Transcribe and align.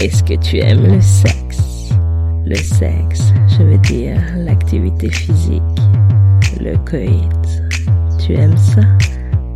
Est-ce 0.00 0.24
que 0.24 0.32
tu 0.32 0.56
aimes 0.60 0.94
le 0.94 0.98
sexe? 1.02 1.90
Le 2.46 2.56
sexe, 2.56 3.34
je 3.48 3.62
veux 3.64 3.76
dire 3.76 4.18
l'activité 4.34 5.10
physique, 5.10 5.62
le 6.58 6.74
coït. 6.90 7.62
Tu 8.18 8.32
aimes 8.32 8.56
ça? 8.56 8.80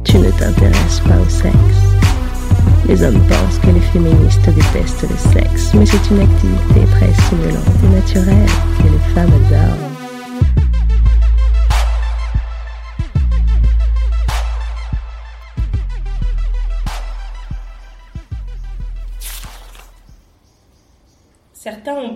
Tu 0.05 0.19
ne 0.19 0.31
t'intéresses 0.33 1.01
pas 1.09 1.19
au 1.19 1.29
sexe? 1.31 1.57
Les 2.87 3.03
hommes 3.03 3.21
pensent 3.27 3.59
que 3.59 3.71
les 3.71 3.81
féministes 3.81 4.51
détestent 4.51 5.09
le 5.09 5.33
sexe, 5.33 5.73
mais 5.73 5.87
c'est 5.87 6.11
une 6.11 6.21
activité 6.21 6.81
très 6.91 7.15
stimulante 7.25 7.65
et 7.83 7.95
naturelle 7.95 8.51
que 8.77 8.83
les 8.83 9.15
femmes 9.15 9.33
adorent. 9.47 9.94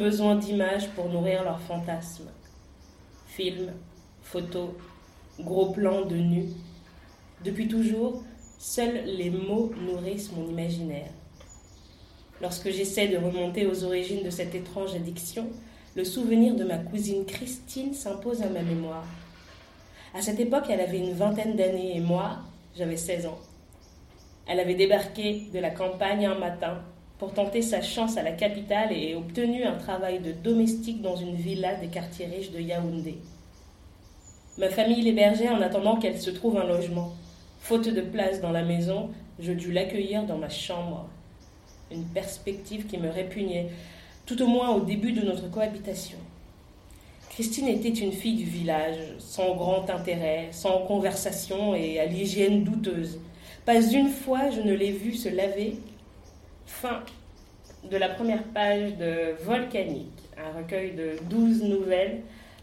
Besoin 0.09 0.37
d'images 0.37 0.89
pour 0.93 1.11
nourrir 1.11 1.45
leurs 1.45 1.61
fantasmes. 1.61 2.30
Films, 3.27 3.73
photos, 4.23 4.71
gros 5.39 5.71
plans 5.71 6.07
de 6.07 6.17
nus. 6.17 6.48
Depuis 7.45 7.69
toujours, 7.69 8.23
seuls 8.59 9.05
les 9.05 9.29
mots 9.29 9.71
nourrissent 9.83 10.33
mon 10.33 10.48
imaginaire. 10.48 11.11
Lorsque 12.41 12.71
j'essaie 12.71 13.09
de 13.09 13.19
remonter 13.19 13.67
aux 13.67 13.84
origines 13.84 14.25
de 14.25 14.31
cette 14.31 14.55
étrange 14.55 14.95
addiction, 14.95 15.51
le 15.95 16.05
souvenir 16.05 16.56
de 16.56 16.65
ma 16.65 16.79
cousine 16.79 17.27
Christine 17.27 17.93
s'impose 17.93 18.41
à 18.41 18.48
ma 18.48 18.62
mémoire. 18.62 19.05
À 20.15 20.23
cette 20.23 20.41
époque, 20.41 20.70
elle 20.70 20.81
avait 20.81 21.01
une 21.01 21.12
vingtaine 21.12 21.55
d'années 21.55 21.98
et 21.98 22.01
moi, 22.01 22.39
j'avais 22.75 22.97
16 22.97 23.27
ans. 23.27 23.39
Elle 24.47 24.61
avait 24.61 24.75
débarqué 24.75 25.48
de 25.53 25.59
la 25.59 25.70
campagne 25.70 26.25
un 26.25 26.39
matin 26.39 26.83
pour 27.19 27.33
tenter 27.33 27.62
sa 27.62 27.83
chance 27.83 28.16
à 28.16 28.22
la 28.22 28.33
capitale 28.33 28.92
et 28.92 29.14
obtenu 29.14 29.64
un 29.64 29.77
travail 29.77 30.20
de 30.20 30.33
domestique 30.33 31.02
dans 31.02 31.16
une 31.16 31.34
villa 31.34 31.75
des 31.75 31.88
quartiers 31.88 32.27
riches 32.27 32.52
de 32.52 32.60
Yaoundé. 32.60 33.19
Ma 34.56 34.69
famille 34.69 35.02
l'hébergeait 35.02 35.48
en 35.48 35.60
attendant 35.60 35.97
qu'elle 35.97 36.20
se 36.20 36.30
trouve 36.30 36.58
un 36.58 36.66
logement. 36.66 37.12
Faute 37.60 37.88
de 37.88 38.00
place 38.00 38.41
dans 38.41 38.52
la 38.52 38.62
maison, 38.62 39.10
je 39.41 39.52
dus 39.52 39.72
l'accueillir 39.72 40.25
dans 40.25 40.38
ma 40.38 40.48
chambre. 40.48 41.08
Une 41.91 42.05
perspective 42.05 42.86
qui 42.86 42.98
me 42.98 43.08
répugnait, 43.08 43.69
tout 44.27 44.41
au 44.42 44.47
moins 44.47 44.75
au 44.75 44.80
début 44.80 45.12
de 45.12 45.25
notre 45.25 45.50
cohabitation. 45.50 46.19
Christine 47.30 47.69
était 47.69 47.88
une 47.88 48.12
fille 48.12 48.36
du 48.36 48.44
village, 48.44 48.97
sans 49.19 49.55
grand 49.55 49.88
intérêt, 49.91 50.48
sans 50.50 50.80
conversation 50.86 51.75
et 51.75 52.00
à 52.00 52.06
l'hygiène 52.06 52.64
douteuse. 52.64 53.20
Pas 53.64 53.80
une 53.80 54.08
fois 54.08 54.50
je 54.50 54.60
ne 54.60 54.72
l'ai 54.72 54.91
vue 54.91 55.14
se 55.14 55.28
laver 55.28 55.77
Fin 56.69 57.02
de 57.91 57.97
la 57.97 58.11
première 58.11 58.44
page 58.44 58.97
de 58.98 59.34
Volcanique, 59.42 60.12
un 60.36 60.58
recueil 60.58 60.92
de 60.92 61.16
12 61.28 61.62
nouvelles 61.64 62.20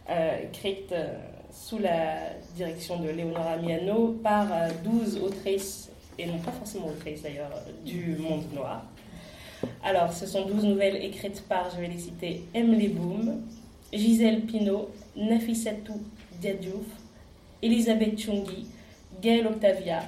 euh, 0.09 0.43
écrites 0.43 0.91
euh, 0.91 1.17
sous 1.51 1.79
la 1.79 2.29
direction 2.55 2.99
de 2.99 3.09
Leonora 3.09 3.57
Miano 3.57 4.15
par 4.23 4.47
12 4.83 5.17
euh, 5.17 5.25
autrices, 5.25 5.89
et 6.19 6.27
non 6.27 6.37
pas 6.37 6.51
forcément 6.51 6.87
autrices 6.87 7.23
d'ailleurs, 7.23 7.51
du 7.83 8.15
monde 8.17 8.43
noir. 8.53 8.85
Alors, 9.83 10.13
ce 10.13 10.27
sont 10.27 10.45
12 10.45 10.63
nouvelles 10.63 11.03
écrites 11.03 11.43
par, 11.49 11.71
je 11.71 11.81
vais 11.81 11.87
les 11.87 11.99
citer, 11.99 12.45
Emily 12.53 12.89
Boom, 12.89 13.41
Gisèle 13.91 14.41
Pinault, 14.41 14.91
Nafissatou 15.17 15.99
Diadiouf, 16.39 16.85
Elisabeth 17.61 18.17
Chungi, 18.19 18.67
Gaëlle 19.19 19.47
Octavia, 19.47 20.03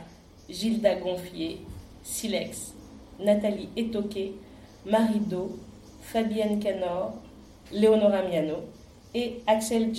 Gilda 0.48 0.95
Gonfier, 0.95 1.61
Silex, 2.04 2.77
Nathalie 3.20 3.70
Etoquet, 3.76 4.34
Marie 4.86 5.20
Do, 5.20 5.58
Fabienne 6.02 6.60
Canor, 6.60 7.14
Léonora 7.72 8.23
Miano 8.23 8.64
et 9.14 9.42
Axel 9.48 9.94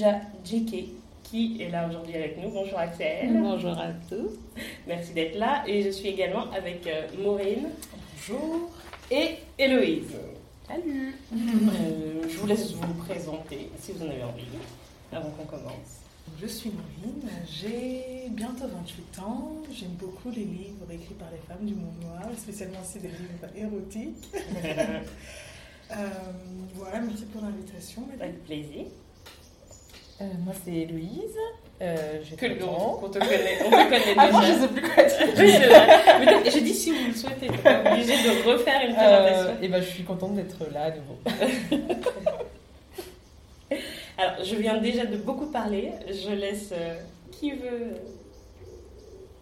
Djike 0.45 0.95
qui 1.31 1.61
est 1.61 1.69
là 1.69 1.87
aujourd'hui 1.89 2.15
avec 2.15 2.39
nous. 2.43 2.51
Bonjour 2.51 2.79
Axel. 2.79 3.29
Bonjour 3.43 3.73
à 3.73 3.89
tous. 4.09 4.39
Merci 4.87 5.12
d'être 5.12 5.39
là. 5.39 5.62
Et 5.67 5.83
je 5.83 5.91
suis 5.91 6.09
également 6.09 6.51
avec 6.53 6.87
euh, 6.87 7.06
Maureen. 7.23 7.69
Bonjour. 8.15 8.71
Et 9.11 9.37
Héloïse. 9.59 10.17
Salut. 10.67 11.15
Euh, 11.33 12.23
je 12.29 12.39
vous 12.39 12.47
laisse 12.47 12.73
vous 12.73 12.95
présenter 12.95 13.71
si 13.79 13.93
vous 13.93 14.06
en 14.06 14.09
avez 14.09 14.23
envie 14.23 14.45
avant 15.12 15.31
qu'on 15.31 15.45
commence. 15.45 16.08
Je 16.41 16.47
suis 16.47 16.71
Maureen, 16.71 17.28
j'ai 17.50 18.28
bientôt 18.31 18.66
28 18.66 19.19
ans. 19.21 19.56
J'aime 19.72 19.97
beaucoup 19.99 20.31
les 20.31 20.44
livres 20.44 20.87
écrits 20.93 21.15
par 21.15 21.28
les 21.31 21.39
femmes 21.49 21.66
du 21.66 21.75
monde 21.75 21.94
noir, 22.03 22.22
spécialement 22.37 22.83
si 22.84 23.00
des 23.00 23.09
livres 23.09 23.49
érotiques. 23.56 24.28
euh, 25.91 25.94
voilà, 26.75 27.00
merci 27.00 27.25
pour 27.25 27.43
l'invitation. 27.43 28.03
Avec 28.21 28.44
plaisir. 28.44 28.87
Euh, 30.21 30.25
moi, 30.44 30.55
c'est 30.65 30.72
Héloïse. 30.72 31.37
Euh, 31.81 32.22
que 32.37 32.47
le 32.47 32.65
ans. 32.65 33.00
On 33.03 33.09
te 33.09 33.19
connaît, 33.19 33.59
on 33.65 33.71
te 33.71 33.84
connaît 33.84 34.15
déjà. 34.15 34.22
Avant, 34.22 34.43
je 34.43 34.53
sais 34.53 34.69
plus 34.69 34.83
quoi 34.83 35.05
dire. 35.05 35.28
Oui. 35.38 36.44
Mais 36.44 36.50
j'ai 36.50 36.61
dit 36.61 36.75
si 36.75 36.91
vous 36.91 37.06
le 37.09 37.15
souhaitez, 37.15 37.47
pas 37.47 37.93
obligé 37.93 38.15
de 38.15 38.49
refaire 38.49 38.81
une 38.88 38.94
présentation. 38.94 39.62
et 39.62 39.69
ben, 39.69 39.81
je 39.81 39.88
suis 39.88 40.05
contente 40.05 40.34
d'être 40.34 40.59
là 40.72 40.84
à 40.84 40.91
nouveau. 40.91 41.19
Je 44.43 44.56
viens 44.56 44.78
déjà 44.78 45.04
de 45.06 45.16
beaucoup 45.16 45.47
parler. 45.47 45.91
Je 46.09 46.32
laisse 46.32 46.71
euh, 46.72 46.94
qui 47.32 47.53
veut 47.53 47.94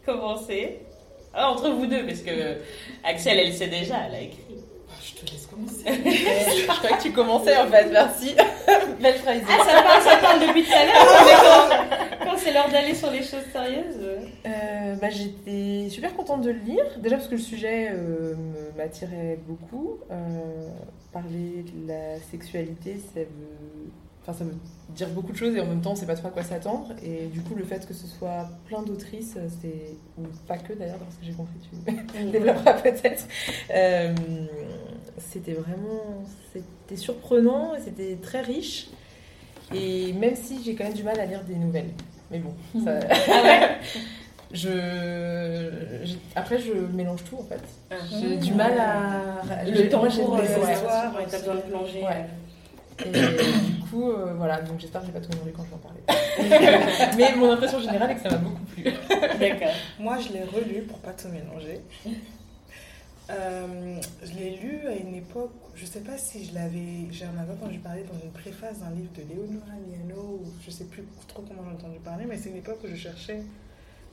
commencer? 0.04 0.80
Ah, 1.34 1.50
entre 1.50 1.68
vous 1.70 1.86
deux, 1.86 2.06
parce 2.06 2.20
que 2.20 2.56
Axel, 3.04 3.38
elle 3.38 3.52
sait 3.52 3.68
déjà, 3.68 3.96
elle 4.08 4.14
a 4.14 4.20
écrit. 4.20 4.38
Oh, 4.88 4.92
je 5.02 5.20
te 5.20 5.30
laisse 5.30 5.46
commencer. 5.46 5.84
je 5.86 6.66
crois 6.66 6.96
que 6.96 7.02
tu 7.02 7.12
commençais 7.12 7.56
en 7.58 7.66
fait, 7.66 7.90
merci. 7.90 8.34
Belle 9.00 9.14
phrase. 9.16 9.42
Ah, 9.46 9.64
ça 9.64 9.82
parle, 9.82 10.02
ça 10.02 10.16
parle 10.16 10.40
depuis 10.40 10.64
tout 10.64 10.72
à 10.72 10.84
l'heure. 10.86 11.70
quand, 12.20 12.24
quand 12.24 12.36
c'est 12.38 12.52
l'heure 12.52 12.70
d'aller 12.70 12.94
sur 12.94 13.10
les 13.10 13.22
choses 13.22 13.44
sérieuses. 13.52 14.00
Euh, 14.46 14.94
bah, 14.96 15.10
J'étais 15.10 15.88
super 15.90 16.14
contente 16.16 16.40
de 16.42 16.50
le 16.50 16.60
lire. 16.60 16.84
Déjà 16.98 17.16
parce 17.16 17.28
que 17.28 17.34
le 17.34 17.40
sujet 17.40 17.90
euh, 17.92 18.34
m'attirait 18.76 19.38
beaucoup. 19.46 19.98
Euh, 20.10 20.68
parler 21.12 21.64
de 21.64 21.88
la 21.88 22.18
sexualité, 22.30 22.96
ça 23.14 23.20
veut 23.20 23.90
Enfin, 24.28 24.38
ça 24.38 24.44
veut 24.44 24.56
dire 24.88 25.08
beaucoup 25.10 25.30
de 25.30 25.36
choses 25.36 25.54
et 25.54 25.60
en 25.60 25.66
même 25.66 25.80
temps, 25.80 25.90
on 25.90 25.94
ne 25.94 25.98
sait 25.98 26.06
pas 26.06 26.16
trop 26.16 26.26
à 26.26 26.30
quoi 26.32 26.42
s'attendre. 26.42 26.88
Et 27.00 27.26
du 27.26 27.42
coup, 27.42 27.54
le 27.54 27.62
fait 27.62 27.86
que 27.86 27.94
ce 27.94 28.08
soit 28.08 28.48
plein 28.66 28.82
d'autrices, 28.82 29.38
c'est 29.62 29.96
ou 30.18 30.24
pas 30.48 30.58
que 30.58 30.72
d'ailleurs, 30.72 30.98
parce 30.98 31.14
que 31.14 31.24
j'ai 31.24 31.32
compris, 31.32 31.54
tu 31.70 32.24
développeras 32.32 32.72
peut-être. 32.74 33.28
Euh, 33.72 34.12
c'était 35.18 35.52
vraiment, 35.52 36.24
c'était 36.52 36.96
surprenant, 36.96 37.74
c'était 37.84 38.16
très 38.20 38.40
riche. 38.40 38.88
Et 39.72 40.12
même 40.14 40.34
si 40.34 40.62
j'ai 40.64 40.74
quand 40.74 40.84
même 40.84 40.94
du 40.94 41.04
mal 41.04 41.20
à 41.20 41.26
lire 41.26 41.44
des 41.44 41.54
nouvelles, 41.54 41.90
mais 42.32 42.40
bon, 42.40 42.52
ça... 42.84 42.98
ah 43.30 43.68
je, 44.52 45.70
après 46.34 46.58
je 46.58 46.72
mélange 46.72 47.22
tout 47.24 47.36
en 47.36 47.44
fait. 47.44 47.62
Ah. 47.90 47.94
J'ai 48.10 48.36
du 48.36 48.54
mal 48.54 48.72
à 48.78 49.64
le, 49.64 49.88
temps 49.88 50.06
histoires, 50.06 50.40
t'as 51.30 51.38
besoin 51.38 51.54
de 51.54 51.60
plonger. 51.60 52.02
Ouais. 52.02 52.26
Et 53.04 53.10
du 53.10 53.80
coup, 53.90 54.10
euh, 54.10 54.34
voilà, 54.36 54.62
donc 54.62 54.80
j'espère 54.80 55.02
que 55.02 55.08
j'ai 55.08 55.12
pas 55.12 55.20
tout 55.20 55.30
mélangé 55.30 55.52
quand 55.54 55.64
je 55.64 55.68
vais 55.68 55.74
en 55.74 55.78
parler. 55.78 57.12
Mais 57.16 57.36
mon 57.36 57.52
impression 57.52 57.80
générale 57.80 58.10
est 58.10 58.14
que 58.16 58.22
ça 58.22 58.30
m'a 58.30 58.36
beaucoup 58.38 58.64
plu. 58.64 58.84
D'accord. 58.84 59.74
Moi, 59.98 60.18
je 60.18 60.32
l'ai 60.32 60.44
relu 60.44 60.82
pour 60.82 60.98
pas 60.98 61.12
tout 61.12 61.28
mélanger. 61.28 61.80
Euh, 63.28 64.00
je 64.22 64.34
l'ai 64.34 64.56
lu 64.56 64.86
à 64.86 64.92
une 64.92 65.16
époque, 65.16 65.50
je 65.74 65.84
sais 65.84 66.00
pas 66.00 66.16
si 66.16 66.44
je 66.44 66.54
l'avais, 66.54 67.08
j'en 67.10 67.36
avais 67.40 67.52
entendu 67.52 67.80
parler 67.80 68.04
dans 68.04 68.18
une 68.22 68.30
préface 68.30 68.78
d'un 68.78 68.90
livre 68.90 69.10
de 69.16 69.22
Léonora 69.22 69.72
Miano, 69.88 70.40
ou 70.44 70.46
je 70.64 70.70
sais 70.70 70.84
plus 70.84 71.02
trop 71.26 71.42
comment 71.42 71.62
j'ai 71.64 71.74
entendu 71.74 71.98
parler, 71.98 72.24
mais 72.24 72.36
c'est 72.36 72.50
une 72.50 72.58
époque 72.58 72.78
où 72.84 72.86
je 72.86 72.94
cherchais 72.94 73.42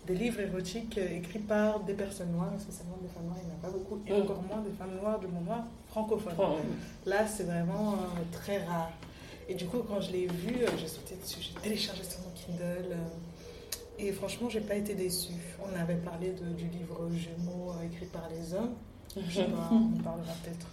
des 0.08 0.16
livres 0.16 0.40
érotiques 0.40 0.98
euh, 0.98 1.18
écrits 1.18 1.40
par 1.40 1.82
des 1.82 1.94
personnes 1.94 2.32
noires, 2.32 2.52
spécialement 2.60 2.98
des 3.04 3.08
femmes 3.08 3.26
noires, 3.26 3.38
il 3.40 3.48
n'y 3.48 3.54
en 3.54 3.58
a 3.58 3.62
pas 3.62 3.70
beaucoup, 3.70 4.02
et 4.08 4.14
mm. 4.14 4.24
encore 4.24 4.42
moins 4.42 4.62
des 4.62 4.76
femmes 4.76 4.96
noires 5.00 5.20
du 5.20 5.28
monde 5.28 5.46
noir 5.46 5.64
francophone. 5.94 6.34
Là, 7.06 7.28
c'est 7.28 7.44
vraiment 7.44 7.94
euh, 7.94 8.22
très 8.32 8.64
rare. 8.66 8.92
Et 9.48 9.54
du 9.54 9.66
coup, 9.66 9.80
quand 9.88 10.02
je 10.02 10.12
l'ai 10.12 10.26
vu, 10.26 10.64
euh, 10.64 10.68
j'ai 10.80 10.88
sauté 10.88 11.16
dessus, 11.22 11.38
j'ai 11.42 11.62
téléchargé 11.62 12.04
sur 12.04 12.20
mon 12.22 12.32
Kindle. 12.34 12.98
et 14.00 14.12
franchement, 14.12 14.50
j'ai 14.50 14.62
pas 14.62 14.76
été 14.76 14.96
déçue. 14.96 15.34
On 15.62 15.80
avait 15.80 15.98
parlé 15.98 16.32
de, 16.32 16.46
du 16.54 16.68
livre 16.68 17.10
Jumeaux 17.12 17.74
écrit 17.86 18.08
par 18.08 18.28
les 18.30 18.56
hommes. 18.56 18.74
Je 19.16 19.42
sais 19.42 19.44
pas, 19.58 19.70
on 19.72 20.02
parlera 20.02 20.34
peut-être 20.44 20.68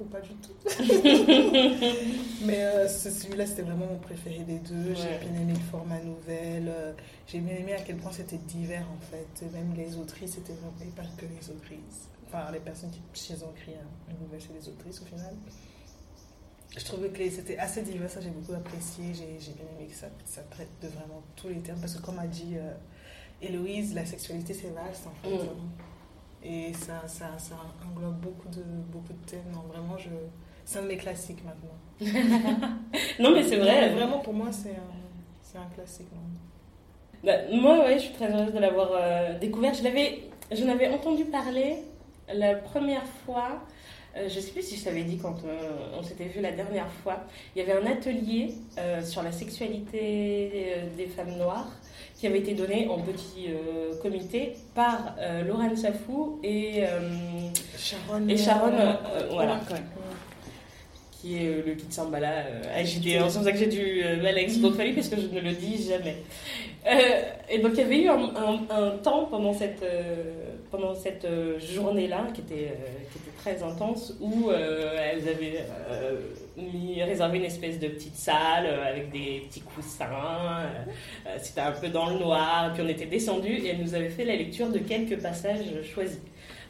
ou 0.00 0.04
pas 0.04 0.20
du 0.20 0.34
tout. 0.34 0.52
Mais 2.44 2.64
euh, 2.64 2.88
celui-là, 2.88 3.46
c'était 3.46 3.62
vraiment 3.62 3.86
mon 3.86 3.98
préféré 3.98 4.40
des 4.40 4.58
deux. 4.58 4.94
J'ai 4.94 5.18
bien 5.18 5.40
aimé 5.40 5.54
le 5.54 5.70
format 5.70 6.00
nouvelle. 6.00 6.68
Euh, 6.68 6.92
j'ai 7.26 7.40
bien 7.40 7.56
aimé 7.56 7.74
à 7.74 7.80
quel 7.80 7.96
point 7.96 8.12
c'était 8.12 8.38
divers 8.38 8.86
en 8.92 9.00
fait. 9.00 9.52
Même 9.52 9.74
les 9.76 9.96
autrices, 9.96 10.32
c'était 10.32 10.52
vraiment 10.52 10.72
pas 10.94 11.02
que 11.16 11.26
les 11.26 11.50
autrices. 11.50 12.08
Enfin, 12.26 12.50
les 12.52 12.60
personnes 12.60 12.90
qui, 12.90 13.32
ont 13.32 13.52
écrit 13.56 13.72
une 14.08 14.18
nouvelle, 14.24 14.40
c'est 14.40 14.54
les 14.54 14.68
autrices 14.68 15.00
au 15.02 15.04
final. 15.04 15.34
Je 16.76 16.84
trouvais 16.84 17.08
que 17.08 17.30
c'était 17.30 17.56
assez 17.56 17.82
divers, 17.82 18.10
ça 18.10 18.20
j'ai 18.20 18.30
beaucoup 18.30 18.52
apprécié. 18.52 19.14
J'ai 19.14 19.52
bien 19.52 19.64
aimé 19.78 19.88
que 19.88 19.94
ça, 19.94 20.08
ça, 20.24 20.42
traite 20.42 20.68
de 20.82 20.88
vraiment 20.88 21.22
tous 21.36 21.48
les 21.48 21.60
termes. 21.60 21.80
Parce 21.80 21.94
que 21.94 22.02
comme 22.02 22.18
a 22.18 22.26
dit 22.26 22.54
euh, 22.56 22.72
Héloïse, 23.40 23.94
la 23.94 24.04
sexualité 24.04 24.52
c'est 24.52 24.70
vaste 24.70 25.06
en 25.06 25.14
fait. 25.22 25.34
Mm. 25.34 25.48
Et 26.48 26.72
ça, 26.74 27.02
ça, 27.06 27.30
ça, 27.38 27.56
englobe 27.84 28.20
beaucoup 28.20 28.48
de, 28.48 28.62
beaucoup 28.92 29.12
de 29.12 29.26
thèmes. 29.30 29.50
Non, 29.52 29.62
vraiment, 29.68 29.98
je, 29.98 30.10
c'est 30.64 30.78
un 30.78 30.82
de 30.82 30.88
mes 30.88 30.96
classiques 30.96 31.42
maintenant. 31.44 31.76
non, 33.20 33.32
mais 33.32 33.42
c'est 33.42 33.56
vrai. 33.56 33.88
Vraiment, 33.90 34.18
pour 34.20 34.32
moi, 34.32 34.48
c'est 34.52 34.70
un, 34.70 34.94
c'est 35.42 35.58
un 35.58 35.66
classique. 35.74 36.06
Bah, 37.24 37.32
moi, 37.52 37.80
ouais, 37.80 37.94
je 37.94 38.04
suis 38.04 38.14
très 38.14 38.32
heureuse 38.32 38.52
de 38.52 38.58
l'avoir 38.60 38.90
euh, 38.92 39.38
découvert. 39.38 39.74
Je 39.74 39.82
l'avais, 39.82 40.22
j'en 40.52 40.68
avais 40.68 40.88
entendu 40.88 41.24
parler 41.24 41.78
la 42.32 42.54
première 42.54 43.06
fois. 43.24 43.62
euh, 44.16 44.28
je 44.28 44.40
sais 44.40 44.52
plus 44.52 44.62
si 44.62 44.76
je 44.76 44.84
t'avais 44.84 45.02
dit 45.02 45.18
quand 45.18 45.44
euh, 45.44 45.98
on 45.98 46.02
s'était 46.02 46.26
vu 46.26 46.40
la 46.40 46.52
dernière 46.52 46.90
fois. 47.02 47.24
Il 47.54 47.58
y 47.58 47.62
avait 47.62 47.80
un 47.80 47.86
atelier 47.90 48.54
euh, 48.78 49.02
sur 49.02 49.22
la 49.22 49.32
sexualité 49.32 50.74
des 50.96 51.06
femmes 51.06 51.36
noires 51.36 51.72
qui 52.18 52.26
avait 52.26 52.38
été 52.38 52.54
donné 52.54 52.88
en 52.88 52.98
petit 53.00 53.48
euh, 53.48 53.94
comité 54.00 54.54
par 54.74 55.14
euh, 55.20 55.42
Laurent 55.44 55.74
Safou 55.76 56.40
et, 56.42 56.82
euh, 56.84 57.10
Sharon. 57.76 58.26
et 58.28 58.36
Sharon, 58.38 58.72
euh, 58.72 58.94
voilà, 59.30 59.60
qui 61.12 61.36
est 61.36 61.62
le 61.66 61.74
Kid 61.74 61.92
Sambala 61.92 62.30
euh, 62.46 62.62
agité. 62.80 63.18
C'est 63.28 63.34
pour 63.34 63.44
ça 63.44 63.52
que 63.52 63.58
j'ai 63.58 63.66
dû 63.66 64.02
euh, 64.02 64.24
Alex 64.26 64.58
Gonfali 64.60 64.92
parce 64.92 65.08
que 65.08 65.16
je 65.20 65.26
ne 65.34 65.40
le 65.40 65.52
dis 65.52 65.86
jamais. 65.88 66.16
Et 67.50 67.58
donc 67.58 67.72
il 67.74 67.78
y 67.78 67.82
avait 67.82 67.98
eu 68.02 68.08
un, 68.08 68.30
un- 68.36 68.66
un 68.70 68.90
temps 68.98 69.26
pendant 69.30 69.52
cette, 69.52 69.82
pendant 70.76 70.94
cette 70.94 71.24
euh, 71.24 71.58
journée-là 71.58 72.26
qui 72.34 72.42
était, 72.42 72.68
euh, 72.70 72.86
qui 73.10 73.18
était 73.18 73.36
très 73.38 73.62
intense 73.62 74.14
où 74.20 74.50
euh, 74.50 74.96
elles 74.98 75.28
avaient 75.28 75.64
mis, 76.56 77.02
réservé 77.02 77.38
une 77.38 77.44
espèce 77.44 77.78
de 77.78 77.88
petite 77.88 78.16
salle 78.16 78.66
avec 78.66 79.10
des 79.10 79.44
petits 79.48 79.60
coussins. 79.60 80.06
C'était 81.38 81.60
un 81.60 81.72
peu 81.72 81.88
dans 81.88 82.10
le 82.10 82.18
noir. 82.18 82.72
Puis 82.74 82.82
on 82.84 82.88
était 82.88 83.06
descendus 83.06 83.52
et 83.52 83.68
elles 83.68 83.82
nous 83.82 83.94
avaient 83.94 84.10
fait 84.10 84.24
la 84.24 84.36
lecture 84.36 84.68
de 84.68 84.78
quelques 84.78 85.20
passages 85.20 85.64
choisis. 85.94 86.20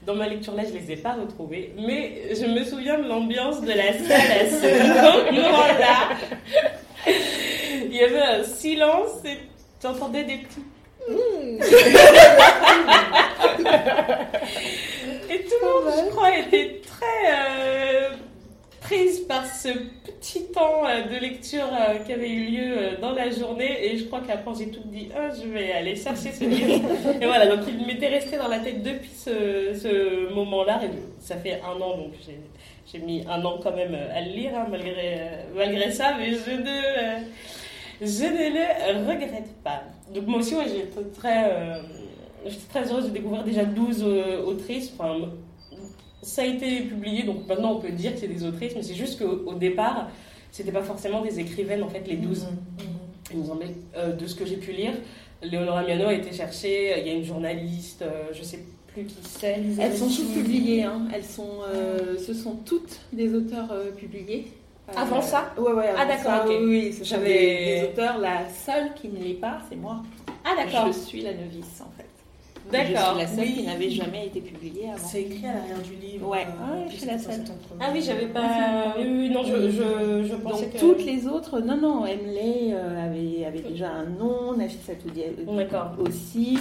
Dans 0.05 0.15
ma 0.15 0.29
lecture 0.29 0.55
là, 0.55 0.63
je 0.65 0.73
les 0.73 0.93
ai 0.93 0.97
pas 0.97 1.15
retrouvés, 1.15 1.73
mais 1.77 2.35
je 2.35 2.47
me 2.47 2.63
souviens 2.65 2.99
de 2.99 3.09
l'ambiance 3.09 3.61
de 3.61 3.73
la 3.73 3.93
salle 3.93 4.33
à 4.33 4.49
ce 4.49 5.33
moment-là. 5.33 6.17
Il 7.85 7.95
y 7.95 8.01
avait 8.01 8.41
un 8.41 8.45
silence 8.45 9.25
et 9.25 9.39
tu 9.81 9.87
entendais 9.87 10.25
des 10.25 10.39
petits. 10.39 10.63
Et 15.31 15.41
tout 15.45 15.55
le 15.61 15.67
monde, 15.67 15.93
je 15.97 16.11
crois, 16.11 16.37
était 16.39 16.81
très 16.87 17.31
euh, 17.31 18.11
prise 18.81 19.21
par 19.21 19.47
ce 19.47 19.69
petit 20.05 20.47
temps 20.53 20.87
euh, 20.87 21.03
de 21.05 21.17
lecture 21.21 21.69
euh, 21.73 21.99
qui 22.05 22.13
avait 22.13 22.31
eu 22.31 22.47
lieu 22.47 22.79
euh, 22.79 23.01
dans 23.01 23.13
la 23.13 23.31
journée. 23.31 23.87
Et 23.87 23.99
je 23.99 24.05
crois 24.05 24.21
qu'après, 24.27 24.53
j'ai 24.59 24.71
tout 24.71 24.83
dit 24.87 25.09
Ah, 25.17 25.29
je 25.31 25.47
vais 25.49 25.73
aller 25.73 25.95
chercher 25.97 26.33
ce 26.33 26.45
livre. 26.45 26.83
et 27.21 27.27
voilà, 27.27 27.47
donc 27.55 27.67
il 27.69 27.87
m'était 27.87 28.09
resté 28.09 28.37
dans 28.37 28.49
la 28.49 28.59
tête 28.59 28.83
depuis 28.83 29.11
ce, 29.11 29.75
ce 29.75 30.33
moment-là. 30.35 30.81
Et 30.85 30.91
ça 31.21 31.37
fait 31.37 31.61
un 31.63 31.81
an, 31.81 31.97
donc 31.97 32.13
j'ai. 32.27 32.39
J'ai 32.93 33.01
mis 33.01 33.25
un 33.29 33.45
an 33.45 33.59
quand 33.61 33.75
même 33.75 33.97
à 34.15 34.21
le 34.21 34.31
lire, 34.31 34.53
hein, 34.55 34.67
malgré, 34.71 35.19
euh, 35.19 35.43
malgré 35.57 35.91
ça, 35.91 36.15
mais 36.19 36.31
je 36.31 36.51
ne, 36.53 36.69
euh, 36.69 37.19
je 38.01 38.25
ne 38.25 38.99
le 39.01 39.09
regrette 39.09 39.53
pas. 39.65 39.83
Donc 40.15 40.27
moi 40.27 40.39
aussi, 40.39 40.55
ouais, 40.55 40.67
j'étais 40.69 41.03
très, 41.15 41.51
euh, 41.51 41.83
très 42.69 42.91
heureuse 42.91 43.07
de 43.07 43.11
découvrir 43.11 43.45
déjà 43.45 43.65
12 43.65 44.05
euh, 44.07 44.43
autrices. 44.45 44.93
Enfin, 44.99 45.29
ça 46.23 46.43
a 46.43 46.47
été 46.47 46.81
publié, 46.83 47.25
donc 47.25 47.47
maintenant 47.47 47.75
on 47.75 47.81
peut 47.81 47.91
dire 47.91 48.15
que 48.15 48.21
c'est 48.21 48.29
des 48.29 48.45
autrices, 48.45 48.75
mais 48.75 48.83
c'est 48.83 48.95
juste 48.95 49.19
qu'au 49.19 49.51
au 49.51 49.55
départ, 49.55 50.09
c'était 50.51 50.73
pas 50.73 50.83
forcément 50.83 51.23
des 51.23 51.39
écrivaines, 51.41 51.83
en 51.83 51.89
fait, 51.89 52.07
les 52.07 52.17
12. 52.17 52.47
Il 53.33 53.39
me 53.39 53.45
semblait, 53.45 53.75
euh, 53.97 54.13
de 54.13 54.27
ce 54.27 54.35
que 54.35 54.47
j'ai 54.47 54.57
pu 54.57 54.73
lire, 54.73 54.93
Léonora 55.43 55.83
Miano 55.83 56.07
a 56.07 56.15
été 56.15 56.33
cherchée, 56.33 56.95
il 57.01 57.07
y 57.07 57.11
a 57.11 57.15
une 57.15 57.25
journaliste, 57.25 58.03
euh, 58.03 58.29
je 58.33 58.43
sais 58.43 58.61
plus 58.87 59.05
qui 59.05 59.17
c'est. 59.23 59.61
Elles 59.79 59.97
sont 59.97 60.09
toutes 60.09 60.33
publiées, 60.33 60.85
hein. 60.85 61.09
Elles 61.13 61.25
sont, 61.25 61.61
ce 62.25 62.33
sont 62.33 62.55
toutes 62.65 63.01
des 63.13 63.35
auteurs 63.35 63.69
publiés. 63.97 64.47
Euh, 64.89 64.93
Avant 64.97 65.21
ça? 65.21 65.53
Ouais, 65.59 65.73
ouais. 65.73 65.87
Ah, 65.97 66.03
avant 66.03 66.09
d'accord, 66.09 66.25
ça, 66.25 66.45
ok. 66.47 66.53
Oui, 66.61 66.67
oui, 66.93 66.99
J'avais- 67.03 67.25
des, 67.29 67.81
des 67.81 67.87
auteurs. 67.93 68.19
La 68.19 68.49
seule 68.49 68.95
qui 68.95 69.09
ne 69.09 69.19
l'est 69.23 69.35
pas, 69.35 69.59
c'est 69.69 69.77
moi. 69.77 70.03
Ah 70.45 70.51
d'accord, 70.57 70.87
Je 70.89 70.93
suis 70.99 71.23
la 71.23 71.33
novice, 71.35 71.81
en 71.81 71.91
fait. 71.97 72.07
d'accord. 72.71 73.19
Je 73.19 73.19
suis 73.19 73.19
la 73.19 73.27
seule 73.27 73.45
Oui. 73.45 73.53
qui 73.55 73.63
n'avait 73.67 73.91
jamais 73.91 74.27
été 74.27 74.41
publiée 74.41 74.91
avant. 74.91 75.05
C'est 75.09 75.23
écrit 75.23 75.45
à 75.47 75.55
l'arrière 75.55 75.79
du 75.83 75.95
livre. 75.95 76.29
Ouais. 76.29 76.47
euh, 76.47 76.85
puis 76.87 76.95
je 76.97 77.01
suis 77.03 77.07
la 77.11 77.19
seule. 77.19 77.45
Ah 77.81 77.87
oui, 77.93 78.01
j'avais 78.01 78.27
pas. 78.27 78.95
Oui, 78.97 79.05
oui, 79.09 79.31
non, 79.31 79.43
je, 79.43 79.71
je, 79.71 80.29
je 80.29 80.35
pensais 80.37 80.67
Donc 80.67 80.73
que. 80.75 80.79
toutes 80.79 81.05
les 81.05 81.27
autres, 81.27 81.59
non, 81.61 81.77
non, 81.77 82.07
Emily 82.07 82.73
euh, 82.73 83.07
avait, 83.07 83.45
avait 83.45 83.69
déjà 83.69 83.91
un 83.91 84.05
nom, 84.05 84.57
Nafisa 84.57 84.95
Toudi 84.95 85.23
D'accord. 85.49 85.95
aussi. 85.99 86.59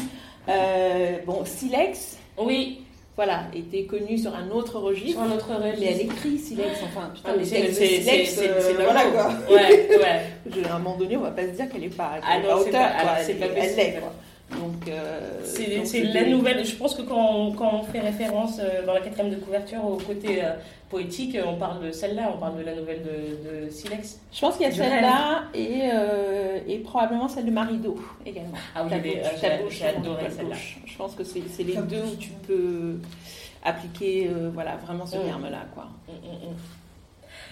Euh, 0.49 1.17
bon, 1.27 1.43
Silex, 1.45 2.17
Oui, 2.39 2.81
voilà, 3.15 3.43
était 3.55 3.83
connue 3.83 4.17
sur 4.17 4.35
un 4.35 4.49
autre 4.51 4.79
registre. 4.79 5.21
sur 5.23 5.31
un 5.31 5.35
autre 5.35 5.47
registre. 5.55 5.79
Mais 5.79 5.91
elle 5.93 6.01
écrit 6.01 6.37
Silex, 6.37 6.69
enfin, 6.83 7.09
putain, 7.13 7.29
Ah, 7.33 7.37
les 7.37 7.47
textes 7.47 7.79
de 7.81 7.85
Silex, 7.85 8.29
c'est- 8.31 8.49
euh, 8.49 8.73
voilà 8.83 9.03
quoi. 9.05 9.27
Ouais, 9.49 9.87
ouais. 9.97 10.21
Je- 10.53 10.67
à 10.69 10.75
un 10.75 10.79
moment 10.79 10.97
donné, 10.97 11.15
on 11.17 11.21
va 11.21 11.31
pas 11.31 11.43
se 11.43 11.51
dire 11.51 11.69
qu'elle 11.69 11.83
est 11.85 11.95
pas, 11.95 12.11
Ah 12.21 12.35
qu'elle 12.35 12.45
est 12.45 12.47
non, 12.49 12.57
pas 12.57 12.63
c'est 12.65 12.71
pas- 12.71 12.79
alors, 12.85 13.13
c'est 13.23 13.31
Elle- 13.31 13.37
pas 13.39 13.45
elle 13.59 13.75
l'est, 13.75 13.99
quoi. 13.99 14.13
Donc, 14.59 14.87
euh, 14.89 15.41
C'est 15.43 16.03
la 16.03 16.23
nouvelle. 16.25 16.63
Je 16.63 16.75
pense 16.75 16.93
que 16.93 17.01
quand 17.01 17.35
on, 17.35 17.51
quand 17.53 17.71
on 17.81 17.83
fait 17.83 17.99
référence 17.99 18.59
euh, 18.59 18.85
dans 18.85 18.93
la 18.93 18.99
quatrième 19.01 19.31
de 19.33 19.37
couverture 19.37 19.83
au 19.83 19.95
côté 19.97 20.43
euh, 20.43 20.51
poétique, 20.89 21.37
on 21.45 21.55
parle 21.55 21.85
de 21.85 21.91
celle-là, 21.91 22.31
on 22.35 22.37
parle 22.39 22.57
de 22.59 22.63
la 22.63 22.75
nouvelle 22.75 23.01
de, 23.03 23.65
de 23.65 23.69
Silex. 23.69 24.19
Je 24.31 24.39
pense 24.39 24.55
qu'il 24.57 24.65
y 24.65 24.69
a 24.69 24.71
celle-là 24.71 25.43
et, 25.53 25.89
euh, 25.93 26.59
et 26.67 26.77
probablement 26.79 27.27
celle 27.27 27.45
de 27.45 27.51
Marido 27.51 27.95
également. 28.25 28.53
Ah 28.75 28.83
oui, 28.83 28.91
j'ai- 29.03 29.19
euh, 29.19 29.23
ta 29.41 29.69
j'ai- 29.69 29.85
adoré 29.87 30.29
celle-là. 30.29 30.55
Je 30.85 30.97
pense 30.97 31.15
que 31.15 31.23
c'est 31.23 31.41
c'est 31.49 31.63
les 31.63 31.75
deux 31.75 32.01
où 32.03 32.15
tu 32.17 32.29
peux 32.47 32.95
appliquer 33.63 34.27
euh, 34.29 34.49
voilà, 34.53 34.75
vraiment 34.77 35.05
ce 35.05 35.17
Mm. 35.17 35.23
terme-là. 35.25 35.65
quoi. 35.73 35.87
Mm, 36.07 36.11
mm. 36.11 36.55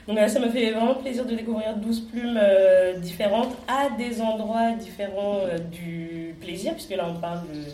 Donc 0.07 0.18
là, 0.18 0.27
ça 0.27 0.39
me 0.39 0.50
fait 0.50 0.71
vraiment 0.71 0.95
plaisir 0.95 1.25
de 1.25 1.33
découvrir 1.33 1.75
12 1.77 2.01
plumes 2.01 2.38
euh, 2.41 2.97
différentes 2.97 3.56
à 3.68 3.89
des 3.97 4.21
endroits 4.21 4.71
différents 4.74 5.38
euh, 5.45 5.57
du 5.57 6.35
plaisir, 6.41 6.74
puisque 6.74 6.91
là 6.95 7.07
on 7.09 7.19
parle 7.19 7.39
de- 7.47 7.71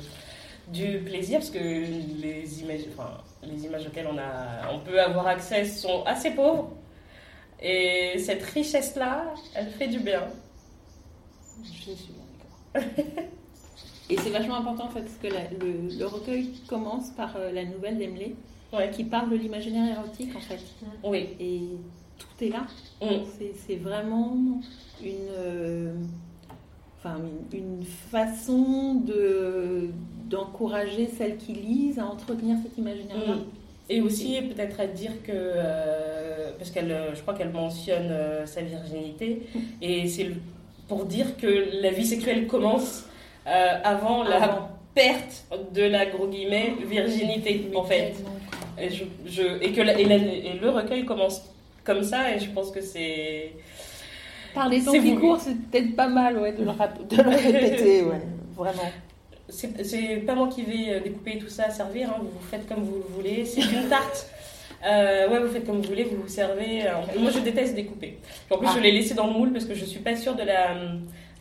du 0.71 1.00
plaisir, 1.00 1.39
parce 1.39 1.50
que 1.51 1.57
les 1.60 2.62
images, 2.62 2.81
enfin, 2.94 3.18
les 3.44 3.66
images 3.66 3.88
auxquelles 3.88 4.07
on, 4.12 4.18
a, 4.18 4.71
on 4.74 4.80
peut 4.80 5.00
avoir 5.01 5.27
accès 5.27 5.66
sont 5.66 6.04
assez 6.06 6.31
pauvres. 6.31 6.71
Et 7.62 8.18
cette 8.19 8.44
richesse-là, 8.44 9.33
elle 9.56 9.69
fait 9.71 9.88
du 9.88 10.00
bien. 10.00 10.24
Je 11.63 11.92
suis 11.92 12.13
bien 12.13 12.24
d'accord. 12.74 13.24
Et 14.10 14.18
c'est 14.18 14.30
vachement 14.30 14.56
important 14.57 14.86
en 14.86 14.89
fait, 14.89 15.01
parce 15.01 15.18
que 15.18 15.27
la- 15.27 15.50
le, 15.60 15.98
le 15.98 16.06
recueil 16.06 16.51
commence 16.68 17.10
par 17.12 17.36
euh, 17.36 17.51
la 17.51 17.66
nouvelle 17.66 17.98
d'Emily, 17.98 18.35
Ouais. 18.71 18.92
qui 18.92 19.04
parle 19.04 19.31
de 19.31 19.35
l'imaginaire 19.35 19.97
érotique 19.97 20.35
en 20.35 20.40
fait. 20.40 20.59
Oui. 21.04 21.30
Et 21.40 21.61
tout 22.19 22.44
est 22.45 22.49
là. 22.49 22.68
Mm. 23.02 23.23
C'est- 23.68 23.76
vraiment 23.78 24.38
une, 25.04 25.14
euh, 25.38 25.94
enfin, 26.99 27.18
une, 27.52 27.59
une 27.59 27.83
façon 27.83 28.95
de 28.95 29.90
d'encourager 30.30 31.07
celles 31.18 31.38
qui 31.38 31.54
lisent 31.54 32.00
à 32.00 32.06
entretenir 32.06 32.57
cet 32.64 32.78
imaginaire-là. 32.78 33.36
Mm. 33.36 33.45
Et 33.92 34.02
aussi 34.02 34.40
peut-être 34.42 34.80
à 34.80 34.86
dire 34.86 35.12
que, 35.24 35.31
euh, 35.33 36.52
parce 36.57 36.69
qu'elle, 36.69 36.92
euh, 36.92 37.16
je 37.16 37.21
crois 37.21 37.33
qu'elle 37.33 37.50
mentionne 37.52 38.09
euh, 38.12 38.45
sa 38.45 38.62
virginité, 38.62 39.42
et 39.81 40.07
c'est 40.07 40.30
pour 40.88 41.06
dire 41.06 41.38
que 41.38 41.81
la 41.81 41.90
vie 41.92 42.06
sexuelle 42.06 42.45
commence 42.48 43.06
euh, 43.48 43.78
avant 43.83 44.24
la 44.24 44.44
Avant. 44.44 44.69
perte 44.94 45.45
de 45.74 45.83
la 45.83 46.06
gros 46.06 46.28
guillemets 46.28 46.74
virginité 46.88 47.66
en 47.76 47.83
fait. 47.83 48.14
Et, 48.81 48.90
je, 48.90 49.04
je- 49.26 49.62
et 49.64 49.71
que 49.71 49.81
la- 49.81 50.00
et, 50.00 50.06
la- 50.06 50.16
et 50.18 50.54
le 50.62 50.69
recueil 50.69 51.04
commence 51.06 51.42
comme 51.83 52.04
ça, 52.04 52.36
et 52.36 52.40
je 52.40 52.50
pense 52.52 52.69
que 52.71 52.81
c'est 52.81 53.52
Par 54.54 54.69
les 54.69 54.83
temps 54.83 54.92
qui 54.92 55.16
courent, 55.16 55.40
c'est 55.40 55.56
peut-être 55.56 55.95
pas 55.95 56.07
mal 56.07 56.38
ouais, 56.38 56.52
de, 56.54 56.64
le 56.64 56.71
de 56.71 57.24
le 57.24 57.30
répéter, 57.36 58.04
ouais, 58.04 58.21
vraiment. 58.56 58.90
C'est 59.51 60.18
pas 60.25 60.35
moi 60.35 60.47
qui 60.47 60.63
vais 60.63 60.94
euh, 60.94 60.99
découper 60.99 61.37
tout 61.39 61.49
ça 61.49 61.65
à 61.65 61.69
servir, 61.71 62.09
hein, 62.09 62.18
vous 62.19 62.27
vous 62.29 62.47
faites 62.49 62.68
comme 62.68 62.83
vous 62.83 62.95
le 62.97 63.13
voulez. 63.15 63.45
C'est 63.45 63.61
une 63.61 63.87
tarte. 63.89 64.27
Euh, 64.85 65.27
ouais, 65.29 65.39
vous 65.39 65.49
faites 65.51 65.65
comme 65.65 65.81
vous 65.81 65.89
voulez, 65.89 66.03
vous 66.06 66.21
vous 66.21 66.27
servez. 66.29 66.87
euh, 66.87 66.91
moi, 67.18 67.31
je 67.31 67.39
déteste 67.39 67.75
découper. 67.75 68.19
En 68.49 68.57
plus, 68.57 68.68
Ah. 68.69 68.73
je 68.77 68.79
l'ai 68.81 68.91
laissé 68.91 69.13
dans 69.13 69.27
le 69.27 69.33
moule 69.33 69.51
parce 69.51 69.65
que 69.65 69.73
je 69.73 69.83
suis 69.85 69.99
pas 69.99 70.15
sûre 70.15 70.35
de 70.35 70.44
la, 70.44 70.73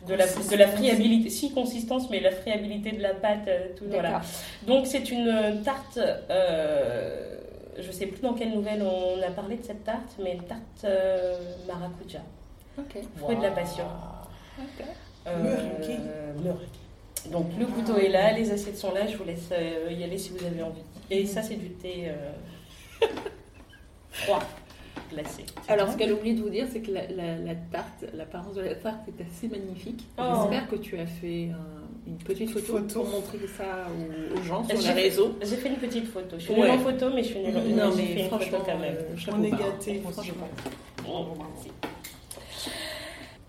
de 0.07 0.13
la, 0.13 0.25
de 0.27 0.55
la 0.57 0.67
friabilité. 0.67 1.29
Si, 1.29 1.51
consistance, 1.53 2.09
mais 2.09 2.19
la 2.19 2.31
friabilité 2.31 2.91
de 2.91 3.01
la 3.01 3.13
pâte. 3.13 3.47
Tout, 3.77 3.85
voilà. 3.87 4.21
Donc, 4.67 4.87
c'est 4.87 5.09
une 5.11 5.61
tarte. 5.63 5.97
Euh, 6.29 7.37
je 7.79 7.91
sais 7.93 8.07
plus 8.07 8.19
dans 8.21 8.33
quelle 8.33 8.51
nouvelle 8.51 8.81
on 8.83 9.21
a 9.25 9.31
parlé 9.31 9.55
de 9.55 9.63
cette 9.63 9.85
tarte, 9.85 10.17
mais 10.21 10.33
une 10.33 10.43
tarte 10.43 10.83
euh, 10.83 11.37
maracuja. 11.65 12.19
Ok. 12.77 12.97
Fruit 13.17 13.37
de 13.37 13.41
la 13.43 13.51
passion. 13.51 13.85
ok. 14.59 14.85
Euh. 15.27 15.55
Donc 17.31 17.47
le 17.59 17.65
couteau 17.65 17.97
est 17.97 18.09
là, 18.09 18.31
les 18.33 18.51
assiettes 18.51 18.77
sont 18.77 18.93
là, 18.93 19.05
je 19.07 19.17
vous 19.17 19.23
laisse 19.25 19.49
euh, 19.51 19.91
y 19.91 20.03
aller 20.03 20.17
si 20.17 20.29
vous 20.31 20.45
avez 20.45 20.61
envie. 20.63 20.81
Et 21.11 21.25
ça 21.25 21.41
c'est 21.41 21.55
du 21.55 21.69
thé 21.71 22.05
euh, 22.07 22.31
froid, 24.11 24.41
glacé. 25.11 25.45
Alors, 25.67 25.91
ce 25.91 25.97
qu'elle 25.97 26.13
oublie 26.13 26.33
de 26.35 26.41
vous 26.41 26.49
dire, 26.49 26.67
c'est 26.71 26.81
que 26.81 26.91
la, 26.91 27.07
la- 27.07 27.37
la 27.37 27.55
tarte, 27.71 28.05
l'apparence 28.13 28.55
de 28.55 28.61
la 28.61 28.75
tarte 28.75 29.01
est 29.07 29.21
assez 29.23 29.47
magnifique. 29.47 30.07
Oh. 30.17 30.23
J'espère 30.41 30.67
que 30.69 30.75
tu 30.77 30.97
as 30.99 31.05
fait 31.05 31.49
un, 31.51 32.09
une 32.09 32.17
petite 32.17 32.49
photo, 32.49 32.77
Photo. 32.77 33.01
pour 33.01 33.09
montrer 33.11 33.37
ça 33.57 33.87
aux, 33.89 34.37
aux 34.39 34.43
gens 34.43 34.67
sur 34.67 34.79
J'ai- 34.81 34.93
les 34.93 35.01
réseaux. 35.03 35.35
J'ai 35.41 35.55
fait 35.57 35.69
une 35.69 35.75
petite 35.77 36.07
photo. 36.07 36.35
Je 36.37 36.43
suis 36.43 36.53
Ouais. 36.53 36.61
nulle 36.61 36.71
en 36.71 36.77
photo, 36.79 37.05
mais 37.13 37.23
je 37.23 37.29
suis 37.29 37.39
nulle 37.39 37.55
en 37.57 37.85
Non, 37.87 37.95
mais 37.95 38.03
fait 38.05 38.13
une 38.23 38.29
photo 38.29 38.35
franchement, 38.43 38.59
quand 38.65 38.79
même. 38.79 38.95
euh, 38.95 39.31
On 39.33 39.43
est 39.43 39.51
gâtés, 39.51 40.01
franchement. 40.11 40.47
Oh, 41.07 41.25
merci. 41.37 41.69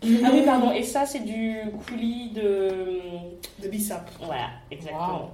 Ah 0.03 0.31
oui, 0.33 0.43
pardon. 0.45 0.73
Et 0.73 0.83
ça, 0.83 1.07
c'est 1.07 1.25
du 1.25 1.59
coulis 1.87 2.31
de. 2.31 2.69
De 3.63 3.69
Bissap. 3.69 4.11
Voilà, 4.21 4.49
exactement. 4.71 5.31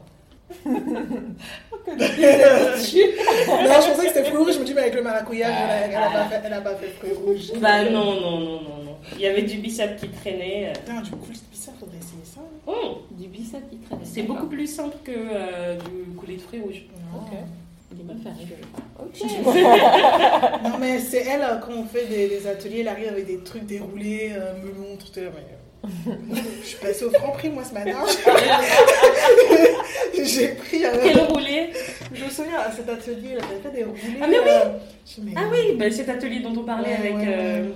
non, 0.67 0.75
je 1.89 3.91
pensais 3.91 4.03
que 4.07 4.09
c'était 4.09 4.25
fruit 4.25 4.37
rouge. 4.39 4.55
Je 4.55 4.59
me 4.61 4.65
dis, 4.65 4.75
mais 4.75 4.83
avec 4.83 4.95
le 4.95 5.03
maracuja, 5.03 5.47
elle 5.49 5.91
n'a 5.93 6.11
pas, 6.11 6.25
fait- 6.27 6.43
elle 6.45 6.53
a 6.53 6.61
pas 6.61 6.75
fait 6.77 6.89
fruit 6.89 7.13
rouge. 7.13 7.53
Bah 7.61 7.89
non, 7.91 8.05
non, 8.21 8.39
non, 8.41 8.61
non, 8.61 8.83
non. 8.85 8.97
Il 9.15 9.21
y 9.21 9.27
avait 9.27 9.43
du 9.43 9.59
bissap 9.59 9.97
qui 9.97 10.09
traînait. 10.09 10.73
Putain, 10.75 11.01
du 11.01 11.11
coulis 11.11 11.39
de 11.39 11.51
Bissap, 11.51 11.75
faudrait 11.79 11.99
essayer 11.99 12.25
ça. 12.25 12.41
Hum, 12.67 12.97
Du 13.13 13.29
bissap 13.29 13.69
qui 13.71 13.77
traîne. 13.79 14.01
c'est 14.05 14.23
beaucoup 14.23 14.47
plus 14.47 14.67
simple 14.67 14.97
que 15.05 15.13
euh, 15.15 15.77
du 15.77 16.15
coulis 16.17 16.37
de 16.37 16.43
fruits 16.43 16.61
rouges. 16.61 16.83
Ok. 17.15 17.33
Les 17.97 18.05
meufs 18.05 18.27
arrivent. 18.27 18.57
Ok. 18.99 19.23
Non, 20.65 20.79
mais 20.81 20.99
c'est 20.99 21.23
elle, 21.25 21.43
euh, 21.43 21.57
quand 21.57 21.73
on 21.73 21.85
fait 21.85 22.07
des, 22.07 22.29
des 22.29 22.47
ateliers, 22.47 22.81
elle 22.81 22.89
arrive 22.89 23.09
avec 23.09 23.27
des 23.27 23.39
trucs 23.39 23.65
déroulés, 23.67 24.33
euh, 24.37 24.53
melon, 24.63 24.97
tout 24.99 25.07
ça. 25.13 25.21
Mais... 25.21 25.91
euh, 26.13 26.15
Je 26.63 26.67
suis 26.67 26.79
passée 26.79 27.05
au 27.05 27.11
franc 27.11 27.33
prix, 27.33 27.49
moi, 27.49 27.63
ce 27.65 27.75
matin. 27.75 27.93
J'ai 30.25 30.49
pris. 30.49 30.85
euh, 30.85 30.91
Quel 31.03 31.19
roulé 31.21 31.71
Je 32.13 32.25
me 32.25 32.31
souviens, 32.31 32.59
à 32.59 32.71
cet 32.73 32.89
atelier, 32.89 33.31
elle 33.33 33.39
avait 33.45 33.61
fait 33.63 33.71
des 33.77 33.85
roulés. 33.85 34.01
Ah, 34.21 34.27
mais 34.29 34.39
oui. 34.39 34.49
euh, 34.49 34.79
Ah 35.37 35.43
oui, 35.51 35.77
bah, 35.79 35.91
cet 35.91 36.09
atelier 36.09 36.41
dont 36.41 36.55
on 36.59 36.65
parlait 36.65 36.89
Ouais, 36.89 36.97
avec. 36.99 37.15
ouais, 37.17 37.25
euh, 37.29 37.63
ouais. 37.63 37.69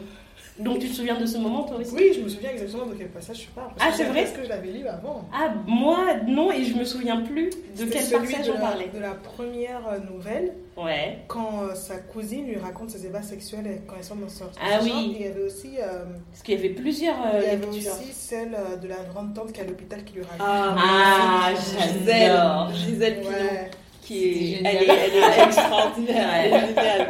Donc 0.63 0.79
tu 0.79 0.89
te 0.89 0.95
souviens 0.95 1.19
de 1.19 1.27
ce 1.27 1.39
moment 1.39 1.63
toi 1.65 1.77
aussi 1.79 1.95
Oui, 1.95 2.13
je 2.15 2.21
me 2.21 2.29
souviens 2.29 2.51
exactement 2.51 2.87
de 2.87 2.95
quel 2.95 3.09
passage 3.09 3.43
je 3.43 3.49
parle. 3.55 3.71
Ah, 3.81 3.91
c'est 3.95 4.05
vrai 4.05 4.23
Est-ce 4.23 4.33
que 4.35 4.45
je 4.45 4.49
l'avais 4.49 4.71
lu 4.71 4.87
avant 4.87 5.25
Ah, 5.33 5.53
moi, 5.67 5.99
non, 6.27 6.53
et 6.53 6.65
je 6.65 6.75
me 6.77 6.85
souviens 6.85 7.21
plus 7.23 7.51
de 7.51 7.85
quel 7.85 8.03
celui 8.03 8.27
passage 8.29 8.47
de 8.47 8.51
on 8.53 8.55
la, 8.55 8.61
parlait. 8.61 8.91
de 8.95 8.99
la 9.01 9.11
première 9.15 9.89
euh, 9.89 9.99
nouvelle, 10.13 10.53
Ouais. 10.77 11.19
quand 11.29 11.63
euh, 11.65 11.75
sa 11.75 11.97
cousine 11.97 12.47
lui 12.47 12.57
raconte 12.57 12.91
ses 12.91 13.05
ébats 13.05 13.21
sexuels 13.23 13.67
et 13.67 13.81
quand 13.87 13.97
ils 13.99 14.05
sont 14.05 14.17
dans 14.17 14.29
ce 14.29 14.45
Ah 14.61 14.79
ce 14.81 14.85
oui. 14.85 14.91
genre. 14.91 14.99
Et 15.01 15.05
il 15.05 15.23
y 15.23 15.27
avait 15.27 15.43
aussi, 15.45 15.71
euh, 15.79 16.05
Parce 16.31 16.43
qu'il 16.43 16.55
y 16.55 16.59
avait 16.59 16.71
plusieurs 16.71 17.17
euh, 17.17 17.41
il 17.41 17.45
y 17.45 17.47
avait 17.49 17.57
lectures. 17.67 17.93
aussi 17.93 18.13
celle 18.13 18.55
euh, 18.55 18.77
de 18.77 18.89
la 18.89 18.97
grande 19.13 19.35
tante 19.35 19.53
qui 19.53 19.61
est 19.61 19.65
à 19.65 19.67
l'hôpital 19.67 20.03
qui 20.05 20.15
lui 20.15 20.23
raconte. 20.23 20.41
Ah, 20.41 20.77
Ah, 20.79 21.55
Gisèle. 21.55 22.41
Gisèle 22.75 23.21
Pinot, 23.21 23.31
Ouais, 23.33 23.71
qui 24.11 24.25
est, 24.25 24.57
C'était 24.57 24.69
elle 24.69 24.77
est, 24.77 24.89
elle 24.89 25.41
est 25.41 25.45
extraordinaire, 25.47 26.29
elle 26.35 26.53
est 26.53 26.67
géniale. 26.67 27.09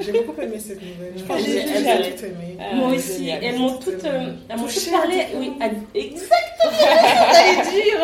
j'ai 0.00 0.12
beaucoup 0.22 0.40
aimé 0.40 0.58
cette 0.58 0.80
nouvelle. 0.82 1.12
Je 1.16 1.22
pense 1.24 1.42
que 1.42 2.16
tout 2.18 2.24
aimé. 2.24 2.56
Moi 2.74 2.88
aussi, 2.90 3.18
génial. 3.24 3.44
elles 3.44 3.58
m'ont 3.58 3.76
toutes, 3.78 4.04
euh, 4.04 4.32
elles 4.48 4.56
m'ont 4.58 4.66
toutes 4.66 4.90
parlé. 4.92 5.26
Oui, 5.36 5.52
à- 5.60 5.98
exactement. 5.98 6.72
J'allais 7.32 7.70
dire. 7.70 7.98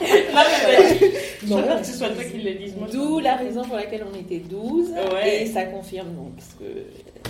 Non, 0.00 0.42
mais 0.66 0.98
Je 1.42 1.46
Non, 1.46 1.56
préfère 1.58 1.80
que 1.80 1.86
ce 1.86 1.92
soit 1.98 2.08
toi 2.10 2.24
qui 2.24 2.38
le 2.38 2.54
dise. 2.54 2.74
D'où 2.92 3.18
la 3.20 3.36
raison 3.36 3.62
pour 3.62 3.76
laquelle 3.76 4.04
on 4.12 4.18
était 4.18 4.38
12. 4.38 4.90
Ouais. 5.12 5.42
Et 5.42 5.46
ça 5.46 5.64
confirme 5.64 6.14
donc 6.14 6.32
ce 6.38 6.54
que 6.56 6.70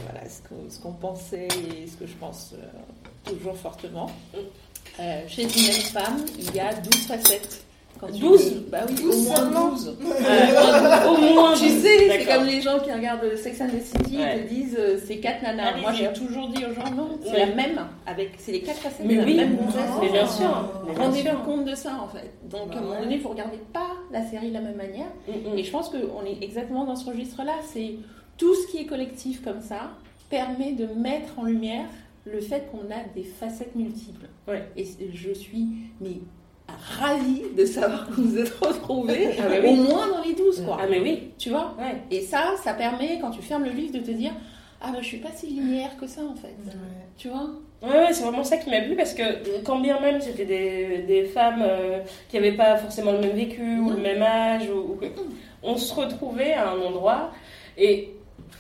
voilà, 0.04 0.28
ce 0.28 0.40
qu'on 0.48 0.70
ce 0.70 0.78
qu'on 0.80 0.92
pensait 0.92 1.48
et 1.48 1.86
ce 1.86 1.96
que 1.96 2.06
je 2.06 2.14
pense 2.18 2.54
euh, 2.54 3.30
toujours 3.30 3.56
fortement. 3.56 4.10
Euh, 5.00 5.20
chez 5.28 5.42
une 5.42 5.48
même 5.48 5.82
femme, 5.92 6.24
il 6.38 6.54
y 6.54 6.60
a 6.60 6.72
12 6.74 7.06
facettes. 7.06 7.64
Quand 8.00 8.06
tu 8.12 8.20
12? 8.20 8.44
dis- 8.52 8.64
Bah 8.70 8.78
oui, 8.88 8.94
12 8.94 9.04
au 9.14 9.22
moins 9.28 9.36
seulement 9.36 9.68
12. 9.70 9.96
Euh, 10.08 11.08
au 11.08 11.16
moins, 11.34 11.52
Tu 11.54 11.68
sais, 11.68 12.08
c'est 12.10 12.24
comme 12.26 12.44
les 12.46 12.60
gens 12.60 12.78
qui 12.78 12.92
regardent 12.92 13.36
Sex 13.36 13.60
and 13.60 13.68
the 13.68 13.82
City 13.82 14.18
Ouais. 14.18 14.38
et 14.38 14.42
te 14.44 14.48
disent 14.54 14.76
euh, 14.78 14.98
c'est 15.04 15.16
quatre 15.18 15.42
nanas. 15.42 15.68
Allez-y. 15.70 15.82
Moi 15.82 15.92
j'ai 15.92 16.12
toujours 16.12 16.48
dit 16.48 16.64
aux 16.64 16.72
gens 16.74 16.90
non, 16.96 17.10
c'est 17.24 17.32
Ouais. 17.32 17.46
la 17.46 17.54
même. 17.56 17.80
avec 18.06 18.30
C'est 18.38 18.52
les 18.52 18.60
quatre 18.60 18.78
facettes 18.78 19.04
Mais 19.04 19.16
de 19.16 19.24
oui, 19.24 19.34
la 19.34 19.44
même 19.46 19.56
gonzesse. 19.56 19.80
Mais 20.00 20.10
bien 20.10 20.26
sûr. 20.28 20.70
Rendez-vous 20.96 21.38
compte 21.44 21.64
de 21.64 21.74
ça 21.74 21.98
en 22.00 22.08
fait. 22.08 22.30
Donc 22.48 22.72
à 22.72 22.78
un 22.78 22.82
moment 22.82 23.00
donné, 23.00 23.18
vous 23.18 23.28
regardez 23.30 23.58
pas 23.72 23.90
la 24.12 24.24
série 24.28 24.48
de 24.50 24.54
la 24.54 24.60
même 24.60 24.76
manière. 24.76 25.06
Mm, 25.26 25.54
mm. 25.54 25.58
Et 25.58 25.64
je 25.64 25.70
pense 25.72 25.88
qu'on 25.88 26.24
est 26.24 26.38
exactement 26.42 26.84
dans 26.84 26.96
ce 26.96 27.06
registre-là. 27.08 27.54
C'est 27.72 27.94
tout 28.36 28.54
ce 28.54 28.68
qui 28.70 28.78
est 28.78 28.86
collectif 28.86 29.42
comme 29.42 29.60
ça 29.60 29.90
permet 30.30 30.72
de 30.72 30.86
mettre 30.86 31.36
en 31.38 31.44
lumière 31.44 31.86
le 32.32 32.40
fait 32.40 32.68
qu'on 32.70 32.90
a 32.92 33.02
des 33.14 33.24
facettes 33.24 33.74
multiples. 33.74 34.26
Ouais. 34.46 34.64
Et 34.76 34.84
je 35.12 35.32
suis 35.32 35.66
mais 36.00 36.18
ravie 36.98 37.42
de 37.56 37.64
savoir 37.64 38.06
que 38.08 38.12
vous 38.20 38.38
êtes 38.38 38.52
retrouvés 38.60 39.30
Ah, 39.38 39.44
oui. 39.62 39.68
au 39.70 39.74
moins 39.74 40.06
dans 40.08 40.22
les 40.22 40.34
12 40.34 40.62
quoi. 40.62 40.78
Ah, 40.80 40.86
mais 40.90 41.00
oui. 41.00 41.30
Tu 41.38 41.48
vois? 41.50 41.74
Ouais. 41.78 41.96
Et 42.10 42.20
ça, 42.20 42.54
ça 42.62 42.74
permet 42.74 43.18
quand 43.20 43.30
tu 43.30 43.40
fermes 43.42 43.64
le 43.64 43.70
livre 43.70 43.92
de 43.94 44.00
te 44.04 44.10
dire 44.10 44.32
ah 44.80 44.92
bah 44.92 44.98
je 45.00 45.06
suis 45.06 45.18
pas 45.18 45.30
si 45.34 45.46
linéaire 45.48 45.96
que 46.00 46.06
ça 46.06 46.20
en 46.22 46.36
fait. 46.36 46.54
Tu 47.16 47.28
vois? 47.28 47.50
Ouais, 47.82 47.88
ouais, 47.88 48.12
c'est 48.12 48.22
vraiment 48.22 48.44
ça 48.44 48.58
qui 48.58 48.70
m'a 48.70 48.80
plu 48.80 48.94
parce 48.94 49.12
que 49.14 49.22
euh, 49.22 49.60
quand 49.64 49.80
bien 49.80 49.98
même 50.00 50.20
c'était 50.20 50.44
des, 50.44 50.98
des 51.06 51.24
femmes 51.24 51.62
euh, 51.62 51.98
qui 52.28 52.36
n'avaient 52.36 52.56
pas 52.56 52.76
forcément 52.76 53.10
le 53.12 53.18
même 53.20 53.34
vécu 53.36 53.78
ou 53.80 53.90
le 53.90 53.96
même 53.96 54.22
âge, 54.22 54.68
ou, 54.70 54.92
ou 54.92 54.98
on 55.64 55.76
se 55.76 55.92
retrouvait 55.94 56.52
à 56.52 56.70
un 56.70 56.80
endroit 56.80 57.32
et 57.76 58.10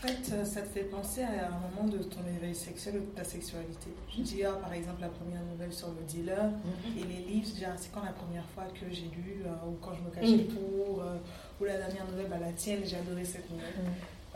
fait, 0.06 0.32
euh, 0.32 0.44
ça 0.44 0.60
te 0.62 0.68
fait 0.68 0.84
penser 0.84 1.22
à 1.22 1.46
un 1.46 1.58
moment 1.70 1.88
de 1.90 1.98
ton 2.02 2.20
éveil 2.36 2.54
sexuel 2.54 2.96
ou 2.96 3.00
de 3.00 3.16
ta 3.16 3.24
sexualité. 3.24 3.88
Je 4.16 4.22
dis, 4.22 4.44
ah, 4.44 4.52
par 4.62 4.72
exemple, 4.72 5.00
la 5.00 5.08
première 5.08 5.42
nouvelle 5.52 5.72
sur 5.72 5.88
le 5.88 6.02
dealer 6.06 6.50
et 6.96 7.00
les 7.04 7.24
livres, 7.32 7.48
déjà, 7.54 7.68
c'est 7.76 7.90
quand 7.92 8.04
la 8.04 8.12
première 8.12 8.44
fois 8.54 8.64
que 8.74 8.86
j'ai 8.92 9.10
lu 9.14 9.42
euh, 9.44 9.68
ou 9.68 9.76
quand 9.82 9.92
je 9.94 10.02
me 10.02 10.10
cachais 10.14 10.44
Mm. 10.44 10.54
pour, 10.54 11.02
euh, 11.02 11.16
ou 11.60 11.64
la 11.64 11.76
dernière 11.78 12.04
nouvelle, 12.10 12.28
bah, 12.28 12.36
la 12.40 12.52
tienne, 12.52 12.80
j'ai 12.84 12.96
adoré 12.96 13.24
cette 13.24 13.50
nouvelle. 13.50 13.74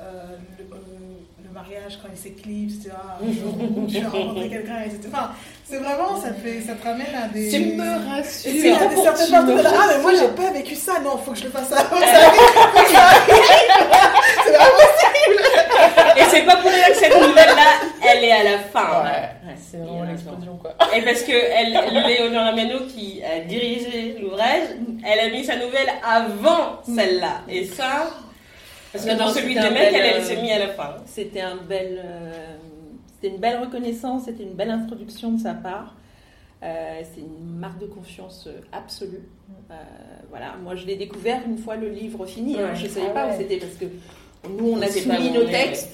Euh, 0.00 0.36
le, 0.58 0.64
euh, 0.74 0.78
le 1.44 1.50
mariage, 1.50 1.98
quand 2.02 2.08
il 2.10 2.18
s'éclipse, 2.18 2.82
tu 2.82 2.88
vois, 2.88 3.18
un 3.22 3.30
jour 3.32 3.54
où 3.76 3.86
tu 3.86 3.98
as 3.98 4.08
rencontré 4.08 4.48
quelqu'un, 4.48 4.80
etc. 4.80 5.00
Enfin, 5.12 5.30
c'est 5.68 5.76
vraiment, 5.78 6.20
ça 6.20 6.30
te, 6.32 6.40
fait, 6.40 6.60
ça 6.62 6.74
te 6.74 6.82
ramène 6.82 7.14
à 7.14 7.28
des. 7.28 7.48
Tu 7.50 7.76
me 7.76 8.08
rassures. 8.08 8.50
c'est 8.50 8.72
à 8.72 8.86
des 8.86 8.96
certaines 8.96 9.26
Tu 9.26 9.32
parties 9.32 9.52
de 9.52 9.66
Ah, 9.68 9.86
mais 9.94 10.02
moi, 10.02 10.12
j'ai 10.14 10.28
pas 10.28 10.50
vécu 10.50 10.74
ça. 10.74 10.98
Non, 11.04 11.18
faut 11.18 11.32
que 11.32 11.38
je 11.38 11.44
le 11.44 11.50
fasse 11.50 11.70
avant. 11.72 11.96
C'est 14.44 14.50
vraiment 14.50 14.72
Et 16.16 16.22
c'est 16.30 16.44
pas 16.44 16.56
pour 16.56 16.70
rien 16.70 16.88
que 16.88 16.94
cette 16.96 17.14
nouvelle-là, 17.14 17.88
elle 18.10 18.24
est 18.24 18.32
à 18.32 18.42
la 18.44 18.58
fin. 18.58 19.02
Ouais, 19.04 19.54
c'est 19.56 19.78
Il 19.78 19.82
y 19.84 19.86
vraiment 19.86 20.04
l'explosion 20.04 20.56
quoi. 20.56 20.74
Et 20.96 21.02
parce 21.02 21.22
que 21.22 21.32
elle, 21.32 21.72
Léonore 22.06 22.46
Ameno, 22.46 22.80
qui 22.88 23.22
a 23.24 23.40
dirigé 23.40 24.16
l'ouvrage, 24.20 24.68
elle 25.04 25.20
a 25.20 25.28
mis 25.30 25.44
sa 25.44 25.56
nouvelle 25.56 25.88
avant 26.04 26.80
celle-là. 26.84 27.42
Et 27.48 27.64
ça, 27.64 28.10
parce 28.92 29.04
que 29.04 29.10
dans 29.16 29.26
non, 29.26 29.32
celui 29.32 29.54
c'était 29.54 29.68
de 29.68 29.74
mec, 29.74 29.92
bel, 29.92 29.94
elle, 29.94 30.06
elle 30.16 30.20
euh, 30.22 30.24
s'est 30.24 30.36
mise 30.42 30.52
à 30.52 30.58
la 30.58 30.68
fin. 30.68 30.96
C'était 31.06 31.40
un 31.40 31.56
bel, 31.56 32.00
euh, 32.04 32.56
c'était 33.14 33.34
une 33.34 33.40
belle 33.40 33.58
reconnaissance, 33.60 34.24
c'était 34.26 34.42
une 34.42 34.54
belle 34.54 34.70
introduction 34.70 35.32
de 35.32 35.40
sa 35.40 35.54
part. 35.54 35.94
Euh, 36.62 37.00
c'est 37.12 37.20
une 37.20 37.58
marque 37.58 37.80
de 37.80 37.86
confiance 37.86 38.44
euh, 38.46 38.60
absolue. 38.72 39.28
Euh, 39.70 39.74
voilà, 40.30 40.54
moi 40.62 40.76
je 40.76 40.86
l'ai 40.86 40.94
découvert 40.94 41.40
une 41.46 41.58
fois 41.58 41.74
le 41.76 41.88
livre 41.88 42.24
fini. 42.26 42.56
hein. 42.60 42.70
Je 42.74 42.84
ne 42.84 42.88
savais 42.88 43.06
Ah 43.10 43.14
pas 43.14 43.26
ouais. 43.26 43.34
où 43.34 43.38
c'était 43.38 43.56
parce 43.56 43.72
que 43.74 43.86
nous 44.48 44.72
on 44.74 44.80
a 44.80 44.86
soumis 44.88 45.30
nos 45.32 45.44
textes. 45.44 45.90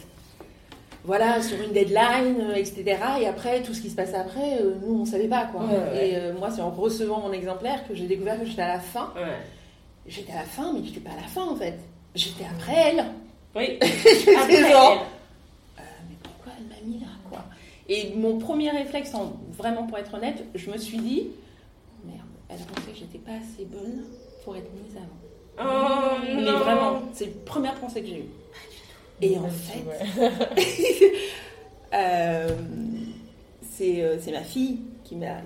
Voilà, 1.04 1.40
sur 1.42 1.60
une 1.62 1.72
deadline, 1.72 2.36
euh, 2.40 2.54
etc. 2.54 2.98
Et 3.20 3.26
après, 3.26 3.62
tout 3.62 3.72
ce 3.72 3.80
qui 3.80 3.88
se 3.90 3.94
passe 3.96 4.12
après, 4.14 4.60
euh, 4.60 4.74
nous, 4.84 4.94
on 4.96 5.04
ne 5.04 5.06
savait 5.06 5.28
pas. 5.28 5.46
Quoi. 5.46 5.62
Ouais. 5.64 6.10
Et 6.10 6.16
euh, 6.16 6.34
moi, 6.38 6.50
c'est 6.50 6.60
en 6.60 6.70
recevant 6.70 7.20
mon 7.20 7.32
exemplaire 7.32 7.86
que 7.88 7.94
j'ai 7.94 8.06
découvert 8.06 8.38
que 8.38 8.44
j'étais 8.46 8.62
à 8.62 8.68
la 8.74 8.80
fin. 8.80 9.12
Ouais. 9.16 9.22
J'étais 10.06 10.32
à 10.32 10.36
la 10.36 10.42
fin, 10.42 10.72
mais 10.72 10.80
j'étais 10.84 11.00
pas 11.00 11.10
à 11.12 11.16
la 11.20 11.28
fin, 11.28 11.44
en 11.46 11.56
fait. 11.56 11.78
J'étais 12.14 12.44
après 12.44 12.74
elle. 12.74 13.04
Oui. 13.54 13.78
J'étais 13.82 14.34
Après, 14.36 14.70
genre, 14.70 15.06
Euh, 15.78 15.82
mais 16.08 16.16
pourquoi 16.22 16.52
elle 16.58 16.64
m'a 16.66 16.80
mis 16.94 17.00
là 17.00 17.06
quoi? 17.30 17.44
Et 17.88 18.12
mon 18.16 18.38
premier 18.38 18.70
réflexe, 18.70 19.14
en- 19.14 19.32
vraiment 19.56 19.84
pour 19.86 19.96
être 19.98 20.12
honnête, 20.14 20.44
je 20.54 20.70
me 20.70 20.76
suis 20.76 20.98
dit 20.98 21.28
merde, 22.04 22.18
elle 22.50 22.58
pensait 22.58 22.90
que 22.90 22.98
j'étais 22.98 23.18
pas 23.18 23.32
assez 23.32 23.64
bonne 23.64 24.04
pour 24.44 24.56
être 24.56 24.70
mise 24.74 24.96
avant. 24.96 25.16
Oh, 25.60 26.18
Mais 26.24 26.42
non. 26.42 26.58
vraiment, 26.58 27.02
c'est 27.14 27.26
la 27.26 27.30
première 27.46 27.74
pensée 27.76 28.02
que 28.02 28.08
j'ai 28.08 28.18
eue. 28.20 28.28
Et 29.20 29.36
en 29.36 29.48
fait, 29.48 29.84
euh, 31.94 32.48
c'est 33.70 34.02
euh, 34.02 34.16
c'est 34.20 34.32
ma 34.32 34.42
fille 34.42 34.78
qui 35.04 35.16
m'a 35.16 35.40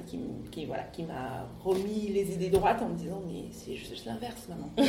qui, 0.50 0.64
voilà, 0.66 0.82
qui 0.92 1.04
m'a 1.04 1.46
remis 1.64 2.10
les 2.12 2.32
idées 2.34 2.50
droites 2.50 2.82
en 2.82 2.88
me 2.88 2.94
disant 2.96 3.22
mais 3.26 3.44
c'est 3.52 3.74
juste 3.76 4.04
l'inverse 4.06 4.48
maman. 4.48 4.68
Ça 4.76 4.84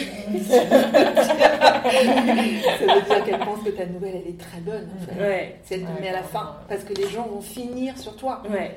veut 2.96 3.02
dire 3.02 3.24
qu'elle 3.24 3.40
pense 3.40 3.64
que 3.64 3.70
ta 3.70 3.86
nouvelle 3.86 4.16
elle 4.24 4.30
est 4.34 4.38
très 4.40 4.60
bonne 4.60 4.90
en 4.96 5.06
fait. 5.06 5.20
Ouais. 5.22 5.56
C'est 5.64 5.76
elle 5.76 5.82
te 5.82 5.86
Ouais, 5.88 6.02
met 6.02 6.10
à 6.10 6.14
la 6.14 6.24
fin 6.24 6.58
parce 6.68 6.84
que 6.84 6.94
les 6.94 7.08
gens 7.08 7.28
vont 7.28 7.42
finir 7.42 7.98
sur 7.98 8.16
toi. 8.16 8.42
Ouais. 8.50 8.76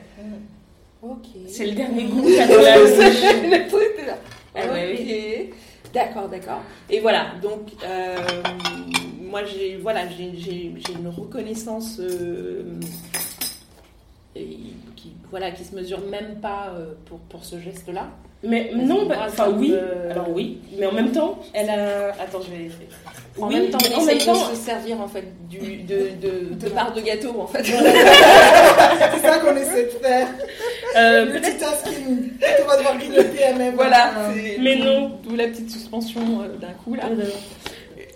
Ok. 1.03 1.27
C'est 1.49 1.67
le 1.67 1.73
dernier 1.73 2.05
goût. 2.05 2.23
Le 2.27 3.69
truc, 3.69 4.07
là. 4.07 4.17
Ah 4.55 4.73
ouais, 4.73 5.49
ok. 5.53 5.93
D'accord, 5.93 6.29
d'accord. 6.29 6.61
Et 6.91 7.01
voilà. 7.01 7.33
Donc 7.43 7.73
euh, 7.85 8.17
moi 9.37 9.45
j'ai 9.45 9.77
voilà 9.77 10.09
j'ai 10.09 10.33
j'ai- 10.39 10.73
j'ai 10.79 10.93
une 10.99 11.09
reconnaissance 11.09 11.99
euh, 12.01 12.63
et 14.35 14.47
qui 14.97 15.13
voilà 15.31 15.51
qui 15.51 15.63
se 15.63 15.75
mesure 15.75 16.01
même 16.11 16.37
pas 16.41 16.73
euh, 16.75 16.95
pour 17.05 17.19
pour 17.21 17.45
ce 17.45 17.59
geste 17.61 17.89
là. 17.93 18.09
Mais 18.43 18.71
Parce 18.73 18.85
non, 18.85 19.07
bah, 19.07 19.17
enfin 19.27 19.51
oui. 19.57 19.71
me- 19.71 20.11
Alors 20.11 20.29
oui. 20.31 20.59
Mais 20.79 20.87
en 20.87 20.93
même 20.93 21.11
temps, 21.11 21.39
elle 21.55 21.69
a. 21.71 22.09
Attends, 22.23 22.41
je 22.43 22.51
vais. 22.51 22.71
En 23.41 23.49
oui, 23.49 23.55
même 23.57 23.71
temps, 23.71 23.79
on 23.93 23.99
en 23.99 24.03
essaye 24.09 24.19
temps. 24.27 24.51
de 24.51 24.55
se 24.55 24.61
servir 24.61 25.01
en 25.01 25.09
fait 25.09 25.25
du, 25.49 25.59
de, 25.79 26.11
de, 26.23 26.55
de 26.55 26.69
part 26.69 26.93
de 26.95 27.01
gâteau 27.01 27.35
en 27.41 27.47
fait. 27.47 27.65
C'est 27.65 29.21
ça 29.27 29.39
qu'on 29.39 29.57
essaie 29.57 29.85
de 29.85 29.91
faire. 30.05 30.29
Euh, 30.97 31.25
Le 31.25 31.33
peut-être- 31.33 31.45
multitasking. 31.49 32.31
On 32.63 32.69
va 32.69 32.77
devoir 32.77 32.99
grignoter 32.99 33.43
à 33.45 33.53
même. 33.55 33.75
Voilà, 33.75 34.13
Euh, 34.19 34.33
c'est- 34.35 34.59
Mais 34.61 34.77
non. 34.77 35.19
D'où 35.25 35.35
la 35.35 35.49
petite 35.49 35.71
suspension 35.71 36.21
euh, 36.43 36.57
d'un 36.59 36.73
coup 36.85 36.95
là. 36.95 37.05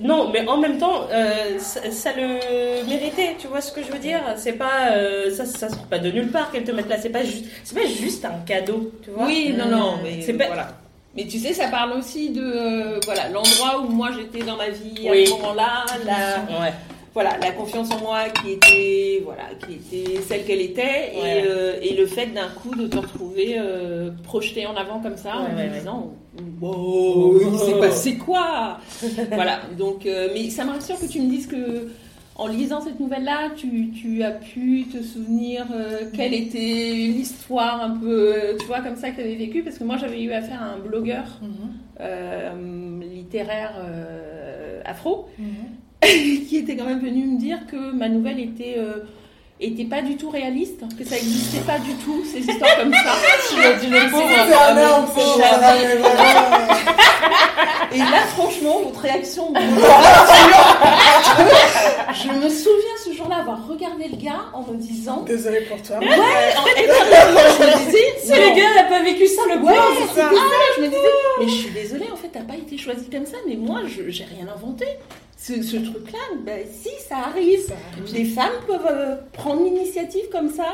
Non, 0.01 0.31
mais 0.33 0.47
en 0.49 0.57
même 0.57 0.79
temps, 0.79 1.03
euh, 1.13 1.59
ça, 1.59 1.91
ça 1.91 2.11
le 2.17 2.87
méritait, 2.89 3.37
tu 3.39 3.47
vois 3.49 3.61
ce 3.61 3.71
que 3.71 3.83
je 3.83 3.93
veux 3.93 3.99
dire? 3.99 4.21
C'est 4.37 4.55
pas, 4.55 4.93
euh, 4.93 5.31
ça, 5.31 5.45
ça 5.45 5.69
sort 5.69 5.85
pas 5.87 5.99
de 5.99 6.11
nulle 6.11 6.31
part 6.31 6.51
qu'elle 6.51 6.65
te 6.65 6.73
mette 6.73 6.89
là. 6.89 6.97
C'est 6.99 7.11
pas 7.11 7.23
juste, 7.23 7.45
c'est 7.65 7.75
pas 7.79 7.87
juste 7.87 8.25
un 8.25 8.39
cadeau, 8.47 8.93
tu 9.03 9.11
vois? 9.11 9.27
Oui, 9.27 9.55
non, 9.57 9.67
non, 9.67 9.95
mais 10.03 10.23
C'est 10.23 10.33
pas- 10.33 10.47
voilà. 10.47 10.69
Mais 11.17 11.27
tu 11.27 11.39
sais, 11.39 11.53
ça 11.53 11.67
parle 11.69 11.93
aussi 11.99 12.31
de 12.31 12.41
euh, 12.41 13.01
voilà 13.05 13.29
l'endroit 13.29 13.81
où 13.83 13.89
moi 13.89 14.11
j'étais 14.17 14.45
dans 14.47 14.57
ma 14.57 14.69
vie 14.69 15.09
à 15.09 15.11
Oui. 15.11 15.27
ce 15.27 15.33
moment-là, 15.33 15.85
la, 16.07 16.61
Ouais. 16.61 16.73
Voilà 17.15 17.37
la 17.39 17.51
confiance 17.53 17.91
en 17.91 17.99
moi 18.01 18.29
qui 18.29 18.53
était 18.53 19.23
voilà 19.25 19.45
qui 19.67 19.75
était 19.75 20.21
celle 20.23 20.45
qu'elle 20.45 20.61
était 20.61 21.13
Ouais. 21.21 21.41
et, 21.41 21.45
euh, 21.47 21.79
et 21.83 21.95
le 21.97 22.07
fait 22.07 22.27
d'un 22.27 22.49
coup 22.49 22.75
de 22.75 22.87
te 22.87 22.97
retrouver 22.99 23.57
euh, 23.59 24.11
projeté 24.23 24.67
en 24.67 24.77
avant 24.77 25.01
comme 25.01 25.17
ça 25.17 25.37
en 25.39 25.45
Ouais, 25.45 25.55
ouais, 25.57 25.69
ouais. 25.71 25.79
disant 25.79 26.13
wow 26.61 27.41
il 27.53 27.59
s'est 27.59 27.79
passé 27.81 28.17
quoi? 28.17 28.79
Voilà 29.33 29.61
donc 29.79 30.07
euh, 30.07 30.29
mais 30.35 30.51
ça 30.51 30.65
me 30.65 30.71
rassure 30.71 30.99
que 31.01 31.07
tu 31.07 31.21
me 31.21 31.29
dises 31.29 31.47
que 31.47 31.89
en 32.37 32.47
lisant 32.47 32.81
cette 32.81 32.99
nouvelle-là, 32.99 33.51
tu, 33.55 33.91
tu 33.91 34.23
as 34.23 34.31
pu 34.31 34.87
te 34.91 35.03
souvenir 35.03 35.67
euh, 35.75 36.05
quelle 36.17 36.33
était 36.33 36.57
l'histoire 36.95 37.83
un 37.83 37.91
peu, 37.99 38.35
tu 38.59 38.65
vois, 38.65 38.81
comme 38.81 38.97
ça 38.97 39.11
que 39.11 39.17
tu 39.17 39.21
avais 39.21 39.35
vécu, 39.35 39.63
parce 39.63 39.77
que 39.77 39.85
moi 39.85 39.99
j'avais 39.99 40.23
eu 40.23 40.33
affaire 40.33 40.63
à 40.63 40.67
un 40.69 40.79
blogueur 40.79 41.25
mhm, 41.43 41.51
euh, 42.01 43.01
littéraire 43.03 43.75
euh, 43.85 44.81
afro, 44.87 45.29
mhm. 45.39 45.49
qui 46.49 46.57
était 46.57 46.77
quand 46.77 46.85
même 46.85 47.01
venu 47.01 47.27
me 47.27 47.39
dire 47.39 47.59
que 47.71 47.93
ma 47.93 48.09
nouvelle 48.09 48.41
était, 48.41 48.77
euh, 48.79 49.05
était 49.61 49.85
pas 49.85 50.01
du 50.03 50.17
tout 50.17 50.31
réaliste, 50.31 50.81
que 50.99 51.05
ça 51.05 51.17
existait 51.17 51.61
pas 51.61 51.79
du 51.79 51.93
tout, 52.05 52.25
ces 52.25 52.39
histoires 52.41 52.77
comme 52.79 52.93
ça. 52.93 52.99
Le 53.57 54.11
pauvre. 54.11 54.29
Et 57.93 57.99
là, 57.99 58.25
franchement, 58.35 58.81
votre 58.85 59.01
réaction, 59.01 59.53
je 62.15 62.29
me 62.29 62.49
souviens 62.49 62.97
ce 63.05 63.13
jour-là 63.13 63.39
avoir 63.41 63.67
regardé 63.67 64.07
le 64.09 64.17
gars 64.17 64.45
en 64.55 64.63
me 64.63 64.77
disant, 64.77 65.23
Désolée 65.23 65.63
pour 65.63 65.83
toi. 65.83 65.99
ouais, 65.99 66.07
en 66.07 66.13
je 66.67 67.63
me 67.63 67.85
disais, 67.85 68.15
C'est 68.23 68.39
non. 68.39 68.51
le 68.51 68.57
gars, 68.57 68.69
elle 68.73 68.79
a 68.79 68.89
pas 68.89 69.03
vécu 69.03 69.27
ça, 69.27 69.43
le 69.49 69.55
c'était 69.55 70.21
ça. 70.21 70.31
Je 70.77 70.83
me 70.83 70.87
disais, 70.87 71.01
mais 71.41 71.49
je 71.49 71.55
suis 71.55 71.71
désolée, 71.71 72.09
en 72.13 72.17
fait, 72.17 72.29
t'as 72.33 72.43
pas 72.45 72.55
été 72.55 72.79
choisie 72.79 73.11
comme 73.11 73.27
ça, 73.27 73.39
mais 73.47 73.57
moi, 73.57 73.81
je 73.87 74.09
j'ai 74.09 74.25
rien 74.25 74.47
inventé. 74.55 74.87
Ce, 75.43 75.63
ce 75.63 75.77
truc-là, 75.79 76.19
ben, 76.45 76.67
si, 76.71 76.91
ça 77.09 77.17
arrive. 77.29 77.61
Ça 77.67 77.75
Les 78.13 78.27
femmes 78.27 78.53
peuvent 78.67 78.87
euh, 78.91 79.17
prendre 79.33 79.65
l'initiative 79.65 80.29
comme 80.31 80.51
ça, 80.51 80.67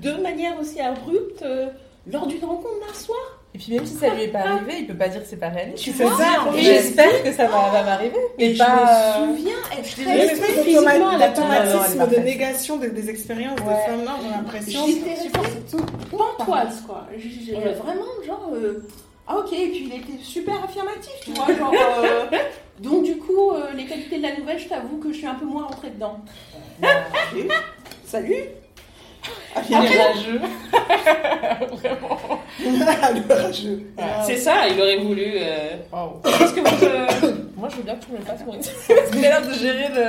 de 0.00 0.12
manière 0.22 0.58
aussi 0.60 0.80
abrupte, 0.80 1.42
euh, 1.42 1.66
lors 2.10 2.26
d'une 2.28 2.44
rencontre 2.44 2.86
d'un 2.86 2.94
soir. 2.94 3.18
Et 3.54 3.58
puis 3.58 3.74
même 3.74 3.84
si 3.84 3.94
ça 3.94 4.08
lui 4.14 4.22
est 4.22 4.28
pas 4.28 4.38
arrivé, 4.38 4.74
il 4.78 4.86
peut 4.86 4.94
pas 4.94 5.08
dire 5.08 5.20
que 5.22 5.26
c'est 5.28 5.36
pas 5.36 5.48
réaliste. 5.50 5.82
Tu 5.84 5.90
vois 5.90 6.16
ça, 6.16 6.36
Et 6.56 6.62
j'espère 6.62 7.22
que 7.24 7.32
ça 7.32 7.48
va, 7.48 7.68
va 7.70 7.82
m'arriver. 7.82 8.16
Et 8.38 8.48
Mais 8.48 8.54
je 8.54 8.58
pas. 8.58 9.20
me 9.26 9.36
souviens 9.36 9.52
être 9.76 10.40
très 10.40 10.62
physiquement 10.62 11.08
à 11.08 11.18
d'automa- 11.28 11.96
la 11.98 12.06
de 12.06 12.16
négation 12.20 12.76
des, 12.78 12.90
des 12.90 13.10
expériences 13.10 13.58
Ouais. 13.60 13.74
de 13.74 13.90
femmes-là, 13.90 14.12
j'ai 14.22 14.30
l'impression. 14.30 14.86
J'étais 14.86 15.16
pantoise, 16.10 16.80
quoi. 16.86 17.06
J'ai- 17.18 17.44
j'ai 17.44 17.54
Ouais. 17.56 17.72
Vraiment, 17.74 18.04
genre. 18.26 18.50
euh, 18.54 18.84
Ah, 19.26 19.38
ok, 19.38 19.52
et 19.52 19.68
puis 19.68 19.84
il 19.88 19.94
était 20.00 20.22
super 20.22 20.64
affirmatif, 20.64 21.12
tu 21.24 21.30
vois. 21.32 21.46
Genre, 21.46 21.72
euh, 22.04 22.26
Donc, 22.82 23.04
du 23.04 23.16
coup, 23.16 23.52
euh, 23.52 23.72
les 23.76 23.84
qualités 23.86 24.18
de 24.18 24.22
la 24.22 24.34
nouvelle, 24.36 24.58
je 24.58 24.68
t'avoue 24.68 24.98
que 24.98 25.12
je 25.12 25.18
suis 25.18 25.26
un 25.26 25.34
peu 25.34 25.44
moins 25.44 25.64
rentrée 25.66 25.90
dedans. 25.90 26.18
Ok. 26.82 26.88
Salut 28.04 28.44
Il 29.68 29.74
est 29.74 30.02
rageux. 30.02 30.40
le 32.64 33.34
rageux. 33.42 33.82
C'est 34.26 34.36
ça, 34.36 34.66
il 34.68 34.80
aurait 34.80 34.96
voulu. 34.96 35.32
euh. 35.36 35.76
Qu'est-ce 36.24 36.52
que 36.54 36.60
vous. 36.60 36.84
euh, 36.84 37.32
Moi, 37.56 37.68
je 37.70 37.76
veux 37.76 37.82
bien 37.84 37.94
que 37.94 38.04
tu 38.04 38.10
me 38.12 38.18
le 38.18 38.24
fasses, 38.24 38.44
Maureen. 38.44 38.60
Parce 38.88 39.10
que 39.10 39.14
j'ai 39.14 39.20
l'air 39.20 39.42
de 39.42 39.52
gérer 39.54 39.88
le. 39.94 40.04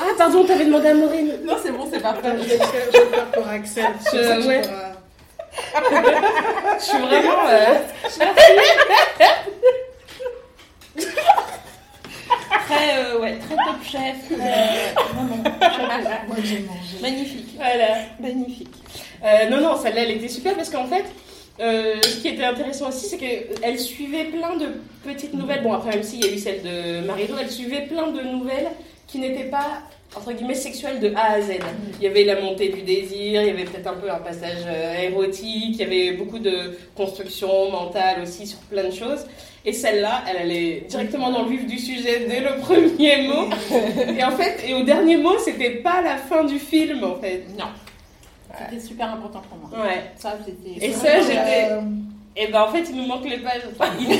Ah, 0.00 0.04
pardon, 0.16 0.44
t'avais 0.44 0.64
demandé 0.64 0.88
à 0.88 0.94
Maureen. 0.94 1.40
Non, 1.44 1.56
c'est 1.62 1.70
bon, 1.72 1.86
c'est 1.92 2.00
parfait. 2.00 2.32
Le 2.34 2.42
faire 2.42 3.26
pour 3.34 3.46
Axel. 3.46 3.84
Je- 4.12 4.46
ouais. 4.48 4.62
pourras- 4.62 4.92
Je 6.78 6.82
suis 6.84 6.98
vraiment. 6.98 7.46
euh, 7.48 7.74
Très, 12.72 13.04
euh, 13.04 13.20
ouais, 13.20 13.38
très 13.38 13.54
top 13.54 13.82
chef. 13.84 14.30
Moi, 16.28 16.36
j'ai 16.42 16.60
mangé. 16.60 16.98
Magnifique. 17.00 17.48
Voilà. 17.56 17.96
Magnifique. 18.20 18.74
Euh, 19.24 19.48
non, 19.50 19.60
non, 19.60 19.76
celle-là, 19.76 20.02
elle 20.02 20.12
était 20.12 20.28
super 20.28 20.54
parce 20.54 20.70
qu'en 20.70 20.86
fait, 20.86 21.04
euh, 21.60 22.00
ce 22.02 22.20
qui 22.20 22.28
était 22.28 22.44
intéressant 22.44 22.88
aussi, 22.88 23.06
c'est 23.06 23.18
qu'elle 23.18 23.78
suivait 23.78 24.24
plein 24.24 24.56
de 24.56 24.80
petites 25.04 25.34
nouvelles. 25.34 25.62
Bon, 25.62 25.72
après, 25.72 25.90
même 25.90 26.02
s'il 26.02 26.24
y 26.24 26.28
a 26.28 26.32
eu 26.32 26.38
celle 26.38 26.62
de 26.62 27.06
Marido, 27.06 27.34
elle 27.40 27.50
suivait 27.50 27.82
plein 27.82 28.08
de 28.10 28.22
nouvelles 28.22 28.68
qui 29.06 29.18
n'étaient 29.18 29.50
pas, 29.50 29.82
entre 30.14 30.32
guillemets, 30.32 30.54
sexuelles 30.54 31.00
de 31.00 31.12
A 31.14 31.32
à 31.32 31.40
Z. 31.40 31.52
Il 31.98 32.04
y 32.04 32.06
avait 32.06 32.24
la 32.24 32.40
montée 32.40 32.68
du 32.68 32.82
désir, 32.82 33.42
il 33.42 33.46
y 33.46 33.50
avait 33.50 33.64
peut-être 33.64 33.86
un 33.86 33.94
peu 33.94 34.10
un 34.10 34.18
passage 34.18 34.64
euh, 34.66 35.02
érotique, 35.02 35.74
il 35.74 35.76
y 35.76 35.82
avait 35.82 36.12
beaucoup 36.12 36.38
de 36.38 36.78
construction 36.94 37.70
mentale 37.70 38.22
aussi 38.22 38.46
sur 38.46 38.58
plein 38.60 38.84
de 38.84 38.90
choses. 38.92 39.26
Et 39.64 39.72
celle-là, 39.72 40.24
elle 40.28 40.38
allait 40.38 40.86
directement 40.88 41.30
dans 41.30 41.44
le 41.44 41.50
vif 41.50 41.66
du 41.66 41.78
sujet 41.78 42.26
dès 42.28 42.40
le 42.40 42.56
premier 42.60 43.28
mot. 43.28 43.48
Et 44.18 44.24
en 44.24 44.32
fait, 44.32 44.58
et 44.66 44.74
au 44.74 44.82
dernier 44.82 45.16
mot, 45.16 45.38
c'était 45.38 45.76
pas 45.76 46.02
la 46.02 46.16
fin 46.16 46.44
du 46.44 46.58
film, 46.58 47.04
en 47.04 47.14
fait. 47.14 47.44
Non. 47.56 47.66
C'était 48.58 48.80
super 48.80 49.12
important 49.12 49.40
pour 49.48 49.58
moi. 49.58 49.86
Ouais. 49.86 50.02
Ça, 50.16 50.36
c'était. 50.44 50.84
Et 50.84 50.92
ça, 50.92 51.20
j'étais. 51.20 51.68
Et 52.36 52.46
ben 52.48 52.62
en 52.62 52.68
fait, 52.68 52.84
il 52.88 52.96
nous 52.96 53.06
manque 53.06 53.24
les 53.28 53.38
pages. 53.38 53.62
Enfin, 53.70 53.90
il... 54.00 54.06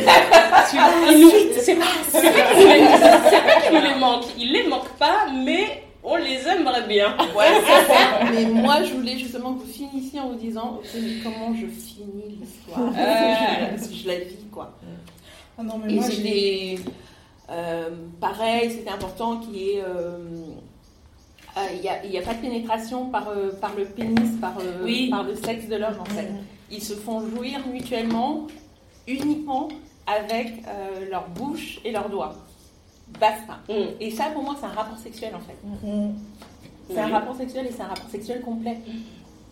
C'est 1.62 1.76
pas, 1.76 1.84
c'est 2.10 2.22
pas 2.22 3.60
qu'il 3.62 3.74
nous 3.78 3.82
les... 3.82 3.94
manque. 3.98 4.24
Il 4.38 4.52
les 4.52 4.66
manque 4.68 4.88
pas, 4.98 5.26
mais 5.44 5.84
on 6.04 6.16
les 6.16 6.46
aimerait 6.46 6.86
bien. 6.86 7.16
Ouais, 7.36 7.46
c'est 7.66 7.92
ça. 7.92 8.30
Mais 8.32 8.44
moi, 8.46 8.82
je 8.82 8.92
voulais 8.94 9.16
justement 9.16 9.54
que 9.54 9.60
vous 9.60 9.72
finissiez 9.72 10.20
en 10.20 10.28
vous 10.30 10.34
disant 10.38 10.80
comment 11.22 11.54
je 11.54 11.66
finis 11.66 12.38
l'histoire? 12.40 12.92
Euh. 12.98 13.70
Parce 13.70 13.88
que 13.88 13.94
je 13.94 14.06
la 14.08 14.18
vis, 14.18 14.46
quoi. 14.52 14.72
Ah 15.58 15.62
non, 15.62 15.78
mais 15.82 15.92
Et 15.92 15.96
moi, 15.96 16.04
j'ai. 16.10 16.16
c'était 16.16 16.78
euh, 17.50 17.90
pareil, 18.20 18.70
c'était 18.72 18.90
important 18.90 19.36
qu'il 19.38 19.56
y 19.56 19.70
ait. 19.70 19.82
euh, 19.86 20.16
euh, 21.56 21.60
Il 21.74 21.80
n'y 21.80 21.88
a, 21.88 22.04
il 22.04 22.10
y 22.10 22.18
a 22.18 22.22
pas 22.22 22.34
de 22.34 22.40
pénétration 22.40 23.06
par, 23.06 23.28
euh, 23.28 23.52
par 23.60 23.72
le 23.76 23.84
pénis, 23.84 24.32
par, 24.40 24.54
euh, 24.58 24.82
Oui. 24.84 25.08
par 25.10 25.22
le 25.22 25.34
sexe 25.34 25.66
de 25.68 25.76
l'homme 25.76 25.98
en 26.00 26.04
fait. 26.06 26.28
Ils 26.72 26.82
se 26.82 26.94
font 26.94 27.20
jouir 27.28 27.60
mutuellement 27.68 28.46
uniquement 29.06 29.68
avec 30.06 30.64
euh, 30.66 31.08
leur 31.10 31.28
bouche 31.28 31.80
et 31.84 31.92
leurs 31.92 32.08
doigts. 32.08 32.34
Basta. 33.20 33.58
Mm. 33.68 34.00
Et 34.00 34.10
ça 34.10 34.30
pour 34.30 34.42
moi 34.42 34.56
c'est 34.58 34.66
un 34.66 34.70
rapport 34.70 34.98
sexuel 34.98 35.34
en 35.34 35.40
fait. 35.40 35.86
Mm. 35.86 36.14
C'est 36.90 36.98
un 36.98 37.08
rapport 37.08 37.36
sexuel 37.36 37.66
et 37.66 37.70
c'est 37.70 37.82
un 37.82 37.88
rapport 37.88 38.10
sexuel 38.10 38.40
complet. 38.40 38.78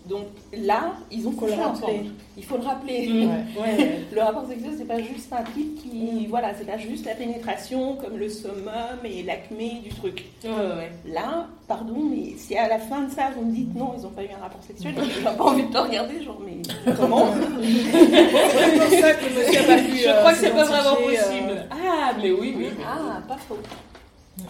Donc 0.06 0.26
là, 0.52 0.92
ils 1.10 1.26
ont 1.28 1.32
Faut 1.32 1.46
le 1.46 1.52
couché 1.52 1.62
rappeler. 1.62 1.84
ensemble. 1.84 2.10
Il 2.36 2.44
faut 2.44 2.56
le 2.56 2.62
rappeler. 2.62 3.06
Mm. 3.08 3.30
Ouais, 3.60 3.76
ouais. 3.76 4.00
Le 4.12 4.20
rapport 4.22 4.46
sexuel, 4.46 4.72
c'est 4.78 4.86
pas 4.86 5.00
juste 5.00 5.32
un 5.32 5.42
type 5.52 5.82
qui. 5.82 6.26
Voilà, 6.28 6.52
c'est 6.54 6.64
pas 6.66 6.78
juste 6.78 7.04
la 7.04 7.14
pénétration 7.14 7.96
comme 7.96 8.16
le 8.16 8.28
summum 8.28 8.98
et 9.04 9.22
l'acmé 9.22 9.80
du 9.82 9.90
truc. 9.90 10.24
Ouais, 10.44 10.50
ouais. 10.50 10.92
Là, 11.12 11.46
pardon, 11.68 12.02
mais 12.10 12.34
si 12.36 12.56
à 12.56 12.68
la 12.68 12.78
fin 12.78 13.02
de 13.02 13.10
ça 13.10 13.30
vous 13.36 13.44
me 13.44 13.52
dites 13.52 13.74
non, 13.76 13.94
ils 13.98 14.06
ont 14.06 14.10
pas 14.10 14.22
eu 14.22 14.28
un 14.36 14.40
rapport 14.42 14.62
sexuel, 14.62 14.94
j'ai 15.14 15.22
pas 15.22 15.36
envie 15.38 15.64
de 15.64 15.72
le 15.72 15.80
regarder, 15.80 16.22
genre, 16.22 16.40
mais 16.44 16.92
comment 16.96 17.26
C'est 17.34 18.78
pour 18.78 18.98
ça 18.98 19.14
que 19.14 19.24
monsieur 19.38 19.66
pas 19.66 19.76
pu. 19.76 19.96
Je 19.98 20.08
euh, 20.08 20.18
crois 20.18 20.32
que 20.32 20.38
c'est 20.38 20.50
pas 20.50 20.64
vraiment 20.64 20.96
euh, 21.00 21.10
possible. 21.10 21.66
Ah, 21.70 22.12
mais 22.20 22.30
oui, 22.30 22.54
oui. 22.56 22.68
Ah, 22.86 23.20
pas 23.28 23.36
faux. 23.36 23.58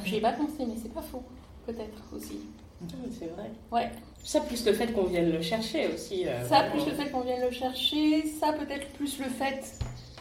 J'y 0.04 0.16
ai 0.16 0.20
pas 0.20 0.32
pensé, 0.32 0.52
mais 0.60 0.74
c'est 0.80 0.92
pas 0.94 1.02
faux. 1.02 1.22
Peut-être 1.66 2.02
aussi. 2.16 2.38
C'est 3.18 3.26
vrai. 3.36 3.50
Ouais. 3.72 3.90
Ça, 4.22 4.40
plus 4.40 4.64
le 4.66 4.72
fait 4.72 4.88
qu'on 4.92 5.04
vienne 5.04 5.30
le 5.32 5.40
chercher 5.42 5.88
aussi. 5.94 6.26
euh, 6.26 6.42
Ça, 6.48 6.60
vraiment. 6.62 6.70
plus 6.82 6.86
le 6.90 6.96
fait 6.96 7.10
qu'on 7.10 7.20
vienne 7.20 7.40
le 7.42 7.50
chercher, 7.50 8.24
ça 8.26 8.52
peut-être 8.52 8.86
plus 8.88 9.18
le 9.18 9.26
fait 9.26 9.60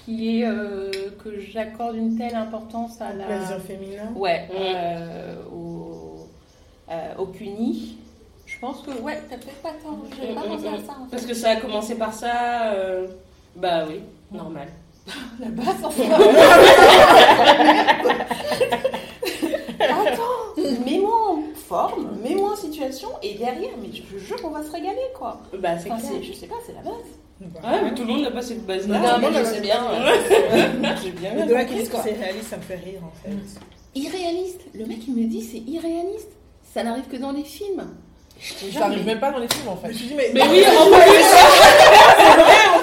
qu'il 0.06 0.20
y 0.22 0.40
ait, 0.42 0.46
euh, 0.46 0.90
que 1.24 1.40
j'accorde 1.40 1.96
une 1.96 2.18
telle 2.18 2.36
importance 2.36 3.00
à 3.02 3.14
la. 3.14 3.26
Plaisir 3.26 3.60
féminin. 3.62 4.12
Ouais, 4.16 4.48
Mm. 4.50 4.54
euh, 4.56 5.36
au, 5.54 6.28
euh, 6.90 7.14
au 7.18 7.26
CUNY. 7.28 7.98
Je 8.46 8.58
pense 8.60 8.82
que, 8.82 8.92
ouais, 9.02 9.22
t'as 9.30 9.36
peut-être 9.38 9.62
pas 9.62 9.74
tort, 9.84 9.98
j'avais 10.18 10.34
pas 10.34 10.42
Mm, 10.42 10.46
mm, 10.46 10.56
pensé 10.56 10.68
à 10.68 10.78
ça 10.80 10.94
en 11.00 11.06
fait. 11.06 11.12
Parce 11.12 11.26
que 11.26 11.34
ça 11.36 11.50
a 11.52 11.56
commencé 11.58 11.96
par 11.96 12.14
ça. 12.14 12.72
euh, 12.74 13.08
Bah 13.56 13.86
oui, 13.88 14.02
normal. 14.32 14.68
La 15.40 15.50
base 15.50 15.84
en 15.84 15.90
fait. 15.92 16.08
Attends, 19.80 20.54
mets-moi 20.86 21.29
en 21.29 21.29
forme, 21.70 22.10
mets-moi 22.24 22.52
en 22.54 22.56
situation, 22.56 23.10
et 23.24 23.36
derrière, 23.36 23.72
mais 23.82 23.90
je 23.94 24.02
te 24.02 24.18
jure 24.20 24.42
qu'on 24.42 24.50
va 24.50 24.64
se 24.64 24.72
régaler 24.72 25.08
quoi. 25.18 25.40
Bah 25.58 25.78
c'est 25.82 25.92
Enfin, 25.92 26.02
c'est- 26.04 26.24
je 26.24 26.34
sais 26.34 26.48
pas, 26.48 26.56
c'est 26.66 26.74
la 26.74 26.82
base. 26.82 26.94
Ouais, 27.42 27.82
mais 27.84 27.94
tout 27.96 28.04
le 28.04 28.10
monde 28.14 28.24
n'a 28.24 28.32
pas 28.32 28.42
cette 28.42 28.66
base-là. 28.66 29.00
Non, 29.00 29.18
mais 29.22 29.28
je 29.34 29.40
je 29.40 29.46
sais 29.46 29.62
bien. 29.62 29.80
J'ai 31.04 31.12
bien 31.12 31.32
Mais 31.36 31.46
de 31.46 31.54
là 31.54 31.64
c'est 32.04 32.12
réaliste, 32.14 32.50
ça 32.50 32.58
me 32.58 32.62
fait 32.64 32.76
rire 32.76 33.00
en 33.04 33.12
fait. 33.24 33.34
Irréaliste. 33.96 34.62
Le 34.74 34.86
mec 34.86 34.98
il 35.08 35.14
me 35.16 35.24
dit 35.30 35.42
c'est 35.42 35.60
irréaliste. 35.72 36.32
Ça 36.74 36.84
n'arrive 36.84 37.06
que 37.08 37.16
dans 37.18 37.32
les 37.32 37.44
films. 37.46 37.88
Ça 38.74 38.86
arrive 38.86 39.06
même 39.06 39.20
pas 39.20 39.32
dans 39.32 39.40
les 39.40 39.48
films 39.48 39.70
en 39.70 39.76
fait. 39.78 39.88
Je 39.88 39.94
me 39.94 39.98
suis 39.98 40.08
dit, 40.08 40.14
mais. 40.16 40.32
Mais 40.34 40.44
oui, 40.50 40.64
en 40.66 40.86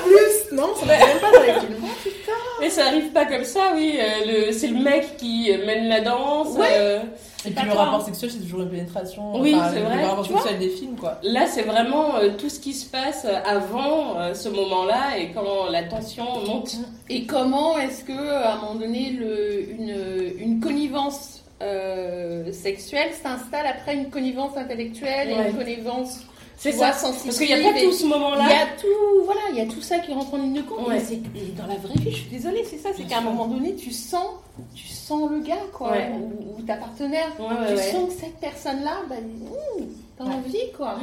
plus 0.03 0.57
Non, 0.57 0.68
ça 0.79 0.87
n'arrive 0.87 1.07
même 1.07 1.18
pas 1.20 1.33
dans 1.33 1.42
les 1.44 1.53
films. 1.61 1.77
Mais 2.61 2.70
ça 2.70 2.87
arrive 2.87 3.11
pas 3.12 3.27
comme 3.27 3.44
ça, 3.44 3.72
oui. 3.75 3.99
euh, 4.01 4.46
le- 4.46 4.53
c'est 4.53 4.68
le 4.68 4.79
mec 4.83 5.18
qui 5.18 5.51
mène 5.66 5.88
la 5.88 6.01
danse. 6.01 6.57
Ouais. 6.57 6.66
euh, 6.72 7.01
Et 7.48 7.50
pas 7.52 7.61
puis 7.62 7.70
le 7.70 7.74
toi. 7.76 7.85
rapport 7.85 8.04
sexuel, 8.04 8.30
c'est 8.30 8.38
toujours 8.40 8.61
une 8.62 8.70
pénétration. 8.70 9.40
Oui, 9.40 9.54
enfin, 9.54 9.70
c'est 9.72 9.80
vrai, 9.80 9.96
Le 10.02 10.06
rapport 10.06 10.24
tu 10.26 10.32
vois. 10.32 10.42
sexuel 10.42 10.59
des 10.61 10.70
films, 10.70 10.96
quoi. 10.96 11.18
Là, 11.22 11.46
c'est 11.46 11.62
vraiment 11.62 12.16
euh, 12.16 12.30
tout 12.37 12.48
ce 12.48 12.61
qui 12.61 12.72
se 12.72 12.87
passe 12.87 13.26
avant 13.44 14.18
euh, 14.18 14.35
ce 14.35 14.48
moment-là 14.48 15.18
et 15.18 15.32
quand 15.32 15.66
la 15.70 15.82
tension 15.85 16.24
monte. 16.46 16.76
Et 17.09 17.24
comment 17.24 17.78
est-ce 17.78 18.04
que, 18.04 18.12
à 18.12 18.54
un 18.54 18.56
moment 18.59 18.74
donné, 18.74 19.11
le, 19.18 19.70
une, 19.70 19.94
une 20.38 20.61
connivence 20.61 21.42
euh, 21.62 22.52
sexuelle 22.52 23.11
s'installe 23.12 23.66
après 23.66 23.94
une 23.94 24.11
connivence 24.11 24.56
intellectuelle 24.56 25.30
et 25.30 25.48
une 25.50 25.56
connivence 25.56 26.20
C'est 26.59 26.72
ça. 26.72 26.90
Parce 26.90 27.38
qu'il 27.38 27.46
n'y 27.46 27.52
a 27.54 27.72
pas 27.72 27.78
tout 27.80 27.92
ce 27.92 28.02
Il 28.02 28.06
y 28.06 28.09
moment-là. 28.11 28.44
a 28.44 28.80
tout, 28.80 29.24
voilà, 29.24 29.40
il 29.52 29.59
y 29.59 29.61
a 29.61 29.66
tout 29.66 29.80
ça 29.80 29.98
qui 30.00 30.12
rentre 30.12 30.35
en 30.35 30.38
ligne 30.38 30.54
de 30.54 30.62
compte. 30.62 30.87
Ouais. 30.88 30.94
Mais 30.94 31.00
c'est- 31.00 31.14
et 31.14 31.52
dans 31.56 31.66
la 31.66 31.76
vraie 31.76 31.94
vie, 31.98 32.11
je 32.11 32.16
suis 32.16 32.30
désolée, 32.30 32.64
c'est 32.68 32.78
ça, 32.78 32.90
c'est 32.96 33.04
qu'à 33.04 33.18
un 33.18 33.22
moment 33.22 33.46
donné, 33.46 33.74
tu 33.74 33.90
sens, 33.92 34.26
tu 34.74 34.87
sens 34.87 34.95
le 35.31 35.40
gars, 35.40 35.55
quoi, 35.73 35.92
Ouais. 35.92 36.11
ou, 36.12 36.59
ou 36.59 36.62
ta 36.62 36.75
partenaire. 36.77 37.29
Ouais, 37.38 37.47
ouais, 37.47 37.66
tu 37.69 37.75
ouais. 37.75 37.92
sens 37.92 38.09
que 38.14 38.21
cette 38.21 38.37
personne-là, 38.40 38.99
bah, 39.09 39.14
ouh, 39.21 39.85
t'as 40.19 40.25
Ouais. 40.25 40.35
envie, 40.35 40.73
quoi. 40.77 40.97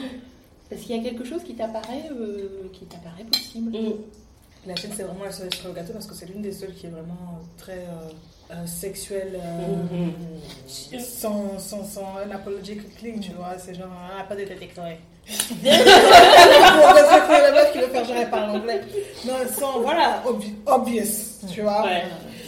Parce 0.69 0.81
qu'il 0.81 0.95
y 0.95 0.99
a 0.99 1.03
quelque 1.09 1.23
chose 1.23 1.43
qui 1.43 1.53
t'apparaît, 1.55 2.09
euh, 2.11 2.67
qui 2.73 2.85
t'apparaît 2.85 3.23
possible. 3.31 3.71
Mm. 3.71 3.93
La 4.65 4.75
chaîne, 4.75 4.91
c'est 4.95 5.03
vraiment 5.03 5.25
la 5.25 5.31
cerise 5.31 5.53
sur 5.53 5.67
le 5.69 5.73
gâteau 5.75 5.91
parce 5.93 6.05
que 6.07 6.15
c'est 6.15 6.25
l'une 6.25 6.41
des 6.41 6.51
seules 6.53 6.73
qui 6.73 6.85
est 6.87 6.89
vraiment 6.89 7.37
euh, 7.37 7.43
très 7.57 7.73
euh, 7.79 8.11
euh, 8.51 8.65
sexuelle, 8.65 9.33
euh, 9.35 9.95
Mhm. 9.97 10.99
sans, 10.99 11.59
sans, 11.59 11.83
sans 11.83 12.13
clean, 12.97 13.19
tu 13.21 13.31
vois. 13.33 13.55
C'est 13.59 13.73
genre, 13.73 13.89
ah, 14.17 14.23
pas 14.23 14.35
de 14.35 14.45
détectoré. 14.45 14.99
Pour 15.27 15.57
la 17.31 17.51
meuf 17.51 17.71
qui 17.73 17.79
veut 17.79 17.87
faire 17.87 18.05
genre, 18.05 18.15
elle 18.17 18.29
parle 18.29 18.49
anglais. 18.57 18.81
Non, 19.25 19.33
sans, 19.57 19.81
voilà, 19.81 20.23
obvi- 20.25 20.53
obvious, 20.65 21.45
tu 21.53 21.61
vois. 21.61 21.83
Ouais. 21.83 22.03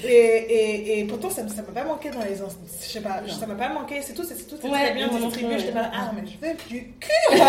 Et, 0.08 0.12
et, 0.14 1.00
et 1.00 1.04
pourtant, 1.06 1.30
ça 1.30 1.42
ne 1.44 1.48
m'a 1.50 1.62
pas 1.82 1.84
manqué 1.84 2.10
dans 2.10 2.20
les. 2.22 2.42
ans- 2.42 2.48
Je 2.82 2.88
sais 2.88 3.00
pas, 3.02 3.22
ça 3.40 3.46
m'a 3.48 3.56
pas 3.56 3.70
manqué, 3.70 4.02
c'est 4.02 4.14
tout, 4.14 4.24
c'est 4.28 4.36
tout, 4.48 4.56
c'est 4.62 4.68
Ouais, 4.70 4.80
très 4.86 4.94
bien 4.94 5.08
non 5.08 5.18
distribué. 5.28 5.58
J'étais 5.60 5.72
pas 5.72 5.90
ah, 5.94 6.12
mais 6.16 6.22
je 6.30 6.48
veux 6.48 6.54
du 6.70 6.94
cul. 7.00 7.40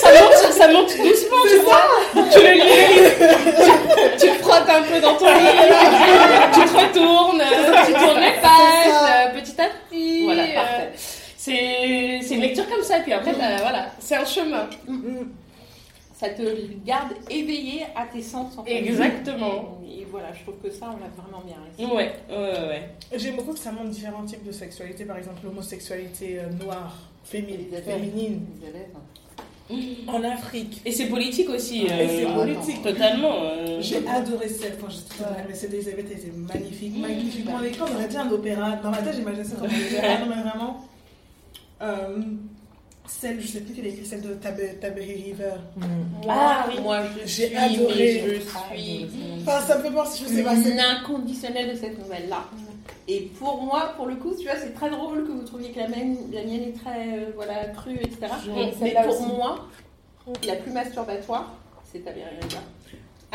Ça 0.00 0.10
monte, 0.20 0.52
ça 0.52 0.68
monte 0.68 0.96
doucement, 0.96 1.42
tu 1.48 1.58
vois. 1.58 1.86
Tu 2.32 2.38
le 2.40 2.52
lis, 2.52 4.18
tu, 4.18 4.26
tu 4.26 4.32
frottes 4.42 4.68
un 4.68 4.82
peu 4.82 5.00
dans 5.00 5.14
ton 5.14 5.26
livre, 5.26 5.64
tu 6.52 6.60
te 6.60 6.76
retournes, 6.76 7.42
tu 7.86 7.92
tournes 7.92 8.20
les 8.20 8.40
pages, 8.40 9.30
euh, 9.34 9.40
petit 9.40 9.60
à 9.60 9.66
petit. 9.66 10.24
Voilà, 10.24 10.42
euh, 10.42 10.54
parfait. 10.54 10.90
C'est 11.36 12.34
une 12.34 12.40
lecture 12.40 12.68
comme 12.68 12.82
ça, 12.82 12.96
puis 13.00 13.12
après, 13.12 13.32
t'as- 13.32 13.60
voilà, 13.62 13.86
c'est 13.98 14.16
un 14.16 14.24
chemin. 14.24 14.68
Ça 16.14 16.28
te 16.28 16.42
garde 16.86 17.12
éveillé 17.28 17.82
à 17.96 18.06
tes 18.06 18.22
sens. 18.22 18.56
En 18.56 18.62
fait. 18.64 18.76
Exactement. 18.84 19.80
Et 19.84 20.06
voilà, 20.08 20.32
je 20.32 20.42
trouve 20.42 20.54
que 20.62 20.70
ça, 20.70 20.86
on 20.94 21.00
l'a 21.00 21.10
vraiment 21.20 21.42
bien 21.44 21.56
réussi. 21.64 21.92
Ouais, 21.92 22.12
ouais, 22.30 22.68
ouais. 22.68 22.90
J'aime 23.16 23.34
beaucoup 23.36 23.52
que 23.52 23.58
ça 23.58 23.72
montre 23.72 23.90
différents 23.90 24.24
types 24.24 24.44
de 24.46 24.52
sexualité, 24.52 25.04
par 25.04 25.18
exemple 25.18 25.40
l'homosexualité 25.44 26.38
euh, 26.38 26.50
noire, 26.64 26.96
féminine, 27.24 27.66
féminine, 27.84 28.46
en 30.06 30.22
Afrique. 30.22 30.82
Et 30.84 30.92
c'est 30.92 31.06
politique 31.06 31.48
aussi. 31.50 31.82
Et 31.82 31.88
c'est 31.88 32.26
euh, 32.26 32.34
politique. 32.34 32.82
Totalement. 32.82 33.32
euh. 33.42 33.80
J'ai 33.80 34.06
adoré 34.06 34.48
cette 34.48 34.80
quand 34.80 34.90
j'étais 34.90 35.18
jeune, 35.18 35.44
mais 35.48 35.54
c'est 35.54 35.68
des 35.68 35.88
événements, 35.88 36.10
c'était 36.16 36.32
magnifique, 36.36 36.96
magnifiquement 36.96 37.60
écrit. 37.62 37.80
On 37.82 37.94
aurait 37.96 38.08
dit 38.08 38.16
un 38.16 38.30
opéra. 38.30 38.76
Dans 38.76 38.90
ma 38.92 38.98
tête, 38.98 39.16
j'imaginais 39.16 39.44
ça 39.44 39.56
comme 39.56 39.66
un 39.66 39.68
opéra. 39.68 40.18
Non, 40.18 40.26
mais 40.28 40.42
vraiment. 40.48 40.84
Euh, 41.82 42.18
celle, 43.06 43.40
je 43.40 43.46
sais 43.46 43.60
plus 43.60 43.74
quelle 43.74 43.86
est 43.86 43.90
écrite, 43.90 44.06
celle 44.06 44.22
de 44.22 44.34
Tabe- 44.34 44.78
Taberi 44.80 45.14
River. 45.26 45.52
Moi, 45.76 45.86
Ah, 46.28 46.66
oui. 46.68 46.80
moi, 46.82 47.00
je 47.22 47.26
J'ai 47.28 47.56
adoré. 47.56 48.24
je 48.26 48.40
suis 48.40 49.06
Enfin, 49.46 49.60
ça 49.66 49.78
me 49.78 49.82
fait 49.82 49.90
penser, 49.90 50.24
je 50.28 50.34
sais 50.34 50.42
pas, 50.42 50.54
c'est. 50.56 50.70
une 50.70 50.80
inconditionnelle 50.80 51.70
de 51.72 51.76
cette 51.78 51.98
nouvelle-là. 51.98 52.44
Et 53.06 53.20
pour 53.38 53.62
moi, 53.62 53.92
pour 53.96 54.06
le 54.06 54.14
coup, 54.16 54.34
tu 54.34 54.44
vois, 54.44 54.54
c'est 54.58 54.72
très 54.74 54.88
drôle 54.88 55.24
que 55.24 55.32
vous 55.32 55.42
trouviez 55.44 55.70
que 55.70 55.78
la 55.80 55.88
mienne, 55.88 56.16
la 56.32 56.42
mienne 56.42 56.62
est 56.68 56.78
très 56.82 57.18
euh, 57.18 57.30
voilà, 57.34 57.66
crue, 57.76 57.94
etc. 57.96 58.16
Mais 58.82 58.94
pour 59.04 59.08
aussi. 59.20 59.26
moi, 59.36 59.66
la 60.46 60.54
plus 60.56 60.72
masturbatoire, 60.72 61.52
c'est 61.92 61.98
ta 62.04 62.10
River. 62.10 62.24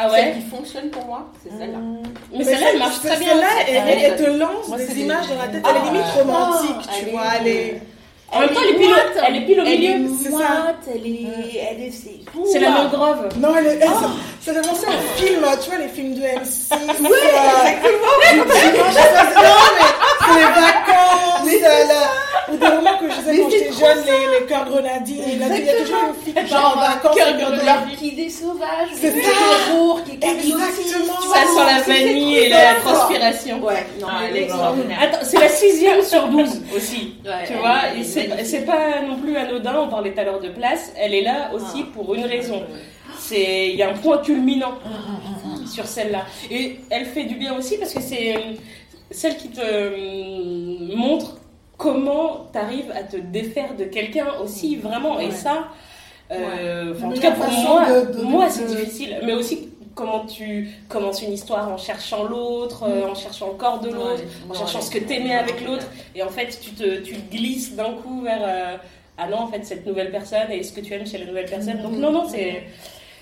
Ah 0.01 0.09
Celle 0.09 0.29
ouais 0.29 0.33
qui 0.41 0.47
fonctionne 0.49 0.89
pour 0.89 1.05
moi, 1.05 1.29
c'est 1.43 1.49
celle-là. 1.55 1.77
Mais 2.35 2.43
celle-là, 2.43 2.67
elle 2.73 2.79
marche 2.79 2.99
très 2.99 3.17
bien. 3.17 3.27
Celle-là, 3.29 3.47
elle, 3.67 3.75
elle- 3.89 4.03
elle 4.03 4.15
te 4.25 4.29
lance 4.31 4.67
Moi, 4.69 4.77
c'est 4.79 4.87
des 4.87 4.93
des- 4.95 5.01
images 5.01 5.27
dans 5.27 5.37
la 5.37 5.47
tête. 5.49 5.61
Ah, 5.65 5.69
Elle 5.75 5.81
est 5.81 5.91
limite 5.91 6.11
romantique, 6.15 6.89
elle 6.99 7.05
tu 7.05 7.11
vois. 7.11 7.23
Elle 7.41 7.47
est. 7.47 7.81
En 8.31 8.39
même 8.41 8.49
temps, 8.49 8.61
elle 8.63 8.75
est 8.75 8.77
pile 8.79 8.91
au- 8.93 9.21
elle 9.27 9.35
est 9.35 9.41
pile 9.45 9.59
au 9.59 9.63
Elle 9.65 9.83
est 9.83 9.95
milieu. 9.97 10.09
Ça. 10.23 10.29
moite, 10.29 10.85
elle 10.93 11.05
est, 11.07 11.67
elle 11.71 11.81
est, 11.83 11.91
c'est 11.91 12.19
C'est 12.51 12.59
la 12.59 12.69
mangrove. 12.69 13.27
Non, 13.39 13.49
elle 13.57 13.65
est. 13.67 13.79
elle- 13.81 13.87
ça- 13.89 14.11
fait 14.41 14.61
penser 14.61 14.85
aux 14.87 15.17
films, 15.19 15.45
tu 15.63 15.69
vois, 15.69 15.79
les 15.79 15.87
films 15.89 16.13
de 16.13 16.21
M6. 16.21 16.69
Oui, 17.01 17.07
exactement. 17.09 18.13
Non, 18.37 18.45
mais 18.47 18.53
c'est 18.59 18.71
les 20.35 20.41
vacances, 20.41 21.61
là. 21.87 22.03
Ou 22.51 22.57
des 22.57 22.67
moments 22.67 22.97
que 22.99 23.07
je 23.09 23.13
faisais 23.13 23.37
quand 23.41 23.49
j'étais 23.49 23.71
jeune, 23.73 24.05
les, 24.05 24.39
les 24.39 24.45
cœurs 24.47 24.65
grenadines. 24.65 25.23
Il 25.27 25.39
y 25.39 25.43
a 25.43 25.57
il 25.57 25.65
y 25.65 25.69
a 25.69 25.73
toujours 25.81 25.97
une 26.09 26.23
fille 26.23 26.33
qui 26.43 26.49
part 26.51 26.77
en 26.77 26.79
vacances. 26.79 27.15
cœur 27.15 27.27
avec 27.27 27.39
de 27.39 27.45
un 27.45 27.65
l'orchidée 27.65 28.29
sauvage, 28.29 28.89
C'est 28.93 29.11
qui 29.13 29.19
est 29.19 29.73
lourd, 29.75 30.01
qui 30.03 30.11
est 30.11 30.29
Exactement. 30.31 31.21
Ça 31.21 31.41
sent 31.41 31.65
la 31.75 31.81
vanille 31.81 32.37
et 32.37 32.49
la 32.49 32.75
transpiration. 32.75 33.63
Ouais, 33.63 33.85
non, 33.99 34.07
Ah, 34.09 34.21
elle 34.29 34.35
est 34.35 34.39
est 34.39 34.43
extraordinaire. 34.45 34.97
Attends, 35.01 35.17
c'est 35.23 35.39
la 35.39 35.49
sixième 35.49 36.01
sur 36.03 36.27
12 36.27 36.61
aussi. 36.75 37.15
Tu 37.47 37.53
vois, 37.53 37.89
est 37.95 37.99
et 38.41 38.45
c'est 38.45 38.65
pas 38.65 39.01
non 39.07 39.17
plus 39.17 39.35
anodin, 39.37 39.81
on 39.81 39.87
parlait 39.89 40.11
tout 40.13 40.19
à 40.19 40.23
l'heure 40.23 40.39
de 40.39 40.49
place, 40.49 40.91
elle 40.97 41.13
est 41.13 41.21
là 41.21 41.51
aussi 41.53 41.83
Ah. 41.85 41.91
pour 41.93 42.13
une 42.15 42.25
raison. 42.25 42.63
C'est 43.19 43.69
Il 43.69 43.75
y 43.75 43.83
a 43.83 43.89
un 43.89 43.93
point 43.93 44.17
culminant 44.19 44.73
sur 45.67 45.85
celle-là. 45.85 46.25
Et 46.49 46.79
elle 46.89 47.05
fait 47.05 47.25
du 47.25 47.35
bien 47.35 47.55
aussi 47.57 47.77
parce 47.77 47.93
que 47.93 48.01
c'est 48.01 48.35
euh, 48.35 48.39
celle 49.11 49.37
qui 49.37 49.49
te 49.49 49.59
euh, 49.61 50.95
montre 50.95 51.37
comment 51.79 52.47
tu 52.51 52.59
arrives 52.59 52.91
à 52.91 53.03
te 53.03 53.17
défaire 53.17 53.75
de 53.75 53.85
quelqu'un 53.85 54.27
aussi, 54.43 54.75
vraiment. 54.75 55.19
Et 55.19 55.31
ça, 55.31 55.69
euh, 56.31 56.93
en 57.01 57.11
tout 57.13 57.21
cas 57.21 57.31
pour 57.31 57.45
moi, 57.63 57.85
de- 57.89 58.17
de- 58.19 58.23
moi 58.23 58.49
c'est 58.51 58.65
difficile. 58.67 59.17
Mais 59.23 59.33
aussi 59.33 59.69
comment 59.95 60.25
tu 60.25 60.69
commences 60.87 61.21
une 61.23 61.33
histoire 61.33 61.67
en 61.69 61.77
cherchant 61.77 62.23
l'autre, 62.23 62.83
euh, 62.83 63.07
en 63.09 63.15
cherchant 63.15 63.47
le 63.47 63.53
corps 63.53 63.79
de 63.79 63.89
l'autre, 63.89 64.23
en 64.49 64.53
cherchant 64.53 64.81
ce 64.81 64.91
que 64.91 64.99
t'aimais 64.99 65.33
avec 65.33 65.65
l'autre. 65.65 65.87
Et 66.15 66.21
en 66.21 66.29
fait, 66.29 66.59
tu 66.61 66.71
te 66.71 66.97
tu 66.99 67.15
glisses 67.31 67.75
d'un 67.75 67.93
coup 67.93 68.21
vers 68.21 68.41
euh, 68.43 68.77
ah 69.17 69.27
non, 69.27 69.37
en 69.39 69.47
fait, 69.47 69.65
cette 69.65 69.85
nouvelle 69.85 70.11
personne 70.11 70.51
et 70.51 70.63
ce 70.63 70.71
que 70.73 70.81
tu 70.81 70.93
aimes 70.93 71.07
chez 71.07 71.17
la 71.17 71.25
nouvelle 71.25 71.49
personne. 71.49 71.81
Donc 71.81 71.97
non, 71.97 72.11
non, 72.11 72.25
c'est 72.29 72.63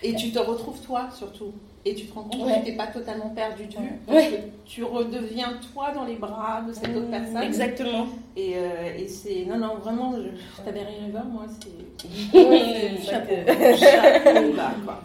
Et 0.03 0.13
tu 0.13 0.29
te 0.31 0.39
retrouves 0.39 0.79
toi 0.81 1.09
surtout? 1.17 1.53
Et 1.85 1.95
tu 1.95 2.05
te 2.05 2.13
rends 2.13 2.23
compte 2.23 2.41
Ouais. 2.45 2.59
que 2.59 2.65
tu 2.65 2.71
n'es 2.71 2.77
pas 2.77 2.87
totalement 2.87 3.29
perdu 3.29 3.65
de 3.67 3.71
vue. 3.71 3.77
Ouais. 3.77 3.97
Parce 4.07 4.25
que 4.27 4.35
tu 4.65 4.83
redeviens 4.83 5.57
toi 5.73 5.91
dans 5.93 6.03
les 6.03 6.15
bras 6.17 6.61
de 6.67 6.73
cette 6.73 6.93
autre 6.95 7.09
personne. 7.09 7.43
exactement. 7.43 8.07
Et, 8.35 8.53
euh, 8.57 8.93
et 8.97 9.07
c'est. 9.07 9.45
Non, 9.45 9.57
non, 9.57 9.75
vraiment, 9.75 10.13
je... 10.17 10.63
Taberi 10.63 10.83
River, 11.05 11.21
moi, 11.31 11.45
c'est. 11.59 13.01
Chapeau. 13.05 13.33
Chapeau 13.77 14.53
bas, 14.53 14.73
quoi. 14.85 15.01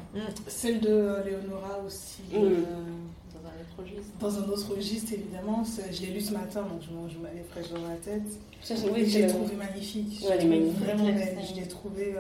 Celle 0.49 0.81
de 0.81 0.89
euh, 0.91 1.23
Léonora 1.25 1.79
aussi. 1.87 2.23
Mm. 2.33 2.37
euh, 2.37 2.41
Dans 3.33 3.49
un 3.49 3.61
autre 3.61 3.79
registre. 3.79 4.13
Dans 4.21 4.39
un 4.39 4.49
autre 4.53 4.75
registre, 4.75 5.13
évidemment. 5.13 5.63
Je 5.93 6.01
l'ai 6.03 6.13
lu 6.15 6.21
ce 6.21 6.33
matin, 6.33 6.63
donc 6.63 6.81
je, 6.83 6.93
m'en- 6.95 7.09
je 7.09 7.19
m'avais 7.19 7.45
fraîche 7.49 7.71
dans 7.71 7.89
la 7.89 7.95
tête. 7.97 8.23
Ça, 8.63 8.75
oui, 8.93 9.07
je 9.09 9.19
l'ai 9.19 9.23
c'est- 9.23 9.27
trouvé 9.29 9.55
magnifique. 9.55 10.25
Ouais. 10.29 10.39
Je 10.41 11.61
l'ai 11.61 11.69
trouvé. 11.69 12.15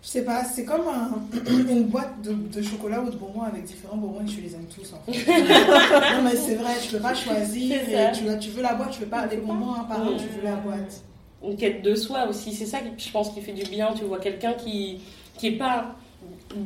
Euh, 0.00 0.02
Je 0.02 0.08
sais 0.08 0.24
pas, 0.24 0.44
c'est 0.44 0.64
comme 0.64 0.82
un- 0.88 1.50
une 1.70 1.84
boîte 1.84 2.22
de, 2.22 2.32
de 2.32 2.62
chocolat 2.62 3.00
ou 3.00 3.10
de 3.10 3.16
bonbons 3.16 3.42
avec 3.42 3.64
différents 3.64 3.96
bonbons 3.96 4.20
et 4.22 4.24
tu 4.26 4.40
les 4.40 4.54
aimes 4.54 4.66
tous 4.74 4.92
en 4.94 5.12
fait. 5.12 5.18
non 6.16 6.22
mais 6.24 6.36
c'est 6.36 6.54
vrai, 6.56 6.72
tu 6.82 6.88
peux 6.92 7.00
pas 7.02 7.14
choisir 7.14 7.76
et 7.76 8.12
tu, 8.12 8.24
tu 8.40 8.50
veux 8.50 8.62
la 8.62 8.74
boîte, 8.74 8.90
tu 8.92 9.00
veux 9.00 9.06
pas 9.06 9.26
les 9.26 9.36
bonbons 9.36 9.72
hein, 9.74 9.84
par 9.88 10.00
tu 10.16 10.26
veux 10.38 10.42
la 10.44 10.56
boîte. 10.56 11.02
une 11.44 11.56
quête 11.56 11.82
de 11.82 11.94
soi 11.94 12.26
aussi. 12.28 12.52
C'est 12.54 12.66
ça 12.66 12.78
qui, 12.80 13.06
je 13.06 13.12
pense, 13.12 13.30
qui 13.30 13.40
fait 13.42 13.52
du 13.52 13.62
bien. 13.70 13.92
Tu 13.94 14.04
vois 14.04 14.18
quelqu'un 14.18 14.54
qui 14.54 15.00
qui 15.36 15.48
est 15.48 15.58
pas 15.58 15.94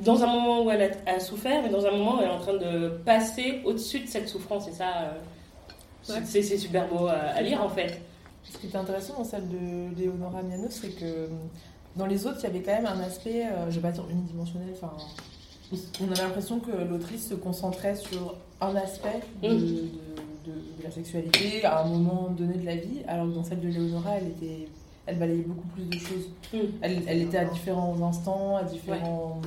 dans 0.05 0.23
un 0.23 0.27
moment 0.27 0.64
où 0.64 0.70
elle 0.70 0.83
a, 1.07 1.11
a 1.12 1.20
souffert, 1.20 1.62
mais 1.62 1.68
dans 1.68 1.85
un 1.87 1.90
moment 1.92 2.16
où 2.16 2.20
elle 2.20 2.29
est 2.29 2.33
en 2.33 2.38
train 2.40 2.55
de 2.57 2.88
passer 3.05 3.61
au-dessus 3.64 4.01
de 4.01 4.09
cette 4.09 4.29
souffrance. 4.29 4.66
Et 4.68 4.73
ça, 4.73 4.87
euh, 6.09 6.14
c'est 6.25 6.42
c'est 6.42 6.59
super 6.59 6.88
beau 6.88 7.07
à, 7.07 7.12
à 7.37 7.42
lire 7.42 7.62
en 7.62 7.68
fait. 7.68 8.01
Ce 8.44 8.59
qui 8.59 8.66
était 8.66 8.77
intéressant 8.77 9.14
dans 9.18 9.25
celle 9.25 9.49
de 9.49 9.97
Léonora 9.99 10.42
Miano, 10.42 10.66
c'est 10.70 10.88
que 10.99 11.29
dans 11.96 12.07
les 12.07 12.26
autres, 12.26 12.38
il 12.40 12.44
y 12.44 12.46
avait 12.46 12.61
quand 12.61 12.72
même 12.72 12.87
un 12.87 13.00
aspect, 13.00 13.44
euh, 13.46 13.70
je 13.70 13.76
vais 13.76 13.80
pas 13.83 13.90
dire 13.92 14.04
unidimensionnel, 14.11 14.68
enfin, 14.74 14.92
on 16.00 16.04
avait 16.12 16.22
l'impression 16.22 16.59
que 16.61 16.70
l'autrice 16.70 17.28
se 17.28 17.35
concentrait 17.35 17.96
sur 17.96 18.37
un 18.61 18.74
aspect 18.76 19.20
de, 19.42 19.48
Mm. 19.48 19.59
de- 19.59 19.64
de- 20.46 20.78
de 20.78 20.85
la 20.85 20.90
sexualité 20.90 21.64
à 21.64 21.80
un 21.80 21.85
moment 21.87 22.28
donné 22.30 22.54
de 22.59 22.66
la 22.66 22.76
vie, 22.76 23.00
alors 23.09 23.26
que 23.26 23.33
dans 23.33 23.44
celle 23.44 23.61
de 23.61 23.68
Léonora, 23.68 24.11
elle 24.18 24.28
était, 24.28 24.68
elle 25.07 25.18
balayait 25.18 25.42
beaucoup 25.42 25.66
plus 25.68 25.85
de 25.85 25.98
choses. 25.98 26.28
Mm. 26.52 26.59
Elle, 26.83 27.02
elle 27.07 27.22
était 27.22 27.38
à 27.38 27.44
différents 27.46 27.96
instants, 28.07 28.57
à 28.57 28.62
différents, 28.64 29.40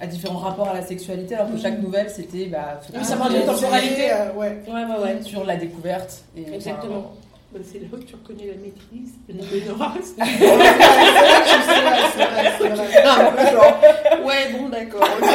à 0.00 0.06
différents 0.06 0.38
rapports 0.38 0.68
à 0.68 0.74
la 0.74 0.82
sexualité, 0.82 1.34
alors 1.34 1.50
que 1.50 1.58
chaque 1.58 1.80
nouvelle, 1.82 2.08
c'était 2.10 2.46
bah, 2.46 2.80
Oui, 2.94 3.04
ça 3.04 3.16
parle 3.16 3.32
de 3.34 3.38
sur- 3.42 3.46
temporalité. 3.54 4.12
euh, 4.12 4.32
ouais. 4.34 4.62
Ouais, 4.68 4.84
ouais, 4.84 5.02
ouais. 5.02 5.22
sur 5.22 5.44
la 5.44 5.56
découverte. 5.56 6.24
Et, 6.36 6.42
Exactement. 6.54 6.98
enfin, 6.98 7.08
Bah, 7.50 7.60
c'est 7.62 7.78
là 7.78 7.86
où 7.92 7.96
tu 7.98 8.14
reconnais 8.14 8.46
la 8.46 8.56
maîtrise 8.56 9.14
de 9.28 9.42
genre, 9.66 9.92
ouais, 14.26 14.52
bon, 14.52 14.68
d'accord. 14.68 15.08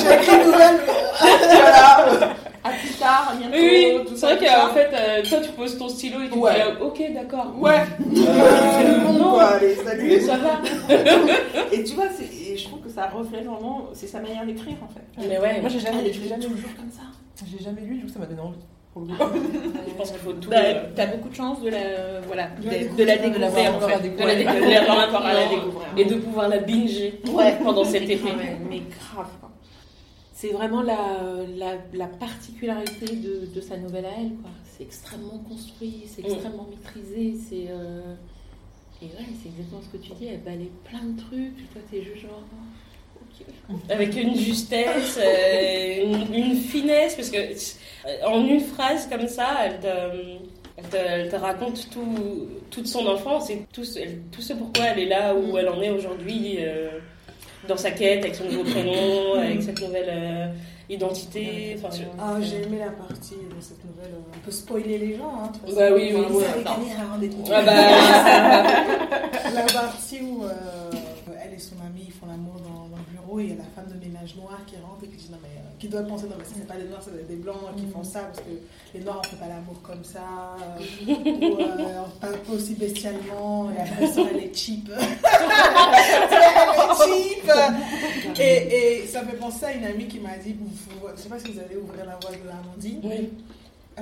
J'ai 0.00 0.14
écrit 0.14 0.36
une 0.36 0.44
nouvelle. 0.46 0.78
voilà. 1.18 2.34
À 2.62 2.68
plus 2.70 2.92
tard, 2.98 3.30
à 3.32 3.36
bientôt. 3.36 3.56
Oui, 3.58 3.98
c'est 4.10 4.16
ça, 4.16 4.34
vrai 4.34 4.46
qu'en 4.46 4.68
fait, 4.74 4.90
euh, 4.92 5.22
toi 5.28 5.38
tu 5.40 5.50
poses 5.52 5.78
ton 5.78 5.88
stylo 5.88 6.20
et 6.22 6.28
tu 6.30 6.38
Ouais. 6.38 6.54
dis 6.54 6.60
euh, 6.60 6.84
ok, 6.84 7.02
d'accord. 7.14 7.54
Ouais. 7.58 7.80
Euh, 7.80 7.84
C'est 8.76 8.84
le 8.86 8.98
bon, 9.06 9.18
quoi. 9.30 9.44
Allez, 9.44 9.74
salut. 9.76 10.10
Oui, 10.10 10.20
ça 10.20 10.36
va. 10.36 10.60
Et 11.72 11.82
tu 11.82 11.94
vois, 11.94 12.04
et 12.20 12.56
je 12.58 12.64
trouve 12.64 12.80
que 12.80 12.90
ça 12.90 13.06
reflète 13.06 13.46
vraiment, 13.46 13.88
c'est 13.94 14.06
sa 14.06 14.20
manière 14.20 14.44
d'écrire 14.44 14.76
en 14.84 14.88
fait. 14.88 15.00
Mais 15.28 15.38
ouais, 15.38 15.60
Moi, 15.62 15.70
j'ai 15.70 15.80
jamais, 15.80 16.00
Elle 16.04 16.12
je 16.12 16.20
l'ai 16.20 16.26
écrit 16.26 16.28
jamais 16.28 16.44
lu. 16.46 16.50
toujours 16.54 16.74
comme 16.76 16.90
ça. 16.90 17.00
J'ai 17.50 17.64
jamais 17.64 17.80
lu, 17.80 17.96
du 17.96 18.04
coup, 18.04 18.12
ça 18.12 18.18
m'a 18.18 18.26
donné 18.26 18.42
envie. 18.42 18.58
Pour 19.06 19.26
le 19.26 19.40
coup. 19.40 19.72
je 19.88 19.94
pense 19.94 20.10
qu'il 20.10 20.20
faut 20.20 20.32
tout. 20.34 20.50
Bah, 20.50 20.56
euh, 20.64 20.88
T'as 20.94 21.06
beaucoup 21.06 21.28
de 21.28 21.34
chance 21.34 21.60
de 21.62 21.68
la, 21.70 22.20
voilà, 22.26 22.48
De 22.62 22.66
la 22.70 22.78
de, 22.84 22.96
de 22.96 23.04
la 23.04 23.16
découvrir, 23.16 23.34
de 23.34 23.38
la 23.40 23.46
en 23.46 23.50
à 23.50 23.88
fait. 23.88 24.02
découvrir. 24.02 24.26
de 24.26 24.26
la 24.26 24.34
découvrir 24.36 24.86
dans 24.86 25.08
encore 25.08 25.26
à 25.26 25.32
la 25.34 25.44
Non. 25.46 25.50
découvrir 25.56 25.88
et 25.96 26.04
de 26.04 26.14
pouvoir 26.16 26.48
la 26.48 26.58
binger 26.58 27.20
Ouais. 27.32 27.58
pendant 27.62 27.84
cet 27.84 28.02
été. 28.02 28.22
Ouais, 28.24 28.56
mais 28.68 28.80
grave. 28.80 29.28
quoi. 29.40 29.50
C'est 30.32 30.52
vraiment 30.52 30.80
la, 30.82 30.96
la, 31.56 31.72
la 31.92 32.06
particularité 32.06 33.16
de, 33.16 33.46
de 33.54 33.60
sa 33.60 33.76
nouvelle 33.76 34.06
à 34.06 34.12
elle. 34.18 34.30
quoi. 34.40 34.50
C'est 34.64 34.84
extrêmement 34.84 35.38
construit, 35.48 36.04
c'est 36.06 36.22
Mm. 36.22 36.32
extrêmement 36.32 36.66
maîtrisé. 36.70 37.34
C'est, 37.48 37.66
euh, 37.70 38.14
Et 39.02 39.06
ouais, 39.06 39.26
c'est 39.42 39.48
exactement 39.48 39.80
ce 39.82 39.88
que 39.96 40.02
tu 40.02 40.12
dis. 40.12 40.26
Elle 40.28 40.40
balaye 40.40 40.70
plein 40.84 41.02
de 41.04 41.18
trucs. 41.20 41.72
Toi, 41.72 41.82
t'es 41.90 42.02
juste 42.02 42.22
genre. 42.22 42.42
Avec 43.88 44.16
une 44.20 44.34
justesse, 44.36 45.18
euh, 45.22 46.04
une, 46.04 46.34
une 46.34 46.56
finesse, 46.56 47.14
parce 47.14 47.30
que 47.30 47.36
euh, 47.38 48.26
en 48.26 48.44
une 48.44 48.60
phrase 48.60 49.08
comme 49.08 49.28
ça, 49.28 49.46
elle 49.64 49.78
te, 49.80 50.96
elle 50.96 51.36
raconte 51.36 51.88
tout, 51.90 52.48
toute 52.70 52.86
son 52.88 53.06
enfance 53.06 53.48
et 53.50 53.62
tout 53.72 53.84
ce, 53.84 53.98
elle- 54.00 54.22
tout 54.32 54.40
ce 54.42 54.54
pourquoi 54.54 54.86
elle 54.86 54.98
est 55.00 55.06
là 55.08 55.34
où 55.34 55.56
elle 55.56 55.68
en 55.68 55.80
est 55.82 55.90
aujourd'hui, 55.90 56.56
euh, 56.60 56.88
dans 57.68 57.76
sa 57.76 57.90
quête, 57.92 58.24
avec 58.24 58.34
son 58.34 58.44
nouveau 58.44 58.64
prénom, 58.64 59.34
avec 59.34 59.62
cette 59.62 59.80
nouvelle 59.80 60.08
euh, 60.08 60.46
identité. 60.88 61.76
Enfin, 61.78 61.94
je- 61.96 62.02
Ah, 62.18 62.38
j'ai 62.40 62.62
aimé 62.66 62.78
la 62.80 62.90
partie 62.90 63.34
de 63.34 63.60
cette 63.60 63.84
nouvelle. 63.84 64.10
On 64.34 64.38
peut 64.44 64.50
spoiler 64.50 64.98
les 64.98 65.16
gens, 65.16 65.32
hein. 65.44 65.52
Bah 65.76 65.90
oui, 65.94 66.10
oui, 66.12 66.24
Enfin, 66.28 66.54
oui. 66.56 66.64
Comptes. 66.64 67.50
Ah 67.52 67.62
bah, 67.62 67.72
La 69.54 69.62
partie 69.72 70.20
où 70.22 70.42
il 73.44 73.50
y 73.50 73.52
a 73.52 73.56
la 73.56 73.64
femme 73.74 73.86
de 73.92 73.98
ménage 74.04 74.34
noire 74.36 74.58
qui 74.66 74.76
rentre 74.76 75.04
et 75.04 75.08
qui 75.08 75.16
dit 75.16 75.30
non 75.30 75.38
mais 75.42 75.48
euh, 75.58 75.62
qui 75.78 75.88
doit 75.88 76.02
penser 76.02 76.24
non 76.26 76.36
mais 76.38 76.44
ça, 76.44 76.50
c'est 76.56 76.66
pas 76.66 76.76
des 76.76 76.84
noirs 76.88 77.00
c'est 77.02 77.26
des 77.28 77.36
blancs 77.36 77.56
qui 77.76 77.86
font 77.92 78.04
ça 78.04 78.20
parce 78.20 78.40
que 78.40 78.50
les 78.94 79.00
noirs 79.04 79.20
on 79.24 79.28
fait 79.28 79.36
pas 79.36 79.48
l'amour 79.48 79.80
comme 79.82 80.04
ça 80.04 80.20
euh, 80.60 80.82
ou 81.06 81.60
euh, 81.60 82.02
pas, 82.20 82.28
pas 82.28 82.52
aussi 82.52 82.74
bestialement 82.74 83.70
et 83.70 83.80
après 83.80 84.06
ça 84.12 84.20
elle 84.30 84.44
est 84.44 84.54
cheap. 84.56 84.90
Elle 86.32 87.12
est 87.12 87.34
cheap. 87.34 87.50
Et, 88.40 89.02
et 89.02 89.06
ça 89.06 89.22
me 89.22 89.30
fait 89.30 89.36
penser 89.36 89.64
à 89.66 89.72
une 89.72 89.84
amie 89.84 90.06
qui 90.06 90.18
m'a 90.20 90.36
dit 90.36 90.54
vous- 90.58 90.66
vous- 91.00 91.08
je 91.16 91.20
sais 91.22 91.28
pas 91.28 91.38
si 91.38 91.50
vous 91.52 91.58
allez 91.60 91.76
ouvrir 91.76 92.04
la 92.06 92.16
voie 92.16 92.30
de 92.30 92.48
Amandine 92.48 93.00
oui. 93.04 93.30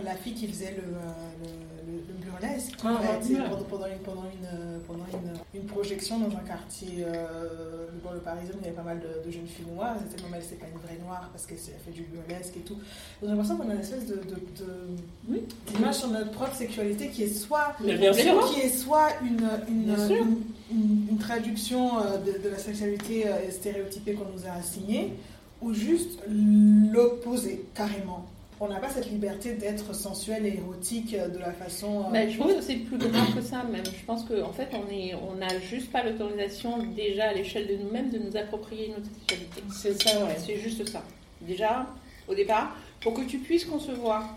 la 0.05 0.14
fille 0.14 0.35
qui 0.35 0.46
faisait 0.48 0.72
le, 0.72 0.83
euh, 0.83 1.12
le, 1.42 1.48
le- 1.88 2.05
le 2.09 2.14
burlesque 2.31 2.74
Ah, 2.85 3.01
pendant, 3.01 3.64
pendant 3.64 3.87
une, 3.87 3.98
pendant, 4.05 4.24
une, 4.24 4.81
pendant 4.87 5.07
une, 5.12 5.61
une 5.61 5.66
projection 5.66 6.18
dans 6.20 6.37
un 6.37 6.40
quartier 6.46 7.05
euh, 7.07 7.87
dans 8.05 8.12
le 8.12 8.18
Parisien 8.20 8.55
où 8.55 8.59
il 8.61 8.64
y 8.64 8.66
avait 8.68 8.77
pas 8.77 8.83
mal 8.83 9.01
de, 9.01 9.27
de 9.27 9.31
jeunes 9.33 9.46
filles 9.46 9.66
noires 9.74 9.96
elles 9.98 10.12
étaient 10.12 10.22
même 10.22 10.35
elles 10.37 10.42
c'était 10.42 10.57
pas 10.57 10.66
une 10.72 10.79
vraie 10.87 10.98
noire 11.05 11.29
parce 11.33 11.46
qu'elle 11.46 11.59
fait 11.59 11.90
du 11.90 12.03
burlesque 12.03 12.57
et 12.57 12.61
tout 12.61 12.74
donc 12.74 12.83
j'ai 13.22 13.29
l'impression 13.29 13.57
qu'on 13.57 13.70
a 13.70 13.74
une 13.74 13.81
espèce 13.81 14.07
de, 14.07 14.14
de, 14.16 14.35
de- 14.59 14.96
Oui. 15.29 15.42
d'image 15.66 15.94
sur 15.96 16.09
notre 16.09 16.31
propre 16.31 16.55
sexualité 16.55 17.09
qui 17.09 17.22
est 17.24 17.29
soit 17.35 17.74
Mais 17.85 17.96
bien 17.96 18.12
sûr. 18.12 18.53
qui 18.53 18.61
est 18.61 18.68
soit 18.68 19.09
une 19.22 21.18
traduction 21.18 21.98
euh, 21.98 22.18
de, 22.18 22.42
de 22.42 22.48
la 22.51 22.59
sexualité 22.59 23.27
euh, 23.27 23.51
stéréotypée 23.51 24.14
qu'on 24.14 24.31
nous 24.35 24.46
a 24.46 24.53
assignée, 24.59 25.14
ou 25.61 25.72
juste 25.74 26.20
l'opposé, 26.29 27.64
carrément. 27.74 28.27
On 28.60 28.68
n'a 28.68 28.80
pas 28.80 28.88
cette 28.88 29.10
liberté 29.10 29.52
d'être 29.52 29.94
sensuel 29.94 30.44
et 30.44 30.56
érotique 30.56 31.14
euh, 31.14 31.28
de 31.28 31.38
la 31.38 31.52
façon... 31.52 32.06
euh, 32.12 32.28
je 32.28 32.36
pense 32.36 32.52
que 32.54 32.60
c'est 32.60 32.76
plus 32.76 32.98
grave 32.98 33.34
que 33.34 33.40
ça 33.40 33.62
même. 33.62 33.84
Je 33.84 34.04
pense 34.04 34.24
qu'en 34.24 34.48
en 34.48 34.52
fait, 34.52 34.68
on 34.72 34.92
est, 34.92 35.14
on 35.14 35.36
n'a 35.36 35.58
juste 35.60 35.92
pas 35.92 36.02
l'autorisation 36.02 36.78
déjà 36.96 37.28
à 37.28 37.34
l'échelle 37.34 37.68
de 37.68 37.76
nous-mêmes 37.76 38.10
de 38.10 38.18
nous 38.18 38.36
approprier 38.36 38.88
notre 38.88 39.08
sexualité. 39.14 39.62
C'est 39.72 40.02
ça, 40.02 40.24
ouais. 40.24 40.36
C'est 40.44 40.56
juste 40.56 40.88
ça. 40.88 41.04
Déjà, 41.40 41.86
au 42.26 42.34
départ, 42.34 42.76
pour 43.00 43.14
que 43.14 43.22
tu 43.22 43.38
puisses 43.38 43.64
concevoir 43.64 44.36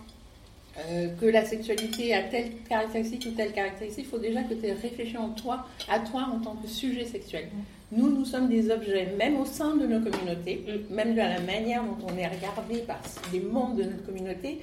euh, 0.77 1.09
que 1.19 1.25
la 1.25 1.43
sexualité 1.43 2.13
a 2.13 2.23
telle 2.23 2.51
caractéristique 2.69 3.25
ou 3.27 3.31
telle 3.31 3.51
caractéristique, 3.53 4.05
il 4.05 4.09
faut 4.09 4.19
déjà 4.19 4.43
que 4.43 4.53
tu 4.53 4.67
aies 4.67 4.73
réfléchi 4.73 5.17
en 5.17 5.29
toi, 5.29 5.65
à 5.89 5.99
toi 5.99 6.29
en 6.31 6.39
tant 6.39 6.55
que 6.55 6.67
sujet 6.67 7.05
sexuel. 7.05 7.49
Nous, 7.91 8.09
nous 8.09 8.23
sommes 8.25 8.47
des 8.47 8.71
objets, 8.71 9.13
même 9.17 9.37
au 9.37 9.45
sein 9.45 9.75
de 9.75 9.85
nos 9.85 9.99
communautés, 9.99 10.63
même 10.89 11.11
de 11.11 11.17
la 11.19 11.39
manière 11.41 11.83
dont 11.83 11.97
on 12.07 12.17
est 12.17 12.27
regardé 12.27 12.79
par 12.87 12.99
les 13.33 13.39
membres 13.41 13.75
de 13.75 13.83
notre 13.83 14.05
communauté, 14.05 14.59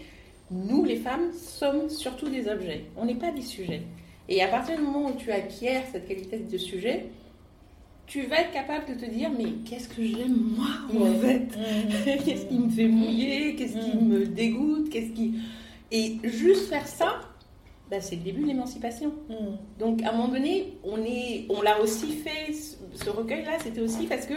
nous, 0.51 0.85
les 0.85 0.97
femmes, 0.97 1.31
sommes 1.35 1.91
surtout 1.91 2.29
des 2.29 2.49
objets. 2.49 2.85
On 2.97 3.05
n'est 3.05 3.15
pas 3.17 3.31
des 3.31 3.43
sujets. 3.43 3.83
Et 4.31 4.43
à 4.43 4.49
partir 4.49 4.77
du 4.77 4.83
moment 4.83 5.07
où 5.11 5.17
tu 5.17 5.31
acquiers 5.31 5.81
cette 5.93 6.09
qualité 6.09 6.39
de 6.39 6.59
sujet, 6.59 7.07
tu 8.07 8.23
vas 8.23 8.41
être 8.41 8.53
capable 8.53 8.87
de 8.95 8.99
te 8.99 9.11
dire 9.11 9.31
mais 9.37 9.51
qu'est-ce 9.69 9.89
que 9.91 10.03
j'aime 10.03 10.35
moi 10.57 10.69
en 10.99 11.13
fait 11.21 11.47
Qu'est-ce 12.25 12.47
qui 12.47 12.59
me 12.59 12.71
fait 12.71 12.89
mouiller 12.89 13.55
Qu'est-ce 13.57 13.75
qui 13.79 13.97
Mm. 13.99 14.09
me 14.09 14.25
dégoûte 14.27 14.89
Qu'est-ce 14.89 15.11
qui 15.13 15.35
et 15.91 16.17
juste 16.25 16.69
faire 16.69 16.87
ça, 16.87 17.21
bah, 17.91 18.01
c'est 18.01 18.17
le 18.17 18.23
début 18.23 18.43
de 18.43 18.47
l'émancipation. 18.49 19.13
hmm. 19.29 19.57
Donc 19.81 20.03
à 20.03 20.11
un 20.11 20.13
moment 20.13 20.29
donné, 20.29 20.75
on 20.85 20.99
est, 21.05 21.45
on 21.49 21.63
l'a 21.63 21.81
aussi 21.81 22.13
fait. 22.13 22.53
Ce, 22.53 22.77
ce 23.05 23.11
recueil-là, 23.11 23.53
c'était 23.63 23.81
aussi 23.81 24.07
parce 24.07 24.27
que 24.27 24.35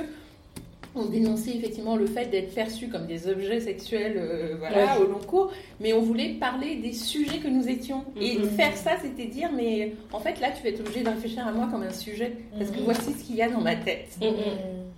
on 0.94 1.06
dénonçait 1.06 1.52
effectivement 1.56 1.96
le 1.96 2.06
fait 2.06 2.26
d'être 2.26 2.54
perçus 2.54 2.90
comme 2.90 3.08
des 3.08 3.30
objets 3.30 3.62
sexuels, 3.62 4.16
euh, 4.18 4.56
voilà, 4.60 4.98
Ouais. 4.98 5.02
au 5.02 5.08
long 5.08 5.20
cours, 5.26 5.52
mais 5.80 5.94
on 5.94 6.02
voulait 6.02 6.34
parler 6.34 6.76
des 6.76 6.92
sujets 6.92 7.38
que 7.40 7.48
nous 7.48 7.70
étions. 7.70 8.04
Et 8.20 8.38
Mhm. 8.38 8.50
faire 8.50 8.76
ça, 8.76 8.92
c'était 9.02 9.26
dire, 9.26 9.50
mais 9.56 9.94
en 10.12 10.20
fait 10.20 10.42
là, 10.42 10.50
tu 10.52 10.62
vas 10.64 10.70
être 10.70 10.82
obligé 10.82 11.02
de 11.02 11.08
réfléchir 11.10 11.48
à 11.48 11.54
moi 11.54 11.70
comme 11.72 11.84
un 11.84 11.94
sujet, 11.94 12.34
parce 12.58 12.72
que 12.72 12.78
Mhm. 12.80 12.84
voici 12.84 13.14
ce 13.14 13.24
qu'il 13.24 13.38
y 13.38 13.42
a 13.42 13.50
dans 13.50 13.62
ma 13.62 13.76
tête. 13.78 14.18
Mm, 14.20 14.26
mm. 14.26 14.32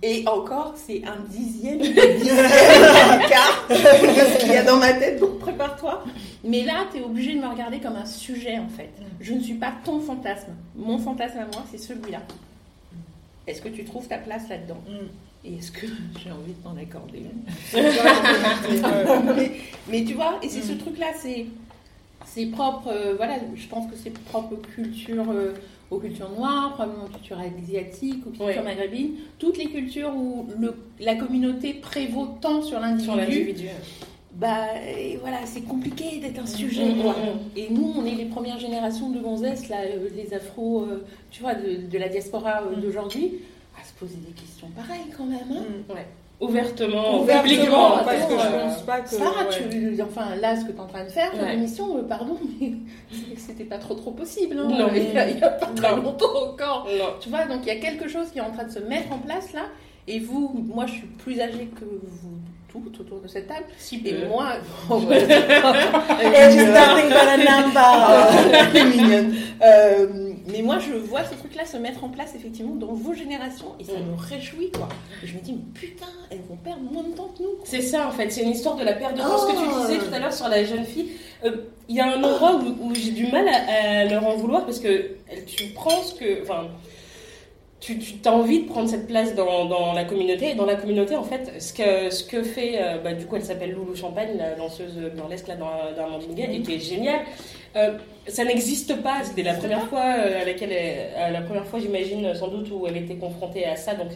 Et 0.06 0.22
encore, 0.28 0.74
c'est 0.76 1.02
un 1.06 1.16
dixième, 1.30 1.78
de 1.78 1.84
dixième, 1.86 2.36
de 3.70 3.74
ce 3.74 4.38
qu'il 4.38 4.52
y 4.52 4.56
a 4.56 4.62
dans 4.62 4.76
ma 4.76 4.92
tête, 4.92 5.18
donc 5.18 5.38
prépare-toi. 5.38 6.04
Mais 6.44 6.62
là, 6.62 6.84
tu 6.92 6.98
es 6.98 7.02
obligé 7.02 7.34
de 7.34 7.40
me 7.40 7.48
regarder 7.48 7.78
comme 7.80 7.96
un 7.96 8.04
sujet, 8.04 8.58
en 8.58 8.68
fait. 8.68 8.90
Je 9.22 9.32
ne 9.32 9.40
suis 9.40 9.54
pas 9.54 9.72
ton 9.82 10.00
fantasme. 10.00 10.52
Mon 10.76 10.98
fantasme 10.98 11.38
à 11.38 11.46
moi, 11.46 11.64
c'est 11.70 11.78
celui-là. 11.78 12.20
Est-ce 13.46 13.62
que 13.62 13.70
tu 13.70 13.86
trouves 13.86 14.06
ta 14.06 14.18
place 14.18 14.46
là-dedans? 14.50 14.82
Mm. 14.86 15.46
Et 15.46 15.54
est-ce 15.56 15.72
que 15.72 15.86
j'ai 16.22 16.30
envie 16.30 16.52
de 16.52 16.62
t'en 16.62 16.76
accorder 16.76 17.20
une? 17.20 17.42
Mais, 19.34 19.52
mais 19.88 20.04
tu 20.04 20.12
vois, 20.12 20.38
et 20.42 20.50
c'est 20.50 20.60
ce 20.60 20.72
truc-là, 20.74 21.12
c'est 21.16 21.46
c'est 22.26 22.46
propre, 22.46 22.88
euh, 22.88 23.14
voilà, 23.16 23.36
je 23.54 23.66
pense 23.66 23.90
que 23.90 23.96
c'est 23.96 24.10
propre 24.24 24.54
aux 24.54 24.56
cultures, 24.74 25.30
euh, 25.30 25.52
aux 25.90 25.98
cultures 25.98 26.30
noires, 26.30 26.74
probablement 26.74 27.04
aux 27.04 27.08
cultures 27.08 27.38
asiatiques, 27.38 28.26
aux 28.26 28.30
cultures 28.30 28.62
maghrébines, 28.64 29.10
toutes 29.38 29.58
les 29.58 29.66
cultures 29.66 30.12
où 30.16 30.46
le, 30.58 30.74
la 31.00 31.14
communauté 31.14 31.74
prévaut 31.74 32.28
tant 32.40 32.62
sur 32.62 32.80
l'individu, 32.80 33.06
bah 34.36 34.66
et 34.98 35.16
voilà, 35.18 35.38
c'est 35.46 35.60
compliqué 35.60 36.18
d'être 36.20 36.40
un 36.40 36.46
sujet. 36.46 36.86
Mm, 36.92 37.02
quoi. 37.02 37.12
mm, 37.12 37.56
Et 37.58 37.68
nous, 37.70 37.92
on 37.96 38.04
est 38.04 38.16
les 38.16 38.24
premières 38.24 38.58
générations 38.58 39.10
de 39.10 39.20
gonzesses, 39.20 39.68
là, 39.68 39.82
euh, 39.82 40.08
les 40.16 40.34
afro, 40.34 40.82
euh, 40.82 41.04
tu 41.30 41.42
vois, 41.42 41.54
de, 41.54 41.86
de 41.88 41.98
la 41.98 42.08
diaspora 42.08 42.62
euh, 42.62 42.76
Mm. 42.76 42.80
d'aujourd'hui, 42.80 43.32
à 43.80 43.84
se 43.86 43.92
poser 43.94 44.16
des 44.26 44.32
questions 44.32 44.68
pareilles 44.74 45.10
quand 45.16 45.26
même. 45.26 45.38
hein. 45.52 45.94
Ouvertement, 46.40 47.20
Ouvertement, 47.22 47.42
publiquement. 47.42 47.90
Parce 48.04 48.26
que 48.26 48.32
je 48.32 48.58
pense 48.60 48.82
pas 48.82 49.00
que. 49.00 49.08
Sarah, 49.10 49.44
ouais. 49.48 49.68
tu, 49.96 50.02
enfin 50.02 50.34
là, 50.36 50.56
ce 50.56 50.64
que 50.64 50.72
tu 50.72 50.76
es 50.76 50.80
en 50.80 50.86
train 50.86 51.04
de 51.04 51.10
faire, 51.10 51.30
Ouais. 51.40 51.54
émission, 51.54 51.96
euh, 51.96 52.02
pardon, 52.02 52.36
mais 52.60 52.72
c'était 53.36 53.64
pas 53.64 53.78
trop 53.78 53.94
trop 53.94 54.10
possible. 54.10 54.56
hein. 54.58 54.68
Non. 54.68 54.88
il, 54.94 55.16
a, 55.16 55.28
il 55.30 55.38
y 55.38 55.42
a 55.42 55.48
pas 55.50 55.66
très 55.66 55.94
Non. 55.96 56.02
longtemps 56.02 56.48
encore. 56.50 56.86
Non. 56.98 57.14
Tu 57.20 57.28
vois, 57.28 57.44
donc 57.46 57.60
il 57.62 57.68
y 57.68 57.70
a 57.70 57.76
quelque 57.76 58.08
chose 58.08 58.30
qui 58.32 58.38
est 58.38 58.42
en 58.42 58.50
train 58.50 58.64
de 58.64 58.70
se 58.72 58.80
mettre 58.80 59.12
en 59.12 59.18
place 59.18 59.52
là. 59.52 59.66
Et 60.06 60.18
vous, 60.18 60.52
moi, 60.74 60.84
je 60.86 60.92
suis 60.92 61.06
plus 61.06 61.40
âgée 61.40 61.70
que 61.78 61.84
vous 61.84 62.36
toutes 62.80 63.00
autour 63.00 63.20
de 63.20 63.28
cette 63.28 63.46
table. 63.48 63.64
Si 63.78 64.02
Et 64.04 64.14
peu. 64.14 64.26
moi, 64.28 64.52
oh, 64.90 64.98
ouais. 65.00 65.26
Euh, 69.64 70.06
mais 70.52 70.60
moi, 70.62 70.78
je 70.78 70.92
vois 70.94 71.24
ce 71.24 71.34
truc-là 71.34 71.64
se 71.64 71.76
mettre 71.78 72.04
en 72.04 72.08
place 72.08 72.34
effectivement 72.34 72.74
dans 72.74 72.92
vos 72.92 73.14
générations 73.14 73.72
et 73.80 73.84
ça 73.84 73.92
Mm. 73.92 74.10
me 74.12 74.16
réjouit 74.20 74.70
quoi. 74.72 74.88
Et 75.22 75.26
je 75.26 75.34
me 75.34 75.40
dis, 75.40 75.52
mais 75.52 75.62
putain, 75.72 76.06
elles 76.30 76.42
vont 76.48 76.56
perdre 76.56 76.82
moins 76.82 77.02
de 77.04 77.14
temps 77.14 77.30
que 77.36 77.42
nous. 77.42 77.48
C'est 77.64 77.80
ça 77.80 78.08
en 78.08 78.10
fait, 78.10 78.30
c'est 78.30 78.42
une 78.42 78.50
histoire 78.50 78.76
de 78.76 78.84
la 78.84 78.92
perte 78.92 79.14
de 79.14 79.20
temps. 79.20 79.38
Ce 79.38 79.46
que 79.46 79.52
tu 79.52 79.86
disais 79.92 80.06
tout 80.06 80.12
à 80.14 80.18
l'heure 80.18 80.32
sur 80.32 80.48
la 80.48 80.64
jeune 80.64 80.84
fille, 80.84 81.12
euh, 81.44 81.56
il 81.88 81.96
y 81.96 82.00
a 82.00 82.06
un 82.12 82.22
endroit 82.22 82.56
où, 82.56 82.88
où 82.88 82.94
j'ai 82.94 83.12
du 83.12 83.26
mal 83.28 83.46
à, 83.48 84.00
à 84.00 84.04
leur 84.04 84.26
en 84.26 84.34
vouloir 84.36 84.64
parce 84.66 84.80
que 84.80 85.12
tu 85.46 85.64
prends 85.74 86.02
ce 86.02 86.14
que. 86.14 86.42
Enfin, 86.42 86.66
tu, 87.84 87.98
tu 87.98 88.16
as 88.24 88.32
envie 88.32 88.62
de 88.62 88.66
prendre 88.66 88.88
cette 88.88 89.06
place 89.06 89.34
dans, 89.34 89.92
la 89.92 90.04
communauté. 90.04 90.50
Et 90.50 90.54
dans 90.54 90.64
la 90.64 90.76
communauté, 90.76 91.16
en 91.16 91.22
fait, 91.22 91.60
ce 91.60 91.72
que, 91.74 92.10
ce 92.10 92.24
que 92.24 92.42
fait. 92.42 92.80
euh, 92.80 92.98
bah, 92.98 93.12
du 93.12 93.26
coup, 93.26 93.36
elle 93.36 93.44
s'appelle 93.44 93.72
Loulou 93.72 93.94
Champagne, 93.94 94.30
la 94.38 94.54
danseuse 94.54 94.94
burlesque 95.14 95.48
là, 95.48 95.56
dans, 95.56 95.70
dans 95.94 96.06
Amandine 96.06 96.34
Gay, 96.34 96.48
et 96.50 96.62
qui 96.62 96.74
est 96.74 96.78
géniale. 96.78 97.20
Euh, 97.76 97.98
ça 98.26 98.44
n'existe 98.44 99.02
pas. 99.02 99.22
C'était 99.22 99.42
la 99.42 99.54
première 99.54 99.86
fois 99.88 100.00
à 100.00 100.44
laquelle, 100.46 100.70
euh, 100.72 101.30
la 101.30 101.42
première 101.42 101.66
fois, 101.66 101.78
j'imagine, 101.78 102.34
sans 102.34 102.48
doute, 102.48 102.70
où 102.72 102.86
elle 102.86 102.96
était 102.96 103.16
confrontée 103.16 103.66
à 103.66 103.76
ça. 103.76 103.94
Donc, 103.94 104.12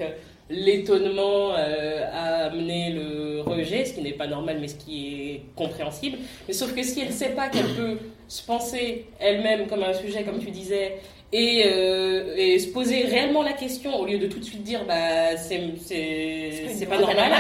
l'étonnement 0.49 1.51
a 1.53 2.47
amené 2.47 2.91
le 2.93 3.43
rejet, 3.43 3.85
ce 3.85 3.93
qui 3.93 4.01
n'est 4.01 4.13
pas 4.13 4.27
normal, 4.27 4.57
mais 4.63 4.69
ce 4.69 4.77
qui 4.77 5.31
est 5.31 5.43
compréhensible. 5.55 6.17
Mais 6.47 6.55
sauf 6.55 6.75
que 6.75 6.83
si 6.83 7.01
elle 7.01 7.09
ne 7.09 7.13
sait 7.13 7.31
pas 7.31 7.49
qu'elle 7.49 7.69
peut 7.77 7.99
se 8.29 8.43
penser 8.43 9.05
elle-même 9.21 9.67
comme 9.67 9.83
un 9.83 9.93
sujet, 9.93 10.23
comme 10.23 10.39
tu 10.39 10.51
disais, 10.51 11.01
et, 11.33 11.63
euh, 11.67 12.35
et 12.37 12.59
se 12.59 12.69
poser 12.69 13.03
réellement 13.05 13.43
la 13.43 13.53
question 13.53 13.99
au 14.01 14.07
lieu 14.07 14.19
de 14.19 14.27
tout 14.27 14.39
de 14.39 14.45
suite 14.45 14.63
dire 14.63 14.85
bah 14.87 15.37
c'est 15.37 15.61
c'est 15.85 16.69
c'est 16.75 16.87
pas 16.87 16.99
normal. 16.99 17.33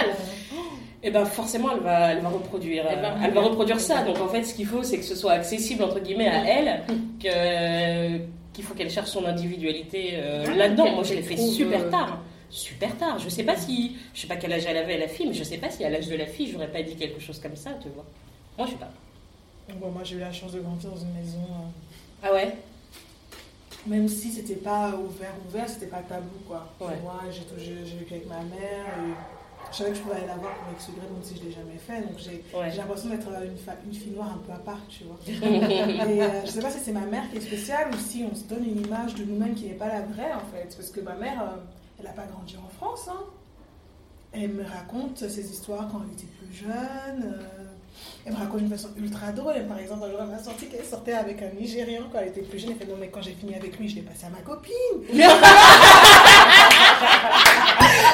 Et 1.03 1.11
ben 1.11 1.24
forcément 1.24 1.68
elle 1.72 1.81
va 1.81 2.12
elle 2.12 2.20
va 2.20 2.29
reproduire 2.29 2.85
Elle 2.90 3.01
va 3.01 3.12
euh, 3.12 3.20
elle 3.24 3.31
va 3.31 3.40
reproduire 3.40 3.79
ça. 3.81 4.03
Donc 4.03 4.20
en 4.20 4.29
fait 4.29 4.42
ce 4.44 4.53
qu'il 4.55 4.66
faut 4.66 4.83
c'est 4.83 4.98
que 4.98 5.05
ce 5.05 5.14
soit 5.14 5.33
accessible 5.33 5.83
entre 5.85 6.01
guillemets 6.01 6.29
à 6.29 6.44
elle 6.44 6.83
que 7.22 8.18
qu'il 8.53 8.64
faut 8.64 8.74
qu'elle 8.74 8.90
cherche 8.90 9.09
son 9.11 9.24
individualité 9.24 10.11
euh, 10.14 10.44
Ouais, 10.46 10.57
là-dedans. 10.57 10.90
Moi 10.90 11.05
je 11.05 11.14
l'ai 11.14 11.22
fait 11.22 11.37
super 11.37 11.83
euh, 11.85 11.90
tard. 11.90 12.18
Super 12.51 12.96
tard. 12.96 13.18
Je 13.20 13.29
sais 13.29 13.44
pas 13.44 13.57
si 13.57 13.96
je 14.12 14.20
sais 14.22 14.27
pas 14.27 14.37
quel 14.37 14.53
âge 14.53 14.64
elle 14.68 14.77
avait 14.77 14.98
la 14.98 15.07
fille 15.09 15.27
mais 15.27 15.35
je 15.35 15.44
sais 15.44 15.59
pas 15.59 15.70
si 15.70 15.85
à 15.85 15.90
l'âge 15.90 16.09
de 16.09 16.16
la 16.16 16.27
fille 16.27 16.51
j'aurais 16.53 16.68
pas 16.68 16.83
dit 16.83 16.96
quelque 16.96 17.20
chose 17.20 17.38
comme 17.38 17.57
ça, 17.57 17.70
tu 17.81 17.88
vois. 17.94 18.05
Moi 18.59 18.66
je 18.66 18.72
sais 18.72 18.79
pas. 18.79 18.90
Bon, 19.74 19.90
moi, 19.90 20.01
j'ai 20.03 20.16
eu 20.16 20.20
la 20.20 20.33
chance 20.33 20.53
de 20.53 20.61
grandir 20.61 20.88
dans 20.90 20.96
une 20.96 21.12
maison. 21.12 21.37
euh, 21.42 22.27
Ah 22.27 22.33
ouais? 22.33 22.55
Même 23.87 24.09
si 24.09 24.31
c'était 24.33 24.57
pas 24.57 24.91
ouvert, 24.97 25.35
ouvert, 25.49 25.69
c'était 25.69 25.87
pas 25.87 26.03
tabou 26.03 26.29
quoi. 26.47 26.67
Ouais. 26.81 26.99
Moi, 27.03 27.21
j'ai 27.59 27.75
vécu 27.75 28.14
avec 28.14 28.29
ma 28.29 28.43
mère 28.43 28.87
et 28.99 29.12
je 29.71 29.77
savais 29.77 29.91
que 29.91 29.97
je 29.97 30.01
pouvais 30.03 30.17
aller 30.17 30.27
la 30.27 30.37
voir 30.37 30.55
pour 30.57 30.69
m'excuser 30.71 30.97
même 30.99 31.23
si 31.23 31.37
je 31.37 31.45
l'ai 31.45 31.53
jamais 31.53 31.79
fait. 31.79 32.01
Donc 32.03 32.19
j'ai 32.19 32.45
Ouais. 32.57 32.75
l'impression 32.75 33.09
d'être 33.11 33.29
une, 33.87 33.95
fille 33.95 34.11
noire 34.12 34.33
un 34.35 34.38
peu 34.47 34.53
à 34.53 34.59
part, 34.59 34.81
tu 34.88 35.05
vois. 35.05 35.17
et 35.27 36.23
euh, 36.23 36.45
je 36.45 36.51
sais 36.51 36.61
pas 36.61 36.71
si 36.71 36.81
c'est 36.81 36.93
ma 36.93 37.07
mère 37.07 37.31
qui 37.31 37.37
est 37.38 37.41
spéciale 37.41 37.88
ou 37.93 37.97
si 37.99 38.25
on 38.31 38.35
se 38.35 38.45
donne 38.45 38.64
une 38.64 38.85
image 38.85 39.14
de 39.14 39.25
nous-mêmes 39.25 39.55
qui 39.55 39.67
n'est 39.67 39.75
pas 39.75 39.88
la 39.88 40.03
vraie 40.03 40.33
en 40.35 40.45
fait. 40.53 40.75
Parce 40.77 40.91
que 40.91 41.01
ma 41.01 41.14
mère, 41.14 41.41
euh, 41.43 41.57
elle 41.99 42.05
n'a 42.07 42.12
pas 42.12 42.27
grandi 42.27 42.57
en 42.57 42.69
France. 42.69 43.09
Hein. 43.09 43.25
Elle 44.33 44.51
me 44.51 44.64
raconte 44.64 45.19
ses 45.29 45.51
histoires 45.51 45.88
quand 45.91 46.01
elle 46.05 46.12
était 46.12 46.27
plus 46.38 46.53
jeune. 46.55 47.25
euh, 47.25 47.64
elle 48.27 48.33
me 48.33 48.38
raconte 48.38 48.59
d'une 48.61 48.70
façon 48.70 48.88
ultra 48.98 49.33
drôle. 49.33 49.66
Par 49.68 49.79
exemple, 49.79 50.05
un 50.07 50.11
jour, 50.11 50.18
elle 50.22 50.29
m'a 50.29 50.38
sorti 50.42 50.66
qu'elle 50.66 50.85
sortait 50.85 51.12
avec 51.14 51.40
un 51.42 51.51
Nigérian 51.59 52.03
quand 52.12 52.18
elle 52.20 52.29
était 52.29 52.42
plus 52.42 52.59
jeune. 52.59 52.70
Elle 52.72 52.79
fait 52.79 52.87
Non, 52.90 52.96
mais 53.01 53.09
quand 53.09 53.22
j'ai 53.22 53.33
fini 53.33 53.55
avec 53.55 53.79
lui, 53.79 53.88
je 53.88 53.96
l'ai 53.96 54.03
passé 54.03 54.27
à 54.27 54.31
ma 54.31 54.38
copine. 54.40 54.74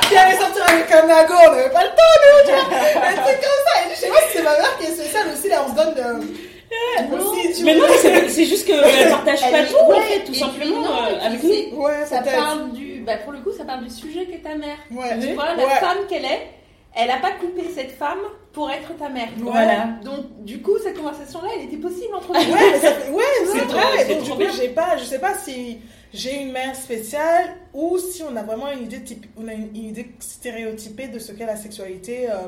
Puis 0.03 0.17
elle 0.17 0.35
est 0.35 0.39
sortie 0.39 0.61
avec 0.69 0.91
un 0.93 1.07
nago, 1.07 1.35
on 1.47 1.51
n'avait 1.55 1.71
pas 1.71 1.83
le 1.85 1.91
temps, 1.91 2.15
nous, 2.23 2.41
tu 2.47 2.53
vois. 2.53 2.63
Un 3.07 3.15
truc 3.15 3.41
comme 3.41 3.63
ça. 3.67 3.75
Et 3.87 3.91
je 3.91 3.97
sais 4.01 4.09
pas 4.09 4.21
si 4.29 4.37
c'est 4.37 4.43
ma 4.43 4.51
mère 4.57 4.79
qui 4.79 4.87
est 4.87 4.91
spéciale 4.95 5.27
aussi. 5.33 5.49
Là, 5.49 5.65
on 5.67 5.71
se 5.71 5.77
donne 5.77 5.95
de. 5.95 7.17
aussi, 7.17 7.53
tu 7.59 7.65
Mais 7.65 7.75
non, 7.77 7.85
c'est 8.01 8.29
c'est 8.29 8.45
juste 8.47 8.67
qu'elle 8.67 9.11
partage 9.11 9.41
Elle 9.47 9.53
pas 9.67 9.71
tout, 9.73 9.77
en 9.77 9.89
ouais, 9.89 10.01
fait, 10.03 10.25
tout 10.25 10.35
simplement, 10.35 10.81
non, 10.81 11.03
euh, 11.05 11.27
avec 11.27 11.43
nous. 11.43 11.77
Ouais, 11.83 12.07
Ça 12.07 12.21
parle 12.23 12.73
du. 12.73 13.03
Bah 13.05 13.17
pour 13.19 13.33
le 13.33 13.41
coup, 13.41 13.53
ça 13.53 13.65
parle 13.65 13.85
du 13.85 13.91
sujet 13.91 14.25
qu'est 14.27 14.39
ta 14.43 14.55
mère. 14.55 14.79
Ouais. 14.91 15.19
Tu 15.21 15.35
vois, 15.35 15.55
la 15.55 15.65
Ouais. 15.67 15.75
femme 15.81 16.07
qu'elle 16.09 16.25
est, 16.25 16.49
elle 16.95 17.09
n'a 17.09 17.19
pas 17.19 17.33
coupé 17.33 17.65
cette 17.75 17.93
femme 17.93 18.21
pour 18.53 18.71
être 18.71 18.97
ta 18.97 19.09
mère. 19.09 19.29
Voilà. 19.39 19.87
Donc, 20.05 20.45
du 20.45 20.63
coup, 20.63 20.79
cette 20.83 20.97
conversation-là, 20.97 21.49
elle 21.57 21.65
était 21.65 21.77
possible 21.77 22.15
entre 22.15 22.29
vous. 22.29 22.53
Ouais, 22.53 22.81
c'est 22.81 23.65
vrai. 23.65 24.15
Donc, 24.15 24.25
du 24.25 24.31
coup, 24.31 24.57
j'ai 24.57 24.69
pas, 24.69 24.97
je 24.97 25.05
sais 25.05 25.19
pas 25.19 25.35
si 25.35 25.79
j'ai 26.13 26.41
une 26.43 26.53
mère 26.53 26.77
spéciale 26.77 27.57
ou 27.73 27.99
si 27.99 28.23
on 28.23 28.37
a 28.37 28.43
vraiment 28.43 28.71
une 28.71 28.85
idée, 28.85 29.03
type, 29.03 29.27
on 29.37 29.49
a 29.49 29.53
une, 29.53 29.75
une 29.75 29.87
idée 29.87 30.13
stéréotypée 30.21 31.09
de 31.09 31.19
ce 31.19 31.33
qu'est 31.33 31.47
la 31.47 31.57
sexualité 31.57 32.31
euh, 32.31 32.47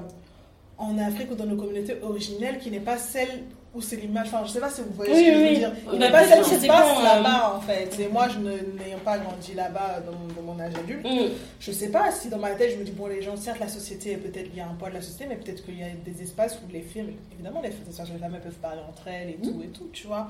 en 0.78 0.96
Afrique 0.98 1.32
ou 1.32 1.34
dans 1.34 1.46
nos 1.46 1.56
communautés 1.56 1.96
originelles 2.02 2.58
qui 2.58 2.70
n'est 2.70 2.78
pas 2.78 2.98
celle 2.98 3.42
où 3.76 3.80
c'est 3.82 3.96
l'image. 3.96 4.26
Enfin, 4.28 4.42
je 4.46 4.50
sais 4.52 4.60
pas 4.60 4.70
si 4.70 4.80
vous 4.80 4.92
voyez 4.94 5.12
Oui, 5.12 5.18
ce 5.18 5.24
que 5.24 5.32
je 5.32 5.36
oui, 5.36 5.42
veux 5.44 5.50
oui. 5.50 5.58
dire. 5.58 5.72
N'est 5.92 6.10
bah, 6.10 6.18
pas 6.18 6.24
ça 6.24 6.36
qui 6.38 6.66
passe 6.66 6.98
euh, 6.98 7.02
là-bas 7.04 7.54
en 7.56 7.60
fait. 7.60 8.00
Et 8.00 8.08
moi, 8.08 8.26
je 8.28 8.38
ne- 8.38 8.50
n'ayant 8.50 8.98
pas 9.04 9.18
grandi 9.18 9.54
là-bas 9.54 10.00
dans, 10.04 10.12
mon- 10.12 10.32
dans 10.46 10.54
mon 10.54 10.60
âge 10.60 10.74
adulte, 10.74 11.04
Mm. 11.04 11.32
je 11.60 11.72
sais 11.72 11.88
pas 11.90 12.10
si 12.10 12.28
dans 12.28 12.38
ma 12.38 12.50
tête 12.52 12.72
je 12.72 12.76
me 12.78 12.84
dis 12.84 12.90
bon 12.92 13.06
les 13.06 13.20
gens 13.22 13.36
certes 13.36 13.60
la 13.60 13.68
société 13.68 14.16
peut-être 14.16 14.48
il 14.52 14.56
y 14.58 14.60
a 14.60 14.64
un 14.66 14.74
poids 14.74 14.88
de 14.88 14.94
la 14.94 15.00
société 15.02 15.26
mais 15.28 15.36
peut-être 15.36 15.64
qu'il 15.64 15.78
y 15.78 15.82
a 15.82 15.88
des 16.04 16.22
espaces 16.22 16.58
où 16.66 16.72
les 16.72 16.80
films 16.80 17.10
évidemment 17.34 17.60
les 17.62 17.68
où 17.68 17.72
les 18.12 18.18
femmes 18.18 18.38
peuvent 18.42 18.52
parler 18.54 18.80
entre 18.88 19.06
elles 19.08 19.30
et 19.30 19.34
tout 19.42 19.60
et 19.62 19.68
tout 19.68 19.88
tu 19.92 20.06
vois 20.06 20.28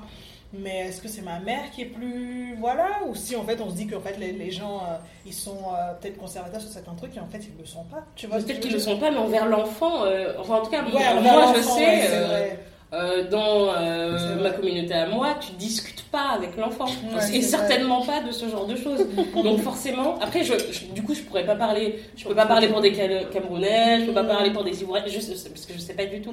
mais 0.53 0.87
est-ce 0.87 1.01
que 1.01 1.07
c'est 1.07 1.21
ma 1.21 1.39
mère 1.39 1.71
qui 1.73 1.81
est 1.83 1.85
plus 1.85 2.55
voilà 2.59 2.99
ou 3.07 3.15
si 3.15 3.35
en 3.35 3.43
fait 3.43 3.59
on 3.61 3.69
se 3.69 3.75
dit 3.75 3.87
qu'en 3.87 3.99
fait 4.01 4.17
les, 4.19 4.31
les 4.33 4.51
gens 4.51 4.77
euh, 4.77 4.97
ils 5.25 5.33
sont 5.33 5.57
euh, 5.73 5.93
peut-être 5.99 6.17
conservateurs 6.17 6.61
sur 6.61 6.69
certains 6.69 6.93
trucs 6.93 7.15
et 7.15 7.19
en 7.19 7.27
fait 7.27 7.39
ils 7.39 7.59
le 7.59 7.65
sont 7.65 7.83
pas 7.85 8.03
tu 8.15 8.27
vois 8.27 8.37
que 8.37 8.43
Peut-être 8.43 8.57
je 8.57 8.61
qu'ils 8.61 8.71
veux 8.71 8.77
le 8.77 8.83
sont 8.83 8.97
pas, 8.99 9.11
mais 9.11 9.17
envers 9.17 9.45
l'enfant, 9.47 10.03
euh, 10.05 10.33
enfin 10.39 10.55
en 10.55 10.61
tout 10.63 10.71
cas, 10.71 10.83
Ouais, 10.83 11.21
moi, 11.21 11.53
je 11.55 11.61
sais, 11.61 11.79
ouais, 11.79 12.59
euh, 12.93 13.27
dans 13.29 13.73
euh, 13.77 14.41
ma 14.41 14.51
communauté 14.51 14.93
à 14.93 15.07
moi, 15.07 15.35
tu 15.41 15.51
discutes 15.53 16.05
pas 16.09 16.29
avec 16.35 16.55
l'enfant. 16.55 16.85
Ouais, 16.85 17.37
et 17.37 17.41
certainement 17.41 18.01
pas 18.05 18.21
de 18.21 18.31
ce 18.31 18.47
genre 18.47 18.65
de 18.65 18.77
choses. 18.77 19.05
Donc 19.43 19.59
forcément, 19.59 20.15
après, 20.21 20.43
je, 20.45 20.53
je- 20.71 20.85
du 20.93 21.03
coup, 21.03 21.13
je 21.13 21.21
pourrais 21.21 21.45
pas 21.45 21.55
parler, 21.55 21.99
je 22.15 22.23
peux 22.25 22.33
pas 22.33 22.45
parler 22.45 22.69
pour 22.69 22.79
des 22.79 22.93
Camerounais, 22.93 23.99
je 23.99 24.05
peux 24.05 24.13
pas 24.13 24.23
parler 24.23 24.51
pour 24.51 24.63
des 24.63 24.81
Ivoiriens, 24.81 25.05
je 25.13 25.19
sais- 25.19 25.49
parce 25.49 25.65
que 25.65 25.73
je 25.73 25.79
sais 25.79 25.95
pas 25.95 26.05
du 26.05 26.21
tout. 26.21 26.31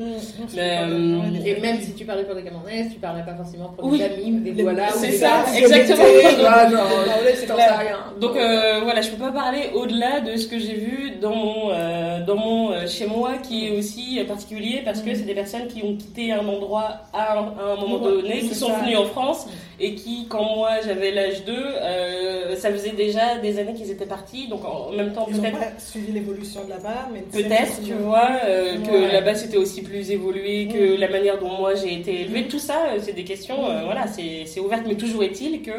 Mais, 0.55 0.79
euh, 0.83 1.19
Et 1.45 1.61
même 1.61 1.81
si 1.81 1.93
tu 1.95 2.05
parlais 2.05 2.23
pour 2.25 2.37
des 2.37 2.45
Camerounais, 2.45 2.89
tu 2.93 3.01
parlais 3.01 3.25
pas 3.25 3.35
forcément 3.35 3.71
pour 3.71 3.87
Oui. 3.87 3.99
des 3.99 4.05
amis 4.05 4.33
ou 4.33 4.39
des 4.55 4.63
voilà 4.63 4.91
ou 4.91 4.99
c'est 4.99 5.09
des 5.09 5.17
ça, 5.19 5.45
exactement. 5.57 6.05
Donc 8.21 8.37
euh, 8.37 8.81
voilà, 8.85 9.01
je 9.01 9.11
peux 9.11 9.23
pas 9.25 9.33
parler 9.33 9.71
au-delà 9.75 10.21
de 10.21 10.37
ce 10.37 10.47
que 10.47 10.59
j'ai 10.59 10.75
vu 10.75 11.13
dans 11.21 11.35
mon 11.35 11.71
euh, 11.73 12.25
dans 12.25 12.37
mon 12.37 12.71
euh, 12.73 12.87
chez 12.87 13.07
moi 13.07 13.33
qui 13.43 13.67
est 13.67 13.77
aussi 13.77 14.21
particulier 14.27 14.83
parce 14.85 15.01
que 15.01 15.15
c'est 15.15 15.23
des 15.25 15.35
personnes 15.35 15.67
qui 15.67 15.83
ont 15.83 15.97
quitté 15.97 16.33
un 16.33 16.43
endroit 16.49 17.03
à 17.13 17.39
un, 17.39 17.45
à 17.59 17.73
un 17.73 17.77
moment 17.77 17.99
donné, 17.99 18.41
qui 18.41 18.55
sont 18.55 18.69
ça. 18.69 18.81
venues 18.81 18.97
en 18.97 19.05
France 19.07 19.47
et 19.81 19.95
qui 19.95 20.27
quand 20.29 20.45
moi 20.57 20.71
j'avais 20.85 21.11
l'âge 21.11 21.45
d'eux, 21.45 21.53
euh, 21.55 22.55
ça 22.57 22.71
faisait 22.71 22.93
déjà 22.93 23.39
des 23.39 23.59
années 23.59 23.75
qu'ils 23.75 23.91
étaient 23.91 24.07
partis, 24.07 24.47
donc 24.49 24.65
en, 24.65 24.91
même 24.93 25.13
temps 25.13 25.25
peut-être 25.27 25.81
suivi 25.81 26.13
l'évolution 26.13 26.65
de 26.65 26.71
là-bas 26.71 27.09
mais 27.13 27.21
Peut-être, 27.21 27.83
tu 27.85 27.93
vois, 27.95 28.31
euh, 28.45 28.79
que 28.83 28.91
Ouais. 28.91 29.13
là-bas 29.13 29.35
c'était 29.35 29.57
aussi 29.57 29.83
plus 29.83 30.11
évolué 30.11 30.69
que 30.69 30.99
la 30.99 31.09
manière 31.09 31.39
dont 31.39 31.51
moi 31.51 31.75
j'ai 31.75 31.95
été 31.95 32.21
élevée. 32.23 32.47
Tout 32.47 32.59
ça, 32.59 32.87
euh, 32.91 32.99
c'est 33.01 33.13
des 33.13 33.25
questions, 33.25 33.69
euh, 33.69 33.83
voilà, 33.85 34.07
c'est 34.07 34.45
c'est 34.47 34.61
ouvert. 34.61 34.81
Mais 34.87 34.95
toujours 34.95 35.23
est-il 35.25 35.63
que, 35.63 35.73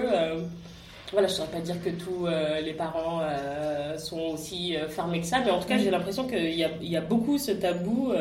voilà, 1.12 1.28
je 1.28 1.34
ne 1.34 1.38
saurais 1.38 1.52
pas 1.52 1.60
dire 1.60 1.76
que 1.84 1.90
tous 1.92 2.26
euh, 2.26 2.60
les 2.62 2.74
parents 2.74 3.22
euh, 3.22 3.98
sont 3.98 4.20
aussi 4.34 4.76
euh, 4.76 4.90
fermés 4.90 5.22
que 5.22 5.26
ça, 5.28 5.38
mais 5.46 5.52
en 5.52 5.60
tout 5.60 5.68
cas, 5.68 5.78
j'ai 5.78 5.90
l'impression 5.92 6.28
qu'il 6.28 6.50
y 6.54 6.66
y 6.82 6.98
a 6.98 7.02
beaucoup 7.02 7.38
ce 7.38 7.52
tabou 7.52 8.12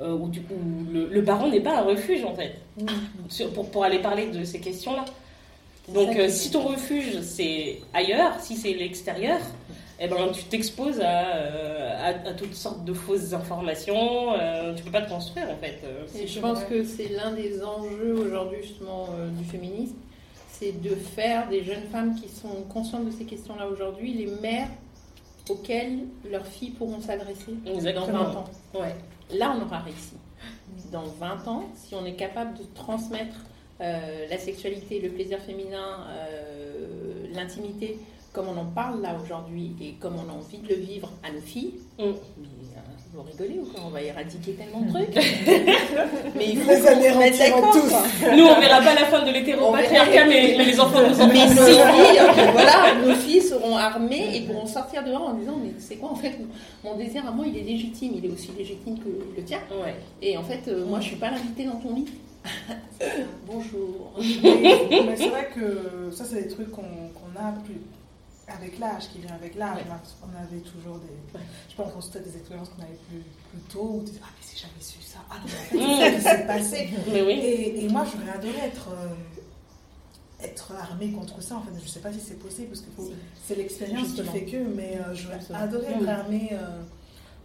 euh, 0.00 0.12
où, 0.14 0.28
du 0.28 0.42
coup, 0.42 0.54
le, 0.92 1.06
le 1.06 1.24
parent 1.24 1.48
n'est 1.48 1.60
pas 1.60 1.78
un 1.78 1.82
refuge 1.82 2.24
en 2.24 2.34
fait, 2.34 2.54
sur- 3.28 3.50
pour, 3.52 3.70
pour 3.70 3.84
aller 3.84 3.98
parler 4.00 4.26
de 4.28 4.44
ces 4.44 4.60
questions-là. 4.60 5.04
Donc, 5.92 6.16
euh, 6.16 6.28
si 6.28 6.50
ton 6.50 6.62
refuge 6.62 7.20
c'est 7.22 7.78
ailleurs, 7.94 8.40
si 8.40 8.56
c'est 8.56 8.74
l'extérieur, 8.74 9.38
eh 10.00 10.08
ben, 10.08 10.16
tu 10.34 10.42
t'exposes 10.44 11.00
à, 11.00 11.26
euh, 11.36 11.96
à, 12.24 12.28
à 12.30 12.32
toutes 12.34 12.54
sortes 12.54 12.84
de 12.84 12.92
fausses 12.92 13.32
informations. 13.32 14.32
euh, 14.38 14.74
tu 14.74 14.82
peux 14.82 14.90
pas 14.90 15.02
te 15.02 15.08
construire 15.08 15.48
en 15.48 15.56
fait. 15.56 15.78
euh. 15.84 16.04
Et 16.20 16.26
je 16.26 16.40
pense 16.40 16.58
vrai. 16.58 16.66
que 16.68 16.84
c'est 16.84 17.08
l'un 17.08 17.30
des 17.32 17.62
enjeux 17.62 18.14
aujourd'hui 18.18 18.58
justement 18.62 19.06
euh, 19.16 19.28
du 19.30 19.44
féminisme, 19.44 19.94
c'est 20.52 20.82
de 20.82 20.90
faire 20.90 21.48
des 21.48 21.62
jeunes 21.62 21.86
femmes 21.92 22.14
qui 22.20 22.28
sont 22.28 22.62
conscientes 22.68 23.06
de 23.06 23.10
ces 23.12 23.24
questions-là 23.24 23.66
aujourd'hui 23.68 24.12
les 24.12 24.26
mères 24.42 24.68
auxquelles 25.48 26.00
leurs 26.30 26.46
filles 26.46 26.70
pourront 26.70 27.00
s'adresser 27.00 27.54
dans 27.64 27.74
Exactement. 27.74 28.06
20 28.24 28.30
ans. 28.38 28.44
Ouais. 28.74 28.94
Là, 29.32 29.56
on 29.56 29.64
aura 29.64 29.78
réussi. 29.78 30.16
Dans 30.92 31.04
20 31.04 31.48
ans, 31.48 31.64
si 31.74 31.94
on 31.94 32.04
est 32.04 32.14
capable 32.14 32.56
de 32.58 32.64
transmettre 32.74 33.36
euh, 33.80 34.26
la 34.28 34.38
sexualité, 34.38 35.00
le 35.00 35.10
plaisir 35.10 35.38
féminin, 35.40 36.06
euh, 36.08 37.26
l'intimité, 37.32 37.98
comme 38.32 38.48
on 38.48 38.56
en 38.56 38.66
parle 38.66 39.00
là 39.00 39.16
aujourd'hui 39.22 39.74
et 39.80 39.94
comme 39.94 40.16
on 40.16 40.30
a 40.30 40.32
envie 40.32 40.58
de 40.58 40.68
le 40.68 40.74
vivre 40.74 41.10
à 41.22 41.32
nos 41.32 41.40
filles, 41.40 41.74
Mm. 41.98 42.12
Vous 43.16 43.22
rigolez 43.22 43.58
ou 43.60 43.64
quoi 43.66 43.80
On 43.86 43.90
va 43.90 44.02
éradiquer 44.02 44.52
tellement 44.52 44.80
de 44.82 44.90
trucs. 44.92 45.14
mais 46.36 46.46
il 46.50 46.58
faut 46.58 46.70
Les 46.70 46.76
qu'on 46.80 46.86
se 46.86 46.94
mette 46.94 47.14
anéantiront 47.14 47.56
d'accord, 47.60 47.72
tous. 47.72 47.88
quoi. 47.88 48.02
Nous, 48.36 48.44
on 48.44 48.60
verra 48.60 48.80
pas 48.82 48.94
la 48.94 49.04
fin 49.06 49.24
de 49.24 49.30
l'hétéropatriarcat, 49.32 50.24
mais, 50.26 50.54
mais 50.58 50.64
les 50.64 50.80
enfants 50.80 51.00
nous 51.08 51.20
en 51.20 51.26
Mais 51.28 51.46
nos 51.46 51.62
si. 51.66 51.72
filles, 51.72 52.20
voilà, 52.52 52.94
nos 53.06 53.14
filles 53.14 53.42
seront 53.42 53.76
armées 53.76 54.36
et 54.36 54.40
pourront 54.42 54.66
sortir 54.66 55.02
dehors 55.04 55.22
en 55.28 55.34
disant 55.34 55.56
mais 55.62 55.70
c'est 55.78 55.96
quoi 55.96 56.10
en 56.10 56.14
fait 56.16 56.32
mon 56.84 56.96
désir 56.96 57.26
à 57.26 57.30
moi 57.30 57.46
il 57.48 57.56
est 57.56 57.62
légitime, 57.62 58.12
il 58.16 58.24
est 58.26 58.32
aussi 58.32 58.50
légitime 58.56 58.98
que 58.98 59.08
le 59.36 59.42
tien. 59.44 59.58
Ouais. 59.70 59.94
Et 60.22 60.36
en 60.36 60.42
fait 60.42 60.68
euh, 60.68 60.84
moi 60.86 61.00
je 61.00 61.06
suis 61.06 61.16
pas 61.16 61.30
l'invitée 61.30 61.64
dans 61.64 61.76
ton 61.76 61.94
lit. 61.94 62.06
Bonjour. 63.46 64.12
Mais, 64.20 64.60
mais 65.06 65.16
c'est 65.16 65.28
vrai 65.28 65.48
que 65.54 66.10
ça, 66.12 66.24
c'est 66.24 66.42
des 66.42 66.48
trucs 66.48 66.70
qu'on 66.70 66.82
qu'on 66.82 67.40
a 67.40 67.52
plus 67.64 67.80
avec 68.48 68.78
l'âge, 68.78 69.08
qui 69.12 69.18
vient 69.18 69.34
avec 69.34 69.54
l'âge. 69.56 69.80
On 70.22 70.42
avait 70.42 70.60
toujours 70.60 70.98
des. 70.98 71.40
Je 71.70 71.74
pense 71.76 71.92
qu'on 71.92 72.00
se 72.00 72.18
des 72.18 72.36
expériences 72.36 72.68
qu'on 72.70 72.82
avait 72.82 72.98
plus, 73.08 73.22
plus 73.50 73.60
tôt 73.72 74.00
où 74.00 74.04
tu 74.04 74.12
Ah, 74.22 74.26
mais 74.38 74.46
si 74.46 74.56
j'avais 74.58 74.80
su 74.80 75.00
ça. 75.02 75.18
Ah, 75.30 75.34
non, 75.40 75.46
mais 75.72 75.84
en 75.84 75.96
fait, 75.98 76.16
c'est 76.16 76.20
ça 76.20 76.36
s'est 76.36 76.46
passé. 76.46 76.88
Mais 77.12 77.22
oui. 77.22 77.32
Et, 77.32 77.84
et 77.84 77.88
moi, 77.88 78.04
j'aurais 78.04 78.30
adoré 78.36 78.58
être. 78.66 78.88
euh, 78.90 79.08
être 80.42 80.72
armée 80.78 81.12
contre 81.12 81.42
ça, 81.42 81.56
en 81.56 81.62
fait, 81.62 81.70
je 81.82 81.88
sais 81.88 82.00
pas 82.00 82.12
si 82.12 82.20
c'est 82.20 82.38
possible 82.38 82.68
parce 82.68 82.82
que 82.82 82.90
faut- 82.94 83.10
c'est 83.46 83.54
l'expérience 83.56 84.12
qui 84.12 84.22
fait 84.22 84.44
que, 84.44 84.58
mais 84.58 84.98
euh, 85.00 85.14
j'aurais 85.14 85.40
adoré 85.54 85.86
être 85.86 86.02
Mm. 86.02 86.08
armée 86.08 86.48
euh, 86.52 86.82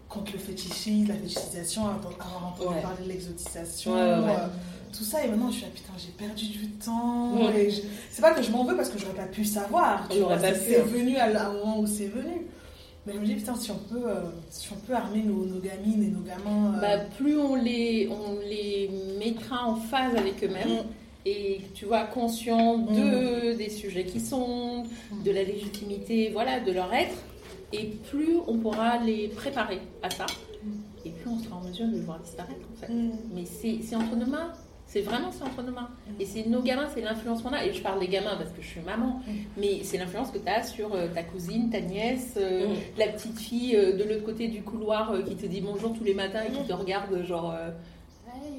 contre 0.10 0.34
le 0.34 0.39
fétichisme, 0.39 1.08
la 1.08 1.16
fétichisation, 1.16 1.88
avoir 1.88 2.47
entendu 2.54 2.76
Ouais. 2.76 2.82
parler 2.82 3.04
de 3.06 3.08
l'exotisation, 3.08 3.95
Tout 4.98 5.04
ça. 5.04 5.24
Et 5.24 5.28
maintenant, 5.30 5.50
je 5.50 5.56
suis 5.58 5.64
là, 5.64 5.70
putain, 5.74 5.94
j'ai 5.98 6.12
perdu 6.12 6.46
du 6.48 6.68
temps. 6.72 7.34
Ouais. 7.36 7.66
Et 7.66 7.70
je- 7.72 7.82
C'est 8.10 8.22
pas 8.22 8.32
que 8.32 8.42
je 8.42 8.52
m'en 8.52 8.64
veux 8.64 8.76
parce 8.76 8.89
que 8.89 9.00
j'aurais 9.00 9.14
pas 9.16 9.24
pu 9.28 9.46
savoir. 9.46 10.08
tu 10.10 10.18
On 10.20 10.24
aurait 10.26 10.38
vois, 10.38 10.50
pas 10.50 10.56
c'est- 10.56 10.80
hein. 10.82 10.86
venu 10.86 11.18
à 11.18 11.50
au 11.50 11.54
moment 11.54 11.80
où 11.80 11.88
c'est 11.88 12.08
venu. 12.08 12.48
Mais 13.08 13.14
je 13.14 13.20
me 13.20 13.26
dis, 13.26 13.34
putain, 13.34 13.56
si 13.56 13.72
on 13.72 13.78
peut, 13.80 14.04
euh, 14.06 14.22
si 14.52 14.70
on 14.72 14.76
peut 14.76 14.94
armer 14.94 15.24
nos, 15.24 15.46
nos 15.46 15.60
gamines 15.60 16.04
et 16.04 16.08
nos 16.10 16.20
gamins. 16.22 16.76
euh, 16.76 16.80
Bah, 16.82 17.04
plus 17.18 17.36
on 17.38 17.56
les, 17.56 18.08
on 18.12 18.39
les 18.48 18.92
mettra 19.18 19.66
en 19.68 19.76
phase 19.76 20.16
avec 20.16 20.44
eux-mêmes 20.44 20.70
Mm. 20.84 21.26
et 21.26 21.62
tu 21.74 21.86
vois 21.86 22.04
conscients 22.04 22.78
de 22.78 23.54
des 23.54 23.70
sujets 23.72 24.04
qui 24.06 24.20
sont, 24.20 24.84
de 25.26 25.32
la 25.32 25.42
légitimité, 25.44 26.30
voilà, 26.32 26.60
de 26.60 26.72
leur 26.72 26.94
être, 26.94 27.16
et 27.74 27.88
plus 28.12 28.38
on 28.48 28.58
pourra 28.60 28.98
les 29.00 29.30
préparer 29.30 29.80
à 30.04 30.10
ça, 30.12 30.28
et 31.04 31.10
plus 31.10 31.30
on 31.32 31.39
sera 31.39 31.56
en 31.56 31.62
mesure 31.62 31.88
de 31.88 31.94
les 31.94 32.02
voir 32.02 32.20
disparaître 32.20 32.62
en 32.72 32.86
fait. 32.86 32.94
mm. 32.94 33.12
Mais 33.34 33.46
c'est 33.46 33.80
c'est 33.84 33.96
entre 33.96 34.16
nos 34.16 34.28
mains. 34.28 34.52
C'est 34.94 35.02
vraiment 35.04 35.32
c'est 35.32 35.44
entre 35.46 35.62
nos 35.64 35.72
mains. 35.72 35.88
Et 36.20 36.26
c'est 36.26 36.46
nos 36.48 36.62
gamins, 36.62 36.88
c'est 36.94 37.00
l'influence 37.00 37.42
qu'on 37.42 37.54
a. 37.54 37.64
Et 37.66 37.72
je 37.72 37.82
parle 37.82 38.02
des 38.02 38.10
gamins 38.10 38.36
parce 38.38 38.50
que 38.52 38.62
je 38.62 38.68
suis 38.68 38.82
maman. 38.82 39.22
Mais 39.56 39.84
c'est 39.84 39.98
l'influence 39.98 40.32
que 40.32 40.38
tu 40.38 40.50
as 40.50 40.64
sur 40.64 40.94
euh, 40.94 41.08
ta 41.08 41.24
cousine, 41.24 41.70
ta 41.70 41.80
nièce, 41.80 42.34
euh, 42.38 42.68
Mm. 42.68 42.74
la 42.98 43.08
petite 43.08 43.39
fille 43.39 43.74
euh, 43.78 43.94
de 43.96 44.04
l'autre 44.04 44.26
côté 44.26 44.50
du 44.50 44.64
couloir 44.64 45.12
euh, 45.14 45.22
qui 45.22 45.36
te 45.38 45.46
dit 45.46 45.62
bonjour 45.62 45.94
tous 45.98 46.04
les 46.04 46.14
matins 46.14 46.42
et 46.46 46.52
qui 46.52 46.68
te 46.68 46.74
regarde 46.74 47.24
genre 47.24 47.56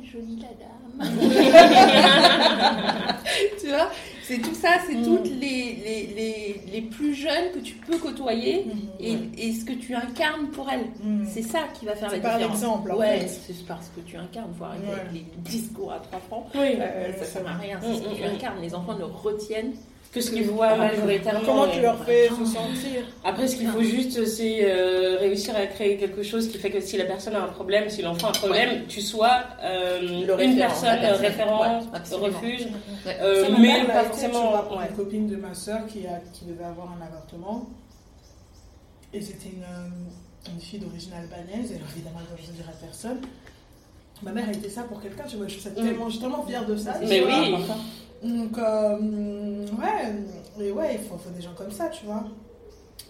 jolie 0.04 0.36
la 0.40 0.48
dame. 0.58 1.00
tu 3.60 3.68
vois 3.68 3.90
C'est 4.24 4.38
tout 4.38 4.54
ça, 4.54 4.68
c'est 4.86 4.94
Mm. 4.94 5.04
toutes 5.04 5.26
les, 5.40 5.76
les, 5.84 6.06
les, 6.14 6.60
les 6.72 6.80
plus 6.82 7.14
jeunes 7.14 7.50
que 7.54 7.58
tu 7.58 7.74
peux 7.74 7.98
côtoyer 7.98 8.66
Mhm. 8.66 8.88
et, 9.00 9.18
et 9.48 9.52
ce 9.52 9.64
que 9.64 9.72
tu 9.72 9.94
incarnes 9.94 10.48
pour 10.52 10.70
elles. 10.70 10.86
Mm. 11.02 11.24
C'est 11.28 11.42
ça 11.42 11.60
qui 11.74 11.86
va 11.86 11.96
faire 11.96 12.10
la 12.10 12.18
par 12.18 12.36
différence. 12.36 12.60
l'exemple, 12.60 12.92
en 12.92 12.96
ouais, 12.98 13.20
fait. 13.20 13.28
c'est 13.28 13.66
parce 13.66 13.88
que 13.88 14.00
tu 14.00 14.16
incarnes. 14.16 14.52
Faut 14.58 14.64
arrêter 14.64 14.86
Ouais. 14.86 15.02
les 15.12 15.24
discours 15.38 15.92
à 15.92 15.98
trois 16.00 16.20
francs. 16.20 16.46
Oui. 16.54 16.76
Euh, 16.78 17.12
ça 17.18 17.24
sert 17.24 17.46
à 17.48 17.54
rien. 17.54 17.78
C'est 17.82 17.94
ce 17.94 18.00
que 18.02 18.14
tu 18.14 18.22
Mm, 18.22 18.26
mm, 18.26 18.30
mm. 18.30 18.34
incarnes. 18.34 18.60
Les 18.62 18.74
enfants 18.74 18.96
le 18.98 19.04
retiennent. 19.06 19.72
Que 20.12 20.20
ce 20.20 20.30
qu'ils 20.30 20.42
voient 20.44 20.76
majoritairement. 20.76 21.40
Comment 21.46 21.68
tu 21.68 21.80
leur 21.80 22.04
fais 22.04 22.28
se 22.28 22.44
sentir 22.44 23.00
Après, 23.24 23.48
ce 23.48 23.56
qu'il 23.56 23.66
faut 23.68 23.82
juste, 23.82 24.26
c'est 24.26 24.58
euh, 24.62 25.16
réussir 25.18 25.56
à 25.56 25.64
créer 25.66 25.96
quelque 25.96 26.22
chose 26.22 26.48
qui 26.48 26.58
fait 26.58 26.70
que 26.70 26.80
si 26.82 26.98
la 26.98 27.06
personne 27.06 27.34
a 27.34 27.42
un 27.42 27.48
problème, 27.48 27.88
si 27.88 28.02
l'enfant 28.02 28.26
a 28.26 28.30
un 28.30 28.32
problème, 28.34 28.84
tu 28.88 29.00
sois 29.00 29.38
euh, 29.62 30.00
une 30.38 30.56
personne, 30.58 30.96
la 30.96 30.98
personne. 30.98 31.24
référent, 31.26 31.60
Ouais, 31.62 32.16
refuge, 32.18 32.66
Ouais. 33.06 33.16
euh, 33.22 33.48
mais 33.58 33.86
pas 33.86 34.04
forcément. 34.04 34.52
Une 34.90 34.94
copine 34.96 35.28
de 35.28 35.36
ma 35.36 35.54
soeur 35.54 35.86
qui, 35.86 36.06
a, 36.06 36.20
qui 36.34 36.44
devait 36.44 36.64
avoir 36.64 36.88
un 36.92 37.02
appartement. 37.06 37.70
Et 39.14 39.20
c'était 39.22 39.48
une, 39.48 40.52
une 40.54 40.60
fille 40.60 40.78
d'origine 40.80 41.12
albanaise. 41.14 41.72
Et 41.72 41.80
évidemment, 41.96 42.20
je 42.36 42.50
ne 42.50 42.56
dirais 42.56 42.68
à 42.70 42.84
personne. 42.84 43.18
Ma 44.22 44.32
mère 44.32 44.46
a 44.48 44.52
été 44.52 44.68
ça 44.68 44.82
pour 44.82 45.00
quelqu'un, 45.00 45.24
tu 45.26 45.36
vois. 45.36 45.48
Je 45.48 45.58
suis 45.58 45.70
Mm. 45.70 45.74
tellement, 45.74 46.10
suis 46.10 46.20
tellement 46.20 46.44
fière 46.46 46.66
de 46.66 46.76
ça. 46.76 46.96
Mais 47.08 47.20
vois. 47.20 47.32
Donc, 48.22 48.56
euh, 48.58 49.66
ouais, 49.78 50.64
et 50.64 50.70
ouais, 50.72 50.94
il 50.94 51.00
faut, 51.00 51.16
faut 51.16 51.30
des 51.30 51.42
gens 51.42 51.54
comme 51.56 51.70
ça, 51.70 51.88
tu 51.88 52.04
vois. 52.06 52.24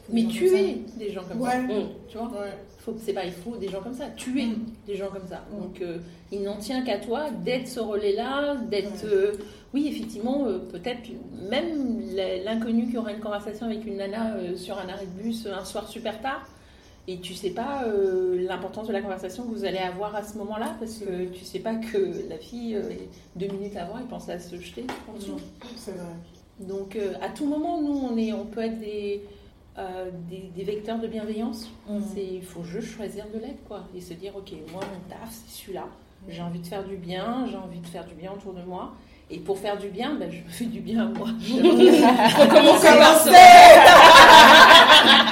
Faut 0.06 0.12
Mais 0.12 0.22
gens 0.22 0.28
tu 0.30 0.46
comme 0.48 0.56
es 0.58 0.74
des 0.98 1.10
gens 1.12 1.22
comme 1.28 1.42
ça. 1.42 1.50
ça. 1.52 1.58
Ouais. 1.58 1.62
Mm. 1.62 1.88
Tu 2.08 2.18
vois 2.18 2.26
Ouais. 2.28 2.52
faut, 2.78 2.94
C'est 2.98 3.12
pas 3.12 3.24
il 3.24 3.32
faut 3.32 3.56
des 3.56 3.68
gens 3.68 3.80
comme 3.82 3.94
ça. 3.94 4.06
Tu 4.16 4.40
es 4.40 4.46
Mm. 4.46 4.66
des 4.86 4.96
gens 4.96 5.08
comme 5.08 5.26
ça. 5.28 5.42
Mm. 5.52 5.60
Donc 5.62 5.80
euh, 5.82 5.98
il 6.32 6.42
n'en 6.42 6.56
tient 6.56 6.82
qu'à 6.82 6.98
toi 6.98 7.30
d'être 7.44 7.68
ce 7.68 7.78
relais-là, 7.80 8.56
d'être. 8.70 9.04
Euh, 9.04 9.32
oui, 9.74 9.86
effectivement, 9.88 10.46
euh, 10.46 10.58
peut-être 10.58 11.08
même 11.50 12.00
l'inconnu 12.44 12.88
qui 12.90 12.96
aura 12.98 13.12
une 13.12 13.20
conversation 13.20 13.66
avec 13.66 13.84
une 13.86 13.96
nana 13.98 14.36
sur 14.56 14.78
un 14.78 14.88
arrêt 14.88 15.06
de 15.06 15.22
bus 15.22 15.46
un 15.46 15.64
soir 15.64 15.86
super 15.88 16.20
tard. 16.20 16.46
Et 17.08 17.18
tu 17.18 17.34
sais 17.34 17.50
pas 17.50 17.82
euh, 17.84 18.46
l'importance 18.46 18.86
de 18.86 18.92
la 18.92 19.02
conversation 19.02 19.42
que 19.42 19.48
vous 19.48 19.64
allez 19.64 19.78
avoir 19.78 20.14
à 20.14 20.22
ce 20.22 20.38
moment-là, 20.38 20.76
parce 20.78 20.98
que 20.98 21.24
tu 21.26 21.44
sais 21.44 21.58
pas 21.58 21.74
que 21.74 22.28
la 22.28 22.38
fille, 22.38 22.76
euh, 22.76 22.82
deux 23.34 23.48
minutes 23.48 23.76
avant, 23.76 23.98
elle 23.98 24.06
pensait 24.06 24.32
à 24.32 24.38
se 24.38 24.56
jeter 24.56 24.84
en 25.12 25.18
dessous. 25.18 25.36
C'est 25.76 25.92
vrai. 25.92 26.14
Donc 26.60 26.94
euh, 26.94 27.14
à 27.20 27.28
tout 27.28 27.46
moment, 27.46 27.80
nous, 27.80 28.08
on, 28.08 28.16
est, 28.16 28.32
on 28.32 28.44
peut 28.44 28.60
être 28.60 28.78
des, 28.78 29.22
des, 30.30 30.50
des 30.54 30.64
vecteurs 30.64 31.00
de 31.00 31.08
bienveillance. 31.08 31.68
C'est, 32.14 32.24
il 32.24 32.44
faut 32.44 32.62
juste 32.62 32.94
choisir 32.94 33.24
de 33.34 33.40
l'être, 33.40 33.64
quoi. 33.66 33.80
Et 33.96 34.00
se 34.00 34.14
dire, 34.14 34.36
ok, 34.36 34.52
moi, 34.70 34.82
mon 34.82 35.08
taf, 35.08 35.28
c'est 35.28 35.60
celui-là. 35.60 35.86
J'ai 36.28 36.42
envie 36.42 36.60
de 36.60 36.66
faire 36.66 36.84
du 36.84 36.96
bien, 36.96 37.46
j'ai 37.50 37.56
envie 37.56 37.80
de 37.80 37.86
faire 37.86 38.04
du 38.04 38.14
bien 38.14 38.30
autour 38.30 38.52
de 38.52 38.62
moi. 38.62 38.92
Et 39.28 39.38
pour 39.38 39.58
faire 39.58 39.76
du 39.76 39.88
bien, 39.88 40.14
ben, 40.14 40.30
je 40.30 40.38
me 40.38 40.48
fais 40.48 40.66
du 40.66 40.80
bien 40.80 41.02
à 41.02 41.06
moi. 41.06 41.26
Commencer 42.48 42.96
par 42.96 43.16
ça. 43.16 43.32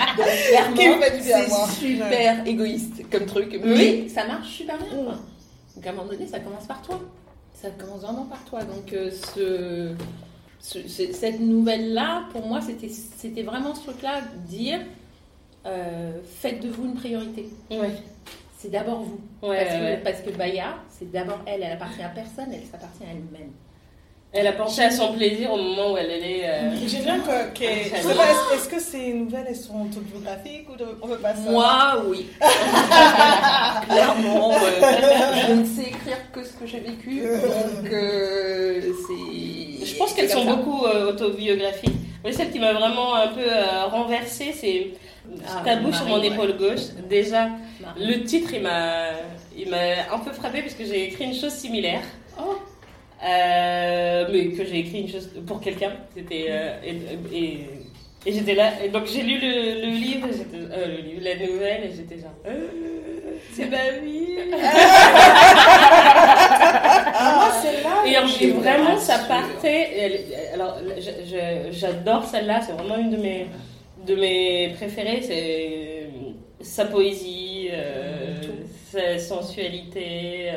Clairement, 0.49 0.77
c'est 1.23 1.33
super 1.75 2.47
égoïste 2.47 3.11
comme 3.11 3.27
truc. 3.27 3.59
Mais 3.64 4.09
ça 4.09 4.27
marche 4.27 4.49
super 4.49 4.77
bien, 4.79 4.87
quoi. 5.05 5.14
Donc 5.77 5.87
à 5.87 5.91
un 5.91 5.93
moment 5.93 6.09
donné, 6.09 6.27
ça 6.27 6.41
commence 6.41 6.66
par 6.66 6.83
toi. 6.83 7.01
Ça 7.55 7.68
commence 7.71 8.01
vraiment 8.01 8.25
par 8.25 8.43
toi. 8.45 8.62
Donc 8.64 8.93
euh, 8.93 9.11
ce, 9.11 9.95
ce- 10.61 10.89
ce- 10.89 11.12
cette 11.12 11.41
nouvelle-là, 11.41 12.25
pour 12.33 12.47
moi, 12.47 12.61
c'était 12.61 12.89
c'était 12.89 13.43
vraiment 13.43 13.75
ce 13.75 13.83
truc-là, 13.85 14.21
dire 14.49 14.81
euh, 15.66 16.12
faites 16.41 16.61
de 16.62 16.68
vous 16.68 16.85
une 16.87 16.95
priorité. 16.95 17.49
Ouais. 17.71 17.91
C'est 18.59 18.71
d'abord 18.71 19.01
vous. 19.03 19.21
Ouais, 19.49 19.57
parce, 19.64 19.77
que, 19.77 19.83
ouais. 19.83 20.01
parce 20.05 20.21
que 20.21 20.31
Baya, 20.31 20.75
c'est 20.91 21.11
d'abord 21.11 21.39
elle, 21.47 21.62
elle 21.62 21.73
appartient 21.73 22.03
à 22.03 22.09
personne, 22.09 22.49
elle 22.53 22.64
s'appartient 22.64 23.05
à 23.05 23.11
elle-même. 23.11 23.51
Elle 24.33 24.47
a 24.47 24.53
pensé 24.53 24.83
à 24.83 24.91
son 24.93 25.12
plaisir 25.12 25.53
au 25.53 25.57
moment 25.57 25.93
où 25.93 25.97
elle 25.97 26.09
allait. 26.11 26.43
euh, 26.45 26.70
J'aime 26.87 27.03
bien 27.03 27.18
que. 27.18 27.64
est-ce- 27.64 28.68
que 28.68 28.78
ces 28.81 29.12
nouvelles, 29.12 29.47
elles 29.49 29.57
sont 29.57 29.83
autobiographiques 29.87 30.68
ou 30.72 30.76
de- 30.76 30.97
on 31.03 31.09
veut 31.09 31.16
pas 31.18 31.35
ça 31.35 31.51
Moi, 31.51 32.05
oui. 32.07 32.26
Clairement, 33.89 34.53
euh, 34.53 34.57
je 35.49 35.53
ne 35.55 35.64
sais 35.64 35.83
écrire 35.89 36.18
que 36.33 36.45
ce 36.45 36.53
que 36.53 36.66
j'ai 36.66 36.81
vécu, 36.81 37.20
donc 37.22 37.93
euh, 37.93 38.81
c'est. 39.07 39.87
Je 39.87 39.97
pense 39.97 40.12
qu'elles 40.14 40.31
sont 40.31 40.45
ça. 40.45 40.55
beaucoup 40.55 40.85
euh, 40.87 41.11
autobiographiques. 41.11 41.95
Mais 42.24 42.33
celle 42.33 42.51
qui 42.51 42.59
m'a 42.59 42.72
vraiment 42.74 43.14
un 43.14 43.28
peu 43.28 43.41
euh, 43.41 43.87
renversée, 43.87 44.53
c'est 44.55 44.89
Ah, 45.49 45.62
Tabou 45.64 45.93
sur 45.93 46.07
mon 46.07 46.22
épaule 46.22 46.57
gauche. 46.57 46.93
Déjà, 47.09 47.49
Marie. 47.81 48.07
le 48.07 48.24
titre, 48.24 48.51
il 48.55 48.62
m'a, 48.62 49.07
il 49.57 49.68
m'a 49.70 50.14
un 50.14 50.18
peu 50.18 50.31
frappé 50.33 50.61
parce 50.62 50.74
que 50.74 50.85
j'ai 50.85 51.05
écrit 51.09 51.24
une 51.24 51.35
chose 51.35 51.53
similaire. 51.53 52.03
Euh, 53.23 54.27
mais 54.33 54.49
que 54.53 54.64
j'ai 54.64 54.79
écrit 54.79 55.01
une 55.03 55.09
chose 55.09 55.29
pour 55.47 55.61
quelqu'un. 55.61 55.93
C'était 56.16 56.47
euh, 56.49 56.75
et, 56.85 57.37
et, 57.37 57.66
et 58.27 58.33
j'étais 58.33 58.55
là. 58.55 58.71
Et 58.85 58.89
donc 58.89 59.07
j'ai 59.07 59.23
lu 59.23 59.39
le, 59.39 59.87
le 59.87 59.91
livre, 59.93 60.27
euh, 60.55 60.87
le 60.87 61.03
livre, 61.03 61.21
la 61.23 61.35
nouvelle, 61.47 61.85
et 61.85 61.91
j'étais 61.95 62.16
genre. 62.18 62.35
c'est 63.53 63.66
ma 63.66 63.91
vie. 64.03 64.39
Moi, 66.21 67.51
celle-là. 67.62 68.05
Et, 68.41 68.51
vraiment, 68.53 68.97
ça 68.99 69.18
partait. 69.29 69.89
elle- 69.99 70.21
alors, 70.55 70.79
j'adore 71.73 72.25
celle-là. 72.25 72.61
C'est 72.62 72.73
vraiment 72.73 72.97
une 72.99 73.11
de 73.11 73.16
mes 73.16 73.47
de 74.07 74.14
mes 74.14 74.73
préférées. 74.77 75.21
C'est 75.23 76.09
sa 76.62 76.87
poésie, 76.87 77.68
sa 78.91 79.18
sensualité. 79.18 80.51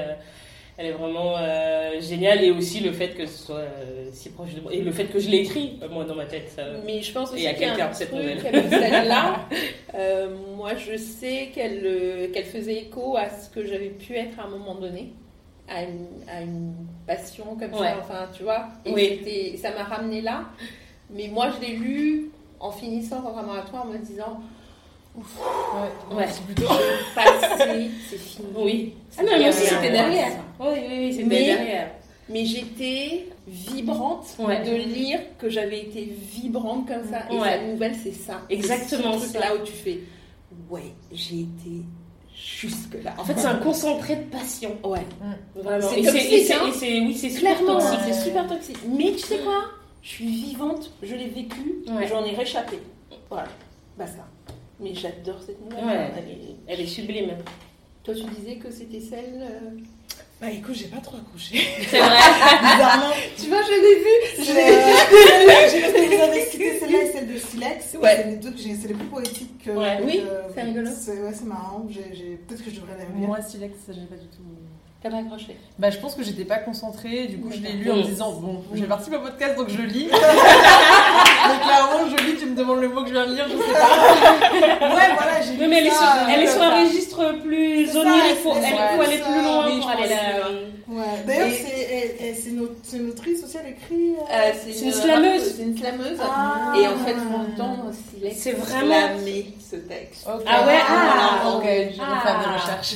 Elle 0.77 0.87
est 0.87 0.91
vraiment 0.91 1.35
euh, 1.37 1.99
géniale 2.01 2.43
et 2.43 2.51
aussi 2.51 2.79
le 2.79 2.91
fait 2.91 3.09
que 3.09 3.25
ce 3.25 3.37
soit 3.45 3.57
euh, 3.59 4.07
si 4.11 4.29
proche 4.31 4.53
de 4.55 4.61
moi 4.61 4.73
et 4.73 4.81
le 4.81 4.91
fait 4.91 5.05
que 5.05 5.19
je 5.19 5.29
l'ai 5.29 5.37
écrit 5.39 5.77
euh, 5.83 5.89
moi 5.89 6.03
dans 6.03 6.15
ma 6.15 6.25
tête. 6.25 6.49
Ça, 6.49 6.63
Mais 6.85 7.01
je 7.01 7.11
pense 7.13 7.29
aussi 7.29 7.35
qu'il 7.35 7.43
y 7.43 7.47
a 7.47 7.53
quelqu'un 7.53 7.87
un 7.89 7.93
cette 7.93 8.09
truc 8.09 8.21
nouvelle. 8.21 8.45
avec 8.47 8.69
celle-là. 8.69 9.39
Euh, 9.95 10.35
moi, 10.57 10.71
je 10.73 10.97
sais 10.97 11.51
qu'elle 11.53 12.31
qu'elle 12.33 12.45
faisait 12.45 12.77
écho 12.77 13.15
à 13.15 13.29
ce 13.29 13.47
que 13.51 13.63
j'avais 13.63 13.89
pu 13.89 14.15
être 14.15 14.39
à 14.39 14.45
un 14.45 14.49
moment 14.49 14.73
donné, 14.73 15.13
à 15.69 15.83
une, 15.83 16.07
à 16.27 16.41
une 16.41 16.73
passion 17.05 17.55
comme 17.59 17.73
Ouais. 17.79 17.89
ça. 17.89 17.97
Enfin, 18.01 18.27
tu 18.35 18.41
vois. 18.41 18.69
Et 18.87 18.91
Oui. 18.91 19.55
ça 19.61 19.69
m'a 19.69 19.83
ramené 19.83 20.21
là. 20.21 20.45
Mais 21.11 21.27
moi, 21.27 21.51
je 21.55 21.61
l'ai 21.63 21.73
lu 21.75 22.31
en 22.59 22.71
finissant 22.71 23.21
contrairement 23.21 23.53
à 23.53 23.61
toi, 23.61 23.81
en 23.81 23.85
me 23.93 23.99
disant, 23.99 24.39
Ouais. 25.15 26.15
Ouais. 26.15 26.25
C'est 26.29 26.43
plutôt. 26.45 26.67
passé, 27.15 27.91
c'est 28.09 28.17
fini. 28.17 28.47
Oui. 28.55 28.93
Ah 29.17 29.23
non, 29.23 29.37
moi 29.39 29.49
aussi 29.49 29.61
c'était 29.63 29.75
ouais. 29.77 29.91
derrière. 29.91 30.31
Oui, 30.59 30.67
oui, 30.71 30.87
oui, 30.89 31.13
c'était 31.13 31.25
Mais- 31.27 31.45
derrière. 31.45 31.91
Mais 32.29 32.45
j'étais 32.45 33.27
vibrante 33.47 34.25
Ouais. 34.39 34.63
de 34.63 34.71
lire 34.75 35.19
que 35.37 35.49
j'avais 35.49 35.81
été 35.81 36.05
vibrante 36.05 36.87
comme 36.87 37.03
ça. 37.09 37.23
Et 37.29 37.37
Ouais. 37.37 37.57
sa 37.59 37.63
nouvelle, 37.67 37.95
c'est 38.01 38.13
ça. 38.13 38.41
Exactement 38.49 39.13
C'est 39.19 39.27
ce 39.27 39.33
truc-là 39.33 39.55
où 39.55 39.63
tu 39.65 39.73
fais, 39.73 39.99
ouais, 40.69 40.93
j'ai 41.11 41.41
été 41.41 41.83
jusque-là. 42.33 43.13
En 43.17 43.25
fait, 43.25 43.37
c'est 43.37 43.45
un 43.47 43.57
concentré 43.57 44.15
de 44.15 44.23
passion. 44.23 44.77
Ouais. 44.85 45.05
Vraiment. 45.55 45.89
C'est 45.89 46.01
toxique, 46.01 46.51
hein. 46.51 46.61
oui, 47.05 47.13
c'est 47.15 47.29
super 47.29 47.59
toxique. 47.59 47.99
c'est 48.05 48.13
super 48.23 48.47
toxique. 48.47 48.77
Mais 48.87 49.11
tu 49.11 49.19
sais 49.19 49.39
quoi? 49.39 49.65
Je 50.01 50.09
suis 50.09 50.25
vivante, 50.27 50.91
je 51.01 51.15
l'ai 51.15 51.27
vécu, 51.27 51.83
j'en 52.09 52.23
ai 52.25 52.35
réchappé. 52.35 52.79
Voilà, 53.29 53.47
basta. 53.97 54.25
Mais 54.83 54.93
j'adore 54.93 55.41
cette 55.41 55.61
nouvelle. 55.61 55.85
Ouais. 55.85 56.11
Elle 56.17 56.29
est- 56.29 56.55
Elle 56.67 56.81
est 56.81 56.87
sublime. 56.87 57.31
Toi, 58.03 58.13
tu 58.15 58.23
disais 58.35 58.55
que 58.57 58.69
c'était 58.69 58.99
celle. 58.99 59.39
euh, 59.41 59.79
Bah 60.41 60.51
écoute, 60.51 60.75
j'ai 60.75 60.87
pas 60.87 60.97
trop 60.97 61.15
accouché. 61.17 61.57
C'est 61.89 61.99
vrai. 61.99 62.09
Bizarrement. 62.61 63.13
Tu 63.37 63.47
vois, 63.47 63.61
je 63.61 63.71
l'ai 63.71 63.95
vu. 64.03 64.15
Je- 64.39 64.43
J'ai 65.71 65.81
parce 65.81 65.93
que 65.93 66.15
vous 66.15 66.21
avez 66.21 66.45
cité 66.45 66.79
celle-là 66.79 67.03
et 67.03 67.11
celle 67.13 67.33
de 67.33 67.37
Silex. 67.37 67.95
Ouais. 68.01 68.15
C'est 68.17 68.29
les 68.29 68.35
deux 68.37 68.51
que 68.51 68.57
j'ai, 68.57 68.75
c'est 68.75 68.87
les 68.89 68.93
plus 68.93 69.05
poétiques 69.07 69.63
que. 69.63 69.71
Ouais. 69.71 69.99
Oui, 70.03 70.19
que- 70.21 70.53
c'est 70.53 70.61
rigolo. 70.63 70.89
C'est, 70.93 71.21
ouais, 71.21 71.31
c'est 71.33 71.45
marrant. 71.45 71.85
Peut-être 71.87 72.63
que 72.65 72.69
je 72.71 72.75
devrais 72.75 72.97
les 72.97 73.05
relire. 73.05 73.27
Moi, 73.27 73.41
Silex, 73.41 73.73
ça 73.87 73.93
j'ai 73.93 74.01
pas 74.01 74.15
du 74.17 74.27
tout. 74.27 74.43
T'as 75.03 75.09
pas 75.09 75.17
accroché. 75.17 75.57
Bah, 75.77 75.89
je 75.89 75.97
pense 75.97 76.15
que 76.15 76.23
j'étais 76.23 76.45
pas 76.45 76.59
concentrée, 76.59 77.27
du 77.27 77.37
coup, 77.37 77.49
je 77.51 77.59
l'ai 77.59 77.73
lu 77.73 77.91
en 77.91 77.97
me 77.97 78.03
disant, 78.03 78.31
bon, 78.31 78.63
j'ai 78.73 78.85
participé 78.85 79.17
au 79.17 79.19
podcast 79.19 79.57
donc 79.57 79.67
je 79.67 79.81
lis. 79.81 80.05
donc 80.11 80.13
clairement, 81.61 82.07
je 82.09 82.23
lis, 82.23 82.37
tu 82.39 82.45
me 82.45 82.55
demandes 82.55 82.79
le 82.79 82.87
mot 82.87 83.01
que 83.01 83.09
je 83.09 83.13
viens 83.13 83.27
de 83.27 83.33
lire, 83.33 83.45
je 83.49 83.57
sais 83.57 83.73
pas. 83.73 84.95
Ouais, 84.95 85.13
voilà, 85.17 85.41
j'ai 85.41 85.57
lu 85.57 85.67
mais 85.67 85.79
elle 85.79 85.87
est 85.87 85.91
sur, 85.91 86.03
euh, 86.03 86.29
elle 86.33 86.41
est 86.43 86.47
sur 86.47 86.61
un 86.61 86.85
registre 86.85 87.33
plus 87.43 87.97
onirique. 87.97 88.37
Ça, 88.37 88.95
faut 88.95 89.01
aller 89.01 89.17
plus 89.17 89.43
loin 89.43 89.69
pour 89.77 89.89
aller. 89.89 90.15
Ouais. 90.93 91.03
D'ailleurs, 91.25 91.47
Et- 91.47 92.33
c'est, 92.35 92.51
notre, 92.51 92.73
une 92.93 93.09
autrice 93.09 93.43
aussi, 93.43 93.57
elle 93.57 93.71
écrit. 93.71 94.15
euh, 94.15 94.21
Euh, 94.31 94.51
C'est 94.63 94.85
une 94.85 94.91
slameuse. 94.91 95.53
C'est 95.57 95.63
une 95.63 95.77
slameuse. 95.77 96.17
Ah. 96.21 96.73
Et 96.79 96.87
en 96.87 96.97
fait, 96.97 97.15
on 97.15 97.41
entend 97.63 97.91
Silex 98.11 98.35
C'est 98.37 98.51
vraiment- 98.51 98.93
slamer 99.17 99.47
ce 99.59 99.75
texte. 99.77 100.27
Ah 100.27 100.65
ouais, 100.67 100.79
ah. 100.87 101.53
ok, 101.57 101.63
je 101.63 101.69
vais 101.69 101.93
Ah. 102.01 102.21
faire 102.23 102.39
des 102.39 102.61
recherches. 102.61 102.93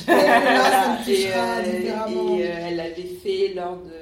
Et, 1.08 1.26
euh, 1.28 2.38
et, 2.38 2.42
euh, 2.46 2.66
elle 2.68 2.76
l'avait 2.76 3.08
fait 3.22 3.52
lors 3.54 3.76
de, 3.76 3.92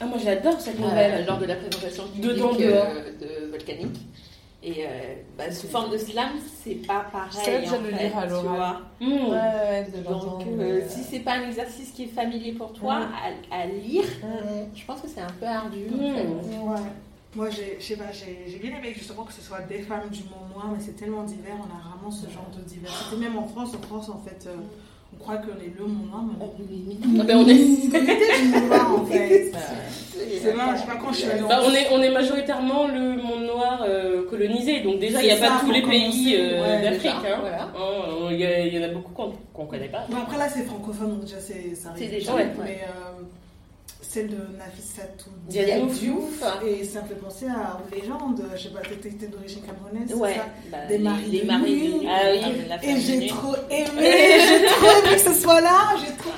Ah, 0.00 0.06
moi 0.06 0.18
j'adore 0.22 0.60
cette 0.60 0.78
euh, 0.80 0.82
nouvelle. 0.82 1.24
lors 1.26 1.38
de 1.38 1.46
la 1.46 1.54
présentation 1.54 2.04
publique 2.08 2.32
euh, 2.60 2.70
dehors. 2.72 2.86
de 3.20 3.50
Volcanique. 3.50 3.96
Et 4.64 4.84
euh, 4.86 5.14
bah, 5.36 5.50
sous 5.50 5.66
forme 5.66 5.90
de 5.90 5.98
slam, 5.98 6.30
c'est 6.62 6.76
pas 6.86 7.04
Je 7.06 7.12
pareil. 7.36 7.60
déjà 7.62 7.76
en 7.76 7.82
fait, 7.82 7.90
lire 7.90 8.16
à 8.18 8.26
tu 8.28 8.32
vois. 8.32 8.80
Mmh. 9.00 9.06
ouais, 9.30 9.86
de 9.92 10.02
Donc, 10.08 10.46
euh, 10.60 10.80
si 10.88 11.02
c'est 11.02 11.18
pas 11.20 11.32
un 11.32 11.46
exercice 11.48 11.90
qui 11.90 12.04
est 12.04 12.14
familier 12.14 12.52
pour 12.52 12.72
toi 12.72 13.00
à, 13.50 13.54
à 13.62 13.66
lire, 13.66 14.04
je 14.74 14.84
pense 14.84 15.00
que 15.00 15.08
c'est 15.08 15.20
un 15.20 15.32
peu 15.40 15.46
ardu. 15.46 15.86
en 15.92 16.14
fait. 16.14 16.26
Ouais. 16.58 16.88
Moi, 17.34 17.48
j'ai, 17.50 17.76
je 17.80 17.84
sais 17.84 17.96
pas, 17.96 18.12
j'ai, 18.12 18.44
j'ai 18.46 18.58
bien 18.58 18.76
aimé 18.78 18.92
justement 18.94 19.24
que 19.24 19.32
ce 19.32 19.40
soit 19.40 19.62
des 19.62 19.80
femmes 19.80 20.10
du 20.10 20.22
monde 20.24 20.50
noir, 20.54 20.68
mais 20.70 20.78
c'est 20.84 20.92
tellement 20.92 21.22
divers, 21.24 21.56
on 21.58 21.64
a 21.64 21.90
vraiment 21.96 22.10
ce 22.10 22.28
genre 22.30 22.48
de 22.56 22.62
diversité. 22.62 23.16
Même 23.16 23.36
en 23.38 23.46
France, 23.48 23.70
en 23.74 23.80
France, 23.86 24.10
en 24.10 24.18
fait, 24.18 24.46
euh, 24.46 24.56
on 25.22 25.24
croit 25.24 25.36
qu'on 25.36 25.60
est 25.60 25.72
le 25.78 25.86
monde 25.86 26.08
noir, 26.10 26.24
mais 26.26 26.34
on 26.40 27.14
est 27.14 27.20
Ah 27.20 27.24
ben, 27.24 27.36
on 27.38 27.48
est. 27.48 28.66
noir, 28.68 28.94
en 29.00 29.04
fait. 29.06 29.52
C'est 29.52 30.38
C'est 30.40 30.50
vrai, 30.52 30.64
je 30.74 30.80
sais 30.80 30.86
pas 30.86 30.96
quand 30.96 31.12
je 31.12 31.18
suis 31.18 31.30
allée 31.30 31.42
en 31.42 31.48
Bah, 31.48 31.60
on, 31.64 31.72
est, 31.72 31.86
on 31.92 32.02
est 32.02 32.10
majoritairement 32.10 32.86
le 32.88 33.16
monde 33.22 33.44
noir 33.46 33.84
euh, 33.86 34.28
colonisé, 34.28 34.80
donc 34.80 34.98
déjà 34.98 35.20
il 35.22 35.26
n'y 35.26 35.30
a 35.32 35.36
pas 35.36 35.60
tous 35.60 35.70
les 35.72 35.82
pays 35.82 36.34
euh, 36.36 36.62
ouais, 36.62 36.82
d'Afrique. 36.82 37.12
hein. 37.24 37.38
voilà. 37.40 37.62
Hein, 37.64 38.28
Il 38.30 38.74
y, 38.74 38.78
en 38.78 38.82
a 38.82 38.88
beaucoup 38.88 39.12
qu'on 39.12 39.32
qu'on 39.54 39.66
connaît 39.66 39.88
pas. 39.88 40.04
Bon, 40.08 40.16
après 40.18 40.38
là, 40.38 40.48
c'est 40.48 40.62
francophone, 40.64 41.10
donc 41.10 41.20
déjà, 41.24 41.36
c'est, 41.40 42.08
déjà, 42.08 42.34
ouais. 42.34 42.46
Mais 42.64 42.80
euh, 42.84 43.22
celle 44.12 44.28
de 44.28 44.36
Nafissatou 44.58 45.30
Diouf. 45.48 46.42
Et 46.66 46.84
ça 46.84 47.02
me 47.02 47.08
fait 47.08 47.14
penser 47.14 47.46
à 47.46 47.80
une 47.80 47.98
légende, 47.98 48.42
je 48.54 48.62
sais 48.62 48.68
pas, 48.68 48.80
t'étais 48.80 49.26
d'origine 49.26 49.62
camerounaise, 49.62 50.14
Ouais, 50.14 50.34
ça 50.34 50.46
bah, 50.70 50.86
Des 50.88 50.98
maris 50.98 51.30
de 51.30 51.44
nuit. 51.44 52.06
Ah 52.08 52.20
oui. 52.32 52.40
la 52.68 52.84
Et 52.84 53.00
j'ai 53.00 53.26
trop 53.28 53.54
aimé, 53.70 54.38
j'ai 54.48 54.66
trop 54.66 55.06
aimé 55.06 55.14
que 55.14 55.20
ce 55.20 55.32
soit 55.32 55.60
là, 55.60 55.94
j'ai 55.98 56.12
trop... 56.16 56.30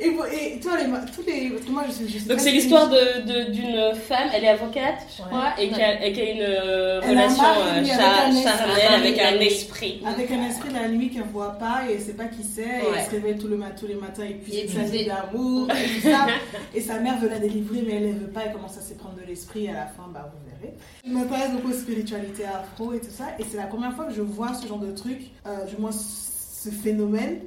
Et, 0.00 0.58
toi, 0.60 0.76
les, 0.78 0.86
tous 1.12 1.22
les... 1.26 1.52
Moi, 1.70 1.84
je, 1.88 1.92
suis- 1.92 2.18
je 2.18 2.28
Donc 2.28 2.40
c'est 2.40 2.50
l'histoire 2.50 2.88
de- 2.88 3.20
de- 3.22 3.50
d'une 3.52 3.94
femme, 3.94 4.28
elle 4.34 4.44
est 4.44 4.48
avocate, 4.48 4.96
je 5.16 5.22
Ouais. 5.22 5.28
crois, 5.28 5.52
et 5.58 5.68
qui 5.68 5.80
a, 5.80 6.06
une 6.32 6.40
euh, 6.42 7.00
relation 7.00 7.42
euh, 7.44 7.78
avec 7.78 7.86
char- 7.86 8.24
un 8.26 8.30
esprit. 8.30 8.42
charnelle 8.42 8.94
avec 9.06 9.18
un 9.20 9.40
esprit. 9.40 10.02
Avec 10.06 10.30
un 10.30 10.42
esprit 10.48 10.68
de 10.70 10.74
la 10.74 10.88
nuit 10.88 11.10
qu'elle 11.10 11.22
voit 11.24 11.52
pas 11.52 11.82
et 11.88 11.94
elle 11.94 12.00
sait 12.00 12.14
pas 12.14 12.24
qui 12.26 12.42
c'est, 12.42 12.62
et 12.62 12.82
elle 12.96 13.04
se 13.04 13.10
réveille 13.10 13.38
tout 13.38 13.48
le 13.48 13.56
mat- 13.56 13.74
tous 13.78 13.86
les 13.86 13.94
matins 13.94 14.24
et 14.24 14.34
cuisine 14.38 14.68
sa 14.68 14.80
Épuisée. 14.80 14.98
vie 14.98 15.04
d'amour 15.06 15.68
et 15.70 16.00
tout 16.00 16.08
ça. 16.08 16.26
et 16.74 16.80
sa 16.80 16.98
mère 16.98 17.18
veut 17.18 17.28
la 17.28 17.38
délivrer, 17.38 17.82
mais 17.86 17.94
elle 17.94 18.08
ne 18.08 18.18
veut 18.20 18.26
pas, 18.30 18.42
elle 18.46 18.52
commence 18.52 18.76
à 18.78 18.82
se 18.82 18.94
prendre 18.94 19.14
de 19.16 19.26
l'esprit, 19.26 19.66
et 19.66 19.70
à 19.70 19.74
la 19.74 19.86
fin, 19.86 20.08
bah 20.12 20.32
vous 20.32 20.50
verrez. 20.60 20.74
Je 21.06 21.10
m'intéresse 21.10 21.50
beaucoup 21.52 21.70
aux 21.70 21.78
spiritualités 21.78 22.44
afro 22.44 22.92
et 22.92 23.00
tout 23.00 23.10
ça, 23.10 23.26
et 23.38 23.44
c'est 23.48 23.56
la 23.56 23.66
première 23.66 23.94
fois 23.94 24.06
que 24.06 24.14
je 24.14 24.22
vois 24.22 24.52
ce 24.54 24.66
genre 24.66 24.78
de 24.78 24.90
truc, 24.92 25.20
euh, 25.46 25.64
du 25.66 25.76
moins 25.76 25.92
ce 25.92 26.70
phénomène, 26.70 27.38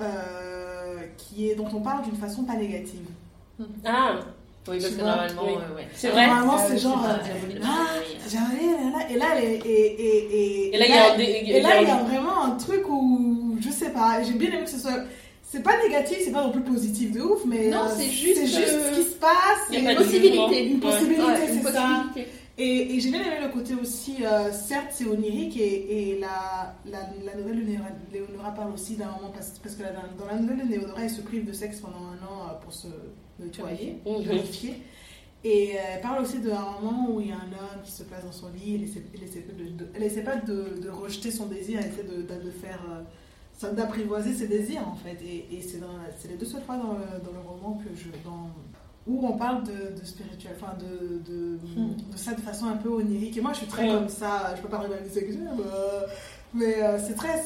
euh, 0.00 0.71
qui 1.16 1.50
est, 1.50 1.54
dont 1.54 1.68
on 1.74 1.80
parle 1.80 2.02
d'une 2.04 2.16
façon 2.16 2.42
pas 2.44 2.54
négative. 2.54 3.00
Ah, 3.84 4.16
Oui, 4.68 4.78
parce 4.80 4.94
que 4.94 5.00
normalement, 5.00 5.42
oui. 5.46 5.52
euh, 5.52 5.76
ouais. 5.76 5.88
c'est 5.94 6.08
vrai. 6.10 6.26
Normalement, 6.26 6.58
c'est 6.58 6.74
oui, 6.74 6.78
genre. 6.80 7.04
euh, 7.04 7.58
ah, 7.64 7.98
là, 8.34 9.10
et 9.10 9.18
là, 9.18 9.26
et, 9.42 9.60
et, 9.64 10.68
et, 10.70 10.74
Et 10.74 10.78
là, 10.78 10.86
il 11.80 11.88
y 11.88 11.90
a 11.90 12.02
vraiment 12.02 12.44
un 12.44 12.50
truc 12.52 12.88
où, 12.88 13.56
je 13.60 13.70
sais 13.70 13.90
pas, 13.90 14.22
j'ai 14.22 14.32
bien 14.32 14.48
aimé 14.50 14.64
que 14.64 14.70
ce 14.70 14.78
soit. 14.78 15.00
C'est 15.44 15.62
pas 15.62 15.76
négatif, 15.86 16.16
c'est 16.24 16.32
pas 16.32 16.44
non 16.44 16.50
plus 16.52 16.62
positif 16.62 17.12
de 17.12 17.20
ouf, 17.20 17.40
mais. 17.44 17.68
Non, 17.68 17.80
euh, 17.84 17.88
c'est 17.96 18.08
juste, 18.08 18.36
C'est 18.40 18.46
juste 18.46 18.72
euh, 18.74 18.90
ce 18.94 18.98
qui 19.00 19.04
se 19.06 19.14
passe. 19.16 19.32
il 19.70 19.74
y 19.74 19.76
a 19.76 19.80
et- 19.80 19.84
pas 19.84 20.00
Une 20.00 20.06
possibilité. 20.06 20.66
Une 20.66 20.80
possibilité, 20.80 21.22
Ouais, 21.22 21.48
c'est 21.62 21.72
ça. 21.72 22.04
Et, 22.64 22.94
et 22.94 23.00
j'ai 23.00 23.10
bien 23.10 23.22
aimé 23.22 23.38
le 23.42 23.48
côté 23.52 23.74
aussi, 23.74 24.24
euh, 24.24 24.52
certes 24.52 24.90
c'est 24.92 25.06
onirique 25.06 25.56
et, 25.56 26.10
et 26.12 26.18
la, 26.20 26.76
la, 26.86 27.00
la 27.24 27.34
nouvelle 27.34 27.64
de 27.66 28.12
Léonora, 28.12 28.52
parle 28.54 28.72
aussi 28.72 28.94
d'un 28.96 29.10
moment, 29.16 29.30
parce, 29.34 29.58
parce 29.62 29.74
que 29.74 29.82
la- 29.82 29.90
dans 30.18 30.26
la 30.26 30.38
nouvelle 30.38 30.68
de 30.68 30.72
Léonora, 30.72 31.02
elle 31.02 31.10
se 31.10 31.22
prive 31.22 31.44
de 31.44 31.52
sexe 31.52 31.80
pendant 31.80 32.04
un 32.14 32.20
an 32.30 32.38
euh, 32.50 32.54
pour 32.62 32.72
se 32.72 32.86
nettoyer, 33.40 33.98
Mhm. 34.06 34.22
purifier. 34.22 34.74
Et 35.44 35.72
euh, 35.76 35.80
elle 35.94 36.00
parle 36.02 36.22
aussi 36.22 36.38
d'un 36.38 36.60
moment 36.80 37.10
où 37.10 37.20
il 37.20 37.28
y 37.28 37.32
a 37.32 37.36
un 37.36 37.52
homme 37.52 37.82
qui 37.84 37.90
se 37.90 38.04
place 38.04 38.24
dans 38.24 38.30
son 38.32 38.48
lit, 38.50 38.76
elle 38.76 38.84
essaie, 38.84 39.02
elle 39.14 39.22
essaie, 39.24 39.40
pas 39.40 39.54
de, 39.54 39.64
de- 39.70 39.88
elle 39.94 40.02
essaie 40.04 40.22
pas 40.22 40.36
de, 40.36 40.78
de 40.80 40.88
rejeter 40.88 41.32
son 41.32 41.46
désir, 41.46 41.80
elle 41.82 41.90
essaie 41.92 42.04
de, 42.04 42.50
faire, 42.50 42.80
euh, 42.88 43.72
d'apprivoiser 43.72 44.34
ses 44.34 44.46
désirs 44.46 44.86
en 44.86 44.94
fait. 44.94 45.18
Et, 45.24 45.56
et 45.56 45.62
c'est, 45.62 45.80
les 46.28 46.36
deux 46.36 46.46
seules 46.46 46.62
fois 46.62 46.76
dans 46.76 46.92
le, 46.92 47.06
dans 47.24 47.32
le 47.32 47.40
roman 47.40 47.74
que 47.82 47.90
je, 47.96 48.08
dans, 48.24 48.50
où 49.06 49.26
on 49.26 49.36
parle 49.36 49.64
de, 49.64 49.98
de 50.00 50.04
spirituel, 50.04 50.52
enfin 50.60 50.74
de, 50.78 51.18
de, 51.30 51.58
de 52.12 52.16
ça 52.16 52.32
de 52.34 52.40
façon 52.40 52.66
un 52.66 52.76
peu 52.76 52.88
onirique. 52.88 53.36
Et 53.36 53.40
moi 53.40 53.52
je 53.52 53.58
suis 53.58 53.66
très 53.66 53.86
Mm. 53.88 53.92
comme 53.94 54.08
ça, 54.08 54.54
je 54.56 54.62
peux 54.62 54.68
pas 54.68 54.78
rivaliser 54.78 55.22
avec 55.24 55.32
ça, 55.32 55.38
bah, 55.56 56.06
mais 56.54 56.82
euh, 56.82 56.98
c'est 57.04 57.14
très 57.14 57.42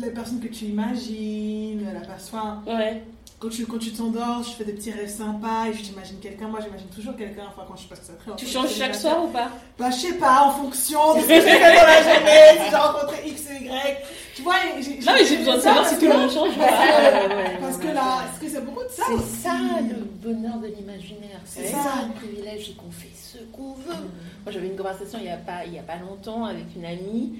les 0.00 0.10
personnes 0.10 0.40
que 0.40 0.48
tu 0.48 0.64
imagines, 0.64 1.84
la 1.94 2.00
personne, 2.00 2.60
Ouais. 2.66 3.04
Quand 3.38 3.48
tu, 3.50 3.66
quand 3.66 3.78
tu 3.78 3.92
t'endors, 3.92 4.42
je 4.42 4.50
fais 4.50 4.64
des 4.64 4.72
petits 4.72 4.90
rêves 4.90 5.08
sympas 5.08 5.66
et 5.68 5.72
je 5.72 5.82
t'imagine 5.82 6.18
quelqu'un. 6.18 6.48
Moi, 6.48 6.58
j'imagine 6.60 6.88
toujours 6.88 7.14
quelqu'un. 7.16 7.44
Enfin, 7.48 7.62
quand 7.68 7.76
je 7.76 7.86
passe 7.86 8.02
ça 8.02 8.12
très 8.14 8.34
Tu 8.36 8.46
changes 8.46 8.70
chaque 8.74 8.94
soir 8.96 9.24
ou 9.24 9.28
pas? 9.28 9.48
Bah, 9.78 9.90
je 9.90 9.96
sais 9.96 10.14
pas, 10.14 10.44
en 10.46 10.50
fonction 10.50 11.14
de 11.14 11.20
ce 11.20 11.26
que 11.28 11.34
j'ai 11.34 11.40
fait 11.42 11.58
dans 11.60 11.86
la 11.86 12.02
journée, 12.02 12.64
si 12.64 12.70
j'ai 12.70 12.76
rencontré 12.76 13.28
X 13.28 13.42
et 13.50 13.64
Y. 13.64 13.96
Tu 14.34 14.42
vois, 14.42 14.54
j'ai 14.80 14.98
Non, 14.98 15.12
mais 15.14 15.24
j'ai 15.24 15.36
besoin 15.36 15.56
de 15.56 15.60
savoir 15.60 15.84
si 15.86 15.94
parce 15.94 16.00
tout 16.00 16.06
le 16.06 16.12
que- 16.12 16.16
monde 16.18 16.30
change. 16.30 16.56
Parce 16.58 16.66
que, 16.76 17.28
Ouais, 17.28 17.36
ouais, 17.36 17.58
parce 17.60 17.76
ouais, 17.76 17.82
que 17.82 17.86
ouais, 17.88 17.94
là, 17.94 18.18
parce 18.26 18.38
que 18.40 18.48
c'est 18.48 18.64
beaucoup 18.64 18.82
de 18.84 18.88
ça. 18.90 19.02
C'est 19.08 19.48
ça 19.48 19.52
le 19.88 20.04
bonheur 20.04 20.58
de 20.58 20.66
l'imaginaire. 20.68 21.40
C'est 21.44 21.66
ça 21.68 21.76
ça. 21.82 21.90
le 22.08 22.14
privilège 22.14 22.70
et 22.70 22.74
qu'on 22.74 22.90
fait 22.90 23.08
ce 23.14 23.38
qu'on 23.52 23.72
veut. 23.74 23.94
Moi 24.44 24.52
j'avais 24.52 24.66
une 24.68 24.76
conversation 24.76 25.18
il 25.20 25.24
n'y 25.26 25.30
a, 25.30 25.36
pas- 25.36 25.64
il 25.66 25.74
y 25.74 25.78
a 25.78 25.82
pas 25.82 25.96
longtemps 25.96 26.44
avec 26.44 26.64
une 26.76 26.84
amie 26.84 27.34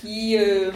qui 0.00 0.36
euh, 0.38 0.70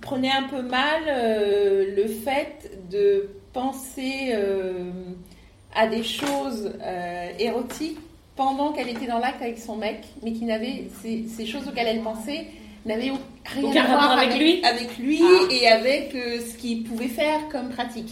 prenait 0.00 0.30
un 0.32 0.44
peu 0.44 0.62
mal 0.62 1.02
euh, 1.08 1.94
le 1.96 2.06
fait 2.08 2.70
de 2.90 3.28
penser 3.52 4.30
euh, 4.32 4.90
à 5.74 5.86
des 5.86 6.02
choses 6.02 6.72
euh, 6.82 7.28
érotiques 7.38 7.98
pendant 8.36 8.72
qu'elle 8.72 8.88
était 8.88 9.06
dans 9.06 9.18
l'acte 9.18 9.42
avec 9.42 9.58
son 9.58 9.76
mec, 9.76 9.98
mais 10.22 10.32
qui 10.32 10.44
n'avaient 10.44 10.84
ces, 11.02 11.24
ces 11.24 11.44
choses 11.46 11.66
auxquelles 11.68 11.88
elle 11.88 12.02
pensait 12.02 12.46
n'avaient 12.86 13.10
au- 13.10 13.18
rien 13.44 13.68
Aucun 13.70 13.84
à 13.84 13.86
voir 13.88 14.10
avec 14.18 14.38
lui 14.38 14.64
avec 14.64 14.96
lui 14.98 15.20
Ah. 15.22 15.48
et 15.52 15.66
avec 15.68 16.14
euh, 16.14 16.40
ce 16.40 16.56
qu'il 16.56 16.84
pouvait 16.84 17.08
faire 17.08 17.48
comme 17.50 17.68
pratique. 17.70 18.10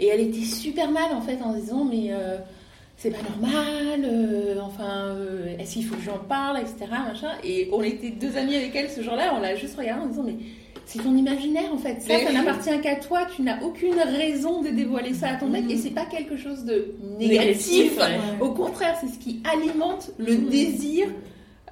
Et 0.00 0.06
elle 0.08 0.20
était 0.20 0.44
super 0.46 0.90
mal 0.90 1.12
en 1.12 1.20
fait 1.20 1.38
en 1.44 1.52
disant 1.52 1.84
mais 1.84 2.08
euh, 2.10 2.38
c'est 3.02 3.10
pas 3.10 3.22
normal, 3.22 4.04
euh, 4.04 4.60
enfin 4.60 5.06
euh, 5.16 5.56
est-ce 5.58 5.72
qu'il 5.72 5.86
faut 5.86 5.96
que 5.96 6.02
j'en 6.02 6.18
parle, 6.18 6.58
etc. 6.58 6.76
Machin. 6.90 7.32
Et 7.42 7.68
on 7.72 7.82
était 7.82 8.10
deux 8.10 8.36
amis 8.36 8.54
avec 8.54 8.76
elle 8.76 8.90
ce 8.90 9.00
jour-là, 9.02 9.32
on 9.36 9.40
l'a 9.40 9.56
juste 9.56 9.76
regardé 9.78 10.02
en 10.04 10.06
disant 10.06 10.22
mais 10.24 10.36
c'est 10.84 11.02
ton 11.02 11.16
imaginaire 11.16 11.72
en 11.72 11.78
fait, 11.78 12.00
ça, 12.02 12.18
ça 12.18 12.32
n'appartient 12.32 12.80
qu'à 12.82 12.96
toi, 12.96 13.20
tu 13.34 13.42
n'as 13.42 13.62
aucune 13.62 13.94
raison 13.98 14.60
de 14.60 14.68
dévoiler 14.68 15.14
ça 15.14 15.28
à 15.30 15.36
ton 15.36 15.46
mec 15.48 15.64
Mhm. 15.64 15.70
et 15.70 15.76
c'est 15.78 15.90
pas 15.94 16.04
quelque 16.04 16.36
chose 16.36 16.64
de 16.64 16.94
Négatif, 17.18 17.70
négatif. 17.72 17.96
ouais. 17.98 18.02
Ouais. 18.04 18.40
Au 18.46 18.50
contraire, 18.52 18.96
c'est 19.00 19.08
ce 19.08 19.18
qui 19.18 19.40
alimente 19.50 20.10
le 20.18 20.34
Mhm. 20.34 20.48
désir 20.50 21.06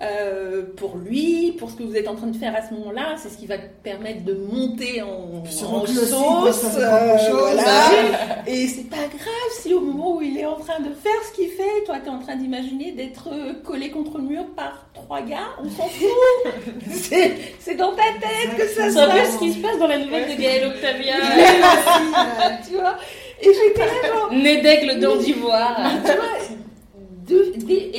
euh, 0.00 0.62
pour 0.76 0.96
lui, 0.96 1.52
pour 1.58 1.70
ce 1.70 1.76
que 1.76 1.82
vous 1.82 1.96
êtes 1.96 2.06
en 2.08 2.14
train 2.14 2.28
de 2.28 2.36
faire 2.36 2.54
à 2.54 2.66
ce 2.66 2.72
moment-là. 2.74 3.16
C'est 3.16 3.28
ce 3.30 3.36
qui 3.38 3.46
va 3.46 3.58
te 3.58 3.66
permettre 3.82 4.24
de 4.24 4.34
monter 4.34 5.02
en, 5.02 5.08
en 5.08 5.42
aussi, 5.42 5.94
sauce. 5.94 5.94
de 5.94 6.06
choses. 6.06 6.68
voilà. 7.32 7.62
Et 8.46 8.66
c'est 8.68 8.88
pas 8.88 8.96
grave 8.96 9.50
si 9.60 9.74
au 9.74 9.80
moment 9.80 10.16
où 10.16 10.22
il 10.22 10.38
est 10.38 10.46
en 10.46 10.56
train 10.56 10.78
de 10.80 10.90
faire 10.94 11.20
ce 11.28 11.34
qu'il 11.34 11.48
fait, 11.50 11.84
toi 11.84 11.96
tu 12.00 12.06
es 12.06 12.10
en 12.10 12.20
train 12.20 12.36
d'imaginer 12.36 12.92
d'être 12.92 13.28
euh, 13.32 13.54
collé 13.64 13.90
contre 13.90 14.18
le 14.18 14.24
mur 14.24 14.44
par 14.56 14.86
trois 14.94 15.20
gars, 15.22 15.48
on 15.60 15.68
s'en 15.68 15.88
fout. 15.88 16.52
c'est 16.90 17.74
dans 17.74 17.92
ta 17.92 18.02
tête 18.20 18.56
que 18.56 18.66
ça 18.68 18.86
se 18.88 18.92
C'est 18.94 19.00
un 19.00 19.06
peu 19.10 19.18
passe. 19.18 19.34
ce 19.34 19.38
qui 19.38 19.52
se 19.52 19.58
passe 19.58 19.78
dans 19.78 19.86
la 19.88 19.98
nouvelle 19.98 20.36
de 20.36 20.40
Gaël 20.40 20.66
Octavia. 20.68 21.14
tu 22.68 22.74
vois 22.74 22.96
Et 23.40 23.46
j'étais 23.52 23.80
là 23.86 24.08
genre, 24.14 24.32
Né 24.32 24.60
d'aigle 24.60 25.00
dents 25.00 25.16
d'ivoire. 25.16 25.76
tu 26.04 26.12
vois, 26.12 26.56
de, 27.28 27.52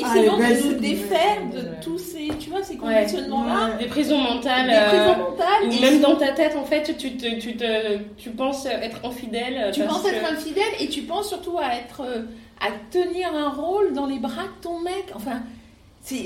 Ah, 0.04 0.18
essayons 0.18 0.38
belles, 0.38 0.64
de 0.64 0.68
nous 0.74 0.80
défaire 0.80 1.38
de 1.54 1.58
ouais. 1.60 1.66
tous 1.84 1.98
ces, 1.98 2.30
tu 2.40 2.50
vois, 2.50 2.64
ces 2.64 2.78
conditionnements-là, 2.78 3.76
Des 3.80 3.86
prisons 3.86 4.18
mentales. 4.18 4.68
des 4.68 4.74
euh, 4.76 4.88
prisons 4.88 5.18
mentales. 5.30 5.68
Ou 5.68 5.72
et 5.72 5.80
même 5.80 6.02
dans 6.02 6.16
ta 6.16 6.30
tête, 6.30 6.56
en 6.56 6.64
fait, 6.66 6.96
tu, 6.98 7.16
te, 7.18 7.40
tu, 7.40 7.56
te, 7.58 7.98
tu 8.18 8.30
penses 8.32 8.66
être 8.66 8.98
infidèle. 9.06 9.72
tu 9.74 9.82
parce 9.82 10.02
penses 10.02 10.12
être 10.12 10.32
infidèle 10.32 10.64
et 10.80 10.88
tu 10.88 11.02
penses 11.04 11.30
surtout 11.30 11.58
à 11.58 11.76
être, 11.76 12.02
euh, 12.06 12.24
à 12.62 12.70
tenir 12.92 13.30
un 13.36 13.50
rôle 13.50 13.94
dans 13.94 14.06
les 14.08 14.20
bras 14.20 14.44
de 14.44 14.62
ton 14.64 14.80
mec. 14.80 15.06
Enfin, 15.16 15.42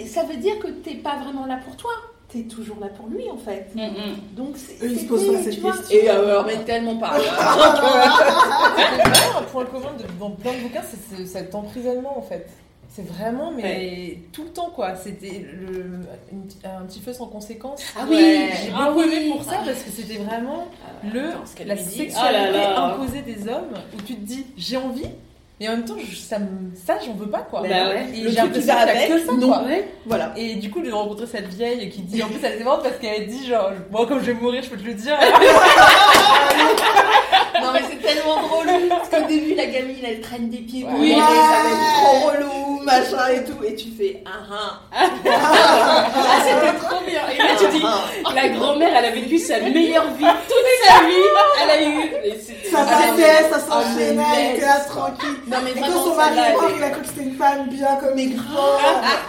ça 0.08 0.24
veut 0.24 0.38
dire 0.38 0.58
que 0.60 0.68
t'es 0.68 0.95
pas 0.95 1.16
vraiment 1.18 1.45
là 1.45 1.60
pour 1.66 1.76
toi. 1.76 1.91
T'es 2.30 2.43
toujours 2.43 2.78
là 2.82 2.88
pour 2.88 3.08
lui, 3.10 3.30
en 3.30 3.38
fait. 3.38 3.68
Mm, 3.76 3.82
mm. 3.82 4.36
Donc, 4.36 4.56
c'est, 4.56 4.84
Eux, 4.84 4.89
ils 4.91 4.99
se 5.01 5.06
posent 5.06 5.28
pas 5.28 5.38
cette 5.43 5.54
tu 5.56 5.62
question. 5.62 5.97
Et 5.99 6.10
alors, 6.10 6.45
mais 6.47 6.58
tellement 6.64 6.95
pas. 6.95 7.14
C'est 7.20 7.30
vraiment 9.10 9.39
un 9.39 9.43
point 9.43 9.66
commun 9.66 9.91
de- 9.99 10.20
dans 10.20 10.32
plein 10.32 10.54
de 10.54 10.60
bouquins, 10.64 10.82
c'est 10.89 11.18
ce- 11.18 11.26
cet 11.32 11.54
emprisonnement 11.54 12.18
en 12.18 12.22
fait. 12.22 12.47
C'est 12.96 13.08
vraiment, 13.08 13.50
mais 13.52 14.20
tout 14.32 14.44
le 14.44 14.50
temps 14.50 14.70
quoi. 14.70 14.96
C'était 14.96 15.44
le, 15.52 16.02
un 16.64 16.86
petit 16.86 17.00
feu 17.02 17.12
sans 17.12 17.26
conséquence. 17.26 17.82
Ah 17.98 18.04
Ouais. 18.06 18.16
oui, 18.16 18.50
j'ai 18.66 18.72
ah 18.76 18.89
beaucoup 18.91 19.00
oui. 19.08 19.14
aimé 19.16 19.30
pour 19.32 19.44
ça 19.44 19.58
parce 19.66 19.80
que 19.82 19.89
c'était 19.89 20.18
vraiment 20.20 20.68
le, 21.12 21.30
Attends, 21.30 21.39
ce 21.46 21.56
qu'elle 21.56 21.68
la 21.70 21.76
sexualité 21.78 22.16
Ah 22.22 22.32
là 22.32 22.52
là. 22.52 22.80
imposée 22.86 23.22
des 23.24 23.48
hommes 23.48 23.74
où 23.98 24.02
tu 24.04 24.14
te 24.16 24.22
dis 24.22 24.46
j'ai 24.58 24.78
envie, 24.78 25.08
mais 25.60 25.70
en 25.70 25.72
même 25.72 25.86
temps 25.86 25.96
je- 26.08 26.16
ça, 26.16 26.38
ça 26.86 27.00
j'en 27.04 27.14
veux 27.14 27.30
pas 27.32 27.39
quoi. 27.41 27.62
Bah 27.62 27.68
ouais. 27.89 28.06
Et 28.14 28.22
Le 28.22 28.30
j'ai 28.30 28.36
l'impression 28.36 28.62
que 28.62 29.26
ça 29.26 29.34
non. 29.38 29.48
quoi. 29.48 29.64
Voilà. 30.06 30.32
Et 30.38 30.54
du 30.56 30.70
coup, 30.70 30.82
de 30.84 30.91
rencontrer 30.91 31.26
cette 31.26 31.48
vieille 31.48 31.89
qui 31.89 32.02
dit, 32.02 32.22
en 32.22 32.28
plus, 32.28 32.38
elle 32.44 32.54
était 32.56 32.64
marrante 32.64 32.84
parce 32.84 32.98
qu'elle 32.98 33.26
dit, 33.26 33.48
genre, 33.48 33.72
moi, 33.89 34.06
comme 34.06 34.20
je 34.20 34.26
vais 34.26 34.34
mourir, 34.36 34.62
je 34.62 34.70
peux 34.70 34.78
te 34.78 34.86
le 34.86 34.94
dire. 34.94 35.18
Non 37.62 37.72
mais 37.72 37.82
c'est 37.89 38.02
tellement 38.06 38.41
drôle 38.41 38.68
parce 38.89 39.08
qu'au 39.10 39.28
début 39.28 39.54
la 39.56 39.68
gamine 39.68 39.96
elle 40.04 40.20
traîne 40.20 40.50
des 40.50 40.58
pieds 40.58 40.86
Oui. 41.00 41.12
ça 41.14 41.18
va 41.20 41.70
être 41.70 41.94
trop 41.96 42.28
relou 42.28 42.73
machin 42.84 43.28
et 43.34 43.44
tout 43.44 43.64
et 43.64 43.76
tu 43.76 43.90
fais 43.98 44.24
ah 44.26 44.30
ah 44.52 44.80
Ah, 44.96 46.40
c'était 46.46 46.78
trop 46.78 47.02
bien. 47.06 47.22
Et 47.34 47.38
là, 47.38 47.56
tu 47.58 47.68
dis, 47.78 47.84
ah. 47.86 48.34
la 48.36 48.50
grand-mère, 48.50 48.94
elle 48.98 49.06
a 49.06 49.12
vécu 49.12 49.38
sa 49.40 49.60
meilleure 49.60 50.08
vie 50.14 50.26
toute 50.48 50.88
sa 50.88 51.04
vie. 51.06 51.14
Elle 51.64 51.70
a 51.70 51.82
eu. 51.84 52.02
c'est- 52.42 52.54
Ça 52.72 52.80
Ah, 52.82 52.86
passait, 52.86 53.50
ça 53.50 53.58
ah, 53.58 53.60
s'enchaînait, 53.60 54.14
mais 54.14 54.24
elle 54.36 54.56
était 54.56 54.66
là 54.66 54.78
laisse. 54.78 54.88
tranquille. 54.88 55.38
non 55.48 55.58
mais 55.64 55.72
Et 55.72 55.74
quand 55.80 56.04
son 56.04 56.16
mari 56.16 56.36
mort, 56.54 56.70
il 56.76 56.84
a 56.84 56.90
cru 56.90 57.02
que 57.02 57.08
c'était 57.08 57.22
une 57.24 57.36
femme 57.38 57.68
bien 57.70 57.96
comme 58.02 58.18
il. 58.18 58.32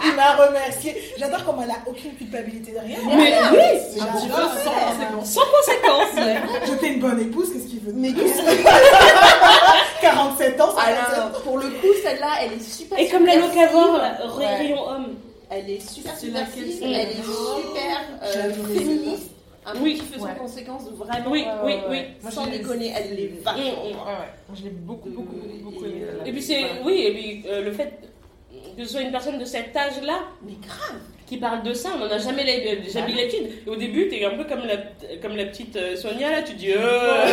Il 0.05 0.13
m'a 0.15 0.31
remercié. 0.45 0.95
J'adore 1.19 1.43
comment 1.45 1.61
elle 1.63 1.71
a 1.71 1.77
aucune 1.85 2.13
culpabilité 2.15 2.71
derrière. 2.71 2.97
Mais 3.05 3.13
oui, 3.13 3.37
Mais 3.51 4.01
Un 4.01 4.05
petit 4.05 4.27
peu 4.27 4.33
j'adore. 4.33 4.51
sans 4.63 4.71
conséquence. 4.71 5.29
sans 5.29 5.45
conséquence. 5.45 6.25
J'étais 6.67 6.87
une 6.93 6.99
bonne 6.99 7.19
épouse, 7.19 7.51
qu'est-ce 7.53 7.67
qu'il 7.67 7.79
veut? 7.81 7.93
Mais 7.93 8.09
47 10.09 10.61
ans, 10.61 10.71
ça 10.75 10.81
alors 10.81 11.41
pour 11.41 11.57
le 11.57 11.67
coup 11.69 11.93
celle-là 12.03 12.27
elle 12.41 12.53
est 12.53 12.61
super 12.61 12.99
Et 12.99 13.07
comme 13.09 13.25
la 13.25 13.35
locavore, 13.35 13.99
Ouais. 14.37 14.55
rayon 14.57 14.87
homme. 14.89 15.15
elle 15.49 15.69
est 15.69 15.79
super 15.79 16.13
c'est- 16.15 16.27
elle 16.27 16.93
est 16.93 17.13
super 17.23 18.01
euh, 18.23 18.53
féministe 18.73 19.31
un 19.65 19.73
Oui. 19.81 19.97
feu 19.97 20.19
sans 20.19 20.25
Ouais. 20.25 20.31
conséquence 20.39 20.83
vraiment 20.95 21.31
Oui, 21.31 21.43
euh, 21.47 21.65
oui, 21.65 21.73
ouais. 21.73 21.81
oui. 21.89 21.97
Moi, 22.21 22.31
sans 22.31 22.45
je 22.45 22.51
l'ai- 22.51 22.57
déconner 22.59 22.93
elle 22.95 23.19
est 23.19 23.31
Mm, 23.31 23.43
vachement 23.43 23.63
mm. 23.63 23.65
Ouais, 23.65 23.93
ouais. 23.93 24.55
Je 24.55 24.63
l'ai 24.63 24.69
beaucoup, 24.69 25.09
beaucoup, 25.09 25.35
Euh, 25.37 25.63
beaucoup 25.63 25.85
et, 25.85 25.89
aimé. 25.89 25.99
euh, 26.03 26.07
celle-là. 26.11 26.27
Et 26.27 26.31
puis 26.33 26.41
c'est, 26.43 26.63
oui, 26.83 26.93
et 27.07 27.11
puis 27.13 27.43
euh, 27.49 27.61
le 27.63 27.71
fait 27.71 27.99
que 28.77 28.83
ce 28.85 28.91
soit 28.91 29.01
une 29.01 29.11
personne 29.11 29.39
de 29.39 29.45
cet 29.45 29.75
âge-là 29.75 30.19
mais 30.43 30.53
grave 30.67 31.01
qui 31.25 31.37
parle 31.37 31.63
de 31.63 31.73
ça, 31.73 31.89
on 31.95 31.99
n'en 31.99 32.11
a 32.11 32.17
jamais 32.19 32.43
l'hab- 32.43 32.87
jamais 32.89 33.13
l'habitude. 33.13 33.47
Et 33.65 33.69
au 33.69 33.75
début, 33.75 34.07
t'es 34.07 34.23
un 34.25 34.31
peu 34.31 34.43
comme 34.43 34.63
la, 34.65 34.77
comme 35.21 35.35
la 35.35 35.45
petite 35.45 35.75
euh, 35.75 35.95
Sonia 35.95 36.29
là, 36.29 36.41
tu 36.43 36.53
dis, 36.53 36.71
euh, 36.71 37.25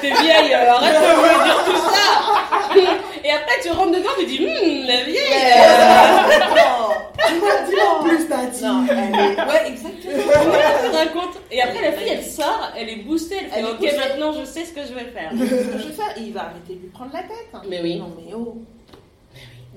t'es 0.00 0.08
vieille, 0.10 0.52
euh, 0.52 0.72
arrête 0.72 0.94
de 0.94 0.98
me 1.16 1.44
dire 1.44 1.64
tout 1.64 1.76
ça. 1.76 2.74
Et 3.24 3.30
après, 3.30 3.54
tu 3.62 3.70
rentres 3.70 3.92
dedans, 3.92 4.10
tu 4.18 4.26
dis, 4.26 4.38
hum, 4.46 4.86
la 4.86 5.02
vieille. 5.04 5.18
Euh, 5.18 6.94
Dis-moi 7.28 7.50
dis-moi 7.68 7.98
en 7.98 8.02
plus, 8.04 8.28
Tati. 8.28 8.64
ouais 8.64 9.68
exactement 9.68 11.22
Et 11.50 11.60
après, 11.62 11.82
la 11.82 11.92
fille, 11.92 12.08
elle 12.12 12.22
sort, 12.24 12.72
elle 12.78 12.88
est 12.88 12.96
boostée, 12.96 13.36
elle 13.54 13.64
fait, 13.64 13.70
ok, 13.70 13.96
maintenant, 13.96 14.32
je 14.32 14.44
sais 14.44 14.64
ce 14.64 14.72
que 14.72 14.80
je 14.82 14.94
vais 14.94 15.10
faire. 15.10 15.30
ce 15.32 15.38
que 15.44 15.78
je 15.78 15.88
vais 15.88 15.92
faire 15.94 16.12
et 16.16 16.20
il 16.20 16.32
va 16.32 16.42
arrêter 16.42 16.74
de 16.74 16.80
lui 16.82 16.88
prendre 16.88 17.10
la 17.12 17.22
tête 17.22 17.48
hein. 17.52 17.62
Mais 17.68 17.80
oui. 17.82 17.96
non 17.98 18.12
mais 18.16 18.32
oh 18.34 18.58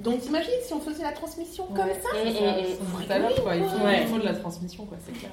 donc 0.03 0.21
t'imagines 0.21 0.51
si 0.65 0.73
on 0.73 0.79
faisait 0.81 1.03
la 1.03 1.11
transmission 1.11 1.65
comme 1.65 1.85
Ouais. 1.85 2.01
ça 2.03 2.09
quoi. 2.09 3.55
Il 3.55 3.63
faut, 3.63 3.85
Ouais. 3.85 3.99
il 4.01 4.07
faut 4.07 4.17
de 4.19 4.25
la 4.25 4.33
transmission, 4.33 4.85
quoi, 4.85 4.97
c'est 5.05 5.17
clair. 5.17 5.31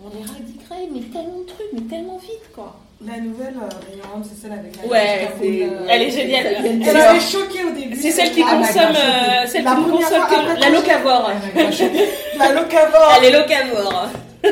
On 0.00 0.10
est 0.10 0.22
radicré, 0.22 0.88
mais 0.92 1.00
tellement 1.00 1.40
de 1.40 1.46
trucs, 1.46 1.66
mais 1.72 1.80
tellement 1.80 2.18
vite, 2.18 2.52
quoi. 2.54 2.76
La 3.04 3.18
nouvelle 3.20 3.54
euh, 3.60 4.22
c'est 4.22 4.40
celle 4.42 4.52
avec 4.52 4.76
la 4.76 4.88
Ouais, 4.88 5.28
c'est. 5.40 5.68
Elle 5.88 6.02
est 6.02 6.10
géniale. 6.10 6.46
Elle 6.64 6.84
C'est 6.84 6.92
m'avait 6.92 7.20
choquée 7.20 7.64
au 7.64 7.70
début. 7.70 7.96
C'est 7.96 8.10
celle 8.12 8.30
qui 8.32 8.42
Ah, 8.46 8.56
consomme, 8.56 8.82
elle 8.90 9.44
euh, 9.44 9.46
celle 9.48 9.64
La 9.64 9.74
qui 9.74 9.82
consomme 9.82 10.22
fois, 10.22 10.54
la 10.60 10.70
locavore. 10.70 11.30
Elle. 11.56 12.38
La 12.38 12.52
locavore. 12.52 13.12
Elle 13.18 13.24
est 13.24 13.38
locavore. 13.38 14.08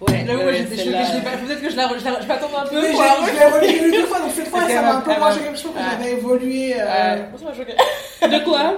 Ouais, 0.00 0.24
Là 0.24 0.36
ouais, 0.36 0.54
j'étais 0.58 0.76
choquée, 0.76 0.82
celle-là. 0.84 1.04
je 1.10 1.16
l'ai 1.16 1.22
pas- 1.22 1.36
peut-être 1.36 1.60
que 1.62 1.70
je 1.70 1.76
la, 1.76 1.88
je 1.88 2.04
la- 2.04 2.20
je 2.20 2.26
vais 2.26 2.32
attendre 2.34 2.58
un 2.60 2.66
peu. 2.66 2.80
Mais 2.80 2.92
la 2.92 2.98
je 3.26 3.38
l'ai 3.66 3.76
relu 3.76 3.90
deux 3.90 4.06
fois, 4.06 4.20
donc 4.20 4.30
cette 4.34 4.48
fois, 4.52 4.60
ça 4.68 4.82
m'a 4.82 4.94
un 4.96 5.00
peu 5.00 5.18
moins 5.18 5.32
choquée. 5.32 5.48
Je 5.54 5.60
trouve 5.60 5.72
que 5.74 5.78
ah. 5.80 5.90
j'avais 5.98 6.12
évolué. 6.12 6.74
euh, 6.78 7.16
moi, 7.30 7.38
ça 7.38 7.44
m'a 7.46 7.54
choquée. 7.54 7.74
De 8.38 8.44
quoi 8.44 8.74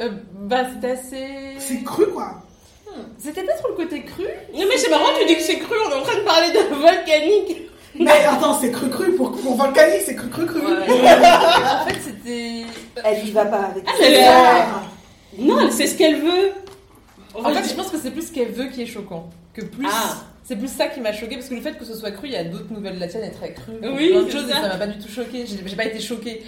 Euh, 0.00 0.08
bah, 0.34 0.62
c'était 0.72 0.92
assez. 0.92 1.26
C'est 1.58 1.82
cru, 1.82 2.06
quoi. 2.08 2.42
C'était 3.18 3.42
pas 3.44 3.52
trop 3.52 3.68
le 3.68 3.74
côté 3.74 4.02
cru. 4.02 4.24
Non 4.54 4.64
mais 4.68 4.76
c'est 4.76 4.90
marrant, 4.90 5.10
tu 5.18 5.24
dis 5.26 5.36
que 5.36 5.42
c'est 5.42 5.58
cru, 5.58 5.76
on 5.86 5.90
est 5.90 5.94
en 5.94 6.02
train 6.02 6.16
de 6.16 6.24
parler 6.24 6.48
de 6.50 6.74
volcanique. 6.74 7.68
Mais 7.94 8.10
attends, 8.26 8.54
c'est 8.60 8.70
cru 8.72 8.88
cru. 8.88 9.12
Pour, 9.14 9.30
pour 9.32 9.56
volcanique, 9.56 10.02
c'est 10.06 10.14
cru 10.16 10.28
cru 10.28 10.46
cru. 10.46 10.60
en 10.60 11.86
fait, 11.86 11.98
c'était. 12.04 12.64
Elle 13.04 13.26
y 13.28 13.30
va 13.32 13.44
pas 13.44 13.62
avec 13.70 13.84
Ah, 13.86 13.92
Ah. 14.28 14.82
Non, 15.38 15.60
elle 15.60 15.72
sait 15.72 15.86
ce 15.86 15.96
qu'elle 15.96 16.20
veut. 16.20 16.52
En 17.34 17.52
fait, 17.52 17.68
je 17.68 17.74
pense 17.74 17.88
que 17.88 17.98
c'est 17.98 18.10
plus 18.10 18.28
ce 18.28 18.32
qu'elle 18.32 18.50
veut 18.52 18.66
qui 18.66 18.82
est 18.82 18.86
choquant. 18.86 19.28
Que 19.54 19.62
plus. 19.62 19.86
Ah. 19.90 20.16
C'est 20.50 20.56
plus 20.56 20.66
ça 20.66 20.88
qui 20.88 21.00
m'a 21.00 21.12
choqué 21.12 21.36
parce 21.36 21.48
que 21.48 21.54
le 21.54 21.60
fait 21.60 21.78
que 21.78 21.84
ce 21.84 21.94
soit 21.94 22.10
cru, 22.10 22.26
il 22.26 22.32
y 22.32 22.36
a 22.36 22.42
d'autres 22.42 22.72
nouvelles. 22.72 22.98
La 22.98 23.06
tienne 23.06 23.22
est 23.22 23.30
très 23.30 23.52
crue. 23.52 23.74
Oui, 23.82 24.08
plein 24.10 24.22
de 24.22 24.30
c'est 24.30 24.36
choses 24.38 24.48
ça. 24.50 24.60
m'a 24.62 24.76
pas 24.78 24.88
du 24.88 24.98
tout 24.98 25.08
choqué. 25.08 25.44
J'ai 25.46 25.76
pas 25.76 25.84
été 25.84 26.00
choquée. 26.00 26.42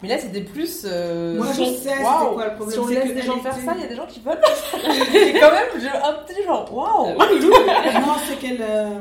Mais 0.00 0.08
là, 0.08 0.16
c'était 0.16 0.42
plus. 0.42 0.82
euh, 0.84 1.36
Moi, 1.38 1.48
je 1.58 1.64
sais, 1.64 1.74
c'était 1.90 2.04
waouh, 2.04 2.34
quoi 2.34 2.44
le 2.46 2.54
problème, 2.54 2.72
Si 2.72 2.78
on 2.78 2.86
c'est 2.86 2.94
laisse 3.04 3.14
des 3.16 3.22
gens 3.22 3.40
faire 3.40 3.52
ça, 3.56 3.74
il 3.76 3.80
y 3.82 3.84
a 3.84 3.88
des 3.88 3.96
gens 3.96 4.06
qui 4.06 4.20
veulent. 4.20 4.38
Et 5.16 5.32
quand 5.40 5.50
même, 5.50 5.68
j'ai 5.80 5.88
un 5.88 6.12
petit 6.24 6.44
genre, 6.44 6.72
waouh! 6.72 7.18
Non, 7.18 8.14
c'est 8.28 8.36
qu'elle. 8.38 8.58
euh, 8.62 9.00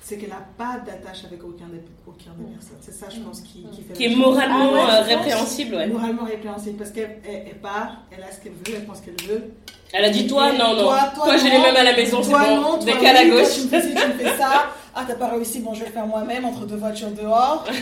C'est 0.00 0.18
qu'elle 0.18 0.28
n'a 0.30 0.46
pas 0.56 0.78
d'attache 0.86 1.24
avec 1.24 1.42
aucun 1.42 1.66
des, 1.66 1.82
aucun 2.06 2.30
des 2.38 2.52
personnes. 2.54 2.78
C'est 2.80 2.94
ça, 2.94 3.06
je 3.10 3.18
pense, 3.18 3.40
qui, 3.40 3.66
qui 3.72 3.82
fait 3.82 3.92
Qui 3.94 4.04
est 4.04 4.08
la 4.10 4.16
moralement 4.18 4.70
Ah 4.72 4.72
ouais, 4.72 4.80
euh, 4.80 5.04
je 5.04 5.08
répréhensible, 5.16 5.74
ouais. 5.74 5.86
Moralement 5.88 6.24
répréhensible 6.26 6.76
parce 6.76 6.90
qu'elle 6.92 7.18
elle, 7.28 7.42
elle 7.50 7.58
part, 7.60 8.02
elle 8.16 8.22
a 8.22 8.30
ce 8.30 8.40
qu'elle 8.40 8.52
veut, 8.52 8.74
elle 8.76 8.84
pense 8.86 9.00
qu'elle 9.00 9.20
veut. 9.28 9.50
Elle 9.92 10.04
a 10.04 10.10
dit 10.10 10.26
toi, 10.26 10.52
non, 10.52 10.74
non. 10.74 10.82
Toi, 10.82 10.98
Toi, 11.14 11.24
toi, 11.24 11.36
j'ai 11.38 11.48
non. 11.48 11.56
les 11.56 11.60
mêmes 11.62 11.76
à 11.76 11.82
la 11.82 11.96
maison, 11.96 12.22
c'est 12.22 12.30
Toi, 12.30 12.44
bon. 12.46 12.56
non, 12.56 12.72
toi, 12.78 12.84
Décale 12.84 13.16
à 13.16 13.22
oui, 13.22 13.30
toi, 13.30 13.40
gauche. 13.40 13.54
tu 13.54 13.60
me 13.62 13.68
fais 13.68 13.82
ci, 13.82 13.88
tu 13.94 14.06
me 14.08 14.12
fais 14.12 14.36
ça. 14.36 14.64
Ah, 14.94 15.04
t'as 15.06 15.14
pas 15.14 15.28
réussi, 15.28 15.60
bon, 15.60 15.72
je 15.74 15.80
vais 15.80 15.86
le 15.86 15.92
faire 15.92 16.06
moi-même 16.06 16.44
entre 16.44 16.66
deux 16.66 16.76
voitures 16.76 17.10
dehors. 17.12 17.64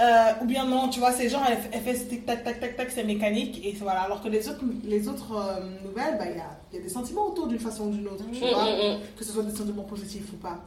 Euh, 0.00 0.32
ou 0.42 0.44
bien 0.44 0.66
non, 0.66 0.88
tu 0.88 0.98
vois, 0.98 1.12
ces 1.12 1.28
gens, 1.28 1.40
elle, 1.48 1.56
elle 1.72 1.80
fait 1.80 1.94
ce 1.94 2.08
tic 2.08 2.26
tac 2.26 2.42
tac 2.42 2.58
tac 2.58 2.76
tac, 2.76 2.90
c'est 2.92 3.04
mécanique 3.04 3.64
et 3.64 3.76
voilà. 3.80 4.00
Alors 4.00 4.20
que 4.20 4.28
les 4.28 4.48
autres, 4.48 4.58
les 4.84 5.06
autres 5.06 5.36
euh, 5.36 5.60
nouvelles, 5.86 6.18
bah, 6.18 6.24
il 6.28 6.36
y, 6.36 6.40
a, 6.40 6.50
y 6.76 6.80
a 6.80 6.82
des 6.82 6.88
sentiments 6.88 7.28
autour 7.28 7.46
d'une 7.46 7.60
façon 7.60 7.84
ou 7.84 7.90
d'une 7.90 8.08
autre, 8.08 8.24
tu 8.32 8.44
Mm, 8.44 8.48
vois, 8.48 8.64
mm, 8.64 8.94
mm. 8.94 8.98
que 9.16 9.24
ce 9.24 9.32
soit 9.32 9.44
des 9.44 9.54
sentiments 9.56 9.84
positifs 9.84 10.24
ou 10.32 10.36
pas. 10.38 10.58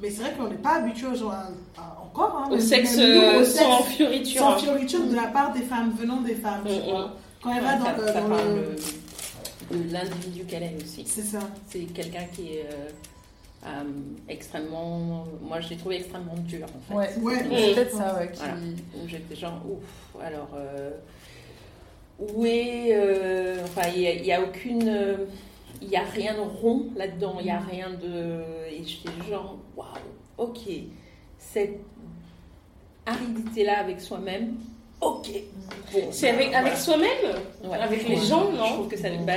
Mais 0.00 0.08
c'est 0.10 0.22
vrai 0.22 0.32
qu'on 0.38 0.46
n'est 0.46 0.54
pas 0.62 0.76
habitué 0.76 1.08
aux 1.08 1.16
gens 1.16 1.30
à- 1.30 1.48
à- 1.80 1.98
encore 2.00 2.38
hein, 2.40 2.46
Au 2.46 2.50
même- 2.52 2.60
sexe 2.60 2.96
même 2.98 3.14
nous, 3.16 3.20
euh, 3.20 3.40
au 3.40 3.44
sans 3.44 3.78
sexe 3.78 3.96
fioriture. 3.96 4.40
sans 4.42 4.56
fioriture 4.58 5.04
de 5.06 5.16
la 5.16 5.26
part 5.26 5.52
des 5.52 5.62
femmes, 5.62 5.92
venant 5.98 6.20
des 6.20 6.36
femmes, 6.36 6.62
tu 6.64 6.70
Mm, 6.74 6.90
vois. 6.92 7.00
mm. 7.00 7.10
Quand 7.42 7.50
elle 7.50 7.56
Ouais, 7.56 7.68
va 7.68 7.74
dans 7.78 7.84
ça, 7.84 7.94
le. 8.00 8.06
ça 8.06 8.12
dans 8.20 8.28
parle 8.28 8.54
le- 8.54 8.76
de 9.70 9.92
l'individu 9.92 10.44
qu'elle 10.44 10.62
est 10.64 10.76
aussi. 10.82 11.04
C'est 11.06 11.22
ça. 11.22 11.40
C'est 11.68 11.80
quelqu'un 11.80 12.24
qui 12.32 12.54
est 12.56 12.66
euh, 12.66 12.88
euh, 13.66 13.82
extrêmement. 14.28 15.24
Moi, 15.42 15.60
je 15.60 15.70
l'ai 15.70 15.76
trouvé 15.76 15.96
extrêmement 15.96 16.36
dur 16.38 16.66
en 16.74 16.80
fait. 16.80 16.94
Ouais, 16.94 17.08
Ouais. 17.22 17.34
c'est 17.50 17.74
peut-être 17.74 17.96
ça, 17.96 18.16
ouais. 18.18 18.30
Qui... 18.32 18.38
Voilà. 18.38 18.54
Où 18.96 19.08
j'étais 19.08 19.36
genre, 19.36 19.60
ouf, 19.70 20.22
alors. 20.22 20.50
Euh, 20.56 20.90
où 22.18 22.44
est. 22.46 22.90
euh, 22.92 23.62
enfin, 23.64 23.88
il 23.94 24.22
n'y 24.22 24.32
a, 24.32 24.38
a 24.40 24.42
aucune. 24.42 24.88
euh, 24.88 25.26
Il 25.80 25.88
n'y 25.88 25.96
a 25.96 26.02
rien 26.04 26.34
de 26.34 26.40
rond 26.40 26.86
là-dedans, 26.96 27.36
il 27.38 27.44
n'y 27.44 27.50
a 27.50 27.60
rien 27.60 27.90
de. 27.90 28.42
Et 28.72 28.82
j'étais 28.84 29.10
genre, 29.30 29.56
waouh, 29.76 29.86
ok. 30.38 30.60
Cette 31.38 31.78
aridité-là 33.06 33.78
avec 33.78 34.00
soi-même, 34.00 34.56
ok. 35.00 35.28
Bon, 35.92 36.00
C'est 36.10 36.28
avec, 36.30 36.52
avec 36.54 36.76
soi-même? 36.76 37.08
Ouais. 37.64 37.78
avec 37.78 38.06
les 38.08 38.16
Ouais. 38.16 38.26
gens, 38.26 38.50
Je 38.52 38.56
non 38.58 38.66
trouve 38.74 38.88
que 38.88 38.96
ça, 38.98 39.08
bah, 39.26 39.32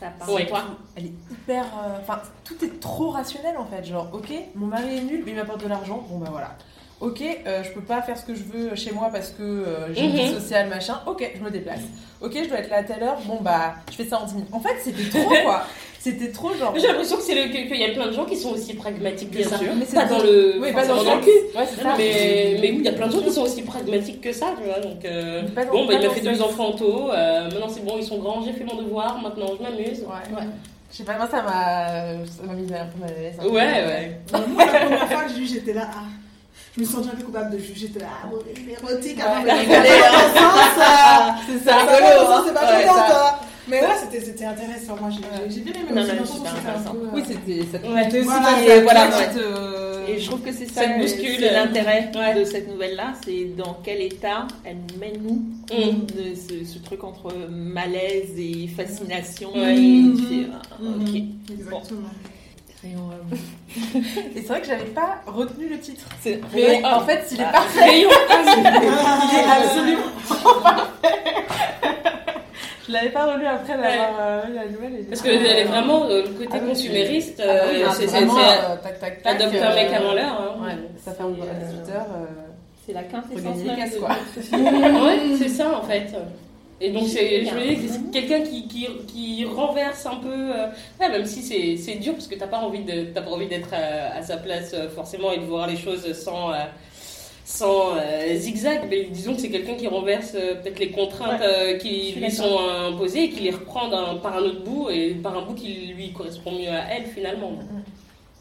ça 0.00 0.06
part 0.18 0.32
Ouais. 0.32 0.46
toi. 0.46 0.62
Elle 0.96 1.06
est 1.06 1.12
hyper. 1.30 1.64
euh, 1.64 1.98
Enfin, 2.00 2.20
tout 2.44 2.62
est 2.64 2.78
trop 2.80 3.10
rationnel 3.10 3.56
en 3.56 3.64
fait. 3.64 3.84
Genre, 3.84 4.08
ok, 4.12 4.30
mon 4.54 4.66
mari 4.66 4.98
est 4.98 5.00
nul, 5.02 5.22
mais 5.24 5.32
il 5.32 5.36
m'apporte 5.36 5.62
de 5.62 5.68
l'argent. 5.68 6.04
Bon, 6.10 6.18
bah 6.18 6.28
voilà. 6.30 6.56
Ok, 7.00 7.22
euh, 7.22 7.62
je 7.62 7.70
peux 7.72 7.80
pas 7.80 8.02
faire 8.02 8.16
ce 8.18 8.24
que 8.24 8.34
je 8.34 8.44
veux 8.44 8.74
chez 8.76 8.92
moi 8.92 9.08
parce 9.12 9.30
que 9.30 9.42
euh, 9.42 9.92
j'ai 9.94 10.02
une 10.04 10.10
Mhm. 10.12 10.16
vie 10.16 10.32
sociale, 10.34 10.68
machin. 10.68 11.00
Ok, 11.06 11.28
je 11.34 11.42
me 11.42 11.50
déplace. 11.50 11.80
Ok, 12.20 12.32
je 12.34 12.48
dois 12.48 12.58
être 12.58 12.70
là 12.70 12.76
à 12.78 12.82
telle 12.84 13.02
heure. 13.02 13.18
Bon, 13.26 13.38
bah, 13.40 13.74
je 13.90 13.96
fais 13.96 14.04
ça 14.04 14.20
en 14.20 14.24
10 14.26 14.34
minutes. 14.34 14.48
En 14.52 14.60
fait, 14.60 14.76
c'était 14.82 15.08
trop, 15.18 15.28
quoi. 15.44 15.62
C'était 16.04 16.30
trop 16.30 16.52
genre. 16.54 16.74
J'ai 16.76 16.86
l'impression 16.86 17.16
que 17.16 17.22
c'est 17.22 17.34
le- 17.34 17.48
que- 17.50 17.66
qu'il 17.66 17.78
y 17.78 17.84
a 17.84 17.94
plein 17.94 18.08
de 18.08 18.12
gens 18.12 18.26
qui 18.26 18.36
sont 18.36 18.50
aussi 18.52 18.74
pragmatiques 18.74 19.30
que 19.30 19.38
Bien 19.38 19.48
ça. 19.48 19.56
sûr. 19.58 19.68
Mais 19.74 19.86
c'est 19.88 19.96
Pas 19.96 20.04
dans 20.04 20.18
le, 20.18 20.56
Oui, 20.60 20.70
pas 20.72 20.84
dans 20.86 20.96
forcément 20.96 21.16
le 21.16 21.22
cul. 21.22 21.30
Ouais, 21.56 21.64
c'est 21.74 21.82
ça. 21.82 21.94
Mais, 21.96 22.58
mais 22.60 22.70
oui, 22.72 22.76
il 22.80 22.84
y 22.84 22.88
a 22.88 22.92
plein 22.92 23.06
de 23.06 23.12
gens 23.12 23.20
qui 23.22 23.30
sont 23.32 23.40
aussi 23.42 23.62
pragmatiques 23.62 24.20
que 24.20 24.30
ça, 24.32 24.48
tu 24.58 24.64
vois. 24.68 24.80
Donc, 24.80 25.02
euh, 25.06 25.40
dans- 25.42 25.72
bon, 25.72 25.86
bah, 25.86 25.94
il 25.94 25.98
m'a 26.00 26.04
dans 26.06 26.10
fait 26.12 26.20
deux 26.20 26.42
enfants 26.42 26.72
tôt. 26.72 27.10
euh, 27.10 27.44
maintenant, 27.44 27.68
c'est 27.70 27.82
bon, 27.84 27.94
ils 27.98 28.04
sont 28.04 28.18
grands, 28.18 28.42
j'ai 28.44 28.52
fait 28.52 28.64
mon 28.64 28.76
devoir. 28.82 29.18
Maintenant, 29.22 29.46
je 29.58 29.62
m'amuse. 29.62 30.00
Ouais. 30.00 30.36
Ouais. 30.36 30.46
Je 30.92 30.96
sais 30.98 31.04
pas, 31.04 31.16
moi, 31.16 31.26
ça 31.30 31.42
m'a 31.42 31.86
ça 32.26 32.42
m'a 32.46 32.52
mis 32.52 32.66
un 32.72 32.84
peu 32.86 33.00
mal 33.00 33.10
à 33.10 33.20
l'aise. 33.20 33.38
Ouais, 33.40 33.50
ouais. 33.54 34.20
Moi, 34.48 34.64
la 34.66 34.80
première 34.80 35.08
fois 35.08 35.22
que 35.24 35.42
j'étais 35.42 35.72
là, 35.72 35.88
ah. 35.90 36.02
Je 36.76 36.80
me 36.82 36.86
sentais 36.86 37.08
un 37.12 37.16
peu 37.16 37.22
coupable 37.24 37.50
de 37.52 37.58
juger, 37.58 37.74
j'étais 37.86 38.00
là, 38.00 38.06
ah, 38.22 38.26
bon, 38.28 38.38
érotique, 38.88 39.18
avant, 39.20 39.42
mais 39.42 39.52
rigoler, 39.52 39.88
ça, 40.34 41.36
C'est 41.46 41.64
ça, 41.64 41.76
rigolo. 41.76 42.26
ça, 42.26 42.36
hein. 42.36 42.42
c'est 42.46 42.52
pas 42.54 42.60
ça- 42.60 43.08
ça. 43.08 43.38
Mais 43.68 43.80
ouais, 43.80 43.86
c'était 44.02 44.24
c'était 44.24 44.44
intéressant, 44.44 44.96
moi, 45.00 45.08
j'ai 45.48 45.60
bien 45.60 45.72
aimé 45.72 46.00
euh, 46.00 46.14
Oui, 47.14 47.22
c'était 47.26 47.62
ça 47.72 47.78
te 47.78 47.86
Ouais. 47.86 47.94
mettait 47.94 48.18
aussi 48.20 48.28
Voilà, 48.28 49.08
voilà, 49.08 49.26
te- 49.28 50.10
Et 50.10 50.18
je 50.20 50.26
trouve 50.28 50.40
que 50.42 50.52
c'est 50.52 50.66
ça, 50.66 50.82
euh, 50.82 50.84
euh, 51.02 51.50
l'intérêt 51.52 52.10
ouais. 52.14 52.34
de 52.38 52.44
cette 52.44 52.68
nouvelle-là, 52.68 53.14
c'est 53.24 53.44
dans 53.56 53.78
quel 53.82 54.02
état 54.02 54.46
elle 54.66 54.76
mène 55.00 55.22
nous, 55.22 55.42
Mm. 55.72 56.04
de 56.06 56.34
ce, 56.34 56.64
ce 56.74 56.78
truc 56.78 57.02
entre 57.04 57.32
malaise 57.50 58.32
et 58.38 58.68
fascination. 58.68 59.50
Ouais. 59.54 59.74
Et 59.76 60.02
Mhm. 60.02 60.50
ok. 60.80 61.14
Exactement. 61.58 62.00
Et 62.84 62.88
on 62.98 63.06
va- 63.08 63.16
Et 64.36 64.42
c'est 64.42 64.46
vrai 64.48 64.60
que 64.60 64.66
j'avais 64.66 64.84
pas 64.84 65.22
retenu 65.26 65.68
le 65.70 65.78
titre. 65.78 66.04
Mais 66.54 66.84
en 66.84 67.00
fait, 67.00 67.24
il 67.32 67.40
est 67.40 67.44
Ah. 67.44 67.52
parfait. 67.52 67.80
Rayon 67.82 68.10
Il 69.32 69.38
est 69.38 69.44
absolument 69.50 70.02
parfait. 70.62 71.93
Je 72.86 72.92
l'avais 72.92 73.08
pas 73.10 73.32
relu 73.32 73.46
après 73.46 73.72
d'avoir 73.76 74.10
euh, 74.20 74.42
la 74.54 74.66
nouvelle. 74.66 75.00
et- 75.00 75.04
Parce 75.04 75.22
que 75.22 75.28
elle 75.28 75.44
est 75.58 75.64
vraiment 75.64 76.04
euh, 76.06 76.22
le 76.22 76.28
côté 76.28 76.48
Ah 76.52 76.58
consumériste. 76.60 77.42
Ah 77.44 77.64
oui, 77.72 77.82
euh, 77.82 77.86
c'est 77.92 78.06
tac, 78.06 79.00
tac, 79.00 79.22
tac, 79.22 79.34
adopter 79.34 79.58
euh, 79.60 79.70
un 79.70 79.74
mec 79.74 79.92
avant 79.92 80.12
l'heure. 80.12 80.40
hein. 80.58 80.62
Ouais, 80.64 80.76
ça 81.02 81.12
fait 81.12 81.22
un 81.22 81.34
C'est, 81.34 81.42
à 81.42 81.52
euh, 81.52 81.82
18 81.82 81.94
heures. 81.96 82.06
euh, 82.14 82.26
C'est 82.86 82.92
la 82.92 83.02
quintessence 83.04 83.56
même 83.64 83.76
caisses, 83.76 83.94
de- 83.94 83.98
quoi. 84.00 84.10
ouais, 85.06 85.18
c'est 85.38 85.48
ça 85.48 85.78
en 85.78 85.82
fait. 85.82 86.12
Et 86.80 86.90
donc, 86.90 87.04
c'est, 87.06 87.44
je 87.46 87.54
me 87.54 87.60
dis 87.60 87.76
que 87.76 87.88
c'est 87.92 88.10
quelqu'un 88.10 88.40
qui, 88.42 88.66
qui, 88.68 88.86
qui 89.06 89.44
renverse 89.46 90.04
un 90.06 90.16
peu, 90.16 90.28
euh, 90.28 90.66
ouais, 91.00 91.08
même 91.08 91.24
si 91.24 91.40
c'est, 91.40 91.76
c'est 91.76 91.94
dur 91.94 92.12
parce 92.14 92.26
que 92.26 92.34
t'as 92.34 92.48
pas 92.48 92.58
envie 92.58 92.80
de, 92.82 93.04
t'as 93.14 93.22
pas 93.22 93.30
envie 93.30 93.46
d'être 93.46 93.72
à, 93.72 94.16
à 94.18 94.22
sa 94.22 94.36
place 94.36 94.72
euh, 94.74 94.88
forcément 94.90 95.30
et 95.32 95.38
de 95.38 95.44
voir 95.44 95.66
les 95.68 95.76
choses 95.76 96.12
sans, 96.12 96.50
euh, 96.50 96.56
sans 97.44 97.96
euh, 97.96 98.34
zigzag. 98.34 98.86
Mais 98.88 99.04
disons 99.04 99.34
que 99.34 99.40
c'est 99.40 99.50
quelqu'un 99.50 99.74
qui 99.74 99.86
renverse 99.86 100.32
euh, 100.34 100.54
peut-être 100.56 100.78
les 100.78 100.90
contraintes 100.90 101.42
euh, 101.42 101.76
qui 101.78 102.12
lui 102.12 102.30
sont 102.30 102.58
imposées 102.58 103.24
et 103.24 103.30
qui 103.30 103.40
les 103.40 103.50
reprend 103.50 103.90
par 104.20 104.38
un 104.38 104.42
autre 104.42 104.64
bout 104.64 104.88
et 104.90 105.10
par 105.14 105.36
un 105.36 105.42
bout 105.42 105.54
qui 105.54 105.92
lui 105.94 106.12
correspond 106.12 106.52
mieux 106.52 106.70
à 106.70 106.84
elle 106.90 107.06
finalement. 107.06 107.52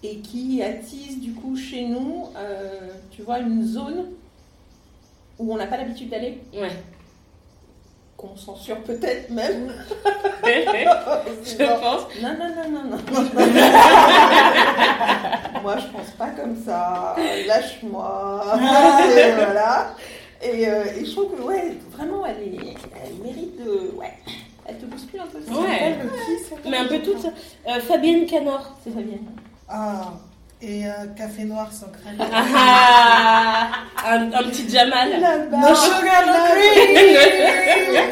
Et 0.01 0.17
qui 0.17 0.61
attise 0.61 1.19
du 1.21 1.33
coup 1.33 1.55
chez 1.55 1.85
nous, 1.85 2.27
tu 3.11 3.21
vois, 3.21 3.39
une 3.39 3.65
zone 3.65 4.07
où 5.39 5.53
on 5.53 5.57
n'a 5.57 5.67
pas 5.67 5.77
l'habitude 5.77 6.09
d'aller, 6.09 6.39
Ouais. 6.53 6.69
Qu'on 8.17 8.35
censure 8.35 8.81
peut-être 8.83 9.29
même. 9.29 9.71
je 10.45 11.57
pense. 11.57 12.01
Non, 12.21 12.35
non, 12.39 12.49
non, 12.55 12.69
non, 12.69 12.83
non. 12.89 12.97
Moi, 15.61 15.75
je 15.77 15.87
pense 15.97 16.11
pas 16.17 16.29
comme 16.29 16.55
ça. 16.63 17.15
Lâche-moi. 17.47 18.43
Et 19.17 19.31
voilà. 19.31 19.95
Et, 20.41 20.67
euh, 20.67 20.83
et 20.97 21.05
je 21.05 21.11
trouve 21.11 21.35
que, 21.35 21.41
ouais, 21.41 21.77
vraiment, 21.91 22.25
elle, 22.25 22.41
est, 22.43 22.75
elle 23.05 23.15
mérite 23.23 23.55
de. 23.63 23.91
Ouais, 23.95 24.13
elle 24.65 24.77
te 24.77 24.85
bouscule 24.85 25.21
un 25.21 25.27
peu. 25.27 25.37
Ouais. 25.37 25.95
C'est 26.49 26.69
Mais 26.69 26.77
un 26.77 26.85
peu 26.85 26.99
toute. 26.99 27.25
Euh, 27.25 27.79
Fabienne 27.79 28.25
Canor. 28.25 28.75
C'est 28.83 28.91
Fabienne. 28.91 29.25
Ah, 29.69 30.11
et 30.63 30.85
euh, 30.87 30.91
café 31.15 31.43
noir 31.43 31.71
sans 31.73 31.87
crème. 31.89 32.17
Ah, 32.19 33.69
un, 34.07 34.31
un 34.31 34.43
petit 34.43 34.69
Jamal. 34.69 35.09
No 35.51 35.75
sugar, 35.75 36.25
no 36.25 36.33
cream 36.55 38.03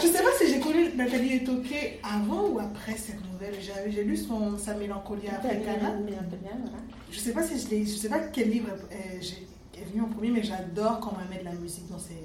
Je 0.00 0.06
sais 0.06 0.22
pas 0.22 0.30
si 0.38 0.52
j'ai 0.52 0.60
connu 0.60 0.88
Nathalie 0.96 1.34
Etoke 1.36 1.98
avant 2.02 2.42
ou 2.48 2.58
après 2.58 2.92
cette 2.96 3.20
nouvelle. 3.32 3.54
J'ai 3.88 4.04
lu 4.04 4.16
son, 4.16 4.58
sa 4.58 4.74
mélancolie 4.74 5.28
africana. 5.28 5.92
Je 7.10 7.18
sais 7.18 7.32
pas 7.32 7.42
si 7.42 7.58
je 7.60 7.68
l'ai, 7.70 7.84
je 7.84 7.96
sais 7.96 8.08
pas 8.08 8.18
quel 8.32 8.50
livre 8.50 8.68
euh, 8.92 8.96
j'ai- 9.20 9.46
est 9.80 9.84
venu 9.90 10.02
en 10.02 10.06
premier, 10.08 10.30
mais 10.30 10.42
j'adore 10.42 11.00
quand 11.00 11.12
on 11.14 11.30
met 11.32 11.40
de 11.40 11.44
la 11.44 11.52
musique 11.52 11.88
dans 11.90 11.98
ces, 11.98 12.16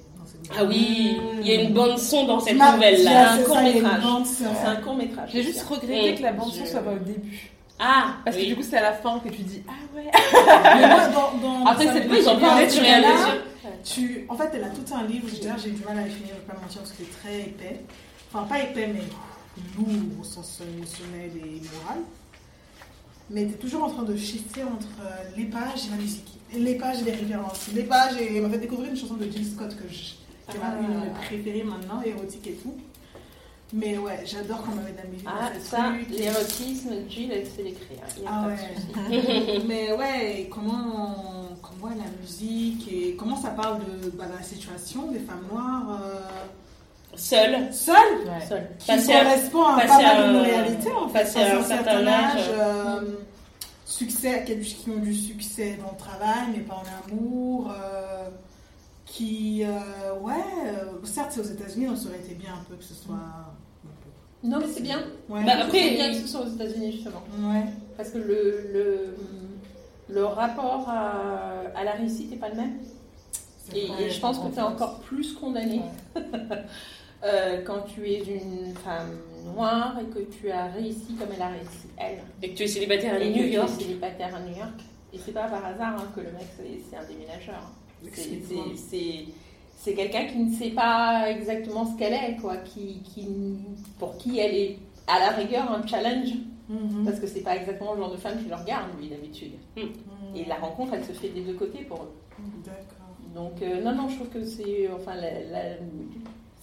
dans 0.49 0.55
Ah 0.59 0.63
oui, 0.65 1.17
il 1.41 1.47
y 1.47 1.51
a 1.51 1.61
une 1.63 1.73
bande 1.73 1.97
son 1.97 2.25
dans 2.25 2.39
cette 2.39 2.57
Ma- 2.57 2.73
nouvelle 2.73 3.03
là. 3.03 3.31
un 3.33 3.37
c'est 3.37 3.43
court-métrage. 3.45 4.01
bande 4.03 4.25
son. 4.25 4.43
C'est 4.59 4.67
un 4.67 4.75
court 4.77 4.95
métrage. 4.95 5.29
J'ai 5.33 5.43
juste 5.43 5.63
regretté 5.63 6.13
Mm. 6.13 6.15
que 6.17 6.21
la 6.23 6.31
bande 6.33 6.51
son 6.53 6.65
Je- 6.65 6.69
soit 6.69 6.81
pas 6.81 6.91
au 6.93 6.99
début. 6.99 7.49
Ah, 7.83 8.15
Parce 8.23 8.37
que 8.37 8.41
oui. 8.43 8.47
du 8.49 8.55
coup, 8.55 8.61
c'est 8.61 8.77
à 8.77 8.81
la 8.83 8.93
fin 8.93 9.19
que 9.19 9.29
tu 9.29 9.41
dis 9.41 9.63
Ah 9.67 9.71
ouais. 9.95 10.11
Mais 10.81 10.87
moi, 10.87 11.07
dans, 11.07 11.37
dans 11.39 11.65
Après, 11.65 11.85
c'est 11.87 12.05
ils 12.05 12.29
ont 12.29 12.39
pas 12.39 12.53
africana, 12.53 12.99
naturalisé. 13.01 13.41
Tu, 13.83 14.25
en 14.29 14.35
fait, 14.35 14.51
elle 14.53 14.63
a 14.63 14.69
tout 14.69 14.93
un 14.93 15.03
livre. 15.07 15.27
D'ailleurs, 15.41 15.57
j'ai 15.57 15.71
du 15.71 15.83
mal 15.83 15.97
à 15.97 16.03
le 16.03 16.09
finir, 16.09 16.29
je 16.29 16.33
vais 16.41 16.53
pas 16.53 16.61
mentir, 16.61 16.81
parce 16.81 16.91
que 16.91 16.97
c'est 17.03 17.19
très 17.21 17.39
épais. 17.39 17.79
Enfin, 18.31 18.45
pas 18.45 18.59
épais, 18.59 18.87
mais 18.93 19.01
lourd 19.77 19.87
au 20.21 20.23
sens 20.23 20.61
émotionnel 20.61 21.31
et 21.35 21.61
moral. 21.83 21.99
Mais 23.31 23.45
tu 23.47 23.53
es 23.53 23.57
toujours 23.57 23.83
en 23.85 23.89
train 23.89 24.03
de 24.03 24.15
shifter 24.15 24.63
entre 24.63 24.87
euh, 25.03 25.09
les 25.37 25.45
pages 25.45 25.87
et 25.87 25.91
la 25.91 25.97
musique. 25.97 26.27
Les 26.55 26.75
pages 26.75 27.01
et 27.01 27.05
les 27.05 27.11
références. 27.11 27.67
Les 27.73 27.83
pages 27.83 28.17
et. 28.19 28.39
M'a 28.41 28.49
fait 28.49 28.57
découvrir 28.57 28.89
une 28.91 28.97
chanson 28.97 29.13
de 29.15 29.23
Jill 29.25 29.45
Scott 29.45 29.75
que 29.75 29.87
je. 29.91 30.13
C'est 30.51 30.59
ma- 30.59 30.75
une 30.81 30.93
de 30.99 31.05
mes 31.05 31.11
préférées 31.25 31.63
maintenant, 31.63 32.01
érotique 32.05 32.47
et 32.47 32.53
tout. 32.53 32.75
Mais 33.73 33.97
ouais, 33.97 34.19
j'adore 34.25 34.63
quand 34.63 34.73
on 34.73 34.83
met 34.83 34.91
de 34.91 34.97
la 34.97 35.05
musique. 35.05 35.25
Ah, 35.25 35.49
ça, 35.61 35.93
l'érotisme, 36.09 36.89
Jill, 37.09 37.31
elle 37.31 37.45
sait 37.45 37.63
l'écrire. 37.63 37.99
Ah 38.27 38.47
ouais. 38.47 39.59
Mais 39.67 39.93
ouais, 39.93 40.49
comment, 40.51 41.15
comment 41.61 41.93
la 41.95 42.11
musique 42.21 42.91
et 42.91 43.15
comment 43.15 43.37
ça 43.37 43.51
parle 43.51 43.79
de 43.79 44.09
bah, 44.09 44.25
la 44.37 44.43
situation 44.43 45.09
des 45.09 45.19
femmes 45.19 45.45
noires 45.49 46.01
euh, 46.03 46.19
seules, 47.15 47.69
Ouais. 47.69 47.71
Seul. 47.71 48.67
qui 48.77 48.87
correspond 49.07 49.63
à 49.63 49.81
pas 49.87 50.01
mal 50.01 50.27
de 50.27 50.33
nos 50.37 50.43
réalités 50.43 50.91
en 50.91 51.07
fait. 51.07 51.19
passer 51.23 51.39
à 51.39 51.57
un 51.59 51.63
certain 51.63 52.07
âge. 52.07 52.49
euh, 52.49 53.01
succès, 53.91 54.43
qui, 54.45 54.59
qui 54.59 54.89
ont 54.89 54.97
du 54.99 55.13
succès 55.13 55.77
dans 55.83 55.91
le 55.91 55.97
travail, 55.97 56.47
mais 56.55 56.59
pas 56.63 56.75
en 56.75 57.13
amour. 57.13 57.71
euh, 57.71 58.29
qui, 59.05 59.63
euh, 59.65 60.17
ouais, 60.21 60.33
euh, 60.67 60.85
certes, 61.03 61.31
c'est 61.33 61.41
aux 61.41 61.43
États-Unis, 61.43 61.87
donc 61.87 61.97
ça 61.97 62.07
aurait 62.07 62.19
été 62.19 62.33
bien 62.33 62.53
un 62.53 62.63
peu 62.69 62.75
que 62.75 62.83
ce 62.83 62.93
soit. 62.93 63.15
Non, 64.43 64.59
mais 64.59 64.67
c'est 64.73 64.81
bien. 64.81 64.99
Ouais, 65.27 65.43
Bah, 65.43 65.51
C'est 65.55 65.61
après, 65.63 65.89
bien 65.91 66.07
il- 66.11 66.15
que 66.15 66.21
ce 66.21 66.27
soit 66.31 66.41
aux 66.41 66.49
États-Unis, 66.49 66.93
justement. 66.93 67.21
ouais. 67.51 67.65
Parce 67.97 68.09
que 68.09 68.19
le, 68.19 68.69
le, 68.71 69.15
le 70.15 70.25
rapport 70.25 70.87
à, 70.87 71.49
à 71.75 71.83
la 71.83 71.91
réussite 71.91 72.31
n'est 72.31 72.37
pas 72.37 72.49
le 72.49 72.55
même. 72.55 72.77
c'est 73.67 73.77
Et, 73.77 74.09
je 74.09 74.19
pense 74.21 74.39
que 74.39 74.47
tu 74.47 74.57
es 74.59 74.61
encore 74.61 74.99
plus 75.01 75.33
condamné 75.33 75.81
euh, 77.23 77.61
quand 77.63 77.81
tu 77.93 78.07
es 78.09 78.19
une 78.19 78.73
femme 78.75 79.17
noire 79.55 79.97
et 79.99 80.05
que 80.13 80.19
tu 80.31 80.49
as 80.51 80.65
réussi 80.67 81.15
comme 81.19 81.29
elle 81.35 81.41
a 81.41 81.49
réussi, 81.49 81.87
elle. 81.97 82.19
Et 82.41 82.51
que 82.51 82.57
tu 82.57 82.63
es 82.63 82.67
célibataire 82.67 83.15
à 83.15 83.19
New 83.19 83.43
York. 83.45 83.69
célibataire 83.69 84.35
à 84.35 84.39
New 84.39 84.55
York. 84.55 84.79
Et 85.13 85.17
c'est 85.17 85.31
pas 85.33 85.47
par 85.47 85.65
hasard 85.65 85.95
hein, 85.99 86.07
que 86.15 86.21
le 86.21 86.31
mec, 86.31 86.47
c'est 86.57 86.95
un 86.95 87.03
déménageur. 87.03 87.71
C'est- 88.13 89.25
c'est- 89.77 89.93
quelqu'un 89.93 90.25
qui 90.27 90.37
ne 90.39 90.53
sait 90.55 90.69
pas 90.71 91.29
exactement 91.29 91.85
ce 91.85 91.97
qu'elle 91.97 92.13
est, 92.13 92.37
quoi. 92.39 92.57
Qui, 92.57 93.01
qui, 93.03 93.27
pour 93.99 94.17
qui 94.17 94.39
elle 94.39 94.55
est 94.55 94.77
à 95.07 95.19
la 95.19 95.29
rigueur 95.31 95.69
un 95.71 95.85
challenge. 95.85 96.29
Mhm. 96.69 97.03
Parce 97.03 97.19
que 97.19 97.27
c'est 97.27 97.41
pas 97.41 97.57
exactement 97.57 97.93
le 97.93 97.99
genre 98.01 98.11
de 98.11 98.17
femme 98.17 98.41
qui 98.41 98.47
le 98.47 98.55
regarde, 98.55 98.87
lui, 98.99 99.09
d'habitude. 99.09 99.51
Mhm. 99.75 99.89
Et 100.35 100.45
la 100.45 100.55
rencontre, 100.55 100.93
elle 100.93 101.03
se 101.03 101.11
fait 101.11 101.27
des 101.29 101.41
deux 101.41 101.53
côtés 101.55 101.79
pour 101.83 101.97
eux. 102.03 102.11
D'accord. 102.63 102.85
Donc, 103.35 103.61
euh, 103.61 103.81
non, 103.81 103.93
non, 103.93 104.07
je 104.09 104.15
trouve 104.15 104.29
que 104.29 104.45
c'est. 104.45 104.89
Enfin, 104.93 105.15
la- 105.15 105.41
la- 105.51 105.75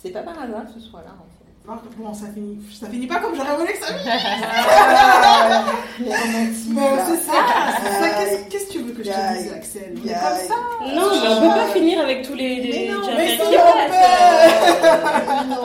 c'est 0.02 0.10
pas 0.10 0.22
par 0.22 0.38
hasard 0.40 0.64
que 0.66 0.72
ce 0.80 0.88
soit 0.88 1.00
là, 1.00 1.10
en 1.18 1.22
fait. 1.22 1.28
Ah, 1.70 1.78
Bon, 1.98 2.14
ça 2.14 2.26
finit, 2.32 2.58
ça 2.72 2.86
finit 2.88 3.06
pas 3.06 3.16
comme 3.20 3.34
j'aurais 3.34 3.54
voulu 3.56 3.70
que 3.72 3.78
ça 3.84 3.92
finisse. 3.92 4.08
C'est 5.98 6.04
ça. 7.26 7.34
Euh, 7.34 7.36
Qu'est-ce- 8.48 8.68
que 8.68 8.72
tu 8.72 8.78
veux 8.78 8.92
que 8.92 9.02
je 9.04 9.10
te 9.10 9.38
dise, 9.38 9.52
Axel 9.52 9.92
comme 9.94 10.08
ça. 10.08 10.54
Non, 10.94 11.02
mais 11.12 11.28
on 11.28 11.40
peut 11.42 11.48
pas 11.48 11.66
finir 11.74 12.00
avec 12.00 12.22
tous 12.26 12.32
les. 12.34 12.56
les 12.56 12.88
Mais 12.88 12.94
non, 12.94 13.00
mais 13.16 13.28
si, 13.28 13.40
on 13.42 13.44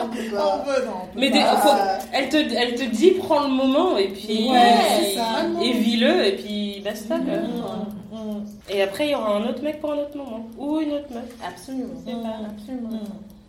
peut 0.08 0.36
On 0.36 0.58
peut, 0.64 0.84
non. 0.84 1.00
Mais 1.16 1.30
faut- 1.30 1.78
Elle 2.12 2.28
te, 2.28 2.36
elle 2.36 2.74
te 2.74 2.84
dit, 2.84 3.12
prends 3.12 3.44
le 3.44 3.48
moment 3.54 3.96
et 3.96 4.08
puis. 4.08 4.50
Ouais, 4.50 4.74
c'est 5.00 5.14
ça. 5.16 5.46
et 5.62 5.72
vis-le 5.72 6.26
et 6.26 6.36
puis 6.36 6.82
basta. 6.84 7.16
quoi. 7.18 7.36
Mm, 7.36 7.86
mm. 8.12 8.44
Et 8.70 8.82
après, 8.82 9.06
il 9.06 9.10
y 9.12 9.14
aura 9.14 9.36
un 9.36 9.44
autre 9.48 9.62
mec 9.62 9.80
pour 9.80 9.92
un 9.92 9.98
autre 9.98 10.16
moment. 10.16 10.44
Ou 10.58 10.80
une 10.80 10.92
autre 10.92 11.08
meuf. 11.12 11.22
Absolument. 11.46 11.94
C'est 12.04 12.12
pas- 12.12 12.40
Absolument. 12.50 12.90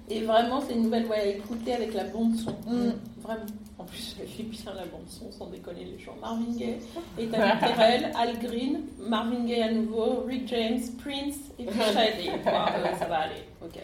Mm. 0.10 0.12
Et 0.12 0.22
vraiment, 0.22 0.62
c'est 0.68 0.74
une 0.74 0.84
nouvelle 0.84 1.06
ouais, 1.08 1.20
à 1.20 1.26
écouter 1.26 1.74
avec 1.74 1.94
la 1.94 2.04
bande 2.06 2.36
son. 2.36 2.52
Mm. 2.72 2.94
Vraiment. 3.24 3.46
En 3.78 3.84
plus, 3.84 4.16
je 4.20 4.26
suis 4.32 4.46
tient 4.46 4.74
la 4.74 4.86
bande-son, 4.86 5.30
sans 5.38 5.48
déconner 5.48 5.84
les 5.84 6.00
gens. 6.04 6.16
Marvin 6.22 6.46
Gaye, 6.58 6.78
Ethan 7.20 7.38
Terrell, 7.60 8.10
Al 8.18 8.40
Green, 8.40 8.80
Marvin 9.00 9.44
Gaye 9.46 9.64
à 9.64 9.72
nouveau, 9.72 10.24
Rick 10.26 10.48
James, 10.48 10.80
Prince 11.04 11.36
et 11.60 11.66
puis 11.66 11.80
Shady. 11.94 12.30
Euh, 12.30 12.98
ça 12.98 13.06
va 13.06 13.18
aller, 13.18 13.44
ok. 13.62 13.78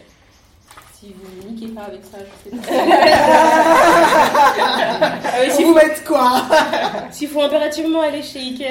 Si 0.94 1.12
vous 1.12 1.46
ne 1.46 1.50
niquez 1.52 1.68
pas 1.68 1.82
avec 1.82 2.00
ça, 2.04 2.18
je 2.20 2.50
sais 2.50 2.56
pas. 2.56 2.72
Oui, 5.44 5.50
s'il 5.50 5.66
Vous 5.66 5.72
faut, 5.72 5.78
mettez 5.78 6.04
quoi? 6.04 6.42
S'il 7.10 7.28
faut 7.28 7.42
impérativement 7.42 8.00
aller 8.02 8.22
chez 8.22 8.38
Ikea, 8.40 8.64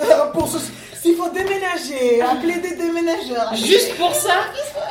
euh, 0.00 0.30
Pour 0.32 0.48
ce- 0.48 0.58
S'il 1.06 1.14
faut 1.16 1.30
déménager, 1.30 2.20
appeler 2.20 2.56
des 2.58 2.74
déménageurs. 2.74 3.54
juste 3.54 3.94
pour 3.96 4.12
ça, 4.12 4.34